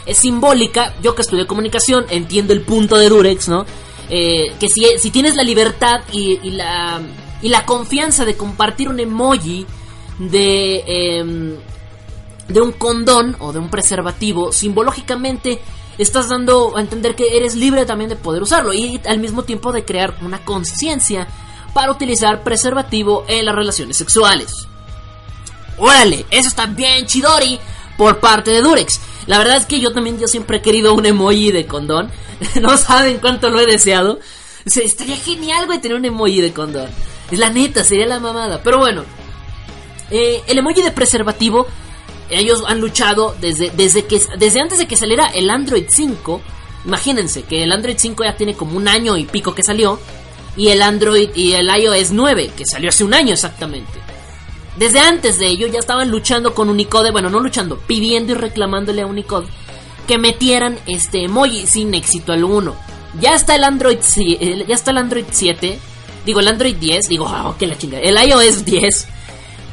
es 0.09 0.19
simbólica. 0.19 0.95
Yo 1.03 1.15
que 1.15 1.23
estudié 1.23 1.47
comunicación 1.47 2.07
entiendo 2.09 2.53
el 2.53 2.63
punto 2.63 2.97
de 2.97 3.09
Durex, 3.09 3.49
¿no? 3.49 3.67
Eh, 4.09 4.55
que 4.59 4.69
si, 4.69 4.85
si, 4.99 5.11
tienes 5.11 5.37
la 5.37 5.43
libertad 5.43 6.01
y, 6.13 6.51
la, 6.51 6.99
y 7.43 7.51
la 7.51 7.67
confianza 7.67 8.25
de 8.25 8.37
compartir 8.37 8.89
un 8.89 8.99
emoji 8.99 9.67
de, 10.19 10.83
em, 10.87 11.57
de 12.49 12.61
un 12.61 12.73
condón 12.73 13.37
o 13.39 13.53
de 13.53 13.59
un 13.59 13.69
preservativo, 13.69 14.51
simbológicamente 14.51 15.61
estás 15.99 16.31
dando 16.31 16.77
a 16.77 16.81
entender 16.81 17.15
que 17.15 17.37
eres 17.37 17.55
libre 17.55 17.85
también 17.85 18.09
de 18.09 18.17
poder 18.17 18.43
usarlo 18.43 18.73
y 18.73 18.99
al 19.07 19.19
mismo 19.19 19.43
tiempo 19.43 19.73
de 19.73 19.85
crear 19.85 20.17
una 20.23 20.43
conciencia 20.43 21.29
para 21.75 21.93
utilizar 21.93 22.43
preservativo 22.43 23.25
en 23.29 23.45
las 23.45 23.55
relaciones 23.55 23.99
sexuales. 23.99 24.67
Órale, 25.77 26.25
eso 26.31 26.49
está 26.49 26.65
bien 26.65 27.07
chidori 27.07 27.61
por 27.99 28.21
parte 28.21 28.53
de 28.53 28.63
Durex. 28.63 29.01
La 29.29 29.37
verdad 29.37 29.59
es 29.59 29.67
que 29.67 29.79
yo 29.79 29.93
también 29.93 30.19
yo 30.19 30.27
siempre 30.27 30.57
he 30.57 30.63
querido 30.63 30.95
un 30.95 31.05
emoji 31.05 31.53
de 31.53 31.67
condón. 31.67 32.11
no 32.61 32.77
saben 32.79 33.19
cuánto 33.19 33.51
lo 33.51 33.61
he 33.61 33.67
deseado. 33.67 34.19
estaría 34.65 35.17
genial, 35.17 35.67
güey, 35.67 35.81
tener 35.81 35.99
un 35.99 36.05
emoji 36.07 36.41
de 36.41 36.53
condón. 36.53 36.89
Es 37.31 37.39
la 37.39 37.51
neta, 37.51 37.85
sería 37.85 38.07
la 38.07 38.21
mamada. 38.21 38.63
Pero 38.65 38.79
bueno, 38.79 39.05
eh, 40.11 40.43
el 40.47 40.57
emoji 40.57 40.81
de 40.81 40.93
preservativo, 40.93 41.67
ellos 42.31 42.65
han 42.67 42.81
luchado 42.81 43.37
desde, 43.39 43.71
desde, 43.71 44.07
que, 44.07 44.19
desde 44.39 44.61
antes 44.61 44.79
de 44.79 44.89
que 44.89 44.97
saliera 44.97 45.27
el 45.27 45.51
Android 45.51 45.85
5. 45.87 46.41
Imagínense 46.87 47.43
que 47.43 47.65
el 47.65 47.73
Android 47.73 47.97
5 47.99 48.25
ya 48.25 48.35
tiene 48.35 48.55
como 48.55 48.79
un 48.79 48.89
año 48.89 49.19
y 49.19 49.25
pico 49.25 49.55
que 49.55 49.63
salió. 49.63 50.01
Y 50.57 50.69
el 50.69 50.81
Android 50.81 51.29
y 51.35 51.53
el 51.53 51.69
iOS 51.69 52.13
9, 52.13 52.53
que 52.57 52.65
salió 52.65 52.89
hace 52.89 53.05
un 53.05 53.13
año 53.13 53.35
exactamente. 53.35 54.01
Desde 54.79 55.01
antes 55.01 55.39
de 55.39 55.49
ello 55.49 55.67
ya 55.67 55.81
estaban 55.81 56.11
luchando 56.11 56.55
con 56.55 56.71
Unicode, 56.71 57.11
bueno, 57.11 57.31
no 57.31 57.41
luchando, 57.41 57.79
pidiendo 57.79 58.33
y 58.33 58.37
reclamándole 58.37 59.03
a 59.03 59.07
Unicode 59.07 59.47
que 60.07 60.19
metieran 60.19 60.79
este 60.87 61.25
emoji 61.25 61.67
sin 61.67 61.93
éxito 61.95 62.33
alguno. 62.33 62.77
Ya 63.21 63.35
está 63.35 63.57
el 63.57 63.65
Android 63.65 63.99
ya 64.67 64.75
está 64.75 64.93
el 64.93 64.99
Android 64.99 65.25
7, 65.31 65.79
digo 66.25 66.41
el 66.41 66.49
Android 66.49 66.77
10, 66.77 67.09
digo, 67.09 67.25
oh, 67.27 67.57
que 67.59 67.67
la 67.67 67.77
chingada, 67.77 68.03
el 68.03 68.17
iOS 68.17 68.65
10 68.65 69.09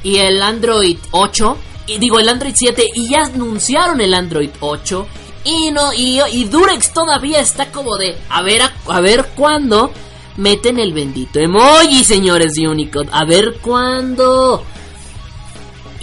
y 0.06 0.18
el 0.18 0.42
Android 0.42 0.98
8. 1.12 1.58
Y 1.88 1.98
digo, 1.98 2.20
el 2.20 2.30
Android 2.30 2.54
7. 2.56 2.92
Y 2.94 3.10
ya 3.10 3.26
anunciaron 3.26 4.00
el 4.00 4.14
Android 4.14 4.52
8. 4.60 5.08
Y 5.44 5.72
no, 5.72 5.92
y, 5.94 6.44
Durex 6.46 6.94
todavía 6.94 7.40
está 7.40 7.72
como 7.72 7.98
de. 7.98 8.16
A 8.30 8.42
ver, 8.42 8.62
a, 8.88 9.02
ver 9.02 9.26
cuándo 9.36 9.92
meten 10.38 10.80
el 10.80 10.94
bendito 10.94 11.40
emoji, 11.40 12.04
señores 12.04 12.54
de 12.54 12.68
Unicode. 12.68 13.10
A 13.12 13.26
ver 13.26 13.58
cuándo. 13.62 14.64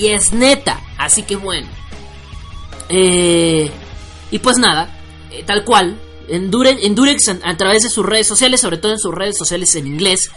Y 0.03 0.09
es 0.09 0.33
neta. 0.33 0.81
Así 0.99 1.23
que 1.23 1.37
bueno. 1.37 1.69
Eh, 2.89 3.71
y 4.33 4.39
pues 4.41 4.59
nada. 4.59 4.91
Eh, 5.31 5.45
tal 5.47 5.65
cual. 5.65 5.97
En 6.29 6.51
Durex, 6.51 6.83
en 6.83 6.97
Durex 6.97 7.29
a 7.29 7.57
través 7.57 7.85
de 7.85 7.89
sus 7.89 8.05
redes 8.05 8.27
sociales, 8.27 8.61
sobre 8.61 8.79
todo 8.79 8.91
en 8.93 8.99
sus 8.99 9.15
redes 9.15 9.39
sociales 9.39 9.75
en 9.77 9.87
inglés, 9.87 10.31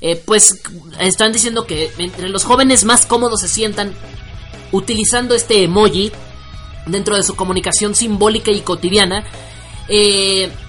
eh, 0.00 0.20
pues 0.24 0.60
están 1.00 1.32
diciendo 1.32 1.66
que 1.66 1.90
entre 1.98 2.28
los 2.28 2.44
jóvenes 2.44 2.84
más 2.84 3.06
cómodos 3.06 3.40
se 3.40 3.48
sientan 3.48 3.92
utilizando 4.70 5.34
este 5.34 5.64
emoji 5.64 6.12
dentro 6.86 7.16
de 7.16 7.22
su 7.22 7.34
comunicación 7.34 7.94
simbólica 7.94 8.50
y 8.50 8.60
cotidiana, 8.60 9.24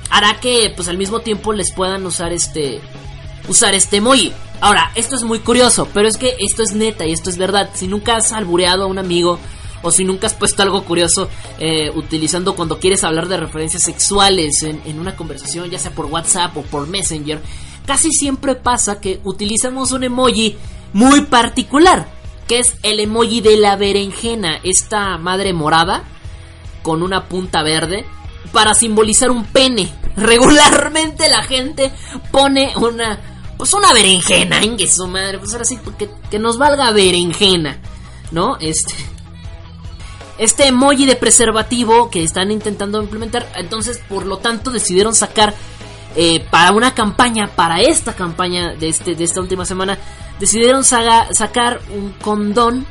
hará 0.09 0.39
que 0.39 0.71
pues 0.75 0.87
al 0.87 0.97
mismo 0.97 1.19
tiempo 1.19 1.51
les 1.51 1.71
puedan 1.71 2.05
usar 2.05 2.31
este 2.31 2.79
usar 3.47 3.75
este 3.75 3.97
emoji. 3.97 4.33
Ahora, 4.61 4.91
esto 4.95 5.15
es 5.15 5.23
muy 5.23 5.39
curioso, 5.39 5.87
pero 5.93 6.07
es 6.07 6.17
que 6.17 6.35
esto 6.39 6.63
es 6.63 6.73
neta 6.73 7.05
y 7.05 7.13
esto 7.13 7.29
es 7.29 7.37
verdad. 7.37 7.69
Si 7.73 7.87
nunca 7.87 8.17
has 8.17 8.33
albureado 8.33 8.83
a 8.83 8.87
un 8.87 8.99
amigo 8.99 9.39
o 9.81 9.91
si 9.91 10.03
nunca 10.03 10.27
has 10.27 10.33
puesto 10.33 10.61
algo 10.61 10.83
curioso 10.83 11.29
eh, 11.59 11.89
utilizando 11.95 12.55
cuando 12.55 12.79
quieres 12.79 13.05
hablar 13.05 13.29
de 13.29 13.37
referencias 13.37 13.83
sexuales 13.83 14.63
en, 14.63 14.81
en, 14.85 14.99
una 14.99 15.15
conversación, 15.15 15.69
ya 15.69 15.79
sea 15.79 15.91
por 15.91 16.07
WhatsApp 16.07 16.57
o 16.57 16.63
por 16.63 16.87
Messenger, 16.87 17.41
casi 17.85 18.11
siempre 18.11 18.55
pasa 18.55 18.99
que 18.99 19.21
utilizamos 19.23 19.93
un 19.93 20.03
emoji 20.03 20.57
muy 20.91 21.21
particular, 21.21 22.09
que 22.45 22.59
es 22.59 22.75
el 22.83 22.99
emoji 22.99 23.39
de 23.39 23.55
la 23.55 23.77
berenjena, 23.77 24.59
esta 24.63 25.17
madre 25.17 25.53
morada 25.53 26.03
con 26.83 27.01
una 27.01 27.29
punta 27.29 27.63
verde 27.63 28.05
para 28.51 28.73
simbolizar 28.73 29.31
un 29.31 29.45
pene. 29.45 29.89
Regularmente 30.17 31.29
la 31.29 31.43
gente 31.43 31.93
pone 32.31 32.73
una 32.75 33.38
pues 33.59 33.73
una 33.73 33.91
berenjena, 33.91 34.59
en 34.63 34.77
que 34.77 34.87
su 34.87 35.05
madre, 35.05 35.37
pues 35.37 35.51
ahora 35.51 35.65
sí 35.65 35.77
que, 35.97 36.09
que 36.31 36.39
nos 36.39 36.57
valga 36.57 36.91
berenjena, 36.91 37.77
¿no? 38.31 38.55
Este 38.57 38.93
este 40.37 40.67
emoji 40.67 41.05
de 41.05 41.17
preservativo 41.17 42.09
que 42.09 42.23
están 42.23 42.49
intentando 42.49 43.01
implementar, 43.01 43.51
entonces 43.57 43.99
por 44.07 44.25
lo 44.25 44.37
tanto 44.37 44.71
decidieron 44.71 45.13
sacar 45.13 45.53
eh, 46.15 46.39
para 46.49 46.71
una 46.71 46.95
campaña, 46.95 47.49
para 47.53 47.81
esta 47.81 48.13
campaña 48.13 48.73
de, 48.73 48.87
este, 48.87 49.15
de 49.15 49.25
esta 49.25 49.41
última 49.41 49.65
semana, 49.65 49.99
decidieron 50.39 50.85
sacar 50.85 51.81
un 51.93 52.13
condón 52.13 52.87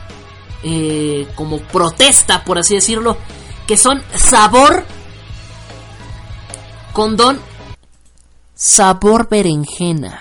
eh, 0.63 1.27
como 1.35 1.61
protesta, 1.61 2.45
por 2.45 2.59
así 2.59 2.75
decirlo, 2.75 3.17
que 3.67 3.79
son 3.79 4.03
sabor, 4.15 4.85
condón, 6.93 7.41
sabor 8.55 9.31
berenjena. 9.31 10.21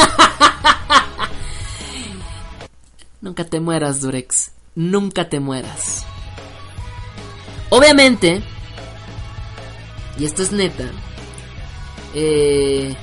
Nunca 3.20 3.44
te 3.44 3.60
mueras, 3.60 4.00
Durex. 4.00 4.52
Nunca 4.74 5.28
te 5.28 5.40
mueras. 5.40 6.06
Obviamente, 7.70 8.42
y 10.18 10.24
esto 10.24 10.42
es 10.42 10.52
neta, 10.52 10.84
eh, 12.14 12.94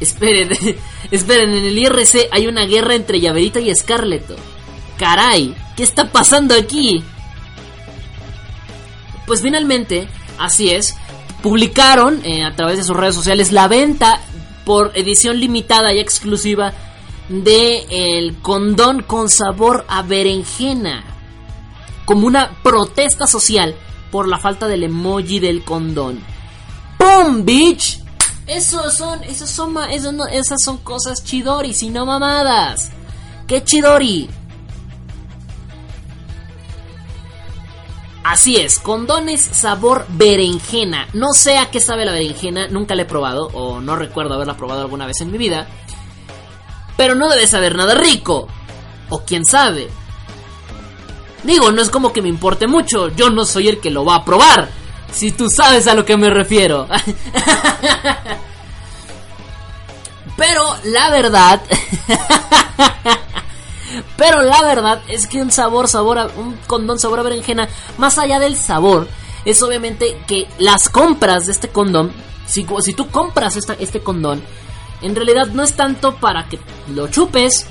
Esperen, 0.00 0.48
esperen, 1.10 1.50
en 1.50 1.64
el 1.64 1.78
IRC 1.78 2.28
hay 2.32 2.46
una 2.46 2.64
guerra 2.64 2.94
entre 2.94 3.20
Llaverito 3.20 3.58
y 3.58 3.74
Scarlett. 3.74 4.24
Caray, 4.98 5.54
¿qué 5.76 5.82
está 5.82 6.10
pasando 6.10 6.54
aquí? 6.54 7.04
Pues 9.26 9.42
finalmente, 9.42 10.08
así 10.38 10.70
es, 10.70 10.96
publicaron 11.42 12.20
eh, 12.24 12.44
a 12.44 12.56
través 12.56 12.78
de 12.78 12.84
sus 12.84 12.96
redes 12.96 13.14
sociales 13.14 13.52
la 13.52 13.68
venta 13.68 14.20
por 14.64 14.92
edición 14.94 15.40
limitada 15.40 15.92
y 15.92 16.00
exclusiva 16.00 16.72
de 17.28 17.86
el 17.90 18.36
condón 18.38 19.02
con 19.02 19.28
sabor 19.28 19.84
a 19.88 20.02
berenjena 20.02 21.04
como 22.04 22.26
una 22.26 22.50
protesta 22.62 23.26
social 23.28 23.76
por 24.10 24.26
la 24.26 24.38
falta 24.38 24.66
del 24.66 24.82
emoji 24.82 25.38
del 25.38 25.62
condón. 25.62 26.20
¡Pum, 26.98 27.44
bitch! 27.44 28.00
Esos 28.48 28.96
son, 28.96 29.22
esos 29.22 29.48
son, 29.48 29.76
esas 30.32 30.58
son 30.64 30.78
cosas 30.78 31.22
chidoris 31.22 31.84
y 31.84 31.90
no 31.90 32.04
mamadas. 32.04 32.90
¿Qué 33.46 33.62
chidori? 33.62 34.28
Así 38.30 38.56
es, 38.58 38.78
condones 38.78 39.40
sabor 39.40 40.06
berenjena. 40.08 41.08
No 41.14 41.32
sé 41.32 41.58
a 41.58 41.68
qué 41.68 41.80
sabe 41.80 42.04
la 42.04 42.12
berenjena, 42.12 42.68
nunca 42.68 42.94
la 42.94 43.02
he 43.02 43.04
probado 43.04 43.48
o 43.48 43.80
no 43.80 43.96
recuerdo 43.96 44.34
haberla 44.34 44.56
probado 44.56 44.82
alguna 44.82 45.04
vez 45.04 45.20
en 45.20 45.32
mi 45.32 45.38
vida. 45.38 45.66
Pero 46.96 47.16
no 47.16 47.28
debe 47.28 47.48
saber 47.48 47.74
nada 47.74 47.94
rico. 47.94 48.46
O 49.08 49.24
quién 49.24 49.44
sabe. 49.44 49.90
Digo, 51.42 51.72
no 51.72 51.82
es 51.82 51.90
como 51.90 52.12
que 52.12 52.22
me 52.22 52.28
importe 52.28 52.68
mucho, 52.68 53.08
yo 53.08 53.30
no 53.30 53.44
soy 53.44 53.66
el 53.66 53.80
que 53.80 53.90
lo 53.90 54.04
va 54.04 54.14
a 54.14 54.24
probar. 54.24 54.68
Si 55.10 55.32
tú 55.32 55.50
sabes 55.50 55.88
a 55.88 55.94
lo 55.94 56.04
que 56.04 56.16
me 56.16 56.30
refiero. 56.30 56.86
Pero 60.36 60.76
la 60.84 61.10
verdad... 61.10 61.60
Pero 64.16 64.42
la 64.42 64.62
verdad 64.62 65.02
es 65.08 65.26
que 65.26 65.42
un 65.42 65.50
sabor, 65.50 65.88
sabor 65.88 66.30
un 66.36 66.56
condón 66.66 66.98
sabor 66.98 67.20
a 67.20 67.22
berenjena, 67.22 67.68
más 67.98 68.18
allá 68.18 68.38
del 68.38 68.56
sabor, 68.56 69.08
es 69.44 69.62
obviamente 69.62 70.18
que 70.26 70.46
las 70.58 70.88
compras 70.88 71.46
de 71.46 71.52
este 71.52 71.68
condón, 71.68 72.12
si, 72.46 72.66
si 72.80 72.92
tú 72.92 73.08
compras 73.08 73.56
este 73.56 74.00
condón, 74.00 74.42
en 75.02 75.16
realidad 75.16 75.48
no 75.48 75.62
es 75.62 75.74
tanto 75.74 76.16
para 76.16 76.46
que 76.46 76.58
lo 76.94 77.08
chupes, 77.08 77.66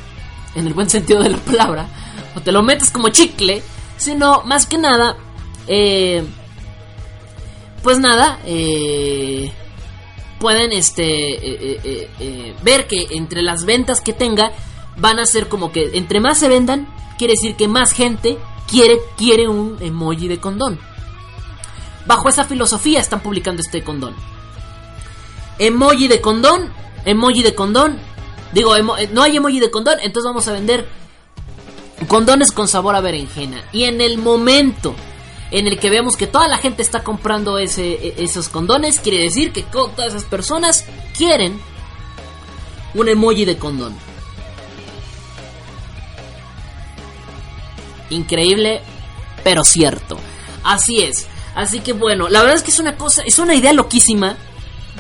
en 0.55 0.67
el 0.67 0.73
buen 0.73 0.89
sentido 0.89 1.21
de 1.21 1.29
la 1.29 1.37
palabra, 1.37 1.87
o 2.35 2.41
te 2.41 2.51
lo 2.51 2.63
metes 2.63 2.89
como 2.91 3.09
chicle, 3.09 3.61
sino 3.97 4.41
más 4.43 4.65
que 4.65 4.77
nada, 4.77 5.15
eh, 5.67 6.23
pues 7.83 7.99
nada, 7.99 8.39
eh, 8.45 9.51
pueden 10.39 10.71
este, 10.71 11.03
eh, 11.03 12.55
ver 12.63 12.87
que 12.87 13.07
entre 13.11 13.41
las 13.41 13.65
ventas 13.65 14.01
que 14.01 14.13
tenga, 14.13 14.51
van 14.99 15.19
a 15.19 15.25
ser 15.25 15.47
como 15.47 15.71
que 15.71 15.91
entre 15.93 16.19
más 16.19 16.39
se 16.39 16.47
vendan, 16.47 16.87
quiere 17.17 17.33
decir 17.33 17.55
que 17.55 17.67
más 17.67 17.91
gente 17.91 18.37
quiere, 18.67 18.99
quiere 19.17 19.47
un 19.47 19.77
emoji 19.81 20.27
de 20.27 20.39
condón. 20.39 20.79
Bajo 22.05 22.29
esa 22.29 22.43
filosofía 22.45 22.99
están 22.99 23.21
publicando 23.21 23.61
este 23.61 23.83
condón. 23.83 24.15
Emoji 25.57 26.07
de 26.07 26.21
condón, 26.21 26.71
emoji 27.05 27.43
de 27.43 27.55
condón. 27.55 27.97
Digo, 28.53 28.75
eh, 28.75 29.09
no 29.11 29.21
hay 29.21 29.37
emoji 29.37 29.59
de 29.59 29.69
condón, 29.69 29.99
entonces 30.01 30.27
vamos 30.27 30.47
a 30.47 30.53
vender 30.53 30.87
condones 32.07 32.51
con 32.51 32.67
sabor 32.67 32.95
a 32.95 33.01
berenjena. 33.01 33.63
Y 33.71 33.83
en 33.83 34.01
el 34.01 34.17
momento 34.17 34.95
en 35.51 35.67
el 35.67 35.79
que 35.79 35.89
vemos 35.89 36.15
que 36.15 36.27
toda 36.27 36.47
la 36.47 36.57
gente 36.57 36.81
está 36.81 37.03
comprando 37.03 37.57
ese, 37.57 37.93
e, 37.93 38.23
esos 38.23 38.49
condones, 38.49 38.99
quiere 38.99 39.23
decir 39.23 39.51
que 39.51 39.63
todas 39.63 40.09
esas 40.09 40.23
personas 40.25 40.85
quieren 41.17 41.59
un 42.93 43.09
emoji 43.09 43.45
de 43.45 43.57
condón. 43.57 44.08
Increíble, 48.09 48.81
pero 49.43 49.63
cierto. 49.63 50.17
Así 50.63 51.01
es. 51.01 51.27
Así 51.55 51.79
que 51.79 51.93
bueno, 51.93 52.29
la 52.29 52.41
verdad 52.41 52.55
es 52.57 52.63
que 52.63 52.71
es 52.71 52.79
una 52.79 52.95
cosa, 52.95 53.23
es 53.23 53.39
una 53.39 53.55
idea 53.55 53.73
loquísima. 53.73 54.37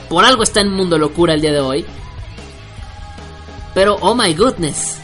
Por 0.09 0.25
algo 0.25 0.43
está 0.43 0.61
en 0.61 0.73
Mundo 0.73 0.97
Locura 0.97 1.33
el 1.33 1.41
día 1.41 1.51
de 1.51 1.59
hoy. 1.59 1.85
Pero, 3.73 3.95
oh 4.01 4.15
my 4.15 4.33
goodness. 4.33 4.97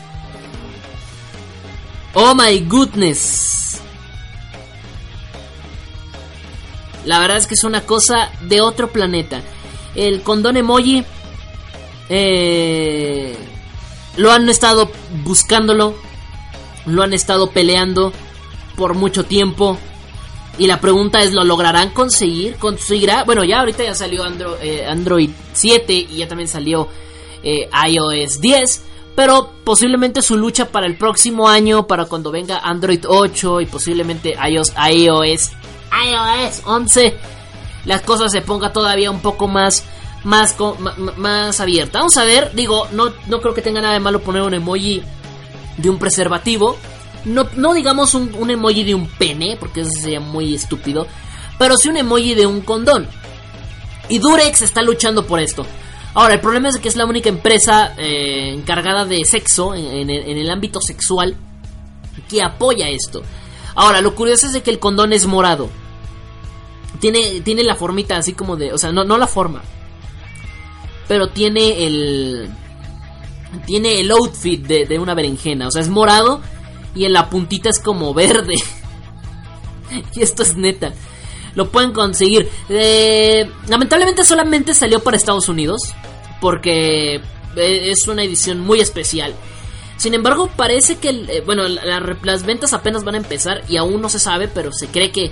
Oh 2.14 2.34
my 2.34 2.60
goodness. 2.62 3.80
La 7.06 7.20
verdad 7.20 7.38
es 7.38 7.46
que 7.46 7.54
es 7.54 7.64
una 7.64 7.82
cosa 7.82 8.32
de 8.42 8.62
otro 8.62 8.92
planeta. 8.92 9.42
El 9.96 10.24
condón 10.24 10.58
emoji. 10.58 11.06
Eh, 12.10 13.36
lo 14.18 14.32
han 14.32 14.50
estado 14.50 14.92
buscándolo 15.24 15.96
lo 16.86 17.04
han 17.04 17.14
estado 17.14 17.52
peleando 17.52 18.14
por 18.76 18.94
mucho 18.94 19.26
tiempo. 19.26 19.78
Y 20.58 20.68
la 20.68 20.80
pregunta 20.80 21.20
es, 21.20 21.34
¿lo 21.34 21.44
lograrán 21.44 21.90
conseguir? 21.90 22.56
¿Conseguirá? 22.56 23.24
Bueno, 23.24 23.44
ya 23.44 23.60
ahorita 23.60 23.84
ya 23.84 23.94
salió 23.94 24.24
eh, 24.62 24.86
Android, 24.88 25.30
7 25.54 25.94
y 25.94 26.18
ya 26.18 26.28
también 26.28 26.48
salió 26.48 26.88
eh, 27.44 27.70
iOS 27.90 28.40
10. 28.40 28.82
Pero 29.16 29.50
posiblemente 29.64 30.22
su 30.22 30.38
lucha 30.38 30.70
para 30.70 30.88
el 30.88 30.98
próximo 30.98 31.48
año, 31.48 31.88
para 31.88 32.06
cuando 32.06 32.32
venga 32.32 32.60
Android 32.60 33.06
8 33.08 33.62
y 33.62 33.66
posiblemente 33.66 34.36
iOS, 34.50 34.74
iOS, 34.92 35.52
iOS 36.06 36.62
11, 36.66 37.16
las 37.86 38.02
cosas 38.02 38.32
se 38.32 38.42
ponga 38.42 38.74
todavía 38.74 39.12
un 39.12 39.22
poco 39.22 39.48
más, 39.48 39.86
más, 40.26 40.56
más 41.16 41.60
abierta. 41.62 42.00
Vamos 42.00 42.18
a 42.18 42.26
ver, 42.26 42.52
digo, 42.54 42.88
no, 42.92 43.14
no 43.28 43.40
creo 43.40 43.54
que 43.54 43.62
tenga 43.62 43.80
nada 43.80 43.94
de 43.94 44.02
malo 44.02 44.20
poner 44.20 44.42
un 44.42 44.54
emoji 44.54 45.02
de 45.78 45.90
un 45.90 46.00
preservativo. 46.00 46.78
No, 47.26 47.48
no 47.56 47.74
digamos 47.74 48.14
un, 48.14 48.50
emoji 48.50 48.84
de 48.84 48.96
un 48.96 49.08
pene, 49.08 49.58
porque 49.60 49.82
eso 49.82 49.92
sería 49.92 50.20
muy 50.20 50.54
estúpido. 50.54 51.08
Pero 51.58 51.76
sí 51.78 51.90
un 51.90 51.98
emoji 51.98 52.36
de 52.36 52.46
un 52.46 52.62
condón. 52.62 53.08
Y 54.10 54.20
Durex 54.20 54.62
está 54.62 54.82
luchando 54.82 55.26
por 55.26 55.40
esto. 55.40 55.66
Ahora, 56.14 56.36
el 56.36 56.40
problema 56.40 56.70
es 56.70 56.78
que 56.78 56.88
es 56.88 56.96
la 56.96 57.06
única 57.06 57.30
empresa 57.30 57.94
eh, 57.98 58.54
encargada 58.54 59.06
de 59.06 59.26
sexo, 59.26 59.74
en, 59.74 60.10
el 60.10 60.50
ámbito 60.50 60.80
sexual, 60.80 61.36
que 62.30 62.42
apoya 62.42 62.88
esto. 62.90 63.24
Ahora, 63.74 64.00
lo 64.02 64.16
curioso 64.16 64.46
es 64.46 64.54
de 64.54 64.62
que 64.62 64.72
el 64.72 64.80
condón 64.80 65.12
es 65.12 65.26
morado. 65.26 65.70
Tiene, 67.00 67.42
tiene 67.42 67.64
la 67.64 67.76
formita 67.76 68.16
así 68.16 68.34
como 68.34 68.56
de... 68.56 68.72
O 68.72 68.78
sea, 68.78 68.94
no, 68.94 69.04
no 69.04 69.18
la 69.18 69.28
forma. 69.28 69.62
Pero 71.08 71.28
tiene 71.28 71.86
el 71.86 72.50
tiene 73.62 74.00
el 74.00 74.12
outfit 74.12 74.66
de, 74.66 75.00
una 75.00 75.14
berenjena. 75.14 75.68
O 75.68 75.72
sea, 75.72 75.82
es 75.82 75.90
morado 75.90 76.42
y 76.94 77.06
en 77.06 77.14
la 77.14 77.30
puntita 77.30 77.70
es 77.70 77.80
como 77.80 78.14
verde. 78.14 78.56
y 80.16 80.22
esto 80.22 80.44
es 80.44 80.56
neta. 80.56 80.94
Lo 81.56 81.70
pueden 81.70 81.92
conseguir. 81.92 82.50
Eh, 82.70 83.50
lamentablemente 83.68 84.24
solamente 84.24 84.74
salió 84.74 85.02
para 85.02 85.18
Estados 85.18 85.50
Unidos. 85.50 85.82
Porque 86.42 87.16
eh, 87.16 87.92
es 87.92 88.08
una 88.08 88.24
edición 88.24 88.60
muy 88.60 88.80
especial. 88.80 89.34
Sin 89.98 90.14
embargo, 90.14 90.50
parece 90.56 90.98
que, 90.98 91.10
eh, 91.10 91.44
bueno, 91.46 91.64
las 91.68 92.46
ventas 92.46 92.74
apenas 92.74 93.06
van 93.06 93.16
a 93.16 93.20
empezar 93.20 93.64
y 93.70 93.78
aún 93.78 94.02
no 94.02 94.10
se 94.10 94.20
sabe, 94.20 94.50
pero 94.50 94.74
se 94.74 94.88
cree 94.88 95.12
que 95.12 95.32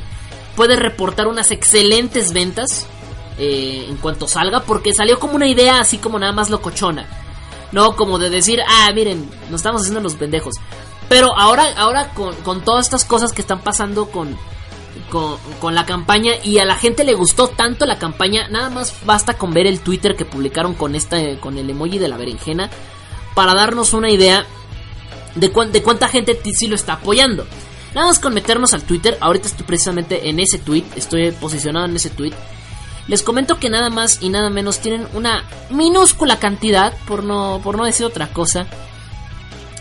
puede 0.56 0.78
reportar 0.78 1.28
unas 1.28 1.52
excelentes 1.52 2.32
ventas 2.32 2.88
en 3.36 3.98
cuanto 3.98 4.28
salga, 4.28 4.62
porque 4.62 4.94
salió 4.94 5.20
como 5.20 5.36
una 5.36 5.48
idea 5.48 5.80
así 5.80 5.98
como 5.98 6.20
nada 6.20 6.32
más 6.32 6.52
locochona. 6.52 7.23
No 7.74 7.96
como 7.96 8.20
de 8.20 8.30
decir, 8.30 8.62
ah, 8.66 8.90
miren, 8.94 9.30
nos 9.50 9.60
estamos 9.60 9.82
haciendo 9.82 10.00
los 10.00 10.16
pendejos. 10.16 10.56
Pero 11.10 11.38
ahora, 11.38 11.66
ahora 11.76 12.14
con, 12.14 12.64
todas 12.64 12.86
estas 12.86 13.04
cosas 13.04 13.34
que 13.34 13.42
están 13.42 13.62
pasando 13.62 14.10
con, 14.10 14.38
con, 15.60 15.76
la 15.76 15.86
campaña 15.86 16.34
y 16.44 16.60
a 16.60 16.66
la 16.66 16.76
gente 16.76 17.04
le 17.04 17.14
gustó 17.14 17.50
tanto 17.50 17.86
la 17.86 18.00
campaña, 18.00 18.48
nada 18.48 18.70
más 18.70 18.96
basta 19.06 19.38
con 19.38 19.54
ver 19.54 19.68
el 19.68 19.82
Twitter 19.82 20.16
que 20.16 20.26
publicaron 20.26 20.76
con, 20.76 20.96
esta, 20.96 21.18
con 21.40 21.58
el 21.58 21.70
emoji 21.70 21.98
de 21.98 22.08
la 22.08 22.18
berenjena 22.18 22.70
para 23.36 23.54
darnos 23.54 23.94
una 23.94 24.10
idea 24.10 24.46
de, 25.36 25.52
de 25.72 25.84
cuánta 25.84 26.08
gente 26.08 26.40
sí 26.54 26.68
lo 26.68 26.76
está 26.76 26.94
apoyando. 26.94 27.46
Nada 27.94 28.08
más 28.08 28.20
con 28.20 28.34
meternos 28.34 28.74
al 28.74 28.84
Twitter, 28.84 29.18
ahorita 29.20 29.48
estoy 29.48 29.66
precisamente 29.66 30.30
en 30.30 30.40
ese 30.40 30.58
tweet, 30.58 30.84
estoy 30.96 31.32
posicionado 31.32 31.86
en 31.86 31.96
ese 31.96 32.10
tweet. 32.10 32.34
Les 33.08 33.22
comento 33.22 33.60
que 33.60 33.70
nada 33.70 33.90
más 33.90 34.20
y 34.22 34.30
nada 34.30 34.50
menos 34.50 34.80
tienen 34.80 35.08
una 35.14 35.44
minúscula 35.70 36.40
cantidad, 36.40 36.94
por 37.06 37.24
no, 37.24 37.60
por 37.64 37.78
no 37.78 37.84
decir 37.84 38.06
otra 38.06 38.28
cosa, 38.32 38.66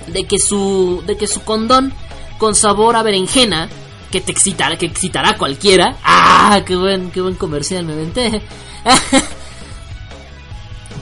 de 0.09 0.25
que 0.25 0.39
su, 0.39 1.03
de 1.07 1.17
que 1.17 1.29
su 1.29 1.43
condón 1.43 1.93
con 2.39 2.55
sabor 2.57 2.97
a 2.97 3.03
berenjena, 3.03 3.69
que 4.11 4.21
te 4.21 4.33
excitará, 4.33 4.77
que 4.77 4.87
excitará 4.87 5.31
a 5.31 5.39
cualquiera. 5.39 5.97
¡Ah! 6.03 6.61
¡Qué 6.67 6.75
buen, 6.77 7.11
qué 7.13 7.21
buen 7.21 7.37
comercial 7.37 7.85
me 7.85 7.95
venté! 7.95 8.43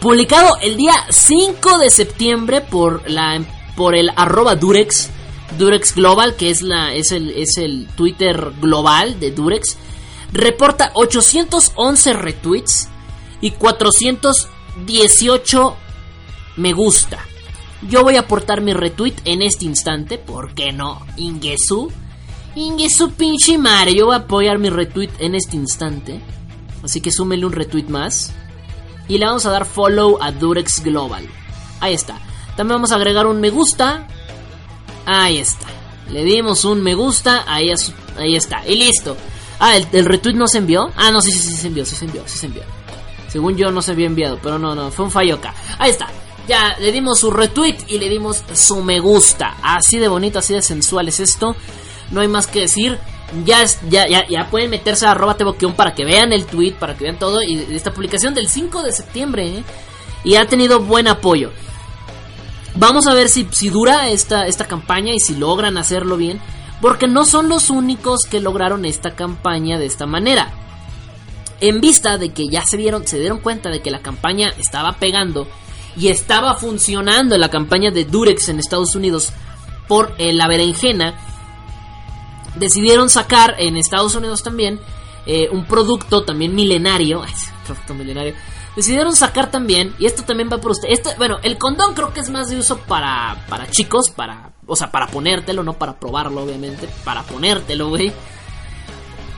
Publicado 0.01 0.57
el 0.61 0.77
día 0.77 0.95
5 1.09 1.79
de 1.79 1.91
septiembre 1.91 2.61
por, 2.61 3.09
la, 3.11 3.41
por 3.77 3.95
el 3.95 4.11
arroba 4.17 4.55
Durex, 4.55 5.11
Durex 5.59 5.95
Global, 5.95 6.37
que 6.37 6.51
es, 6.51 6.63
la, 6.63 6.95
es, 6.95 7.13
el, 7.13 7.31
es 7.31 7.57
el 7.59 7.87
Twitter 7.97 8.53
global 8.61 9.19
de 9.19 9.31
Durex 9.31 9.77
reporta 10.33 10.91
811 10.95 12.13
retweets 12.15 12.89
y 13.41 13.53
418 13.53 15.77
me 16.57 16.73
gusta. 16.73 17.19
Yo 17.89 18.03
voy 18.03 18.17
a 18.17 18.21
aportar 18.21 18.61
mi 18.61 18.75
retweet 18.75 19.15
en 19.25 19.43
este 19.43 19.65
instante, 19.65 20.19
¿por 20.19 20.55
qué 20.55 20.73
no? 20.73 21.01
Ingesu. 21.17 21.91
Ingesu 22.55 23.13
pinche 23.13 23.57
madre, 23.57 23.95
yo 23.95 24.07
voy 24.07 24.17
a 24.17 24.19
apoyar 24.19 24.59
mi 24.59 24.69
retweet 24.69 25.11
en 25.19 25.35
este 25.35 25.57
instante. 25.57 26.21
Así 26.83 27.01
que 27.01 27.11
súmele 27.11 27.47
un 27.47 27.53
retweet 27.53 27.89
más. 27.89 28.33
Y 29.09 29.19
le 29.19 29.27
vamos 29.27 29.47
a 29.47 29.51
dar 29.51 29.65
follow 29.65 30.19
a 30.21 30.31
Durex 30.31 30.85
Global. 30.85 31.27
Ahí 31.81 31.95
está. 31.95 32.19
También 32.57 32.77
vamos 32.77 32.93
a 32.93 32.97
agregar 32.97 33.27
un 33.27 33.41
me 33.41 33.51
gusta. 33.51 34.07
Ahí 35.07 35.39
está. 35.39 35.67
Le 36.11 36.25
dimos 36.25 36.65
un 36.65 36.83
me 36.83 36.95
gusta. 36.95 37.45
Ahí, 37.47 37.73
ahí 38.19 38.37
está. 38.37 38.67
Y 38.67 38.77
listo. 38.77 39.17
Ah, 39.61 39.77
¿el, 39.77 40.05
retweet 40.07 40.35
no 40.35 40.49
se 40.49 40.59
envió? 40.59 40.91
Ah, 40.97 41.11
no, 41.11 41.21
sí, 41.21 41.31
sí, 41.31 41.39
sí 41.39 41.55
se 41.55 41.67
envió, 41.67 41.85
sí 41.85 41.95
se 41.95 42.07
envió, 42.07 42.23
sí 42.27 42.39
se 42.39 42.47
envió. 42.47 42.63
Según 43.29 43.57
yo 43.57 43.71
no 43.71 43.83
se 43.83 43.93
había 43.93 44.07
enviado, 44.07 44.39
pero 44.43 44.59
no, 44.59 44.75
no, 44.75 44.91
fue 44.91 45.05
un 45.05 45.11
fallo 45.11 45.37
acá. 45.37 45.55
Ahí 45.79 45.91
está. 45.91 46.09
Ya 46.49 46.77
le 46.81 46.91
dimos 46.91 47.21
su 47.21 47.31
retweet 47.31 47.77
y 47.87 47.99
le 47.99 48.09
dimos 48.09 48.43
su 48.55 48.83
me 48.83 48.99
gusta. 48.99 49.57
Así 49.63 49.99
de 49.99 50.09
bonito, 50.09 50.39
así 50.39 50.55
de 50.55 50.63
sensual 50.63 51.09
es 51.09 51.21
esto. 51.21 51.55
No 52.11 52.23
hay 52.23 52.29
más 52.29 52.47
que 52.47 52.61
decir. 52.61 52.99
Ya, 53.45 53.65
ya, 53.89 54.09
ya, 54.09 54.27
ya 54.29 54.51
pueden 54.51 54.71
meterse 54.71 55.07
a 55.07 55.13
arroba 55.13 55.37
para 55.77 55.95
que 55.95 56.05
vean 56.05 56.33
el 56.33 56.47
tweet, 56.47 56.73
para 56.73 56.97
que 56.97 57.05
vean 57.05 57.19
todo. 57.19 57.41
Y 57.43 57.69
esta 57.71 57.93
publicación 57.93 58.35
del 58.35 58.49
5 58.49 58.83
de 58.83 58.93
septiembre. 58.93 59.59
¿eh? 59.59 59.65
Y 60.25 60.35
ha 60.35 60.49
tenido 60.49 60.81
buen 60.81 61.07
apoyo. 61.07 61.53
Vamos 62.75 63.07
a 63.07 63.15
ver 63.15 63.29
si, 63.29 63.47
si 63.53 63.69
dura 63.69 64.09
esta, 64.09 64.47
esta 64.47 64.67
campaña 64.67 65.13
y 65.13 65.21
si 65.21 65.37
logran 65.37 65.77
hacerlo 65.77 66.17
bien. 66.17 66.41
Porque 66.81 67.07
no 67.07 67.25
son 67.25 67.49
los 67.49 67.71
únicos 67.71 68.21
que 68.31 68.41
lograron 68.41 68.85
esta 68.85 69.15
campaña 69.15 69.79
de 69.79 69.87
esta 69.87 70.07
manera. 70.07 70.53
En 71.61 71.81
vista 71.81 72.17
de 72.17 72.31
que 72.31 72.49
ya 72.49 72.65
se 72.65 72.77
dieron, 72.77 73.07
se 73.07 73.19
dieron 73.19 73.39
cuenta 73.39 73.69
de 73.71 73.83
que 73.83 73.91
la 73.91 74.01
campaña 74.01 74.49
estaba 74.59 74.93
pegando 74.93 75.47
y 75.97 76.09
estaba 76.09 76.55
funcionando 76.55 77.37
la 77.37 77.51
campaña 77.51 77.91
de 77.91 78.05
Durex 78.05 78.49
en 78.49 78.59
Estados 78.59 78.95
Unidos 78.95 79.33
por 79.89 80.15
eh, 80.19 80.33
la 80.33 80.47
berenjena, 80.47 81.15
decidieron 82.57 83.11
sacar 83.11 83.57
en 83.59 83.77
Estados 83.77 84.15
Unidos 84.15 84.43
también 84.43 84.81
eh, 85.27 85.49
un 85.51 85.65
producto 85.67 86.23
también 86.23 86.55
milenario. 86.55 87.23
producto 87.67 87.95
milenario. 87.95 88.35
Decidieron 88.77 89.17
sacar 89.17 89.51
también, 89.51 89.95
y 89.99 90.07
esto 90.07 90.23
también 90.23 90.49
va 90.51 90.59
por 90.59 90.71
usted. 90.71 90.89
Esto, 90.91 91.11
bueno, 91.19 91.39
el 91.43 91.59
condón 91.59 91.95
creo 91.95 92.13
que 92.15 92.21
es 92.21 92.31
más 92.31 92.49
de 92.49 92.57
uso 92.57 92.79
para, 92.79 93.45
para 93.49 93.69
chicos, 93.69 94.11
para, 94.11 94.50
o 94.71 94.77
sea, 94.77 94.93
para 94.93 95.09
ponértelo, 95.09 95.65
no 95.65 95.73
para 95.73 95.95
probarlo, 95.95 96.45
obviamente, 96.45 96.89
para 97.03 97.25
ponértelo, 97.25 97.89
güey. 97.89 98.13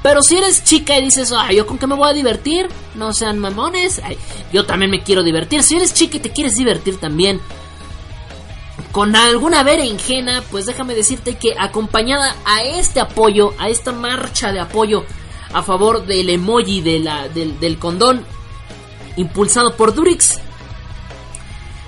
Pero 0.03 0.23
si 0.23 0.37
eres 0.37 0.63
chica 0.63 0.99
y 0.99 1.05
dices, 1.05 1.33
ay, 1.35 1.57
¿yo 1.57 1.67
con 1.67 1.79
qué 1.79 1.87
me 1.87 1.95
voy 1.95 2.11
a 2.11 2.13
divertir? 2.13 2.69
No 2.95 3.15
sean 3.15 3.39
mamones. 3.39 4.03
yo 4.53 4.67
también 4.67 4.91
me 4.91 5.03
quiero 5.03 5.23
divertir. 5.23 5.63
Si 5.63 5.77
eres 5.77 5.95
chica 5.95 6.19
y 6.19 6.21
te 6.21 6.33
quieres 6.33 6.57
divertir 6.57 6.99
también 6.99 7.41
con 8.91 9.17
alguna 9.17 9.63
berenjena, 9.63 10.43
pues 10.51 10.67
déjame 10.67 10.95
decirte 10.95 11.37
que 11.37 11.55
acompañada 11.59 12.37
a 12.45 12.63
este 12.63 13.01
apoyo, 13.01 13.55
a 13.59 13.71
esta 13.71 13.93
marcha 13.93 14.53
de 14.53 14.61
apoyo 14.61 15.07
a 15.55 15.63
favor 15.63 16.05
del 16.05 16.29
emoji 16.29 16.83
de 16.83 16.99
la, 16.99 17.29
del, 17.29 17.59
del 17.59 17.79
condón 17.79 18.27
impulsado 19.17 19.77
por 19.77 19.95
Durix, 19.95 20.41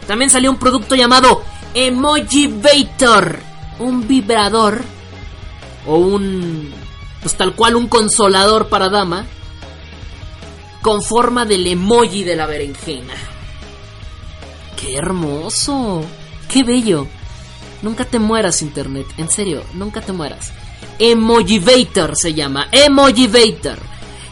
también 0.06 0.30
salió 0.30 0.50
un 0.50 0.58
producto 0.58 0.94
llamado 0.94 1.42
Emojivator, 1.74 3.40
un 3.80 4.06
vibrador 4.06 4.82
o 5.86 5.96
un 5.96 6.72
pues 7.24 7.36
tal 7.36 7.54
cual 7.54 7.74
un 7.74 7.88
consolador 7.88 8.68
para 8.68 8.90
dama, 8.90 9.24
con 10.82 11.02
forma 11.02 11.46
del 11.46 11.66
emoji 11.66 12.22
de 12.22 12.36
la 12.36 12.44
berenjena. 12.44 13.14
¡Qué 14.76 14.96
hermoso! 14.96 16.04
¡Qué 16.46 16.62
bello! 16.62 17.06
Nunca 17.80 18.04
te 18.04 18.18
mueras, 18.18 18.60
Internet, 18.60 19.06
en 19.16 19.30
serio, 19.30 19.64
nunca 19.72 20.02
te 20.02 20.12
mueras. 20.12 20.52
Emojivator 20.98 22.14
se 22.14 22.34
llama, 22.34 22.68
Emojivator. 22.70 23.78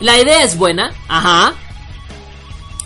La 0.00 0.20
idea 0.20 0.44
es 0.44 0.58
buena, 0.58 0.92
ajá. 1.08 1.54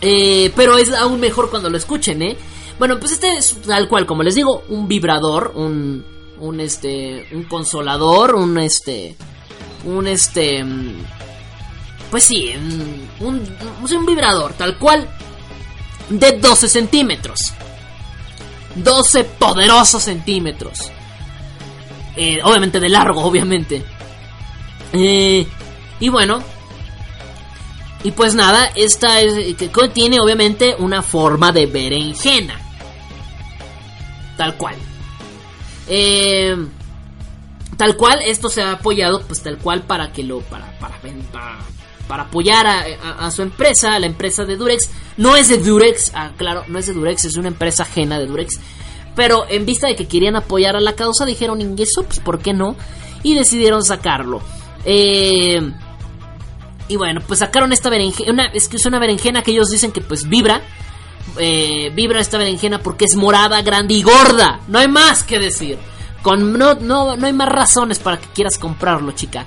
Eh, 0.01 0.53
pero 0.55 0.79
es 0.79 0.93
aún 0.93 1.19
mejor 1.19 1.51
cuando 1.51 1.69
lo 1.69 1.79
escuchen, 1.79 2.23
¿eh? 2.23 2.37
Bueno, 2.79 2.99
pues 2.99 3.13
este 3.13 3.37
es 3.37 3.57
tal 3.63 3.89
cual, 3.89 4.07
como 4.07 4.23
les 4.23 4.35
digo, 4.35 4.65
un 4.69 4.87
vibrador, 4.87 5.53
un, 5.55 6.05
un 6.39 6.61
este, 6.61 7.27
un 7.33 7.45
consolador, 7.45 8.35
un 8.35 8.59
este, 8.59 9.17
un 9.85 10.07
este 10.07 10.65
pues 12.11 12.25
sí 12.25 12.53
un, 13.21 13.47
un, 13.93 14.07
vibrador 14.07 14.53
tal 14.55 14.79
cual 14.79 15.09
de 16.09 16.33
12 16.33 16.69
centímetros. 16.69 17.53
12 18.77 19.25
poderosos 19.25 20.03
centímetros. 20.03 20.91
Eh, 22.17 22.39
obviamente 22.45 22.79
de 22.79 22.89
largo 22.89 23.25
obviamente. 23.25 23.83
Eh, 24.93 25.47
y 25.99 26.09
bueno 26.09 26.43
y 28.05 28.13
pues 28.13 28.35
nada 28.35 28.71
esta 28.77 29.21
es, 29.21 29.57
tiene 29.93 30.21
obviamente 30.21 30.77
una 30.79 31.03
forma 31.03 31.51
de 31.51 31.67
berenjena 31.67 32.66
tal 34.37 34.57
cual 34.57 34.75
eh, 35.89 36.57
Tal 37.77 37.97
cual, 37.97 38.21
esto 38.25 38.49
se 38.49 38.63
ha 38.63 38.73
apoyado, 38.73 39.23
pues 39.23 39.43
tal 39.43 39.59
cual 39.59 39.83
para 39.83 40.13
que 40.13 40.23
lo. 40.23 40.41
para, 40.41 40.71
para, 40.79 40.99
para, 42.09 42.23
apoyar 42.23 42.67
a, 42.67 43.31
su 43.31 43.43
empresa, 43.43 43.95
a 43.95 43.99
la 43.99 44.07
empresa 44.07 44.45
de 44.45 44.57
Durex. 44.57 44.89
No 45.19 45.37
es 45.37 45.49
de 45.49 45.59
Durex, 45.59 46.13
ah, 46.15 46.33
claro, 46.37 46.65
no 46.69 46.79
es 46.79 46.87
de 46.87 46.95
Durex, 46.95 47.27
es 47.27 47.37
una 47.37 47.49
empresa 47.49 47.83
ajena 47.83 48.19
de 48.19 48.27
Durex. 48.27 48.59
Pero 49.15 49.47
en 49.49 49.67
vista 49.67 49.89
de 49.89 49.97
que 49.97 50.09
querían 50.09 50.37
apoyar 50.37 50.77
a 50.77 50.81
la 50.81 50.95
causa, 50.95 51.27
dijeron, 51.27 51.61
ingreso, 51.61 52.05
pues 52.05 52.21
¿por 52.21 52.39
qué 52.39 52.55
no? 52.55 52.77
Y 53.23 53.35
decidieron 53.35 53.83
sacarlo. 53.83 54.41
Eh, 54.85 55.61
y 56.89 56.97
bueno, 56.97 57.21
pues 57.27 57.41
sacaron 57.41 57.73
esta 57.73 57.91
berenjena. 57.91 58.47
Es 58.55 58.69
que 58.69 58.77
es 58.77 58.87
una 58.87 58.99
berenjena 58.99 59.43
que 59.43 59.51
ellos 59.51 59.69
dicen 59.69 59.93
que 59.93 60.01
pues 60.01 60.29
vibra. 60.29 60.63
Eh, 61.39 61.91
vibra 61.95 62.21
esta 62.21 62.39
berenjena 62.39 62.79
porque 62.79 63.05
es 63.05 63.17
morada, 63.17 63.61
grande 63.63 63.95
y 63.95 64.03
gorda. 64.03 64.61
No 64.69 64.79
hay 64.79 64.89
más 64.89 65.23
que 65.23 65.39
decir 65.39 65.79
no, 66.35 66.75
no, 66.75 67.17
no 67.17 67.27
hay 67.27 67.33
más 67.33 67.49
razones 67.49 68.01
para 68.01 68.19
que 68.19 68.27
quieras 68.29 68.59
comprarlo, 68.59 69.13
chica. 69.13 69.47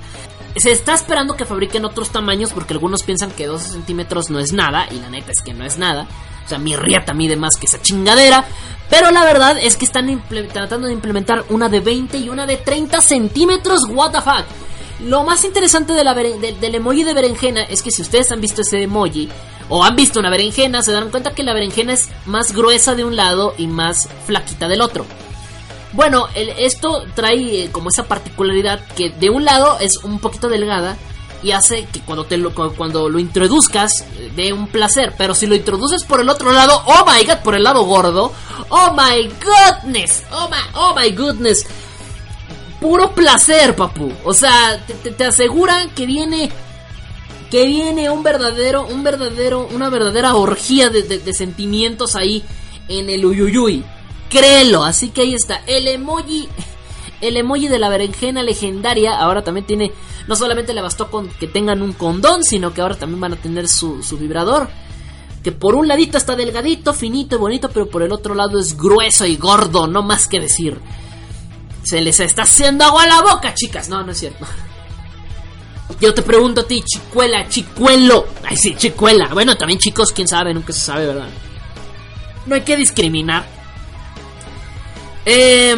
Se 0.56 0.72
está 0.72 0.94
esperando 0.94 1.36
que 1.36 1.44
fabriquen 1.44 1.84
otros 1.84 2.10
tamaños 2.10 2.52
porque 2.52 2.72
algunos 2.72 3.02
piensan 3.02 3.30
que 3.30 3.46
12 3.46 3.70
centímetros 3.70 4.30
no 4.30 4.40
es 4.40 4.52
nada 4.52 4.88
y 4.90 4.98
la 4.98 5.10
neta 5.10 5.30
es 5.32 5.42
que 5.42 5.52
no 5.52 5.64
es 5.64 5.78
nada. 5.78 6.08
O 6.44 6.48
sea, 6.48 6.58
mi 6.58 6.74
riata 6.74 7.12
mide 7.12 7.36
más 7.36 7.56
que 7.56 7.66
esa 7.66 7.80
chingadera. 7.80 8.44
Pero 8.88 9.10
la 9.12 9.24
verdad 9.24 9.56
es 9.60 9.76
que 9.76 9.84
están 9.84 10.24
tratando 10.52 10.88
de 10.88 10.92
implementar 10.92 11.44
una 11.50 11.68
de 11.68 11.78
20 11.78 12.18
y 12.18 12.28
una 12.28 12.46
de 12.46 12.56
30 12.56 13.00
centímetros. 13.00 13.82
What 13.88 14.12
the 14.12 14.20
fuck. 14.20 14.46
Lo 15.06 15.22
más 15.22 15.44
interesante 15.44 15.92
de 15.92 16.02
la 16.02 16.14
del 16.14 16.74
emoji 16.74 17.04
de 17.04 17.14
berenjena 17.14 17.62
es 17.62 17.82
que 17.82 17.90
si 17.90 18.02
ustedes 18.02 18.32
han 18.32 18.40
visto 18.40 18.62
ese 18.62 18.82
emoji 18.82 19.28
o 19.70 19.84
han 19.84 19.96
visto 19.96 20.20
una 20.20 20.30
berenjena, 20.30 20.82
se 20.82 20.92
dan 20.92 21.10
cuenta 21.10 21.32
que 21.32 21.44
la 21.44 21.54
berenjena 21.54 21.94
es 21.94 22.08
más 22.26 22.52
gruesa 22.52 22.94
de 22.94 23.04
un 23.04 23.16
lado 23.16 23.54
y 23.56 23.68
más 23.68 24.08
flaquita 24.26 24.68
del 24.68 24.82
otro. 24.82 25.06
Bueno, 25.92 26.28
esto 26.34 27.04
trae 27.14 27.64
eh, 27.64 27.70
como 27.72 27.88
esa 27.88 28.04
particularidad 28.04 28.84
que 28.96 29.10
de 29.10 29.30
un 29.30 29.44
lado 29.44 29.78
es 29.80 29.98
un 30.04 30.18
poquito 30.18 30.48
delgada 30.48 30.96
y 31.42 31.52
hace 31.52 31.86
que 31.86 32.00
cuando, 32.00 32.24
te 32.24 32.36
lo, 32.36 32.52
cuando 32.52 33.08
lo 33.08 33.18
introduzcas 33.18 34.02
eh, 34.18 34.30
dé 34.34 34.52
un 34.52 34.68
placer. 34.68 35.14
Pero 35.16 35.34
si 35.34 35.46
lo 35.46 35.54
introduces 35.54 36.04
por 36.04 36.20
el 36.20 36.28
otro 36.28 36.52
lado, 36.52 36.82
oh 36.86 37.04
my 37.06 37.24
god, 37.24 37.38
por 37.38 37.54
el 37.54 37.64
lado 37.64 37.84
gordo, 37.84 38.32
oh 38.68 38.92
my 38.92 39.30
goodness, 39.42 40.22
oh 40.32 40.48
my, 40.48 40.56
oh 40.74 40.94
my 40.96 41.10
goodness. 41.10 41.64
Puro 42.80 43.12
placer, 43.12 43.76
papu. 43.76 44.12
O 44.24 44.32
sea, 44.32 44.84
te, 44.86 44.94
te 44.94 45.24
aseguran 45.24 45.90
que 45.90 46.06
viene 46.06 46.50
que 47.50 47.66
viene 47.66 48.10
un 48.10 48.22
verdadero, 48.22 48.86
un 48.86 49.02
verdadero, 49.02 49.68
una 49.72 49.90
verdadera 49.90 50.34
orgía 50.34 50.90
de, 50.90 51.02
de 51.02 51.34
sentimientos 51.34 52.16
ahí 52.16 52.44
en 52.88 53.10
el 53.10 53.24
uyuyuy 53.24 53.84
créelo. 54.30 54.84
Así 54.84 55.10
que 55.10 55.22
ahí 55.22 55.34
está. 55.34 55.62
El 55.66 55.86
emoji. 55.88 56.48
El 57.20 57.36
emoji 57.36 57.68
de 57.68 57.78
la 57.78 57.90
berenjena 57.90 58.42
legendaria 58.42 59.18
ahora 59.18 59.44
también 59.44 59.66
tiene. 59.66 59.92
No 60.26 60.36
solamente 60.36 60.72
le 60.72 60.80
bastó 60.80 61.10
con 61.10 61.28
que 61.28 61.46
tengan 61.46 61.82
un 61.82 61.92
condón, 61.92 62.44
sino 62.44 62.72
que 62.72 62.80
ahora 62.80 62.94
también 62.94 63.20
van 63.20 63.34
a 63.34 63.36
tener 63.36 63.68
su, 63.68 64.02
su 64.02 64.16
vibrador. 64.16 64.70
Que 65.42 65.52
por 65.52 65.74
un 65.74 65.88
ladito 65.88 66.16
está 66.16 66.36
delgadito, 66.36 66.94
finito 66.94 67.36
y 67.36 67.38
bonito, 67.38 67.70
pero 67.70 67.88
por 67.88 68.02
el 68.02 68.12
otro 68.12 68.34
lado 68.34 68.58
es 68.58 68.76
grueso 68.76 69.26
y 69.26 69.36
gordo, 69.36 69.86
no 69.86 70.02
más 70.02 70.28
que 70.28 70.40
decir. 70.40 70.78
Se 71.82 72.00
les 72.00 72.20
está 72.20 72.42
haciendo 72.42 72.84
agua 72.84 73.04
a 73.04 73.06
la 73.06 73.22
boca, 73.22 73.54
chicas. 73.54 73.88
No, 73.88 74.02
no 74.02 74.12
es 74.12 74.18
cierto. 74.18 74.46
Yo 75.98 76.14
te 76.14 76.22
pregunto 76.22 76.62
a 76.62 76.66
ti, 76.66 76.82
chicuela, 76.82 77.48
chicuelo. 77.48 78.26
Ay, 78.44 78.56
sí, 78.56 78.74
chicuela. 78.76 79.28
Bueno, 79.32 79.56
también 79.56 79.78
chicos, 79.78 80.12
quién 80.12 80.28
sabe, 80.28 80.54
nunca 80.54 80.72
se 80.72 80.80
sabe, 80.80 81.06
¿verdad? 81.06 81.28
No 82.46 82.54
hay 82.54 82.62
que 82.62 82.76
discriminar. 82.76 83.44
Eh, 85.26 85.76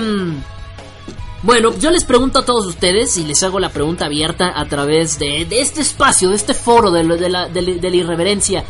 bueno, 1.43 1.77
yo 1.77 1.91
les 1.91 2.05
pregunto 2.05 2.39
a 2.39 2.45
todos 2.45 2.67
ustedes 2.67 3.17
y 3.17 3.25
les 3.25 3.43
hago 3.43 3.59
la 3.59 3.71
pregunta 3.71 4.07
abierta 4.07 4.53
a 4.55 4.65
través 4.67 5.19
de, 5.19 5.43
este 5.51 5.81
espacio, 5.81 6.29
de 6.29 6.37
este 6.37 6.55
foro 6.55 6.93
de, 6.93 7.03
la, 7.29 7.49
de, 7.49 7.97
irreverencia. 7.97 8.65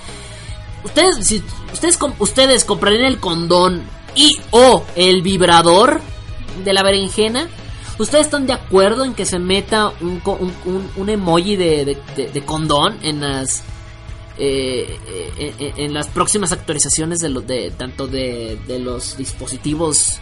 Ustedes, 0.82 1.26
si 1.26 1.42
ustedes, 1.70 1.98
ustedes 2.18 2.64
comprarían 2.64 3.04
el 3.04 3.18
condón 3.18 3.82
y 4.14 4.38
o 4.52 4.84
el 4.96 5.20
vibrador 5.20 6.00
de 6.64 6.72
la 6.72 6.82
berenjena. 6.82 7.46
¿Ustedes 7.98 8.26
están 8.26 8.46
de 8.46 8.52
acuerdo 8.52 9.04
en 9.04 9.14
que 9.14 9.26
se 9.26 9.38
meta 9.38 9.92
un, 10.00 10.22
un, 10.96 11.08
emoji 11.08 11.56
de, 11.56 11.98
de, 12.16 12.44
condón 12.44 12.96
en 13.02 13.20
las 13.20 13.62
eh, 14.38 14.98
eh, 15.38 15.74
en, 15.76 15.92
las 15.92 16.08
próximas 16.08 16.52
actualizaciones 16.52 17.20
de 17.20 17.28
los 17.28 17.46
de 17.46 17.70
tanto 17.70 18.06
de, 18.06 18.58
de 18.66 18.78
los 18.78 19.16
dispositivos 19.16 20.20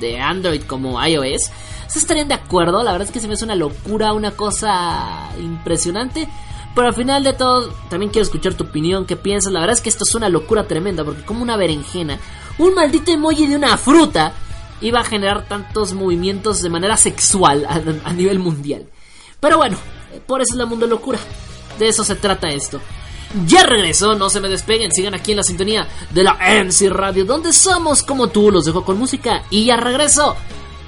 de 0.00 0.20
Android 0.20 0.62
como 0.62 1.02
iOS? 1.04 1.50
¿Se 1.86 1.98
estarían 1.98 2.28
de 2.28 2.34
acuerdo? 2.34 2.82
La 2.82 2.92
verdad 2.92 3.06
es 3.06 3.12
que 3.12 3.20
se 3.20 3.28
me 3.28 3.34
hace 3.34 3.44
una 3.44 3.54
locura, 3.54 4.12
una 4.12 4.32
cosa 4.32 5.30
impresionante. 5.38 6.28
Pero 6.74 6.88
al 6.88 6.94
final 6.94 7.22
de 7.22 7.34
todo, 7.34 7.72
también 7.88 8.10
quiero 8.10 8.24
escuchar 8.24 8.54
tu 8.54 8.64
opinión, 8.64 9.06
qué 9.06 9.14
piensas. 9.14 9.52
La 9.52 9.60
verdad 9.60 9.74
es 9.74 9.80
que 9.80 9.88
esto 9.88 10.04
es 10.04 10.14
una 10.16 10.28
locura 10.28 10.66
tremenda, 10.66 11.04
porque 11.04 11.22
como 11.22 11.42
una 11.42 11.56
berenjena, 11.56 12.18
un 12.58 12.74
maldito 12.74 13.12
emoji 13.12 13.46
de 13.46 13.54
una 13.54 13.76
fruta 13.76 14.32
iba 14.80 15.00
a 15.00 15.04
generar 15.04 15.46
tantos 15.46 15.94
movimientos 15.94 16.62
de 16.62 16.70
manera 16.70 16.96
sexual 16.96 17.66
a, 17.68 18.12
nivel 18.12 18.38
mundial. 18.38 18.86
Pero 19.40 19.58
bueno, 19.58 19.76
por 20.26 20.40
eso 20.40 20.54
es 20.54 20.58
la 20.58 20.66
mundo 20.66 20.86
locura. 20.86 21.18
De 21.78 21.88
eso 21.88 22.04
se 22.04 22.14
trata 22.14 22.48
esto. 22.48 22.80
Ya 23.46 23.64
regreso, 23.64 24.14
no 24.14 24.30
se 24.30 24.40
me 24.40 24.48
despeguen, 24.48 24.92
sigan 24.92 25.14
aquí 25.14 25.32
en 25.32 25.38
la 25.38 25.42
sintonía 25.42 25.88
de 26.10 26.22
la 26.22 26.34
MC 26.34 26.88
Radio, 26.88 27.24
donde 27.24 27.52
somos 27.52 28.02
como 28.02 28.28
tú, 28.28 28.50
los 28.50 28.64
dejo 28.64 28.84
con 28.84 28.96
música 28.96 29.42
y 29.50 29.64
ya 29.64 29.76
regreso 29.76 30.36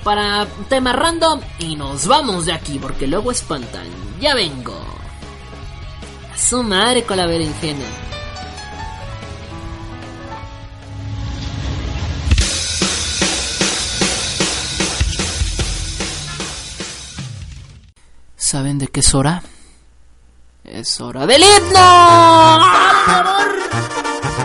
para 0.05 0.47
tema 0.69 0.93
random 0.93 1.41
y 1.59 1.75
nos 1.75 2.07
vamos 2.07 2.47
de 2.47 2.53
aquí 2.53 2.79
porque 2.79 3.09
luego 3.09 3.33
espantan. 3.33 3.89
Ya 4.21 4.37
vengo. 4.37 4.79
A 6.33 6.39
su 6.39 6.63
madre 6.63 7.03
con 7.03 7.17
la 7.17 7.27
berenjena. 7.27 8.06
¿Saben 18.47 18.79
de 18.79 18.87
qué 18.87 19.01
es 19.01 19.13
hora? 19.13 19.43
Es 20.63 21.01
hora 21.01 21.27
del 21.27 21.43
himno. 21.43 21.65
Por 21.65 21.73
favor! 23.05 23.49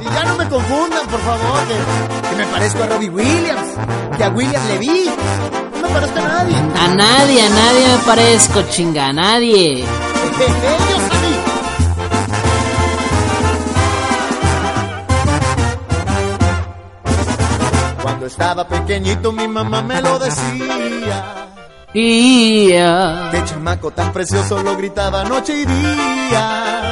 Y 0.02 0.06
ya 0.06 0.24
no 0.24 0.38
me 0.38 0.50
confundan, 0.50 1.08
por 1.08 1.20
favor, 1.20 1.60
que, 1.68 1.76
me 2.36 2.48
parezco 2.48 2.82
a 2.82 2.88
Robbie 2.88 3.12
Williams, 3.12 3.68
que 4.18 4.24
a 4.24 4.30
William 4.30 4.68
Levy. 4.70 5.12
No 5.76 5.82
me 5.88 5.90
parezco 5.90 6.18
a 6.18 6.22
nadie. 6.24 6.58
A 6.58 6.88
nadie, 6.88 7.46
a 7.46 7.50
nadie 7.50 7.88
me 7.90 7.98
parezco, 8.00 8.64
chinga, 8.72 9.10
a 9.10 9.14
nadie. 9.14 9.86
Cuando 18.02 18.26
estaba 18.26 18.68
pequeñito 18.68 19.32
mi 19.32 19.48
mamá 19.48 19.84
me 19.84 20.02
lo 20.02 20.18
decía. 20.18 21.41
Y 21.94 22.68
De 22.68 23.44
chamaco 23.46 23.92
tan 23.92 24.14
precioso 24.14 24.64
lo 24.64 24.78
gritaba 24.78 25.26
noche 25.26 25.54
y 25.62 25.66
día. 25.66 26.92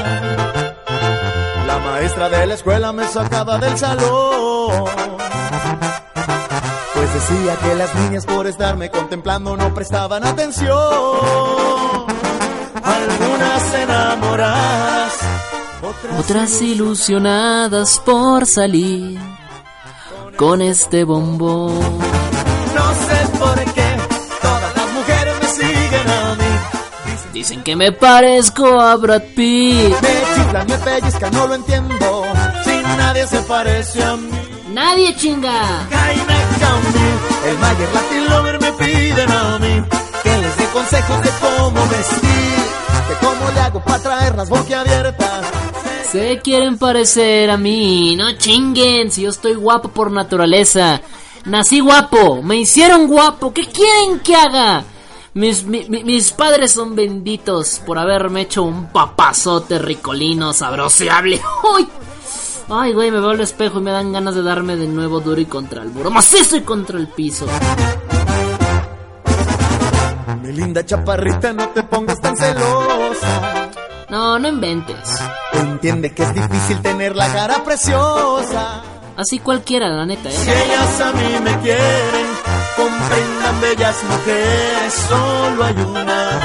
La 1.65 1.79
maestra 1.79 2.27
de 2.27 2.45
la 2.47 2.53
escuela 2.55 2.91
me 2.91 3.07
sacaba 3.07 3.57
del 3.59 3.77
salón. 3.77 4.89
Pues 6.93 7.13
decía 7.13 7.55
que 7.63 7.75
las 7.75 7.95
niñas 7.95 8.25
por 8.25 8.45
estarme 8.47 8.89
contemplando 8.91 9.55
no 9.55 9.73
prestaban 9.73 10.25
atención. 10.25 10.75
Algunas 12.83 13.73
enamoradas, 13.75 15.13
otras, 15.81 16.19
otras 16.19 16.61
ilusionadas 16.61 18.01
por 18.05 18.45
salir 18.45 19.17
con 20.35 20.61
este 20.61 21.05
bombón. 21.05 21.79
No 22.75 22.93
sé 22.93 23.38
Dicen 27.39 27.63
que 27.63 27.73
me 27.73 27.93
parezco 27.93 28.81
a 28.81 28.97
Brad 28.97 29.21
Pitt. 29.33 29.95
Me 30.01 30.09
chiflan, 30.35 30.67
me 30.67 30.77
pellizcan, 30.77 31.33
no 31.33 31.47
lo 31.47 31.55
entiendo. 31.55 32.23
Si 32.65 32.71
nadie 32.97 33.25
se 33.27 33.39
parece 33.43 34.03
a 34.03 34.17
mí. 34.17 34.29
Nadie 34.73 35.15
chinga. 35.15 35.87
El 37.47 37.57
Mayer 37.59 37.89
Latin 37.93 38.29
Lover 38.29 38.59
me 38.59 38.73
piden 38.73 39.31
a 39.31 39.57
mí. 39.57 39.81
Que 40.21 40.37
les 40.37 40.57
dé 40.57 40.65
consejos 40.73 41.21
de 41.21 41.29
cómo 41.39 41.87
vestir. 41.87 42.59
De 43.07 43.15
cómo 43.21 43.51
le 43.53 43.59
hago 43.61 43.83
para 43.85 44.03
traer 44.03 44.35
las 44.35 44.49
boquiabiertas. 44.49 45.45
Se 46.11 46.41
quieren 46.43 46.77
parecer 46.77 47.51
a 47.51 47.55
mí, 47.55 48.17
no 48.17 48.33
chinguen, 48.33 49.11
si 49.11 49.21
yo 49.21 49.29
estoy 49.29 49.53
guapo 49.53 49.87
por 49.87 50.11
naturaleza. 50.11 50.99
Nací 51.45 51.79
guapo, 51.79 52.43
me 52.43 52.57
hicieron 52.57 53.07
guapo, 53.07 53.53
¿qué 53.53 53.65
quieren 53.65 54.19
que 54.19 54.35
haga? 54.35 54.83
Mis, 55.33 55.65
mis 55.65 56.31
padres 56.31 56.71
son 56.71 56.95
benditos 56.95 57.81
por 57.85 57.97
haberme 57.99 58.41
hecho 58.41 58.63
un 58.63 58.87
papazote 58.87 59.77
ricolino, 59.77 60.53
sabroseable. 60.53 61.39
¡Ay! 61.77 61.87
Ay, 62.71 62.93
güey, 62.93 63.09
me 63.09 63.19
veo 63.19 63.31
al 63.31 63.41
espejo 63.41 63.79
y 63.79 63.81
me 63.81 63.91
dan 63.91 64.11
ganas 64.11 64.35
de 64.35 64.43
darme 64.43 64.75
de 64.75 64.87
nuevo 64.87 65.19
duro 65.19 65.41
y 65.41 65.45
contra 65.45 65.81
el 65.81 65.89
muro. 65.89 66.11
Macizo 66.11 66.55
y 66.55 66.61
contra 66.61 66.99
el 66.99 67.07
piso. 67.07 67.47
Mi 70.43 70.51
linda 70.51 70.85
chaparrita, 70.85 71.51
no 71.53 71.69
te 71.69 71.81
pongas 71.83 72.21
tan 72.21 72.37
celosa. 72.37 73.69
No, 74.09 74.37
no 74.37 74.47
inventes. 74.47 74.97
Entiende 75.53 76.13
que 76.13 76.23
es 76.23 76.33
difícil 76.33 76.79
tener 76.81 77.15
la 77.15 77.31
cara 77.33 77.63
preciosa. 77.63 78.83
Así 79.17 79.39
cualquiera, 79.39 79.89
la 79.89 80.05
neta, 80.05 80.29
¿eh? 80.29 80.33
Si 80.33 80.49
ellas 80.49 81.01
a 81.01 81.11
mí 81.11 81.39
me 81.43 81.59
quieren, 81.59 82.25
comprendan 82.79 83.61
bellas 83.61 83.97
mujeres, 84.03 84.93
solo 85.09 85.63
hay 85.63 85.75
una. 85.81 86.39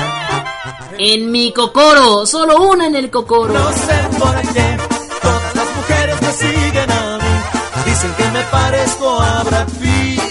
En 0.99 1.31
mi 1.31 1.53
cocoro, 1.53 2.27
solo 2.27 2.71
una 2.71 2.87
en 2.87 2.97
el 2.97 3.11
cocoro. 3.11 3.53
No 3.53 3.73
sé 3.73 3.99
por 4.19 4.41
qué, 4.53 4.77
todas 5.23 5.55
las 5.55 5.77
mujeres 5.77 6.23
me 6.23 6.33
siguen 6.33 6.91
a 6.91 7.19
mí. 7.19 7.35
Dicen 7.85 8.15
que 8.17 8.29
me 8.31 8.43
parezco 8.45 9.21
a 9.21 9.43
Brad 9.45 9.69
Pitt. 9.81 10.23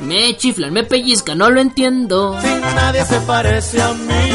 Me, 0.00 0.36
chiflan, 0.36 0.72
me 0.72 0.84
pellizcan, 0.84 1.38
no 1.38 1.50
lo 1.50 1.60
entiendo. 1.60 2.38
Sin 2.40 2.60
nadie 2.60 3.04
se 3.04 3.20
parece 3.20 3.80
a 3.80 3.92
mí. 3.92 4.30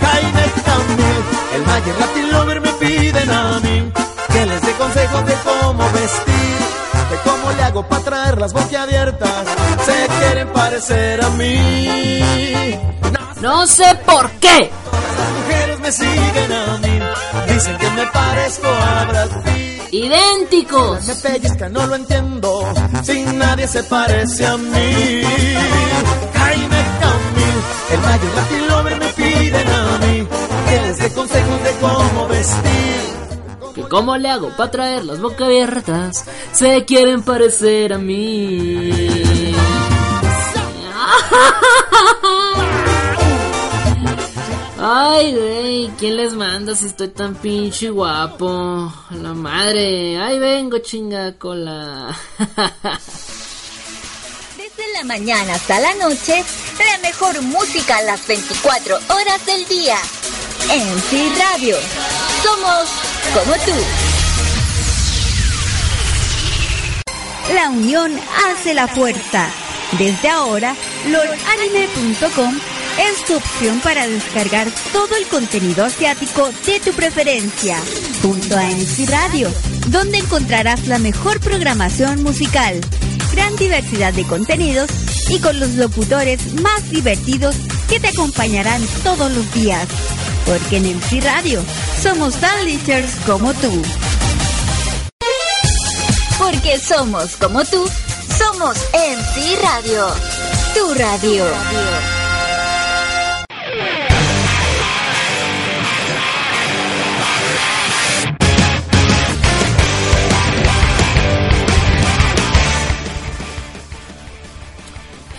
Jaime 0.00 0.44
Camil, 0.64 1.20
el 1.54 1.62
Mayer 1.66 1.98
Latin 1.98 2.32
Lover 2.32 2.60
me 2.60 2.72
piden 2.74 3.30
a 3.30 3.60
mí 3.60 3.92
que 4.32 4.46
les 4.46 4.62
dé 4.62 4.72
consejos 4.72 5.26
de 5.26 5.34
cómo 5.44 5.84
vestir, 5.92 6.37
de 7.10 7.16
cómo 7.24 7.52
le 7.52 7.62
hago 7.62 7.88
para 7.88 8.02
traer 8.02 8.38
las 8.38 8.52
boquiabiertas. 8.52 9.44
Se 9.84 10.06
quieren 10.18 10.48
parecer 10.48 11.24
a 11.24 11.30
mí. 11.30 12.74
No, 13.40 13.66
sé 13.66 13.96
por 14.04 14.30
qué. 14.32 14.70
Todas 14.84 15.18
las 15.18 15.30
mujeres 15.32 15.80
me 15.80 15.92
siguen 15.92 16.52
a 16.52 16.78
mí. 16.78 17.52
Dicen 17.52 17.78
que 17.78 17.90
me 17.90 18.06
parezco 18.06 18.66
a 18.68 19.04
Brad 19.04 19.28
Pitt. 19.44 19.92
Idénticos. 19.92 21.06
Me 21.06 21.14
pellizca, 21.14 21.68
no 21.68 21.86
lo 21.86 21.94
entiendo. 21.94 22.74
Sin 23.02 23.38
nadie 23.38 23.66
se 23.66 23.82
parece 23.84 24.46
a 24.46 24.56
mí. 24.56 25.22
Jaime 26.34 26.80
Camil, 27.00 27.58
el 27.92 28.00
mayor 28.00 28.34
Latin 28.34 28.68
Lover 28.68 28.98
me 28.98 29.06
piden 29.08 29.68
a 29.68 29.98
mí. 29.98 30.28
Que 30.68 30.80
les 30.82 30.98
dé 30.98 31.12
consejos 31.12 31.62
de 31.62 31.70
cómo 31.80 32.28
vestir 32.28 32.87
¿Cómo 33.88 34.16
le 34.16 34.28
hago 34.28 34.50
para 34.56 34.70
traer 34.70 35.04
las 35.04 35.20
boca 35.20 35.46
abiertas? 35.46 36.24
Se 36.52 36.84
quieren 36.84 37.22
parecer 37.22 37.92
a 37.92 37.98
mí. 37.98 38.90
Ay, 44.80 45.34
güey, 45.34 45.90
¿quién 45.98 46.16
les 46.16 46.34
manda 46.34 46.74
si 46.74 46.86
estoy 46.86 47.08
tan 47.08 47.34
pinche 47.34 47.90
guapo? 47.90 48.92
La 49.10 49.34
madre, 49.34 50.16
ay 50.18 50.38
vengo 50.38 50.78
chinga 50.78 51.32
cola. 51.36 52.16
Desde 54.56 54.92
la 54.94 55.02
mañana 55.04 55.54
hasta 55.54 55.80
la 55.80 55.94
noche, 55.96 56.44
la 56.78 56.98
mejor 56.98 57.42
música 57.42 57.96
a 57.98 58.02
las 58.02 58.24
24 58.26 58.96
horas 58.96 59.46
del 59.46 59.66
día. 59.66 59.98
En 60.70 61.38
Radio. 61.38 61.76
Somos 62.42 62.88
como 63.34 63.52
tú. 63.64 63.72
La 67.54 67.70
unión 67.70 68.12
hace 68.46 68.74
la 68.74 68.88
fuerza. 68.88 69.48
Desde 69.98 70.28
ahora, 70.28 70.74
lolanime.com 71.08 72.54
es 72.98 73.24
tu 73.24 73.36
opción 73.36 73.80
para 73.80 74.06
descargar 74.06 74.68
todo 74.92 75.16
el 75.16 75.26
contenido 75.26 75.84
asiático 75.84 76.50
de 76.66 76.80
tu 76.80 76.92
preferencia, 76.92 77.78
junto 78.22 78.56
a 78.56 78.64
MC 78.64 79.08
Radio, 79.08 79.50
donde 79.88 80.18
encontrarás 80.18 80.86
la 80.88 80.98
mejor 80.98 81.40
programación 81.40 82.22
musical, 82.22 82.80
gran 83.32 83.56
diversidad 83.56 84.12
de 84.12 84.24
contenidos 84.24 84.90
y 85.28 85.38
con 85.40 85.58
los 85.60 85.70
locutores 85.74 86.54
más 86.60 86.90
divertidos 86.90 87.56
que 87.88 88.00
te 88.00 88.08
acompañarán 88.08 88.82
todos 89.02 89.30
los 89.32 89.52
días. 89.54 89.86
Porque 90.46 90.78
en 90.78 90.96
MC 90.96 91.22
Radio 91.22 91.62
somos 92.02 92.34
tan 92.36 92.64
lichers 92.64 93.12
como 93.26 93.52
tú. 93.54 93.82
Porque 96.38 96.78
somos 96.78 97.36
como 97.36 97.64
tú, 97.64 97.84
somos 98.38 98.78
MC 98.92 99.60
Radio. 99.62 100.06
Tu 100.74 100.94
radio. 100.94 102.17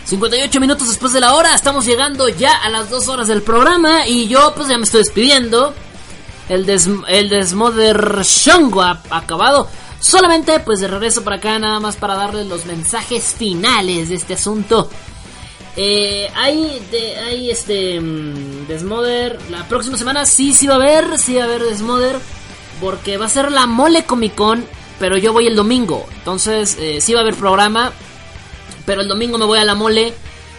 58 0.09 0.59
minutos 0.59 0.87
después 0.87 1.13
de 1.13 1.19
la 1.19 1.35
hora, 1.35 1.53
estamos 1.53 1.85
llegando 1.85 2.27
ya 2.29 2.55
a 2.55 2.69
las 2.69 2.89
2 2.89 3.07
horas 3.09 3.27
del 3.27 3.43
programa 3.43 4.07
y 4.07 4.27
yo 4.27 4.53
pues 4.55 4.67
ya 4.67 4.75
me 4.75 4.83
estoy 4.83 5.01
despidiendo. 5.01 5.75
El, 6.49 6.65
des, 6.65 6.89
el 7.09 7.29
Desmother 7.29 8.23
Shongo 8.23 8.81
ha 8.81 8.99
acabado. 9.11 9.67
Solamente 9.99 10.59
pues 10.61 10.79
de 10.79 10.87
regreso 10.87 11.23
para 11.23 11.35
acá 11.35 11.59
nada 11.59 11.79
más 11.79 11.95
para 11.95 12.15
darles 12.15 12.47
los 12.47 12.65
mensajes 12.65 13.35
finales 13.37 14.09
de 14.09 14.15
este 14.15 14.33
asunto. 14.33 14.89
Eh, 15.75 16.27
hay, 16.33 16.81
de, 16.89 17.17
hay 17.19 17.51
este 17.51 18.01
mm, 18.01 18.65
Desmother. 18.67 19.37
La 19.51 19.67
próxima 19.67 19.95
semana 19.95 20.25
sí, 20.25 20.53
sí 20.53 20.65
va 20.65 20.73
a 20.73 20.77
haber, 20.77 21.19
sí 21.19 21.35
va 21.35 21.43
a 21.43 21.45
haber 21.45 21.61
Desmother. 21.61 22.19
Porque 22.81 23.17
va 23.17 23.27
a 23.27 23.29
ser 23.29 23.51
la 23.51 23.67
Mole 23.67 24.05
Comic 24.05 24.33
Con, 24.33 24.65
pero 24.97 25.17
yo 25.17 25.33
voy 25.33 25.45
el 25.45 25.55
domingo. 25.55 26.07
Entonces 26.15 26.77
eh, 26.79 26.99
sí 26.99 27.13
va 27.13 27.19
a 27.19 27.21
haber 27.21 27.35
programa. 27.35 27.93
Pero 28.85 29.01
el 29.01 29.07
domingo 29.07 29.37
me 29.37 29.45
voy 29.45 29.59
a 29.59 29.65
la 29.65 29.75
mole. 29.75 30.13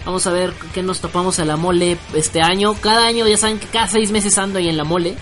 Vamos 0.04 0.26
a 0.26 0.32
ver 0.32 0.54
qué 0.72 0.82
nos 0.82 1.00
topamos 1.00 1.38
a 1.38 1.44
la 1.44 1.56
mole 1.56 1.98
este 2.14 2.40
año. 2.40 2.74
Cada 2.74 3.06
año, 3.06 3.26
ya 3.26 3.36
saben 3.36 3.58
que 3.58 3.66
cada 3.66 3.86
seis 3.88 4.10
meses 4.10 4.36
ando 4.38 4.58
ahí 4.58 4.68
en 4.68 4.76
la 4.76 4.84
mole. 4.84 5.16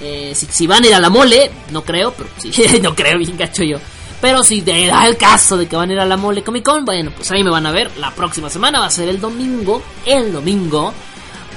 Eh, 0.00 0.34
si, 0.34 0.66
van 0.66 0.82
a 0.82 0.86
ir 0.88 0.94
a 0.94 1.00
la 1.00 1.10
mole, 1.10 1.50
no 1.70 1.84
creo, 1.84 2.12
pero 2.12 2.28
sí, 2.38 2.50
no 2.82 2.94
creo, 2.94 3.18
bien 3.18 3.36
gacho 3.36 3.62
yo. 3.62 3.78
Pero 4.20 4.44
si 4.44 4.60
de, 4.60 4.86
da 4.86 5.06
el 5.06 5.16
caso 5.16 5.56
de 5.56 5.66
que 5.66 5.76
van 5.76 5.90
a 5.90 5.92
ir 5.94 6.00
a 6.00 6.06
la 6.06 6.16
mole 6.16 6.44
Comic 6.44 6.64
Con, 6.64 6.84
bueno, 6.84 7.10
pues 7.14 7.30
ahí 7.32 7.42
me 7.42 7.50
van 7.50 7.66
a 7.66 7.72
ver. 7.72 7.90
La 7.98 8.12
próxima 8.12 8.48
semana 8.48 8.78
va 8.78 8.86
a 8.86 8.90
ser 8.90 9.08
el 9.08 9.20
domingo. 9.20 9.82
El 10.06 10.32
domingo. 10.32 10.92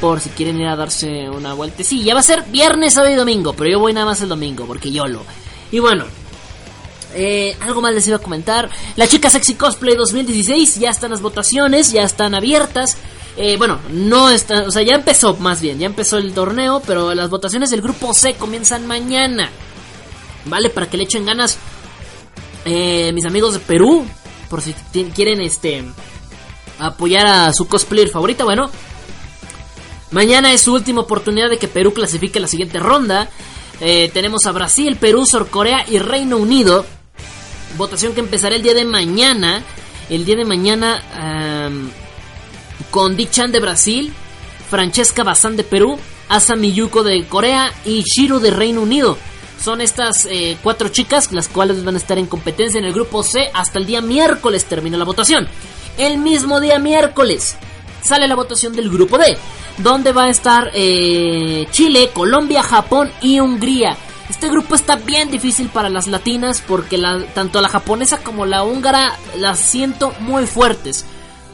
Por 0.02 0.20
si 0.20 0.30
quieren 0.32 0.60
ir 0.60 0.68
a 0.68 0.76
darse 0.76 1.30
una 1.30 1.54
vueltecilla. 1.54 2.16
Va 2.16 2.22
a 2.22 2.24
ser 2.24 2.44
viernes, 2.46 2.96
sábado 2.96 3.14
y 3.14 3.16
domingo. 3.16 3.54
Pero 3.54 3.70
yo 3.70 3.80
voy 3.80 3.94
nada 3.94 4.08
más 4.08 4.20
el 4.22 4.30
domingo, 4.30 4.66
porque 4.66 4.92
yo 4.92 5.06
lo. 5.06 5.22
Y 5.72 5.78
bueno, 5.78 6.06
eh, 7.16 7.56
algo 7.62 7.82
más 7.82 7.94
les 7.94 8.08
iba 8.08 8.18
a 8.18 8.22
comentar. 8.22 8.70
La 8.96 9.08
chica 9.08 9.30
sexy 9.30 9.56
cosplay 9.56 9.96
2016 9.96 10.76
ya 10.76 10.90
están 10.90 11.12
las 11.12 11.22
votaciones, 11.22 11.92
ya 11.92 12.04
están 12.04 12.36
abiertas. 12.36 12.98
Eh, 13.38 13.56
bueno, 13.58 13.80
no 13.90 14.30
está, 14.30 14.64
o 14.64 14.72
sea, 14.72 14.82
ya 14.84 14.96
empezó 14.96 15.36
más 15.38 15.62
bien, 15.62 15.80
ya 15.80 15.88
empezó 15.88 16.18
el 16.18 16.34
torneo, 16.34 16.82
pero 16.86 17.14
las 17.14 17.30
votaciones 17.30 17.70
del 17.70 17.82
grupo 17.82 18.14
C 18.14 18.36
comienzan 18.36 18.86
mañana. 18.86 19.50
Vale, 20.46 20.70
para 20.70 20.90
que 20.90 20.98
le 20.98 21.04
echen 21.04 21.26
ganas 21.26 21.58
eh, 22.66 23.12
mis 23.14 23.26
amigos 23.26 23.54
de 23.54 23.60
Perú, 23.60 24.06
por 24.50 24.62
si 24.62 24.74
quieren 25.14 25.42
este 25.42 25.84
apoyar 26.80 27.26
a 27.26 27.54
su 27.54 27.68
cosplayer 27.68 28.10
favorita, 28.10 28.44
bueno. 28.44 28.70
Mañana 30.12 30.54
es 30.54 30.62
su 30.62 30.74
última 30.74 31.02
oportunidad 31.02 31.50
de 31.50 31.58
que 31.58 31.68
Perú 31.68 31.94
clasifique 31.94 32.40
la 32.40 32.48
siguiente 32.48 32.80
ronda. 32.80 33.30
tenemos 33.80 34.46
a 34.46 34.52
Brasil, 34.54 34.96
Perú, 34.96 35.26
Corea 35.50 35.84
y 35.90 35.98
Reino 35.98 36.38
Unido 36.38 36.86
votación 37.78 38.14
que 38.14 38.20
empezará 38.20 38.56
el 38.56 38.62
día 38.62 38.74
de 38.74 38.86
mañana. 38.86 39.64
El 40.10 40.24
día 40.26 40.36
de 40.36 40.46
mañana 40.46 41.02
con 42.92 43.16
Dick 43.16 43.32
Chan 43.32 43.52
de 43.52 43.60
Brasil, 43.60 44.14
Francesca 44.70 45.24
Bazán 45.24 45.56
de 45.58 45.64
Perú, 45.64 45.98
Asa 46.30 46.56
Miyuko 46.56 47.04
de 47.04 47.26
Corea 47.26 47.72
y 47.86 48.04
Shiro 48.04 48.40
de 48.40 48.52
Reino 48.52 48.82
Unido. 48.82 49.18
Son 49.62 49.82
estas 49.82 50.26
eh, 50.26 50.58
cuatro 50.62 50.90
chicas 50.90 51.32
las 51.32 51.48
cuales 51.48 51.84
van 51.84 51.96
a 51.96 51.98
estar 51.98 52.18
en 52.18 52.28
competencia 52.28 52.80
en 52.80 52.86
el 52.86 52.94
grupo 52.94 53.24
C 53.24 53.50
hasta 53.54 53.80
el 53.80 53.86
día 53.86 54.02
miércoles 54.02 54.66
termina 54.66 54.98
la 54.98 55.06
votación. 55.06 55.48
El 55.98 56.18
mismo 56.18 56.60
día 56.60 56.78
miércoles 56.78 57.58
sale 58.02 58.28
la 58.28 58.36
votación 58.36 58.76
del 58.76 58.90
grupo 58.90 59.18
D, 59.18 59.38
donde 59.78 60.12
va 60.12 60.26
a 60.26 60.30
estar 60.30 60.72
eh, 60.74 61.68
Chile, 61.72 62.12
Colombia, 62.14 62.64
Japón 62.64 63.12
y 63.22 63.40
Hungría. 63.40 63.98
Este 64.30 64.50
grupo 64.50 64.76
está 64.76 64.96
bien 64.96 65.30
difícil 65.30 65.70
para 65.70 65.90
las 65.90 66.08
latinas 66.08 66.64
porque 66.66 67.02
tanto 67.34 67.62
la 67.62 67.70
japonesa 67.70 68.20
como 68.24 68.46
la 68.46 68.64
húngara 68.64 69.18
las 69.38 69.60
siento 69.60 70.14
muy 70.20 70.48
fuertes. 70.48 71.06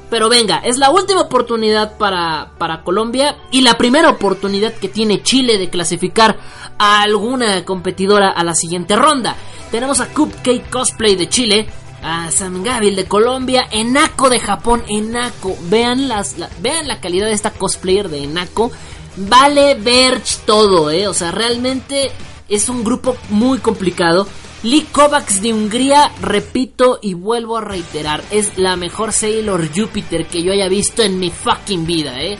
Pero 0.09 0.27
venga, 0.27 0.57
es 0.57 0.77
la 0.77 0.89
última 0.89 1.21
oportunidad 1.21 1.97
para, 1.97 2.51
para 2.57 2.83
Colombia 2.83 3.37
y 3.49 3.61
la 3.61 3.77
primera 3.77 4.09
oportunidad 4.09 4.73
que 4.73 4.89
tiene 4.89 5.23
Chile 5.23 5.57
de 5.57 5.69
clasificar 5.69 6.37
a 6.77 7.01
alguna 7.01 7.63
competidora 7.63 8.29
a 8.29 8.43
la 8.43 8.53
siguiente 8.53 8.95
ronda. 8.95 9.35
Tenemos 9.71 10.01
a 10.01 10.07
Cupcake 10.07 10.69
Cosplay 10.69 11.15
de 11.15 11.29
Chile, 11.29 11.69
a 12.03 12.29
Sam 12.31 12.61
Gabil 12.61 12.95
de 12.95 13.05
Colombia, 13.05 13.67
Enako 13.71 14.29
de 14.29 14.39
Japón, 14.39 14.83
Enako. 14.89 15.57
Vean, 15.69 16.09
las, 16.09 16.35
vean 16.61 16.87
la 16.87 16.99
calidad 16.99 17.27
de 17.27 17.33
esta 17.33 17.51
cosplayer 17.51 18.09
de 18.09 18.23
Enako. 18.25 18.71
Vale 19.15 19.75
ver 19.75 20.21
todo, 20.45 20.91
eh. 20.91 21.07
O 21.07 21.13
sea, 21.13 21.31
realmente 21.31 22.11
es 22.51 22.69
un 22.69 22.83
grupo 22.83 23.17
muy 23.29 23.59
complicado. 23.59 24.27
Lee 24.63 24.85
Kovacs 24.91 25.41
de 25.41 25.53
Hungría, 25.53 26.11
repito 26.21 26.99
y 27.01 27.15
vuelvo 27.15 27.57
a 27.57 27.61
reiterar, 27.61 28.23
es 28.29 28.59
la 28.59 28.75
mejor 28.75 29.11
Sailor 29.11 29.69
Jupiter 29.75 30.27
que 30.27 30.43
yo 30.43 30.51
haya 30.51 30.67
visto 30.69 31.01
en 31.01 31.19
mi 31.19 31.31
fucking 31.31 31.87
vida, 31.87 32.21
¿eh? 32.21 32.37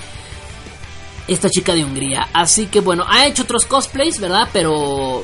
Esta 1.27 1.49
chica 1.49 1.73
de 1.73 1.83
Hungría. 1.83 2.27
Así 2.33 2.67
que 2.67 2.81
bueno, 2.81 3.05
ha 3.07 3.25
hecho 3.25 3.43
otros 3.43 3.65
cosplays, 3.65 4.19
¿verdad? 4.19 4.49
Pero 4.53 5.23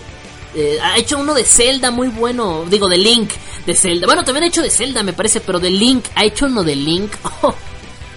eh, 0.55 0.79
ha 0.81 0.97
hecho 0.97 1.19
uno 1.19 1.35
de 1.35 1.43
Zelda 1.43 1.91
muy 1.91 2.07
bueno. 2.07 2.65
Digo, 2.67 2.87
de 2.87 2.97
Link, 2.97 3.31
de 3.65 3.75
Zelda. 3.75 4.07
Bueno, 4.07 4.23
también 4.23 4.45
ha 4.45 4.47
hecho 4.47 4.63
de 4.63 4.71
Zelda, 4.71 5.03
me 5.03 5.13
parece, 5.13 5.39
pero 5.41 5.59
de 5.59 5.69
Link. 5.69 6.05
Ha 6.15 6.25
hecho 6.25 6.45
uno 6.45 6.63
de 6.63 6.75
Link. 6.75 7.11
Oh, 7.41 7.53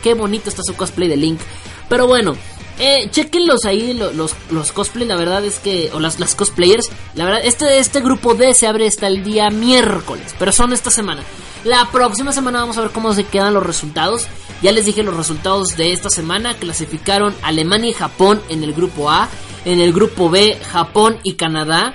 qué 0.03 0.15
bonito 0.15 0.49
está 0.49 0.63
su 0.63 0.75
cosplay 0.75 1.09
de 1.09 1.17
Link. 1.17 1.41
Pero 1.89 2.07
bueno, 2.07 2.35
eh, 2.81 3.09
chequenlos 3.11 3.67
ahí, 3.67 3.93
los, 3.93 4.35
los, 4.51 4.73
cosplay, 4.73 5.07
la 5.07 5.17
verdad 5.17 5.45
es 5.45 5.59
que, 5.59 5.91
o 5.93 6.01
las, 6.01 6.19
las 6.19 6.35
cosplayers, 6.35 6.91
la 7.15 7.27
verdad, 7.27 7.41
este, 7.45 7.79
este 7.79 8.01
grupo 8.01 8.35
D 8.35 8.55
se 8.55 8.67
abre 8.67 8.87
hasta 8.87 9.07
el 9.07 9.23
día 9.23 9.51
miércoles, 9.51 10.35
pero 10.39 10.51
son 10.51 10.73
esta 10.73 10.91
semana. 10.91 11.23
La 11.65 11.91
próxima 11.93 12.33
semana 12.33 12.61
vamos 12.61 12.79
a 12.79 12.81
ver 12.81 12.91
cómo 12.91 13.13
se 13.13 13.25
quedan 13.25 13.53
los 13.53 13.67
resultados. 13.67 14.27
Ya 14.63 14.73
les 14.73 14.87
dije 14.87 15.03
los 15.03 15.15
resultados 15.15 15.77
de 15.77 15.93
esta 15.93 16.09
semana. 16.09 16.55
Clasificaron 16.55 17.35
Alemania 17.43 17.91
y 17.91 17.93
Japón 17.93 18.41
en 18.49 18.65
el 18.65 18.73
grupo 18.73 19.11
A. 19.11 19.29
En 19.67 19.79
el 19.79 19.93
grupo 19.93 20.31
B, 20.31 20.59
Japón 20.73 21.19
y 21.23 21.35
Canadá. 21.35 21.95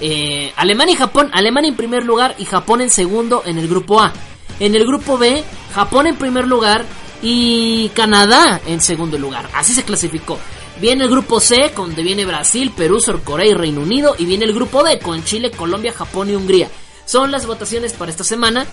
Eh, 0.00 0.52
Alemania 0.54 0.94
y 0.94 0.96
Japón. 0.96 1.30
Alemania 1.32 1.70
en 1.70 1.76
primer 1.76 2.04
lugar 2.04 2.36
y 2.38 2.44
Japón 2.44 2.82
en 2.82 2.90
segundo 2.90 3.42
en 3.44 3.58
el 3.58 3.66
grupo 3.66 4.00
A. 4.00 4.12
En 4.60 4.76
el 4.76 4.86
grupo 4.86 5.18
B, 5.18 5.42
Japón 5.74 6.06
en 6.06 6.16
primer 6.16 6.46
lugar 6.46 6.84
y 7.22 7.90
Canadá 7.90 8.60
en 8.66 8.80
segundo 8.80 9.18
lugar. 9.18 9.48
Así 9.54 9.74
se 9.74 9.84
clasificó. 9.84 10.38
Viene 10.80 11.04
el 11.04 11.10
grupo 11.10 11.40
C, 11.40 11.72
donde 11.76 12.02
viene 12.02 12.24
Brasil, 12.24 12.72
Perú, 12.74 13.00
Sur 13.00 13.22
Corea 13.22 13.46
y 13.46 13.54
Reino 13.54 13.82
Unido. 13.82 14.14
Y 14.18 14.24
viene 14.24 14.46
el 14.46 14.54
grupo 14.54 14.82
D, 14.82 14.98
con 14.98 15.22
Chile, 15.24 15.50
Colombia, 15.50 15.92
Japón 15.92 16.30
y 16.30 16.34
Hungría. 16.34 16.70
Son 17.04 17.30
las 17.30 17.46
votaciones 17.46 17.92
para 17.92 18.10
esta 18.10 18.24
semana. 18.24 18.66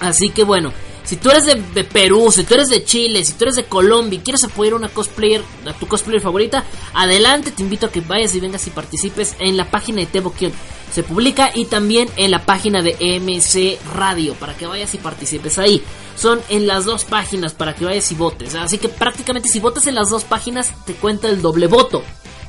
Así 0.00 0.30
que 0.30 0.44
bueno, 0.44 0.72
si 1.04 1.16
tú 1.16 1.30
eres 1.30 1.44
de, 1.44 1.84
Perú, 1.84 2.30
si 2.30 2.44
tú 2.44 2.54
eres 2.54 2.68
de 2.68 2.84
Chile, 2.84 3.24
si 3.24 3.32
tú 3.32 3.44
eres 3.44 3.56
de 3.56 3.64
Colombia 3.64 4.18
y 4.18 4.22
quieres 4.22 4.44
apoyar 4.44 4.74
a 4.74 4.76
una 4.76 4.88
cosplayer, 4.88 5.42
a 5.66 5.72
tu 5.72 5.86
cosplayer 5.86 6.20
favorita, 6.20 6.64
adelante, 6.94 7.50
te 7.50 7.62
invito 7.62 7.86
a 7.86 7.90
que 7.90 8.00
vayas 8.00 8.34
y 8.34 8.40
vengas 8.40 8.66
y 8.66 8.70
participes 8.70 9.36
en 9.38 9.56
la 9.56 9.70
página 9.70 9.98
de 9.98 10.06
Tebokion. 10.06 10.52
Se 10.92 11.02
publica 11.02 11.50
y 11.54 11.64
también 11.64 12.08
en 12.16 12.30
la 12.30 12.44
página 12.44 12.82
de 12.82 12.96
MC 13.18 13.78
Radio 13.94 14.34
para 14.34 14.54
que 14.54 14.66
vayas 14.66 14.94
y 14.94 14.98
participes 14.98 15.58
ahí 15.58 15.82
son 16.16 16.40
en 16.48 16.66
las 16.66 16.84
dos 16.84 17.04
páginas 17.04 17.54
para 17.54 17.74
que 17.74 17.84
vayas 17.84 18.10
y 18.12 18.14
votes. 18.14 18.54
Así 18.54 18.78
que 18.78 18.88
prácticamente 18.88 19.48
si 19.48 19.60
votas 19.60 19.86
en 19.86 19.94
las 19.94 20.10
dos 20.10 20.24
páginas 20.24 20.72
te 20.84 20.94
cuenta 20.94 21.28
el 21.28 21.42
doble 21.42 21.66
voto. 21.66 22.02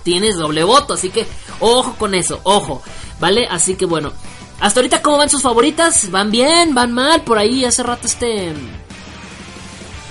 Tienes 0.04 0.36
doble 0.36 0.64
voto, 0.64 0.94
así 0.94 1.10
que 1.10 1.26
ojo 1.60 1.96
con 1.98 2.14
eso, 2.14 2.42
ojo. 2.44 2.82
¿Vale? 3.20 3.48
Así 3.50 3.76
que 3.76 3.86
bueno. 3.86 4.12
Hasta 4.60 4.80
ahorita, 4.80 5.02
¿cómo 5.02 5.18
van 5.18 5.30
sus 5.30 5.42
favoritas? 5.42 6.10
¿Van 6.10 6.32
bien? 6.32 6.74
¿Van 6.74 6.92
mal? 6.92 7.22
Por 7.22 7.38
ahí 7.38 7.66
hace 7.66 7.84
rato 7.84 8.08
este... 8.08 8.54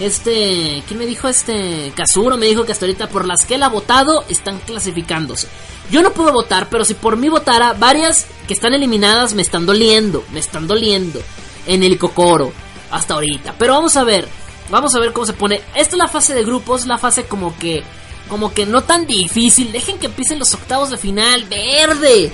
Este... 0.00 0.82
¿Quién 0.86 0.98
me 0.98 1.06
dijo? 1.06 1.28
Este... 1.28 1.92
Kazuro 1.96 2.36
me 2.36 2.46
dijo 2.46 2.64
que 2.64 2.72
hasta 2.72 2.84
ahorita 2.86 3.08
por 3.08 3.26
las 3.26 3.46
que 3.46 3.54
él 3.54 3.62
ha 3.62 3.68
votado 3.68 4.24
están 4.28 4.58
clasificándose. 4.58 5.48
Yo 5.90 6.02
no 6.02 6.12
puedo 6.12 6.32
votar, 6.32 6.68
pero 6.68 6.84
si 6.84 6.94
por 6.94 7.16
mí 7.16 7.28
votara, 7.28 7.72
varias 7.72 8.26
que 8.46 8.54
están 8.54 8.74
eliminadas 8.74 9.34
me 9.34 9.42
están 9.42 9.66
doliendo. 9.66 10.24
Me 10.32 10.40
están 10.40 10.66
doliendo. 10.66 11.20
En 11.66 11.82
el 11.82 11.98
Cocoro 11.98 12.52
hasta 12.90 13.14
ahorita. 13.14 13.54
Pero 13.58 13.74
vamos 13.74 13.96
a 13.96 14.04
ver, 14.04 14.28
vamos 14.70 14.94
a 14.94 15.00
ver 15.00 15.12
cómo 15.12 15.26
se 15.26 15.32
pone. 15.32 15.62
Esta 15.74 15.96
es 15.96 15.98
la 15.98 16.08
fase 16.08 16.34
de 16.34 16.44
grupos, 16.44 16.86
la 16.86 16.98
fase 16.98 17.24
como 17.24 17.56
que, 17.58 17.82
como 18.28 18.52
que 18.52 18.66
no 18.66 18.82
tan 18.82 19.06
difícil. 19.06 19.72
Dejen 19.72 19.98
que 19.98 20.06
empiecen 20.06 20.38
los 20.38 20.54
octavos 20.54 20.90
de 20.90 20.98
final, 20.98 21.44
verde. 21.44 22.32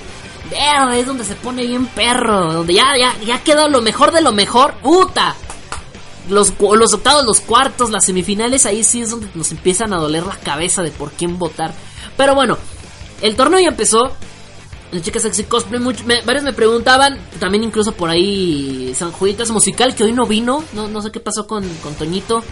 Es 0.51 1.05
donde 1.05 1.23
se 1.23 1.35
pone 1.35 1.65
bien 1.65 1.85
perro, 1.87 2.53
donde 2.53 2.73
ya, 2.73 2.85
ya, 2.99 3.15
ya 3.23 3.43
queda 3.43 3.67
lo 3.67 3.81
mejor 3.81 4.11
de 4.11 4.21
lo 4.21 4.31
mejor. 4.31 4.75
¡Puta! 4.81 5.35
Los, 6.27 6.53
los 6.59 6.93
octavos, 6.93 7.25
los 7.25 7.41
cuartos, 7.41 7.89
las 7.89 8.05
semifinales, 8.05 8.65
ahí 8.65 8.83
sí 8.83 9.01
es 9.01 9.11
donde 9.11 9.29
nos 9.33 9.51
empiezan 9.51 9.93
a 9.93 9.97
doler 9.97 10.25
la 10.25 10.37
cabeza 10.37 10.83
de 10.83 10.91
por 10.91 11.11
quién 11.11 11.39
votar. 11.39 11.73
Pero 12.17 12.35
bueno, 12.35 12.57
el 13.21 13.35
torneo 13.35 13.59
ya 13.59 13.69
empezó. 13.69 14.11
La 14.91 15.01
chica 15.01 15.19
sexy 15.19 15.43
cosplay, 15.43 15.79
varios 16.25 16.43
me 16.43 16.53
preguntaban, 16.53 17.19
también 17.39 17.63
incluso 17.63 17.91
por 17.91 18.09
ahí 18.09 18.91
San 18.97 19.11
Juditas 19.11 19.51
Musical, 19.51 19.93
que 19.93 20.03
hoy 20.03 20.13
no 20.13 20.25
vino, 20.25 20.63
no, 20.73 20.87
no 20.87 21.03
sé 21.03 21.11
qué 21.11 21.19
pasó 21.19 21.45
con, 21.45 21.63
con 21.83 21.93
Toñito, 21.93 22.43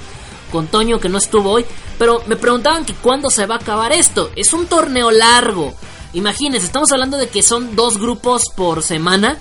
con 0.52 0.68
Toño 0.68 1.00
que 1.00 1.10
no 1.10 1.18
estuvo 1.18 1.50
hoy, 1.50 1.66
pero 1.98 2.22
me 2.28 2.36
preguntaban 2.36 2.86
que 2.86 2.94
cuándo 2.94 3.32
se 3.32 3.48
va 3.48 3.56
a 3.56 3.58
acabar 3.58 3.92
esto. 3.92 4.30
Es 4.36 4.54
un 4.54 4.68
torneo 4.68 5.10
largo. 5.10 5.74
Imagínense, 6.14 6.66
estamos 6.66 6.92
hablando 6.92 7.18
de 7.18 7.30
que 7.30 7.44
son 7.44 7.76
dos 7.76 7.98
grupos 7.98 8.44
por 8.56 8.82
semana 8.84 9.38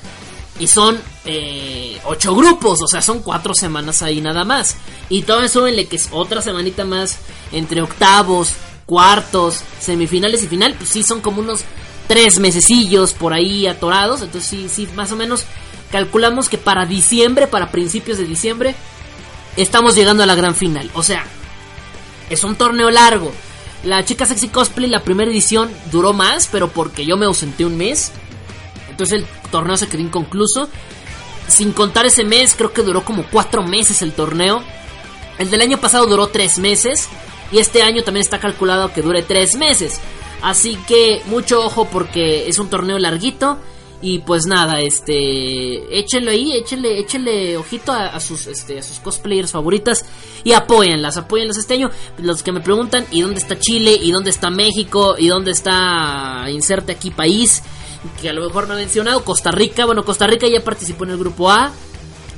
y 0.59 0.67
son 0.67 0.99
eh, 1.25 2.01
ocho 2.05 2.35
grupos, 2.35 2.83
o 2.83 2.87
sea, 2.87 3.03
son 3.03 3.21
cuatro 3.21 3.55
semanas 3.55 4.03
ahí 4.03 4.21
nada 4.21 4.45
más. 4.45 4.77
Y 5.09 5.23
eso 5.43 5.67
en 5.67 5.87
que 5.87 5.97
es 5.97 6.09
otra 6.13 6.43
semanita 6.43 6.85
más 6.85 7.19
entre 7.53 7.83
octavos, 7.83 8.53
cuartos, 8.87 9.63
semifinales 9.81 10.43
y 10.43 10.49
final, 10.49 10.75
pues 10.75 10.91
sí 10.91 11.03
son 11.03 11.21
como 11.21 11.41
unos 11.41 11.61
tres 12.07 12.39
mesecillos 12.39 13.13
por 13.13 13.33
ahí 13.33 13.67
atorados. 13.67 14.23
Entonces 14.23 14.49
sí, 14.49 14.69
sí, 14.69 14.89
más 14.95 15.13
o 15.13 15.17
menos 15.17 15.45
calculamos 15.91 16.49
que 16.49 16.59
para 16.59 16.87
diciembre, 16.87 17.47
para 17.47 17.71
principios 17.71 18.19
de 18.19 18.25
diciembre, 18.25 18.75
estamos 19.57 19.95
llegando 19.95 20.23
a 20.23 20.27
la 20.27 20.35
gran 20.35 20.55
final. 20.55 20.91
O 20.95 21.03
sea, 21.03 21.25
es 22.31 22.45
un 22.45 22.57
torneo 22.57 22.91
largo. 22.91 23.33
La 23.87 24.05
chica 24.05 24.27
sexy 24.27 24.49
cosplay, 24.49 24.91
la 24.91 25.05
primera 25.05 25.31
edición 25.31 25.71
duró 25.93 26.13
más, 26.13 26.49
pero 26.51 26.67
porque 26.67 27.07
yo 27.07 27.17
me 27.17 27.25
ausenté 27.25 27.65
un 27.65 27.77
mes. 27.77 28.11
Entonces 28.91 29.21
el 29.21 29.27
torneo 29.53 29.77
se 29.77 29.87
quedó 29.87 30.03
inconcluso. 30.03 30.69
Sin 31.47 31.71
contar 31.73 32.05
ese 32.05 32.25
mes, 32.25 32.57
creo 32.57 32.73
que 32.73 32.83
duró 32.83 33.05
como 33.05 33.23
cuatro 33.31 33.63
meses 33.63 34.03
el 34.03 34.13
torneo. 34.13 34.61
El 35.39 35.51
del 35.51 35.61
año 35.61 35.79
pasado 35.79 36.07
duró 36.07 36.27
tres 36.27 36.59
meses. 36.59 37.09
Y 37.53 37.59
este 37.59 37.85
año 37.85 38.03
también 38.03 38.23
está 38.23 38.41
calculado 38.41 38.93
que 38.93 39.03
dure 39.03 39.23
tres 39.23 39.55
meses. 39.55 40.01
Así 40.43 40.77
que 40.89 41.23
mucho 41.27 41.65
ojo 41.65 41.85
porque 41.85 42.49
es 42.49 42.59
un 42.59 42.69
torneo 42.69 42.99
larguito. 42.99 43.57
Y 44.03 44.19
pues 44.19 44.47
nada, 44.47 44.81
este, 44.81 45.99
échenlo 45.99 46.31
ahí, 46.31 46.53
échenle, 46.53 46.99
échenle 46.99 47.57
ojito 47.57 47.93
a, 47.93 48.21
sus, 48.21 48.47
este, 48.47 48.79
a 48.79 48.83
sus 48.83 48.99
cosplayers 48.99 49.51
favoritas 49.51 50.05
y 50.45 50.53
apóyenlas, 50.53 51.17
apóyenlas 51.17 51.57
este 51.57 51.75
año. 51.75 51.91
Los 52.19 52.43
que 52.43 52.53
me 52.53 52.61
preguntan, 52.61 53.07
¿y 53.11 53.23
dónde 53.23 53.39
está 53.39 53.59
Chile? 53.59 53.99
¿Y 54.01 54.13
dónde 54.13 54.31
está 54.31 54.51
México? 54.51 55.17
¿Y 55.19 55.29
dónde 55.29 55.51
está, 55.53 56.47
inserte 56.51 56.93
aquí 56.93 57.11
país? 57.11 57.63
Que 58.21 58.29
a 58.29 58.33
lo 58.35 58.45
mejor 58.45 58.69
no 58.69 58.75
he 58.75 58.79
mencionado, 58.79 59.25
Costa 59.25 59.51
Rica, 59.51 59.87
bueno, 59.87 60.05
Costa 60.05 60.27
Rica 60.27 60.47
ya 60.47 60.63
participó 60.63 61.05
en 61.05 61.11
el 61.11 61.19
grupo 61.19 61.51
A, 61.51 61.73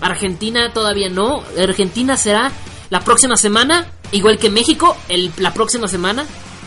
Argentina 0.00 0.72
todavía 0.72 1.08
no, 1.08 1.42
Argentina 1.60 2.16
será 2.16 2.52
la 2.90 3.00
próxima 3.00 3.36
semana, 3.36 3.88
igual 4.12 4.38
que 4.38 4.48
México, 4.48 4.96
el, 5.08 5.32
la 5.38 5.52
próxima 5.52 5.88
semana 5.88 6.24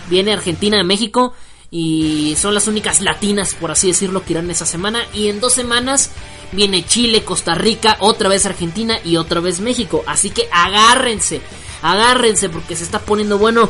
viene 0.10 0.34
Argentina 0.34 0.80
a 0.80 0.84
México 0.84 1.34
y 1.74 2.36
son 2.36 2.54
las 2.54 2.68
únicas 2.68 3.00
latinas, 3.00 3.56
por 3.56 3.72
así 3.72 3.88
decirlo, 3.88 4.26
que 4.26 4.34
irán 4.34 4.52
esa 4.52 4.66
semana. 4.66 5.06
Y 5.14 5.30
en 5.30 5.40
dos 5.40 5.54
semanas 5.54 6.12
viene 6.52 6.86
Chile, 6.86 7.24
Costa 7.24 7.56
Rica, 7.56 7.96
otra 8.02 8.28
vez 8.28 8.46
Argentina 8.46 9.00
y 9.06 9.16
otra 9.16 9.40
vez 9.40 9.62
México. 9.62 10.04
Así 10.06 10.32
que 10.32 10.50
agárrense, 10.52 11.42
agárrense 11.82 12.50
porque 12.50 12.76
se 12.76 12.84
está 12.84 13.00
poniendo 13.00 13.38
bueno 13.38 13.70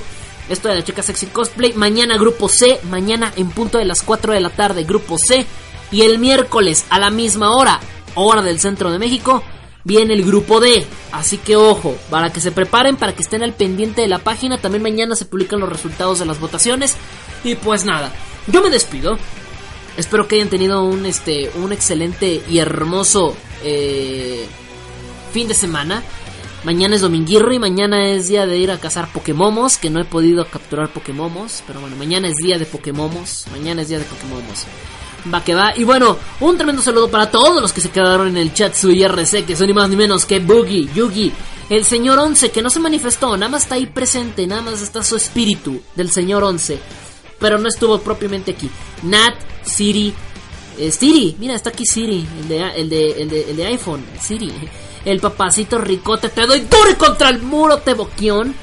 esto 0.50 0.68
de 0.68 0.76
la 0.76 0.84
chica 0.84 1.04
sexy 1.04 1.28
cosplay. 1.28 1.74
Mañana 1.74 2.18
grupo 2.18 2.50
C, 2.50 2.80
mañana 2.90 3.32
en 3.36 3.52
punto 3.52 3.78
de 3.78 3.86
las 3.86 4.02
4 4.02 4.34
de 4.34 4.42
la 4.42 4.50
tarde 4.50 4.84
grupo 4.84 5.20
C. 5.20 5.46
Y 5.92 6.02
el 6.02 6.18
miércoles 6.18 6.86
a 6.90 7.00
la 7.00 7.12
misma 7.12 7.56
hora, 7.56 7.80
hora 8.16 8.42
del 8.42 8.60
centro 8.60 8.90
de 8.90 8.98
México, 8.98 9.44
viene 9.84 10.16
el 10.16 10.26
grupo 10.26 10.60
D. 10.60 10.88
Así 11.12 11.38
que 11.38 11.56
ojo, 11.56 11.96
para 12.10 12.32
que 12.32 12.42
se 12.42 12.52
preparen, 12.52 12.96
para 12.96 13.14
que 13.14 13.22
estén 13.22 13.44
al 13.44 13.54
pendiente 13.54 14.02
de 14.02 14.08
la 14.08 14.20
página. 14.20 14.58
También 14.58 14.82
mañana 14.82 15.16
se 15.16 15.26
publican 15.26 15.60
los 15.60 15.70
resultados 15.70 16.18
de 16.18 16.26
las 16.26 16.40
votaciones. 16.40 16.96
Y 17.44 17.56
pues 17.56 17.86
nada, 17.86 18.12
yo 18.48 18.62
me 18.62 18.70
despido. 18.70 19.18
Espero 19.98 20.28
que 20.28 20.36
hayan 20.36 20.50
tenido 20.50 20.84
un, 20.84 21.06
este, 21.06 21.52
un 21.56 21.74
excelente 21.74 22.42
y 22.50 22.60
hermoso 22.60 23.36
eh, 23.64 24.46
fin 25.34 25.48
de 25.48 25.54
semana. 25.54 26.04
Mañana 26.64 26.96
es 26.96 27.02
dominguirro 27.02 27.52
y 27.54 27.60
mañana 27.60 28.08
es 28.10 28.28
día 28.28 28.46
de 28.46 28.58
ir 28.58 28.70
a 28.70 28.80
cazar 28.80 29.12
Pokémomos, 29.12 29.78
que 29.78 29.90
no 29.90 30.00
he 30.00 30.06
podido 30.06 30.46
capturar 30.46 30.94
Pokémomos, 30.94 31.64
pero 31.66 31.82
bueno, 31.82 31.96
mañana 31.96 32.28
es 32.28 32.36
día 32.38 32.60
de 32.60 32.68
Pokémomos, 32.68 33.48
mañana 33.52 33.82
es 33.82 33.90
día 33.90 33.98
de 33.98 34.06
Pokémomos. 34.06 34.66
Va 35.34 35.44
que 35.44 35.56
va. 35.56 35.74
Y 35.76 35.84
bueno, 35.84 36.18
un 36.40 36.58
tremendo 36.58 36.82
saludo 36.82 37.10
para 37.10 37.32
todos 37.32 37.62
los 37.62 37.74
que 37.74 37.82
se 37.82 37.90
quedaron 37.90 38.28
en 38.28 38.38
el 38.38 38.54
chat 38.54 38.76
su 38.76 38.92
IRC, 38.92 39.46
que 39.46 39.56
son 39.56 39.68
ni 39.68 39.74
más 39.74 39.90
ni 39.90 39.96
menos 39.96 40.26
que 40.26 40.40
Boogie, 40.40 40.88
Yugi, 40.94 41.32
el 41.70 41.84
señor 41.86 42.20
Once, 42.20 42.52
que 42.52 42.62
no 42.62 42.70
se 42.70 42.80
manifestó, 42.80 43.36
nada 43.38 43.50
más 43.50 43.64
está 43.64 43.76
ahí 43.76 43.88
presente, 43.88 44.46
nada 44.46 44.62
más 44.62 44.82
está 44.82 45.04
su 45.04 45.16
espíritu 45.16 45.82
del 45.96 46.12
señor 46.12 46.44
Once, 46.44 46.80
pero 47.42 47.58
no 47.58 47.68
estuvo 47.68 48.00
propiamente 48.00 48.52
aquí. 48.52 48.70
Nat, 49.04 49.34
Siri, 49.64 50.14
eh, 50.78 50.92
Siri, 50.92 51.36
mira, 51.40 51.56
está 51.56 51.72
aquí 51.72 51.86
Siri, 51.86 52.26
el 52.40 52.48
de, 52.48 52.62
el 52.76 52.90
de, 52.90 53.12
el 53.22 53.30
de, 53.30 53.50
el 53.50 53.58
de 53.58 53.66
iPhone, 53.66 54.06
Siri. 54.20 54.54
El 55.04 55.20
papacito 55.20 55.80
ricote, 55.80 56.30
te 56.30 56.46
doy 56.46 56.62
duro 56.62 56.98
contra 56.98 57.30
el 57.30 57.42
muro, 57.42 57.80
te 57.80 57.96
boquión. 57.96 58.56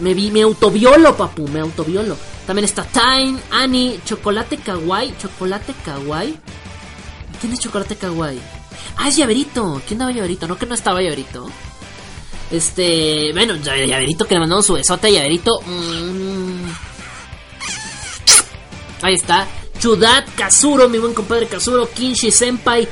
Me 0.00 0.14
vi, 0.14 0.30
me 0.30 0.42
autoviolo, 0.42 1.16
papu, 1.16 1.46
me 1.48 1.60
autoviolo. 1.60 2.16
También 2.46 2.64
está 2.64 2.84
Time, 2.84 3.38
Annie, 3.50 4.00
Chocolate 4.04 4.56
Kawaii. 4.56 5.14
Chocolate 5.18 5.74
Kawaii. 5.84 6.34
¿Quién 7.40 7.52
es 7.52 7.60
Chocolate 7.60 7.96
Kawaii? 7.96 8.40
Ah, 8.96 9.08
es 9.08 9.16
Llaverito. 9.16 9.80
¿Quién 9.86 9.98
daba 9.98 10.12
Llaverito? 10.12 10.48
No, 10.48 10.56
que 10.56 10.66
no 10.66 10.74
estaba 10.74 11.00
Llaverito. 11.00 11.46
Este, 12.50 13.32
bueno, 13.32 13.54
Llaverito 13.56 14.26
que 14.26 14.34
le 14.34 14.40
mandamos 14.40 14.66
su 14.66 14.74
besote 14.74 15.06
a 15.08 15.10
Llaverito. 15.10 15.60
Mm. 15.60 16.83
Ahí 19.04 19.14
está. 19.14 19.46
Chudat 19.78 20.34
Kazuro, 20.34 20.88
mi 20.88 20.98
buen 20.98 21.12
compadre 21.12 21.46
Kazuro. 21.46 21.90
Kinshi 21.90 22.30
Senpai. 22.30 22.88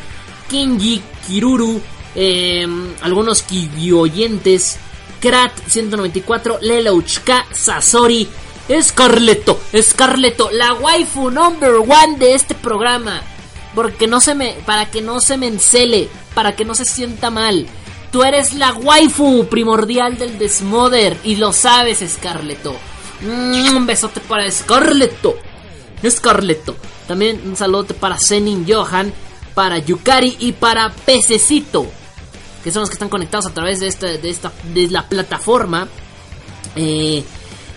Kinji 0.47 1.01
Kiruru. 1.26 1.80
Eh, 2.14 2.66
algunos 3.01 3.47
oyentes. 3.94 4.76
Krat 5.18 5.52
194. 5.66 6.59
Lelouchka 6.60 7.47
Sasori. 7.51 8.28
Scarleto, 8.80 9.59
Scarleto, 9.82 10.51
la 10.51 10.74
waifu 10.74 11.30
number 11.30 11.76
one 11.76 12.16
de 12.18 12.34
este 12.34 12.55
programa. 12.55 13.22
Porque 13.74 14.06
no 14.06 14.20
se 14.20 14.34
me, 14.34 14.56
para 14.66 14.86
que 14.86 15.01
no 15.01 15.20
se 15.20 15.36
me 15.36 15.47
encele, 15.47 16.09
para 16.34 16.55
que 16.55 16.64
no 16.64 16.74
se 16.74 16.84
sienta 16.84 17.30
mal. 17.30 17.66
Tú 18.10 18.22
eres 18.22 18.52
la 18.52 18.72
waifu 18.74 19.47
primordial 19.48 20.18
del 20.18 20.39
Desmother 20.39 21.16
y 21.24 21.36
lo 21.36 21.52
sabes, 21.52 22.05
Scarleto. 22.06 22.76
Mm, 23.22 23.76
un 23.76 23.86
besote 23.86 24.20
para 24.20 24.51
Scarleto. 24.51 25.36
Scarleto. 26.08 26.76
También 27.06 27.40
un 27.44 27.56
saludo 27.56 27.94
para 27.94 28.18
Zenin 28.18 28.66
Johan, 28.68 29.12
para 29.54 29.78
Yukari 29.78 30.36
y 30.40 30.52
para 30.52 30.90
Pececito. 30.90 31.86
Que 32.64 32.70
son 32.70 32.80
los 32.80 32.90
que 32.90 32.94
están 32.94 33.08
conectados 33.08 33.46
a 33.46 33.54
través 33.54 33.80
de 33.80 33.88
esta, 33.88 34.06
de 34.06 34.30
esta, 34.30 34.52
de 34.72 34.88
la 34.88 35.08
plataforma. 35.08 35.88
Eh, 36.76 37.24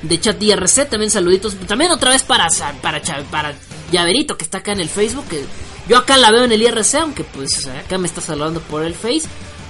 de 0.01 0.19
chat 0.19 0.41
IRC. 0.41 0.89
También 0.89 1.11
saluditos. 1.11 1.55
También 1.67 1.91
otra 1.91 2.11
vez 2.11 2.23
para, 2.23 2.47
para, 2.81 3.01
para 3.31 3.55
Llaverito, 3.91 4.37
que 4.37 4.43
está 4.43 4.59
acá 4.59 4.71
en 4.71 4.79
el 4.79 4.89
Facebook. 4.89 5.27
Que 5.27 5.43
yo 5.87 5.97
acá 5.97 6.17
la 6.17 6.31
veo 6.31 6.43
en 6.43 6.51
el 6.51 6.61
IRC, 6.61 6.95
aunque 6.95 7.23
pues 7.23 7.67
acá 7.67 7.97
me 7.97 8.07
está 8.07 8.21
saludando 8.21 8.59
por 8.61 8.83
el 8.83 8.93
Face. 8.93 9.23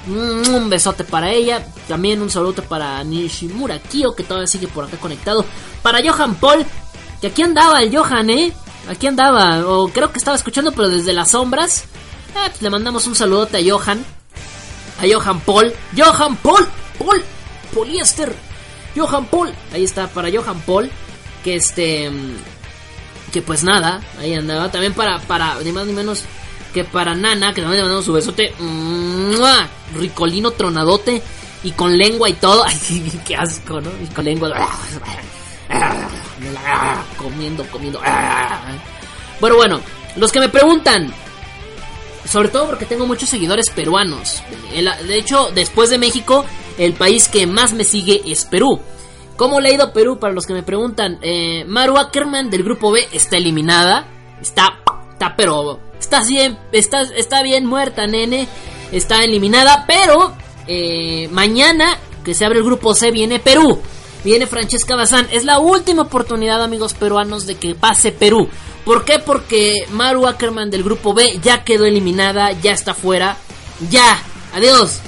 Mm, 0.08 0.54
un 0.54 0.70
besote 0.70 1.04
para 1.04 1.32
ella. 1.32 1.66
También 1.88 2.22
un 2.22 2.30
saludo 2.30 2.64
para 2.64 3.04
Nishimura 3.04 3.80
Kyo, 3.80 4.16
que 4.16 4.24
todavía 4.24 4.48
sigue 4.48 4.68
por 4.68 4.86
acá 4.86 4.98
conectado. 4.98 5.46
Para 5.82 6.00
Johan 6.02 6.36
Paul, 6.36 6.66
aquí 7.26 7.42
andaba 7.42 7.82
el 7.82 7.96
Johan, 7.96 8.30
¿eh? 8.30 8.54
Aquí 8.90 9.08
andaba. 9.08 9.66
O 9.68 9.88
creo 9.90 10.12
que 10.12 10.20
estaba 10.20 10.38
escuchando, 10.38 10.72
pero 10.72 10.90
desde 10.90 11.14
las 11.14 11.32
sombras. 11.32 11.86
Eh, 12.36 12.50
pues 12.50 12.62
le 12.62 12.70
mandamos 12.70 13.08
un 13.08 13.16
saludote 13.16 13.58
a 13.58 13.62
Johan. 13.74 14.04
A 15.00 15.04
Johan 15.12 15.40
Paul. 15.42 15.74
Johan 15.98 16.36
Paul. 16.38 16.68
Paul. 17.00 17.24
Poliéster. 17.74 18.36
Johan 18.96 19.26
Paul. 19.26 19.54
Ahí 19.74 19.84
está, 19.84 20.08
para 20.08 20.30
Johan 20.32 20.60
Paul. 20.62 20.90
Que 21.44 21.56
este. 21.56 22.12
Que 23.32 23.42
pues 23.42 23.64
nada, 23.64 24.02
ahí 24.20 24.34
andaba. 24.34 24.72
También 24.72 24.94
para, 24.94 25.20
para, 25.20 25.56
ni 25.64 25.72
más 25.72 25.86
ni 25.86 25.94
menos 25.94 26.24
que 26.74 26.84
para 26.84 27.16
Nana, 27.16 27.54
que 27.54 27.62
también 27.62 27.78
le 27.78 27.84
mandamos 27.84 28.06
su 28.06 28.14
besote. 28.14 28.54
Ricolino 29.96 30.52
tronadote. 30.52 31.22
Y 31.64 31.72
con 31.72 31.98
lengua 31.98 32.30
y 32.30 32.34
todo. 32.34 32.64
Ay, 32.66 33.22
qué 33.26 33.36
asco, 33.36 33.82
¿no? 33.82 33.90
Y 34.04 34.08
con 34.14 34.26
lengua. 34.26 34.54
Comiendo, 37.18 37.66
comiendo. 37.72 38.00
Bueno, 39.40 39.56
bueno, 39.56 39.82
los 40.16 40.32
que 40.32 40.40
me 40.40 40.50
preguntan. 40.50 41.14
Sobre 42.26 42.50
todo 42.50 42.66
porque 42.66 42.86
tengo 42.86 43.06
muchos 43.06 43.30
seguidores 43.30 43.70
peruanos. 43.70 44.42
De 44.72 45.18
hecho, 45.18 45.52
después 45.54 45.92
de 45.92 46.00
México, 46.00 46.44
el 46.78 46.94
país 46.94 47.28
que 47.28 47.46
más 47.46 47.74
me 47.74 47.84
sigue 47.84 48.22
es 48.26 48.46
Perú. 48.46 48.80
¿Cómo 49.36 49.60
le 49.60 49.70
ha 49.70 49.74
ido 49.74 49.94
Perú? 49.94 50.18
Para 50.18 50.34
los 50.34 50.48
que 50.48 50.54
me 50.54 50.64
preguntan, 50.64 51.20
eh, 51.22 51.66
Maru 51.68 51.98
Ackerman 51.98 52.50
del 52.50 52.64
grupo 52.64 52.92
B 52.92 53.08
está 53.12 53.38
eliminada. 53.38 54.08
Está, 54.42 54.80
está, 55.12 55.36
pero 55.36 55.80
está 56.00 56.24
bien, 56.24 56.58
está, 56.72 57.02
está 57.02 57.44
bien 57.44 57.66
muerta, 57.66 58.08
nene. 58.08 58.48
Está 58.92 59.24
eliminada, 59.24 59.86
pero 59.88 60.34
eh, 60.68 61.28
mañana 61.32 61.98
que 62.24 62.34
se 62.34 62.46
abre 62.46 62.60
el 62.60 62.66
grupo 62.66 62.96
C 62.96 63.12
viene 63.12 63.40
Perú. 63.40 63.82
Viene 64.26 64.48
Francesca 64.48 64.96
Bazán. 64.96 65.28
Es 65.32 65.46
la 65.46 65.60
última 65.60 66.02
oportunidad, 66.02 66.64
amigos 66.64 66.96
peruanos, 66.96 67.46
de 67.46 67.58
que 67.58 67.76
pase 67.76 68.12
Perú. 68.12 68.50
¿Por 68.84 69.06
qué? 69.06 69.20
Porque 69.20 69.86
Maru 69.92 70.26
Ackerman 70.26 70.72
del 70.72 70.84
grupo 70.84 71.14
B 71.14 71.40
ya 71.44 71.64
quedó 71.64 71.86
eliminada, 71.86 72.52
ya 72.54 72.72
está 72.72 72.96
fuera. 72.96 73.38
Ya, 73.92 74.20
adiós. 74.56 75.00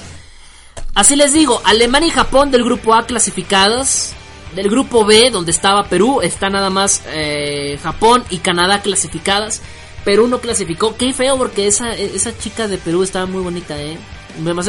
Así 0.94 1.16
les 1.16 1.32
digo, 1.32 1.60
Alemania 1.64 2.06
y 2.06 2.12
Japón 2.12 2.52
del 2.52 2.62
grupo 2.62 2.94
A 2.94 3.06
clasificados. 3.06 4.12
Del 4.54 4.70
grupo 4.70 5.04
B, 5.04 5.30
donde 5.30 5.50
estaba 5.50 5.88
Perú, 5.88 6.20
está 6.22 6.48
nada 6.48 6.70
más 6.70 7.02
eh, 7.08 7.76
Japón 7.82 8.24
y 8.30 8.38
Canadá 8.38 8.82
clasificadas. 8.82 9.62
Perú 10.04 10.28
no 10.28 10.38
clasificó. 10.38 10.96
Qué 10.96 11.12
feo 11.12 11.36
porque 11.36 11.66
esa, 11.66 11.92
esa 11.92 12.38
chica 12.38 12.68
de 12.68 12.78
Perú 12.78 13.02
estaba 13.02 13.26
muy 13.26 13.42
bonita, 13.42 13.76
¿eh? 13.82 13.98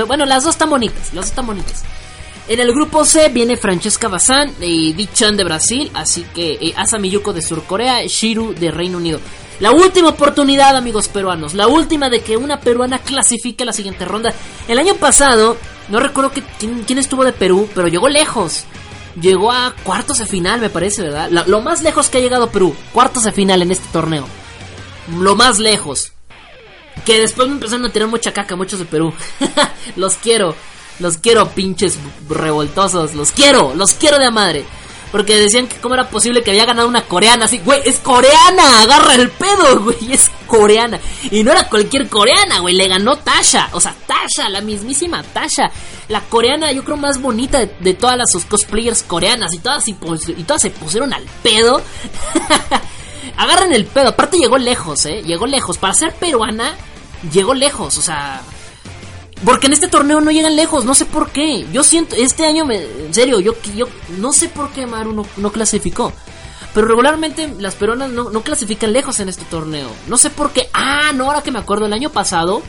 Bueno, 0.08 0.26
las 0.26 0.44
dos 0.44 0.56
están 0.56 0.72
bonitas, 0.72 1.14
las 1.14 1.14
dos 1.14 1.26
están 1.28 1.46
bonitas. 1.46 1.84
En 2.50 2.60
el 2.60 2.74
grupo 2.74 3.06
C 3.06 3.30
viene 3.30 3.58
Francesca 3.58 4.08
Bazán 4.08 4.52
y 4.60 4.94
Di 4.94 5.06
Chan 5.06 5.38
de 5.38 5.44
Brasil, 5.44 5.92
así 5.94 6.26
que 6.34 6.54
eh, 6.54 6.74
Asami 6.76 7.12
Yuko 7.12 7.32
de 7.32 7.44
Surcorea, 7.44 8.04
Shiru 8.08 8.56
de 8.56 8.72
Reino 8.72 8.98
Unido. 8.98 9.20
La 9.60 9.72
última 9.72 10.10
oportunidad, 10.10 10.76
amigos 10.76 11.10
peruanos, 11.10 11.54
la 11.54 11.68
última 11.68 12.10
de 12.10 12.22
que 12.22 12.38
una 12.38 12.60
peruana 12.60 12.98
clasifique 12.98 13.66
la 13.66 13.72
siguiente 13.72 14.04
ronda. 14.04 14.34
El 14.68 14.80
año 14.80 14.96
pasado, 14.96 15.58
no 15.90 16.00
recuerdo 16.00 16.32
quién, 16.58 16.98
estuvo 16.98 17.24
de 17.24 17.34
Perú, 17.34 17.70
pero 17.76 17.88
llegó 17.88 18.10
lejos. 18.10 18.64
Llegó 19.22 19.52
a 19.52 19.76
cuartos 19.84 20.18
de 20.18 20.26
final, 20.26 20.60
me 20.60 20.72
parece, 20.72 21.04
¿verdad? 21.04 21.30
lo 21.30 21.62
más 21.62 21.84
lejos 21.84 22.10
que 22.10 22.18
ha 22.18 22.22
llegado 22.22 22.50
Perú, 22.50 22.76
cuartos 22.92 23.26
de 23.26 23.32
final 23.32 23.62
en 23.62 23.70
este 23.70 23.88
torneo. 23.94 24.26
Lo 25.20 25.36
más 25.36 25.60
lejos. 25.60 26.14
Que 27.06 27.20
después 27.20 27.48
me 27.48 27.54
empezaron 27.54 27.86
a 27.86 27.92
tirar 27.92 28.08
mucha 28.08 28.34
caca, 28.34 28.56
muchos 28.56 28.80
de 28.80 28.86
Perú. 28.86 29.14
los 29.96 30.16
quiero. 30.16 30.56
Los 31.00 31.18
quiero, 31.18 31.50
pinches 31.50 31.98
revoltosos. 32.28 33.14
Los 33.16 33.32
quiero, 33.32 33.74
los 33.76 33.94
quiero 33.94 34.20
de 34.20 34.32
madre. 34.32 34.66
Porque 35.12 35.38
decían 35.38 35.68
que 35.68 35.78
cómo 35.78 35.96
era 35.96 36.10
posible 36.10 36.44
que 36.44 36.52
había 36.52 36.66
ganado 36.66 36.88
una 36.88 37.02
coreana 37.02 37.46
así. 37.46 37.60
Güey, 37.60 37.82
es 37.84 38.00
coreana, 38.00 38.82
agarra 38.82 39.16
el 39.16 39.30
pedo, 39.32 39.80
güey. 39.84 40.14
Es 40.14 40.30
coreana. 40.46 41.00
Y 41.32 41.44
no 41.44 41.52
era 41.52 41.68
cualquier 41.68 42.08
coreana, 42.10 42.60
güey. 42.60 42.76
Le 42.76 42.88
ganó 42.88 43.18
Tasha. 43.18 43.70
O 43.72 43.82
sea, 43.82 43.96
Tasha, 44.06 44.50
la 44.50 44.62
mismísima 44.62 45.24
Tasha. 45.24 45.72
La 46.10 46.22
coreana, 46.22 46.72
yo 46.72 46.84
creo, 46.84 46.98
más 46.98 47.20
bonita 47.20 47.60
de, 47.60 47.94
todas 47.96 48.18
las 48.18 48.32
cosplayers 48.46 49.02
coreanas. 49.04 49.54
Y 49.54 49.60
todas, 49.60 49.88
y, 49.88 49.98
y 50.38 50.44
todas 50.44 50.62
se 50.62 50.70
pusieron 50.70 51.12
al 51.14 51.24
pedo. 51.42 51.82
Agarran 53.38 53.74
el 53.74 53.86
pedo. 53.86 54.10
Aparte 54.10 54.38
llegó 54.38 54.60
lejos, 54.60 55.06
eh. 55.06 55.24
Llegó 55.24 55.48
lejos. 55.48 55.80
Para 55.80 55.94
ser 55.96 56.14
peruana, 56.14 56.76
llegó 57.32 57.56
lejos. 57.56 57.98
O 57.98 58.02
sea, 58.02 58.44
porque 59.46 59.68
en 59.68 59.74
este 59.74 59.88
torneo 59.88 60.20
no 60.20 60.32
llegan 60.32 60.56
lejos, 60.56 60.86
no 60.86 60.94
sé 60.94 61.06
por 61.06 61.30
qué. 61.32 61.66
Yo 61.72 61.84
siento, 61.84 62.16
este 62.16 62.46
año, 62.46 62.66
me, 62.66 62.84
en 62.84 63.14
serio, 63.14 63.40
yo, 63.40 63.54
yo 63.76 63.88
no 64.18 64.34
sé 64.34 64.50
por 64.50 64.72
qué 64.72 64.86
Maru 64.86 65.26
no, 65.38 65.52
clasificó. 65.52 66.12
Pero 66.74 66.88
regularmente 66.88 67.54
las 67.58 67.76
peruanas 67.76 68.10
no, 68.10 68.30
no, 68.30 68.42
clasifican 68.42 68.94
lejos 68.94 69.20
en 69.20 69.30
este 69.30 69.46
torneo. 69.46 69.90
No 70.08 70.18
sé 70.18 70.30
por 70.30 70.52
qué. 70.52 70.70
Ah, 70.74 71.12
no, 71.16 71.26
ahora 71.26 71.42
que 71.42 71.52
me 71.52 71.60
acuerdo, 71.60 71.86
el 71.86 71.94
año 71.94 72.12
pasado. 72.12 72.62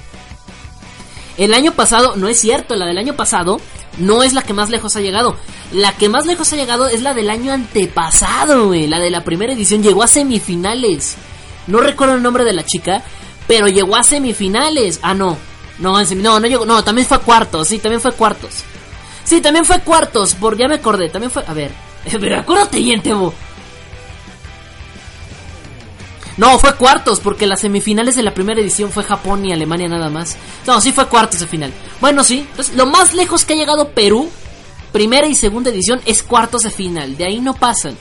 El 1.37 1.55
año 1.55 1.73
pasado, 1.73 2.17
no 2.17 2.29
es 2.29 2.39
cierto, 2.39 2.77
la 2.77 2.87
del 2.87 2.99
año 2.99 3.15
pasado 3.15 3.61
no 3.99 4.23
es 4.23 4.33
la 4.33 4.43
que 4.43 4.53
más 4.53 4.71
lejos 4.71 4.97
ha 4.97 5.01
llegado. 5.01 5.37
La 5.73 5.93
que 5.93 6.09
más 6.09 6.25
lejos 6.25 6.53
ha 6.53 6.57
llegado 6.57 6.87
es 6.87 7.03
la 7.03 7.15
del 7.15 7.31
año 7.31 7.53
antepasado. 7.53 8.73
La 8.75 9.01
de 9.01 9.11
la 9.11 9.25
primera 9.25 9.53
edición. 9.53 9.83
Llegó 9.83 10.03
a 10.03 10.09
semifinales. 10.09 11.17
No 11.67 11.81
recuerdo 11.81 12.15
el 12.15 12.23
nombre 12.23 12.45
de 12.45 12.53
la 12.53 12.65
chica, 12.65 13.03
pero 13.47 13.67
llegó 13.67 13.97
a 13.97 14.03
semifinales. 14.03 15.01
Ah, 15.03 15.15
no. 15.15 15.50
No, 15.81 16.01
no, 16.03 16.41
no 16.41 16.47
llegó. 16.47 16.67
No, 16.67 16.85
también 16.85 17.07
fue 17.07 17.19
cuartos. 17.21 17.69
Sí, 17.69 17.79
también 17.79 18.01
fue 18.01 18.13
cuartos. 18.13 18.65
Sí, 19.25 19.41
también 19.41 19.65
fue 19.65 19.81
cuartos. 19.81 20.35
Por 20.35 20.57
ya 20.57 20.69
me 20.69 20.77
acordé. 20.77 21.09
También 21.09 21.31
fue. 21.31 21.45
A 21.47 21.55
ver. 21.55 21.73
Pero 22.21 22.39
acuérdate 22.39 22.79
bien, 22.79 23.03
Tebo. 23.03 23.35
No, 26.37 26.59
fue 26.59 26.75
cuartos, 26.75 27.21
porque 27.21 27.47
las 27.47 27.61
semifinales 27.61 28.17
de 28.17 28.23
la 28.23 28.33
primera 28.33 28.61
edición 28.61 28.91
fue 28.91 29.05
Japón 29.05 29.45
y 29.45 29.53
Alemania 29.53 29.89
nada 29.89 30.09
más. 30.09 30.37
No, 30.67 30.81
sí 30.81 30.91
fue 30.91 31.07
cuartos 31.07 31.41
de 31.41 31.47
final. 31.47 31.71
Bueno, 32.01 32.25
sí. 32.25 32.47
Entonces, 32.51 32.75
lo 32.77 32.87
más 32.87 33.13
lejos 33.13 33.45
que 33.45 33.53
ha 33.53 33.57
llegado 33.57 33.91
Perú, 33.91 34.31
primera 34.91 35.27
y 35.27 35.35
segunda 35.35 35.69
edición, 35.69 36.01
es 36.07 36.23
cuartos 36.23 36.63
de 36.63 36.71
final. 36.71 37.17
De 37.19 37.27
ahí 37.27 37.41
no 37.41 37.55
pasan. 37.55 37.95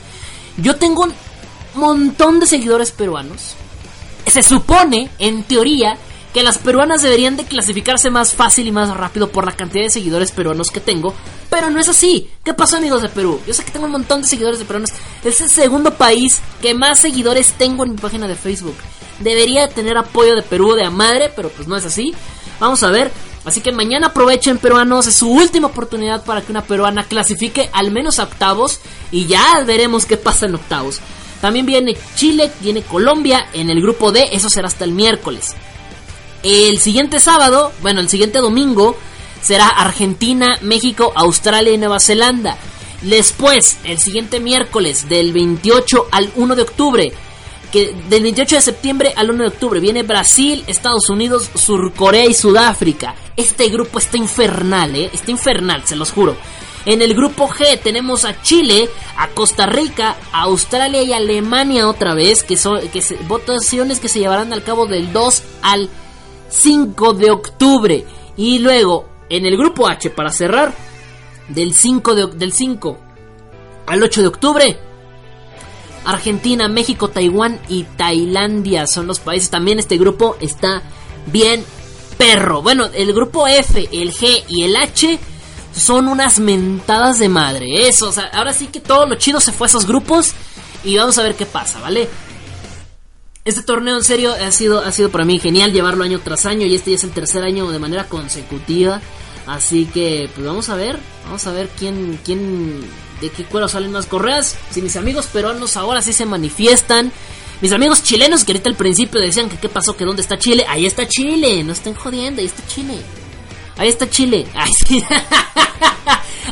Yo 0.56 0.77
tengo 0.77 1.03
un 1.03 1.14
montón 1.73 2.39
de 2.39 2.45
seguidores 2.45 2.91
peruanos. 2.91 3.56
Se 4.26 4.41
supone, 4.41 5.10
en 5.19 5.43
teoría, 5.43 5.97
que 6.34 6.43
las 6.43 6.57
peruanas 6.57 7.01
deberían 7.01 7.38
de 7.38 7.45
clasificarse 7.45 8.10
más 8.10 8.34
fácil 8.34 8.68
y 8.68 8.72
más 8.72 8.95
rápido 8.95 9.30
por 9.30 9.45
la 9.45 9.53
cantidad 9.53 9.84
de 9.84 9.89
seguidores 9.89 10.31
peruanos 10.31 10.69
que 10.69 10.80
tengo, 10.80 11.14
pero 11.49 11.69
no 11.69 11.80
es 11.80 11.89
así. 11.89 12.30
¿Qué 12.43 12.53
pasó 12.53 12.77
amigos 12.77 13.01
de 13.01 13.10
Perú? 13.10 13.39
Yo 13.47 13.53
sé 13.53 13.64
que 13.64 13.72
tengo 13.72 13.85
un 13.85 13.91
montón 13.91 14.22
de 14.22 14.27
seguidores 14.27 14.60
de 14.60 14.65
peruanos. 14.65 14.91
Es 15.23 15.41
el 15.41 15.49
segundo 15.49 15.95
país 15.95 16.41
que 16.61 16.73
más 16.73 16.99
seguidores 16.99 17.53
tengo 17.53 17.84
en 17.84 17.91
mi 17.91 17.97
página 17.97 18.27
de 18.27 18.35
Facebook. 18.35 18.76
Debería 19.19 19.68
tener 19.68 19.97
apoyo 19.97 20.35
de 20.35 20.43
Perú 20.43 20.76
de 20.76 20.85
a 20.85 20.91
madre, 20.91 21.31
pero 21.35 21.49
pues 21.49 21.68
no 21.68 21.76
es 21.76 21.85
así. 21.85 22.14
Vamos 22.60 22.84
a 22.84 22.91
ver. 22.91 23.11
Así 23.45 23.61
que 23.61 23.72
mañana 23.72 24.07
aprovechen 24.07 24.57
peruanos, 24.57 25.07
es 25.07 25.15
su 25.15 25.31
última 25.31 25.68
oportunidad 25.68 26.23
para 26.26 26.41
que 26.41 26.51
una 26.51 26.61
peruana 26.61 27.06
clasifique 27.06 27.69
al 27.73 27.89
menos 27.89 28.19
a 28.19 28.23
octavos 28.23 28.80
y 29.11 29.26
ya 29.27 29.64
veremos 29.65 30.06
qué 30.06 30.18
pasa 30.18 30.45
en 30.45 30.56
octavos. 30.56 30.99
También 31.41 31.65
viene 31.65 31.97
Chile, 32.15 32.51
viene 32.60 32.84
Colombia 32.84 33.47
en 33.53 33.69
el 33.69 33.81
grupo 33.81 34.11
D, 34.11 34.30
eso 34.34 34.49
será 34.49 34.68
hasta 34.68 34.84
el 34.84 34.91
miércoles. 34.91 35.56
El 36.44 36.80
siguiente 36.80 37.20
sábado, 37.20 37.72
bueno, 37.82 37.99
el 37.99 38.10
siguiente 38.10 38.40
domingo, 38.40 38.95
será 39.41 39.68
Argentina, 39.68 40.57
México, 40.61 41.11
Australia 41.16 41.74
y 41.74 41.78
Nueva 41.78 41.99
Zelanda. 41.99 42.57
Después, 43.02 43.78
el 43.84 43.99
siguiente 43.99 44.40
miércoles, 44.40 45.10
del 45.10 45.34
28 45.34 46.07
al 46.11 46.32
1 46.36 46.56
de 46.56 46.61
octubre, 46.61 47.14
que 47.72 47.94
del 48.10 48.24
28 48.24 48.56
de 48.56 48.61
septiembre 48.61 49.14
al 49.16 49.30
1 49.30 49.44
de 49.44 49.49
octubre 49.49 49.80
viene 49.80 50.03
Brasil, 50.03 50.64
Estados 50.68 51.10
Unidos, 51.10 51.49
Surcorea 51.56 52.26
y 52.26 52.34
Sudáfrica. 52.34 53.16
Este 53.36 53.70
grupo 53.70 53.99
está 53.99 54.18
infernal, 54.18 54.95
¿eh? 54.95 55.10
Está 55.14 55.32
infernal, 55.32 55.84
se 55.86 55.95
los 55.95 56.11
juro. 56.11 56.36
En 56.86 57.02
el 57.02 57.14
grupo 57.14 57.48
G 57.49 57.80
tenemos 57.82 58.26
a 58.26 58.41
Chile, 58.41 58.90
a 59.18 59.28
Costa 59.28 59.66
Rica, 59.66 60.16
a 60.32 60.44
Australia 60.44 61.03
y 61.03 61.14
Alemania 61.14 61.88
otra 61.88 62.14
vez, 62.14 62.44
que 62.44 62.57
son 62.57 62.80
votaciones 63.28 63.99
que 63.99 64.07
se 64.07 64.20
llevarán 64.20 64.53
al 64.53 64.64
cabo 64.64 64.86
del 64.88 65.11
2 65.11 65.44
al 65.61 65.90
5 66.50 67.14
de 67.14 67.32
octubre. 67.32 68.06
Y 68.38 68.60
luego, 68.60 69.08
en 69.30 69.46
el 69.46 69.58
grupo 69.58 69.88
H, 69.88 70.10
para 70.10 70.32
cerrar, 70.32 70.74
del 71.48 71.74
5, 71.74 72.16
de, 72.16 72.28
del 72.28 72.54
5 72.54 72.98
al 73.88 74.04
8 74.04 74.22
de 74.22 74.28
octubre, 74.28 74.80
Argentina, 76.06 76.68
México, 76.68 77.10
Taiwán 77.10 77.60
y 77.68 77.84
Tailandia 77.84 78.88
son 78.88 79.08
los 79.08 79.20
países. 79.20 79.50
También 79.50 79.80
este 79.80 79.98
grupo 79.98 80.38
está 80.40 80.84
bien 81.28 81.64
perro. 82.18 82.62
Bueno, 82.62 82.88
el 82.94 83.14
grupo 83.14 83.48
F, 83.48 83.90
el 83.92 84.14
G 84.14 84.44
y 84.48 84.64
el 84.64 84.76
H 84.76 85.20
son 85.74 86.08
unas 86.08 86.40
mentadas 86.40 87.20
de 87.20 87.30
madre. 87.30 87.88
Eso, 87.88 88.10
o 88.10 88.12
sea, 88.12 88.26
ahora 88.34 88.54
sí 88.54 88.68
que 88.68 88.80
todo 88.80 89.06
lo 89.06 89.16
chido 89.16 89.40
se 89.40 89.52
fue 89.52 89.66
a 89.66 89.70
esos 89.70 89.86
grupos. 89.86 90.34
Y 90.84 90.98
vamos 90.98 91.18
a 91.18 91.24
ver 91.24 91.36
qué 91.36 91.46
pasa, 91.46 91.80
¿vale? 91.80 92.08
Este 93.45 93.64
torneo 93.64 93.98
en 93.98 94.03
serio 94.03 94.34
ha 94.34 94.52
sido, 94.52 94.80
ha 94.80 94.91
sido 94.91 95.10
para 95.10 95.26
mí 95.26 95.40
genial 95.40 95.72
llevarlo 95.72 96.03
año 96.03 96.20
tras 96.20 96.45
año 96.45 96.66
y 96.66 96.76
este 96.76 96.91
ya 96.91 96.98
es 96.98 97.03
el 97.03 97.11
tercer 97.11 97.44
año 97.44 97.70
de 97.72 97.80
manera 97.80 98.06
consecutiva. 98.07 99.02
Así 99.48 99.86
que 99.86 100.30
pues 100.36 100.45
vamos 100.45 100.70
a 100.70 100.76
ver, 100.76 100.99
vamos 101.26 101.48
a 101.48 101.52
ver 101.52 101.70
quién, 101.70 102.20
quién, 102.24 102.82
de 103.22 103.30
qué 103.30 103.45
cuero 103.45 103.68
salen 103.68 103.91
más 103.91 104.06
correas. 104.06 104.57
Si 104.70 104.82
mis 104.82 104.95
amigos 104.95 105.28
peruanos 105.28 105.78
ahora 105.78 106.02
sí 106.02 106.14
se 106.14 106.26
manifiestan. 106.26 107.11
Mis 107.61 107.72
amigos 107.74 108.03
chilenos 108.03 108.45
que 108.45 108.53
ahorita 108.53 108.70
al 108.70 108.76
principio 108.76 109.20
decían 109.20 109.49
que 109.49 109.57
qué 109.57 109.68
pasó, 109.68 109.98
que 109.98 110.06
dónde 110.06 110.22
está 110.22 110.38
Chile. 110.38 110.66
Ahí 110.68 110.86
está 110.86 111.07
Chile, 111.07 111.64
no 111.64 111.74
estén 111.74 111.94
jodiendo, 111.94 112.41
ahí 112.41 112.48
está 112.48 112.66
Chile. 112.68 112.99
Ahí 113.78 113.90
está 113.90 114.10
Chile. 114.10 114.48
Ahí, 114.53 114.72
sí. 114.88 115.03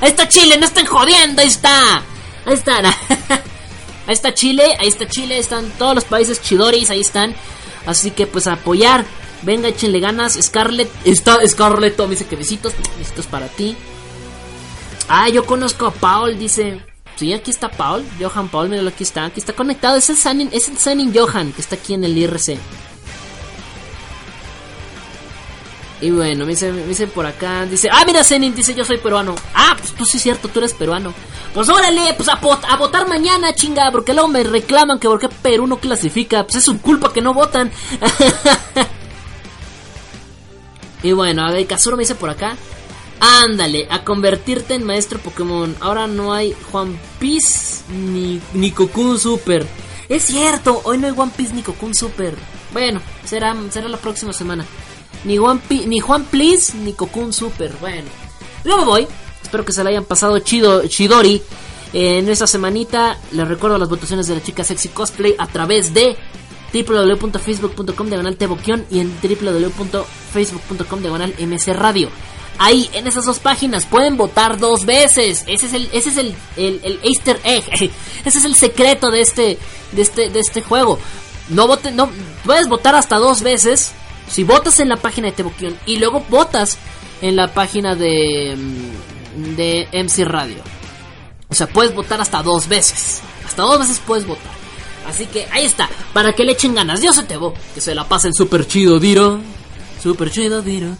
ahí 0.01 0.09
está 0.09 0.27
Chile, 0.27 0.57
no 0.57 0.65
estén 0.65 0.85
jodiendo, 0.85 1.41
ahí 1.41 1.47
está. 1.47 2.03
Ahí 2.45 2.53
está. 2.53 2.81
Ahí 4.07 4.13
está 4.13 4.33
Chile, 4.33 4.75
ahí 4.79 4.87
está 4.87 5.07
Chile, 5.07 5.37
están 5.37 5.69
todos 5.77 5.93
los 5.93 6.05
países 6.05 6.41
chidoris, 6.41 6.89
ahí 6.89 7.01
están. 7.01 7.35
Así 7.85 8.11
que 8.11 8.25
pues 8.25 8.47
apoyar. 8.47 9.05
Venga, 9.43 9.67
échenle 9.67 9.99
ganas. 9.99 10.33
Scarlett, 10.41 10.89
está 11.05 11.39
Scarlett, 11.45 11.99
me 11.99 12.07
dice 12.07 12.25
que 12.25 12.35
besitos, 12.35 12.73
besitos 12.97 13.27
para 13.27 13.47
ti. 13.47 13.75
Ah, 15.09 15.29
yo 15.29 15.45
conozco 15.45 15.85
a 15.85 15.91
Paul, 15.91 16.39
dice. 16.39 16.81
Sí, 17.17 17.33
aquí 17.33 17.49
está 17.49 17.69
Paul, 17.69 18.05
Johan 18.19 18.47
Paul, 18.47 18.69
míralo, 18.69 18.89
aquí 18.89 19.03
está, 19.03 19.25
aquí 19.25 19.39
está 19.39 19.53
conectado. 19.53 19.97
Es 19.97 20.09
el 20.09 20.17
Sanin, 20.17 20.49
es 20.51 20.69
el 20.69 20.77
Sanin 20.77 21.13
Johan 21.13 21.51
que 21.51 21.61
está 21.61 21.75
aquí 21.75 21.93
en 21.93 22.03
el 22.03 22.17
IRC. 22.17 22.57
Y 25.99 26.11
bueno, 26.11 26.45
me 26.45 26.51
dice, 26.51 26.71
me 26.71 26.83
dice 26.83 27.07
por 27.07 27.25
acá, 27.25 27.65
dice, 27.65 27.89
ah, 27.91 28.03
mira 28.05 28.23
Zenin, 28.23 28.53
dice 28.53 28.75
yo 28.75 28.85
soy 28.85 28.97
peruano. 28.97 29.33
Ah, 29.55 29.75
pues, 29.77 29.91
pues 29.97 30.09
sí 30.09 30.17
es 30.17 30.23
cierto, 30.23 30.47
tú 30.47 30.59
eres 30.59 30.73
peruano. 30.73 31.13
Pues 31.53 31.69
órale, 31.69 32.13
pues 32.15 32.29
a, 32.29 32.33
a, 32.33 32.77
votar 32.77 33.07
mañana, 33.07 33.55
chinga, 33.55 33.89
porque 33.91 34.13
luego 34.13 34.27
me 34.27 34.43
reclaman 34.43 34.99
que 34.99 35.07
porque 35.07 35.27
Perú 35.27 35.65
no 35.65 35.77
clasifica, 35.77 36.43
pues 36.43 36.57
es 36.57 36.65
su 36.65 36.79
culpa 36.81 37.11
que 37.11 37.21
no 37.21 37.33
votan. 37.33 37.71
y 41.03 41.13
bueno, 41.13 41.47
a 41.47 41.51
ver, 41.51 41.65
Kazuro 41.65 41.97
me 41.97 42.03
dice 42.03 42.13
por 42.13 42.29
acá, 42.29 42.55
ándale, 43.19 43.87
a 43.89 44.03
convertirte 44.03 44.75
en 44.75 44.83
maestro 44.83 45.17
Pokémon. 45.17 45.75
Ahora 45.79 46.05
no 46.05 46.31
hay 46.31 46.55
Juan 46.71 46.99
Piece 47.17 47.85
ni, 47.89 48.39
ni 48.53 48.69
Cocoon 48.69 49.17
Super. 49.17 49.65
Es 50.09 50.23
cierto, 50.23 50.79
hoy 50.83 50.99
no 50.99 51.07
hay 51.07 51.13
One 51.17 51.31
Piece 51.35 51.55
ni 51.55 51.63
Cocoon 51.63 51.95
Super. 51.95 52.35
Bueno, 52.71 53.01
será, 53.25 53.55
será 53.71 53.89
la 53.89 53.97
próxima 53.97 54.31
semana. 54.31 54.63
Ni, 55.23 55.39
One 55.39 55.59
ni 55.69 55.99
Juan 55.99 56.25
Please 56.25 56.75
ni 56.77 56.93
Cocoon 56.93 57.33
Super. 57.33 57.73
Bueno, 57.79 58.07
yo 58.63 58.77
me 58.77 58.85
voy. 58.85 59.07
Espero 59.41 59.65
que 59.65 59.73
se 59.73 59.83
la 59.83 59.89
hayan 59.89 60.05
pasado 60.05 60.39
chido, 60.39 60.85
chidori. 60.87 61.41
En 61.93 62.27
esta 62.29 62.47
semanita 62.47 63.17
les 63.31 63.47
recuerdo 63.47 63.77
las 63.77 63.89
votaciones 63.89 64.27
de 64.27 64.35
la 64.35 64.43
chica 64.43 64.63
sexy 64.63 64.89
cosplay 64.89 65.35
a 65.37 65.47
través 65.47 65.93
de 65.93 66.17
www.facebook.com 66.73 68.07
diagonal 68.07 68.37
y 68.89 68.99
en 68.99 69.13
www.facebook.com 69.21 70.99
diagonal 71.01 71.33
Radio. 71.73 72.09
Ahí, 72.59 72.89
en 72.93 73.05
esas 73.05 73.25
dos 73.25 73.39
páginas, 73.39 73.85
pueden 73.85 74.17
votar 74.17 74.57
dos 74.57 74.85
veces. 74.85 75.43
Ese 75.47 75.67
es 75.67 75.73
el, 75.73 75.89
ese 75.93 76.09
es 76.09 76.17
el, 76.17 76.35
el, 76.57 76.99
Easter 77.03 77.39
egg. 77.43 77.63
Ese 78.25 78.39
es 78.39 78.45
el 78.45 78.55
secreto 78.55 79.11
de 79.11 79.21
este, 79.21 79.57
de 79.91 80.01
este, 80.01 80.29
de 80.29 80.39
este 80.39 80.61
juego. 80.61 80.97
No 81.49 81.67
vote, 81.67 81.91
no, 81.91 82.09
puedes 82.43 82.67
votar 82.67 82.95
hasta 82.95 83.17
dos 83.17 83.41
veces. 83.43 83.93
Si 84.29 84.43
votas 84.43 84.79
en 84.79 84.89
la 84.89 84.97
página 84.97 85.27
de 85.27 85.33
Teboquion 85.33 85.77
y 85.85 85.97
luego 85.97 86.23
votas 86.29 86.77
en 87.21 87.35
la 87.35 87.53
página 87.53 87.95
de, 87.95 88.55
mm, 88.57 89.55
de 89.55 89.87
MC 89.91 90.25
Radio. 90.25 90.57
O 91.49 91.55
sea, 91.55 91.67
puedes 91.67 91.95
votar 91.95 92.19
hasta 92.19 92.43
dos 92.43 92.67
veces. 92.67 93.21
Hasta 93.45 93.61
dos 93.61 93.79
veces 93.79 94.01
puedes 94.05 94.27
votar. 94.27 94.51
Así 95.07 95.25
que 95.25 95.47
ahí 95.51 95.63
está, 95.63 95.89
para 96.13 96.33
que 96.33 96.43
le 96.43 96.51
echen 96.51 96.75
ganas. 96.75 96.99
Dios 96.99 97.15
se 97.15 97.23
te 97.23 97.37
que 97.73 97.81
se 97.81 97.95
la 97.95 98.07
pasen 98.07 98.33
súper 98.33 98.67
chido, 98.67 98.99
Diro. 98.99 99.39
Súper 100.03 100.29
chido, 100.31 100.61
Diro. 100.61 100.97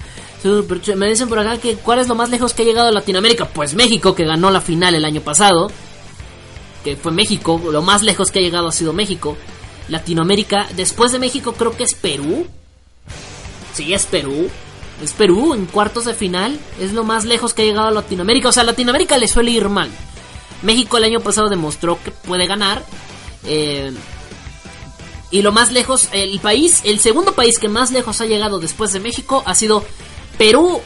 Me 0.95 1.09
dicen 1.09 1.27
por 1.27 1.39
acá 1.39 1.57
que 1.57 1.75
cuál 1.75 1.99
es 1.99 2.07
lo 2.07 2.15
más 2.15 2.29
lejos 2.29 2.53
que 2.53 2.61
ha 2.61 2.65
llegado 2.65 2.87
a 2.87 2.91
Latinoamérica. 2.91 3.45
Pues 3.49 3.73
México, 3.73 4.15
que 4.15 4.23
ganó 4.23 4.49
la 4.49 4.61
final 4.61 4.95
el 4.95 5.03
año 5.03 5.21
pasado. 5.21 5.69
Que 6.83 6.95
fue 6.95 7.11
México, 7.11 7.61
lo 7.69 7.81
más 7.81 8.01
lejos 8.01 8.31
que 8.31 8.39
ha 8.39 8.41
llegado 8.41 8.69
ha 8.69 8.71
sido 8.71 8.93
México. 8.93 9.35
Latinoamérica, 9.89 10.67
después 10.75 11.11
de 11.11 11.19
México 11.19 11.53
creo 11.53 11.75
que 11.75 11.83
es 11.83 11.93
Perú. 11.93 12.47
Sí, 13.77 13.93
es 13.93 14.07
Perú. 14.07 14.49
Es 15.03 15.13
Perú 15.13 15.53
en 15.53 15.67
cuartos 15.67 16.05
de 16.05 16.15
final. 16.15 16.59
Es 16.79 16.93
lo 16.93 17.03
más 17.03 17.25
lejos 17.25 17.53
que 17.53 17.61
ha 17.61 17.65
llegado 17.65 17.89
a 17.89 17.91
Latinoamérica. 17.91 18.49
O 18.49 18.51
sea, 18.51 18.63
a 18.63 18.65
Latinoamérica 18.65 19.19
le 19.19 19.27
suele 19.27 19.51
ir 19.51 19.69
mal. 19.69 19.87
México 20.63 20.97
el 20.97 21.03
año 21.03 21.19
pasado 21.19 21.47
demostró 21.47 21.99
que 22.03 22.09
puede 22.09 22.47
ganar. 22.47 22.83
Eh, 23.45 23.93
y 25.29 25.43
lo 25.43 25.51
más 25.51 25.71
lejos, 25.71 26.09
el 26.11 26.39
país, 26.39 26.81
el 26.85 26.99
segundo 26.99 27.33
país 27.33 27.59
que 27.59 27.69
más 27.69 27.91
lejos 27.91 28.19
ha 28.19 28.25
llegado 28.25 28.59
después 28.59 28.93
de 28.93 28.99
México 28.99 29.43
ha 29.45 29.53
sido 29.53 29.85
Perú, 30.39 30.81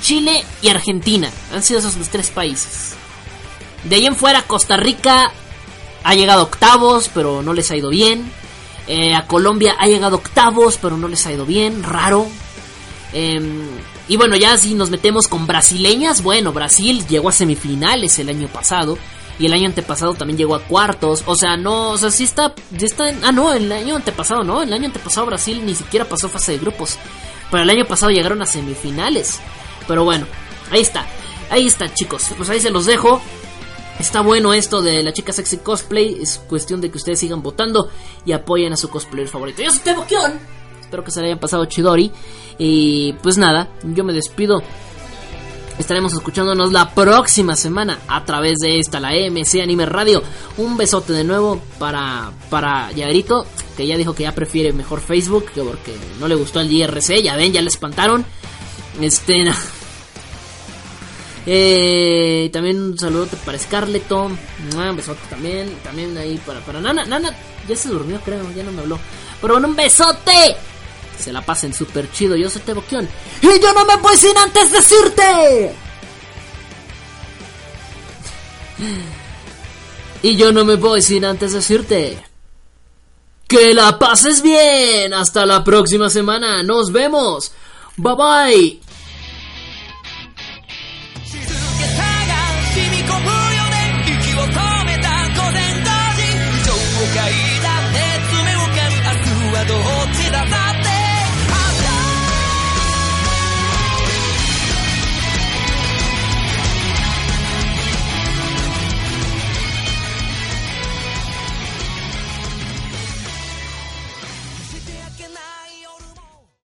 Chile 0.00 0.44
y 0.62 0.68
Argentina. 0.68 1.32
Han 1.52 1.64
sido 1.64 1.80
esos 1.80 1.96
los 1.96 2.08
tres 2.10 2.30
países. 2.30 2.92
De 3.82 3.96
ahí 3.96 4.06
en 4.06 4.14
fuera, 4.14 4.42
Costa 4.42 4.76
Rica 4.76 5.32
ha 6.04 6.14
llegado 6.14 6.42
a 6.42 6.44
octavos, 6.44 7.10
pero 7.12 7.42
no 7.42 7.52
les 7.52 7.68
ha 7.72 7.76
ido 7.76 7.90
bien. 7.90 8.30
Eh, 8.88 9.14
a 9.14 9.26
Colombia 9.26 9.76
ha 9.78 9.86
llegado 9.86 10.16
octavos, 10.16 10.78
pero 10.80 10.96
no 10.96 11.08
les 11.08 11.24
ha 11.26 11.32
ido 11.32 11.44
bien. 11.44 11.82
Raro. 11.82 12.26
Em, 13.12 13.68
y 14.08 14.16
bueno, 14.16 14.34
ya 14.36 14.56
si 14.56 14.74
nos 14.74 14.90
metemos 14.90 15.28
con 15.28 15.46
brasileñas, 15.46 16.22
bueno, 16.22 16.52
Brasil 16.52 17.06
llegó 17.06 17.28
a 17.28 17.32
semifinales 17.32 18.18
el 18.18 18.30
año 18.30 18.48
pasado. 18.48 18.98
Y 19.38 19.46
el 19.46 19.52
año 19.52 19.66
antepasado 19.66 20.14
también 20.14 20.38
llegó 20.38 20.56
a 20.56 20.64
cuartos. 20.64 21.22
O 21.26 21.36
sea, 21.36 21.56
no, 21.56 21.90
o 21.90 21.98
sea, 21.98 22.10
sí 22.10 22.24
está, 22.24 22.54
sí 22.76 22.86
está. 22.86 23.04
Ah, 23.22 23.30
no, 23.30 23.52
el 23.52 23.70
año 23.70 23.94
antepasado 23.94 24.42
no. 24.42 24.62
El 24.62 24.72
año 24.72 24.86
antepasado 24.86 25.26
Brasil 25.26 25.64
ni 25.64 25.74
siquiera 25.74 26.06
pasó 26.06 26.28
fase 26.28 26.52
de 26.52 26.58
grupos. 26.58 26.98
Pero 27.50 27.62
el 27.62 27.70
año 27.70 27.84
pasado 27.84 28.10
llegaron 28.10 28.42
a 28.42 28.46
semifinales. 28.46 29.38
Pero 29.86 30.02
bueno, 30.04 30.26
ahí 30.70 30.80
está. 30.80 31.06
Ahí 31.50 31.66
está, 31.66 31.92
chicos. 31.92 32.26
Pues 32.36 32.48
ahí 32.50 32.60
se 32.60 32.70
los 32.70 32.86
dejo. 32.86 33.22
Está 33.98 34.20
bueno 34.20 34.54
esto 34.54 34.80
de 34.80 35.02
la 35.02 35.12
chica 35.12 35.32
sexy 35.32 35.58
cosplay. 35.58 36.18
Es 36.22 36.38
cuestión 36.48 36.80
de 36.80 36.90
que 36.90 36.98
ustedes 36.98 37.18
sigan 37.18 37.42
votando 37.42 37.90
y 38.24 38.32
apoyen 38.32 38.72
a 38.72 38.76
su 38.76 38.88
cosplayer 38.88 39.28
favorito. 39.28 39.62
Yo 39.62 39.70
soy 39.70 39.80
Tebokion. 39.80 40.38
Espero 40.80 41.04
que 41.04 41.10
se 41.10 41.20
le 41.20 41.26
hayan 41.26 41.38
pasado 41.38 41.64
chidori. 41.64 42.12
Y 42.58 43.12
pues 43.22 43.38
nada, 43.38 43.68
yo 43.82 44.04
me 44.04 44.12
despido. 44.12 44.62
Estaremos 45.78 46.12
escuchándonos 46.12 46.72
la 46.72 46.92
próxima 46.92 47.54
semana 47.54 47.98
a 48.08 48.24
través 48.24 48.58
de 48.58 48.78
esta, 48.78 48.98
la 48.98 49.12
MC 49.12 49.62
Anime 49.62 49.86
Radio. 49.86 50.22
Un 50.56 50.76
besote 50.76 51.12
de 51.12 51.24
nuevo 51.24 51.60
para, 51.78 52.32
para 52.50 52.90
que 52.90 53.86
ya 53.86 53.96
dijo 53.96 54.14
que 54.14 54.22
ya 54.24 54.34
prefiere 54.34 54.72
mejor 54.72 55.00
Facebook, 55.00 55.46
que 55.52 55.62
porque 55.62 55.94
no 56.18 56.26
le 56.28 56.34
gustó 56.36 56.60
el 56.60 56.72
IRC. 56.72 57.22
Ya 57.22 57.36
ven, 57.36 57.52
ya 57.52 57.62
le 57.62 57.68
espantaron. 57.68 58.24
Este. 59.00 59.44
Eh, 61.50 62.50
también 62.52 62.78
un 62.82 62.98
saludo 62.98 63.26
para 63.46 63.58
Scarleto. 63.58 64.24
Un 64.24 64.96
besote 64.96 65.20
también. 65.30 65.74
También 65.82 66.16
ahí 66.18 66.38
para, 66.44 66.60
para 66.60 66.78
Nana. 66.78 67.06
Nana 67.06 67.34
ya 67.66 67.74
se 67.74 67.88
durmió, 67.88 68.20
creo. 68.20 68.44
Ya 68.54 68.62
no 68.64 68.72
me 68.72 68.82
habló. 68.82 68.98
Pero 69.40 69.54
bueno, 69.54 69.68
un 69.68 69.74
besote 69.76 70.56
se 71.18 71.32
la 71.32 71.40
pasen 71.40 71.72
súper 71.72 72.12
chido. 72.12 72.36
Yo 72.36 72.50
soy 72.50 72.60
Teboquión. 72.60 73.08
Y 73.40 73.60
yo 73.60 73.72
no 73.72 73.86
me 73.86 73.96
voy 73.96 74.16
sin 74.16 74.36
antes 74.36 74.70
decirte. 74.70 75.74
Y 80.22 80.36
yo 80.36 80.52
no 80.52 80.66
me 80.66 80.76
voy 80.76 81.00
sin 81.00 81.24
antes 81.24 81.54
decirte. 81.54 82.22
Que 83.46 83.72
la 83.72 83.98
pases 83.98 84.42
bien. 84.42 85.14
Hasta 85.14 85.46
la 85.46 85.64
próxima 85.64 86.10
semana. 86.10 86.62
Nos 86.62 86.92
vemos. 86.92 87.52
Bye 87.96 88.14
bye. 88.14 88.87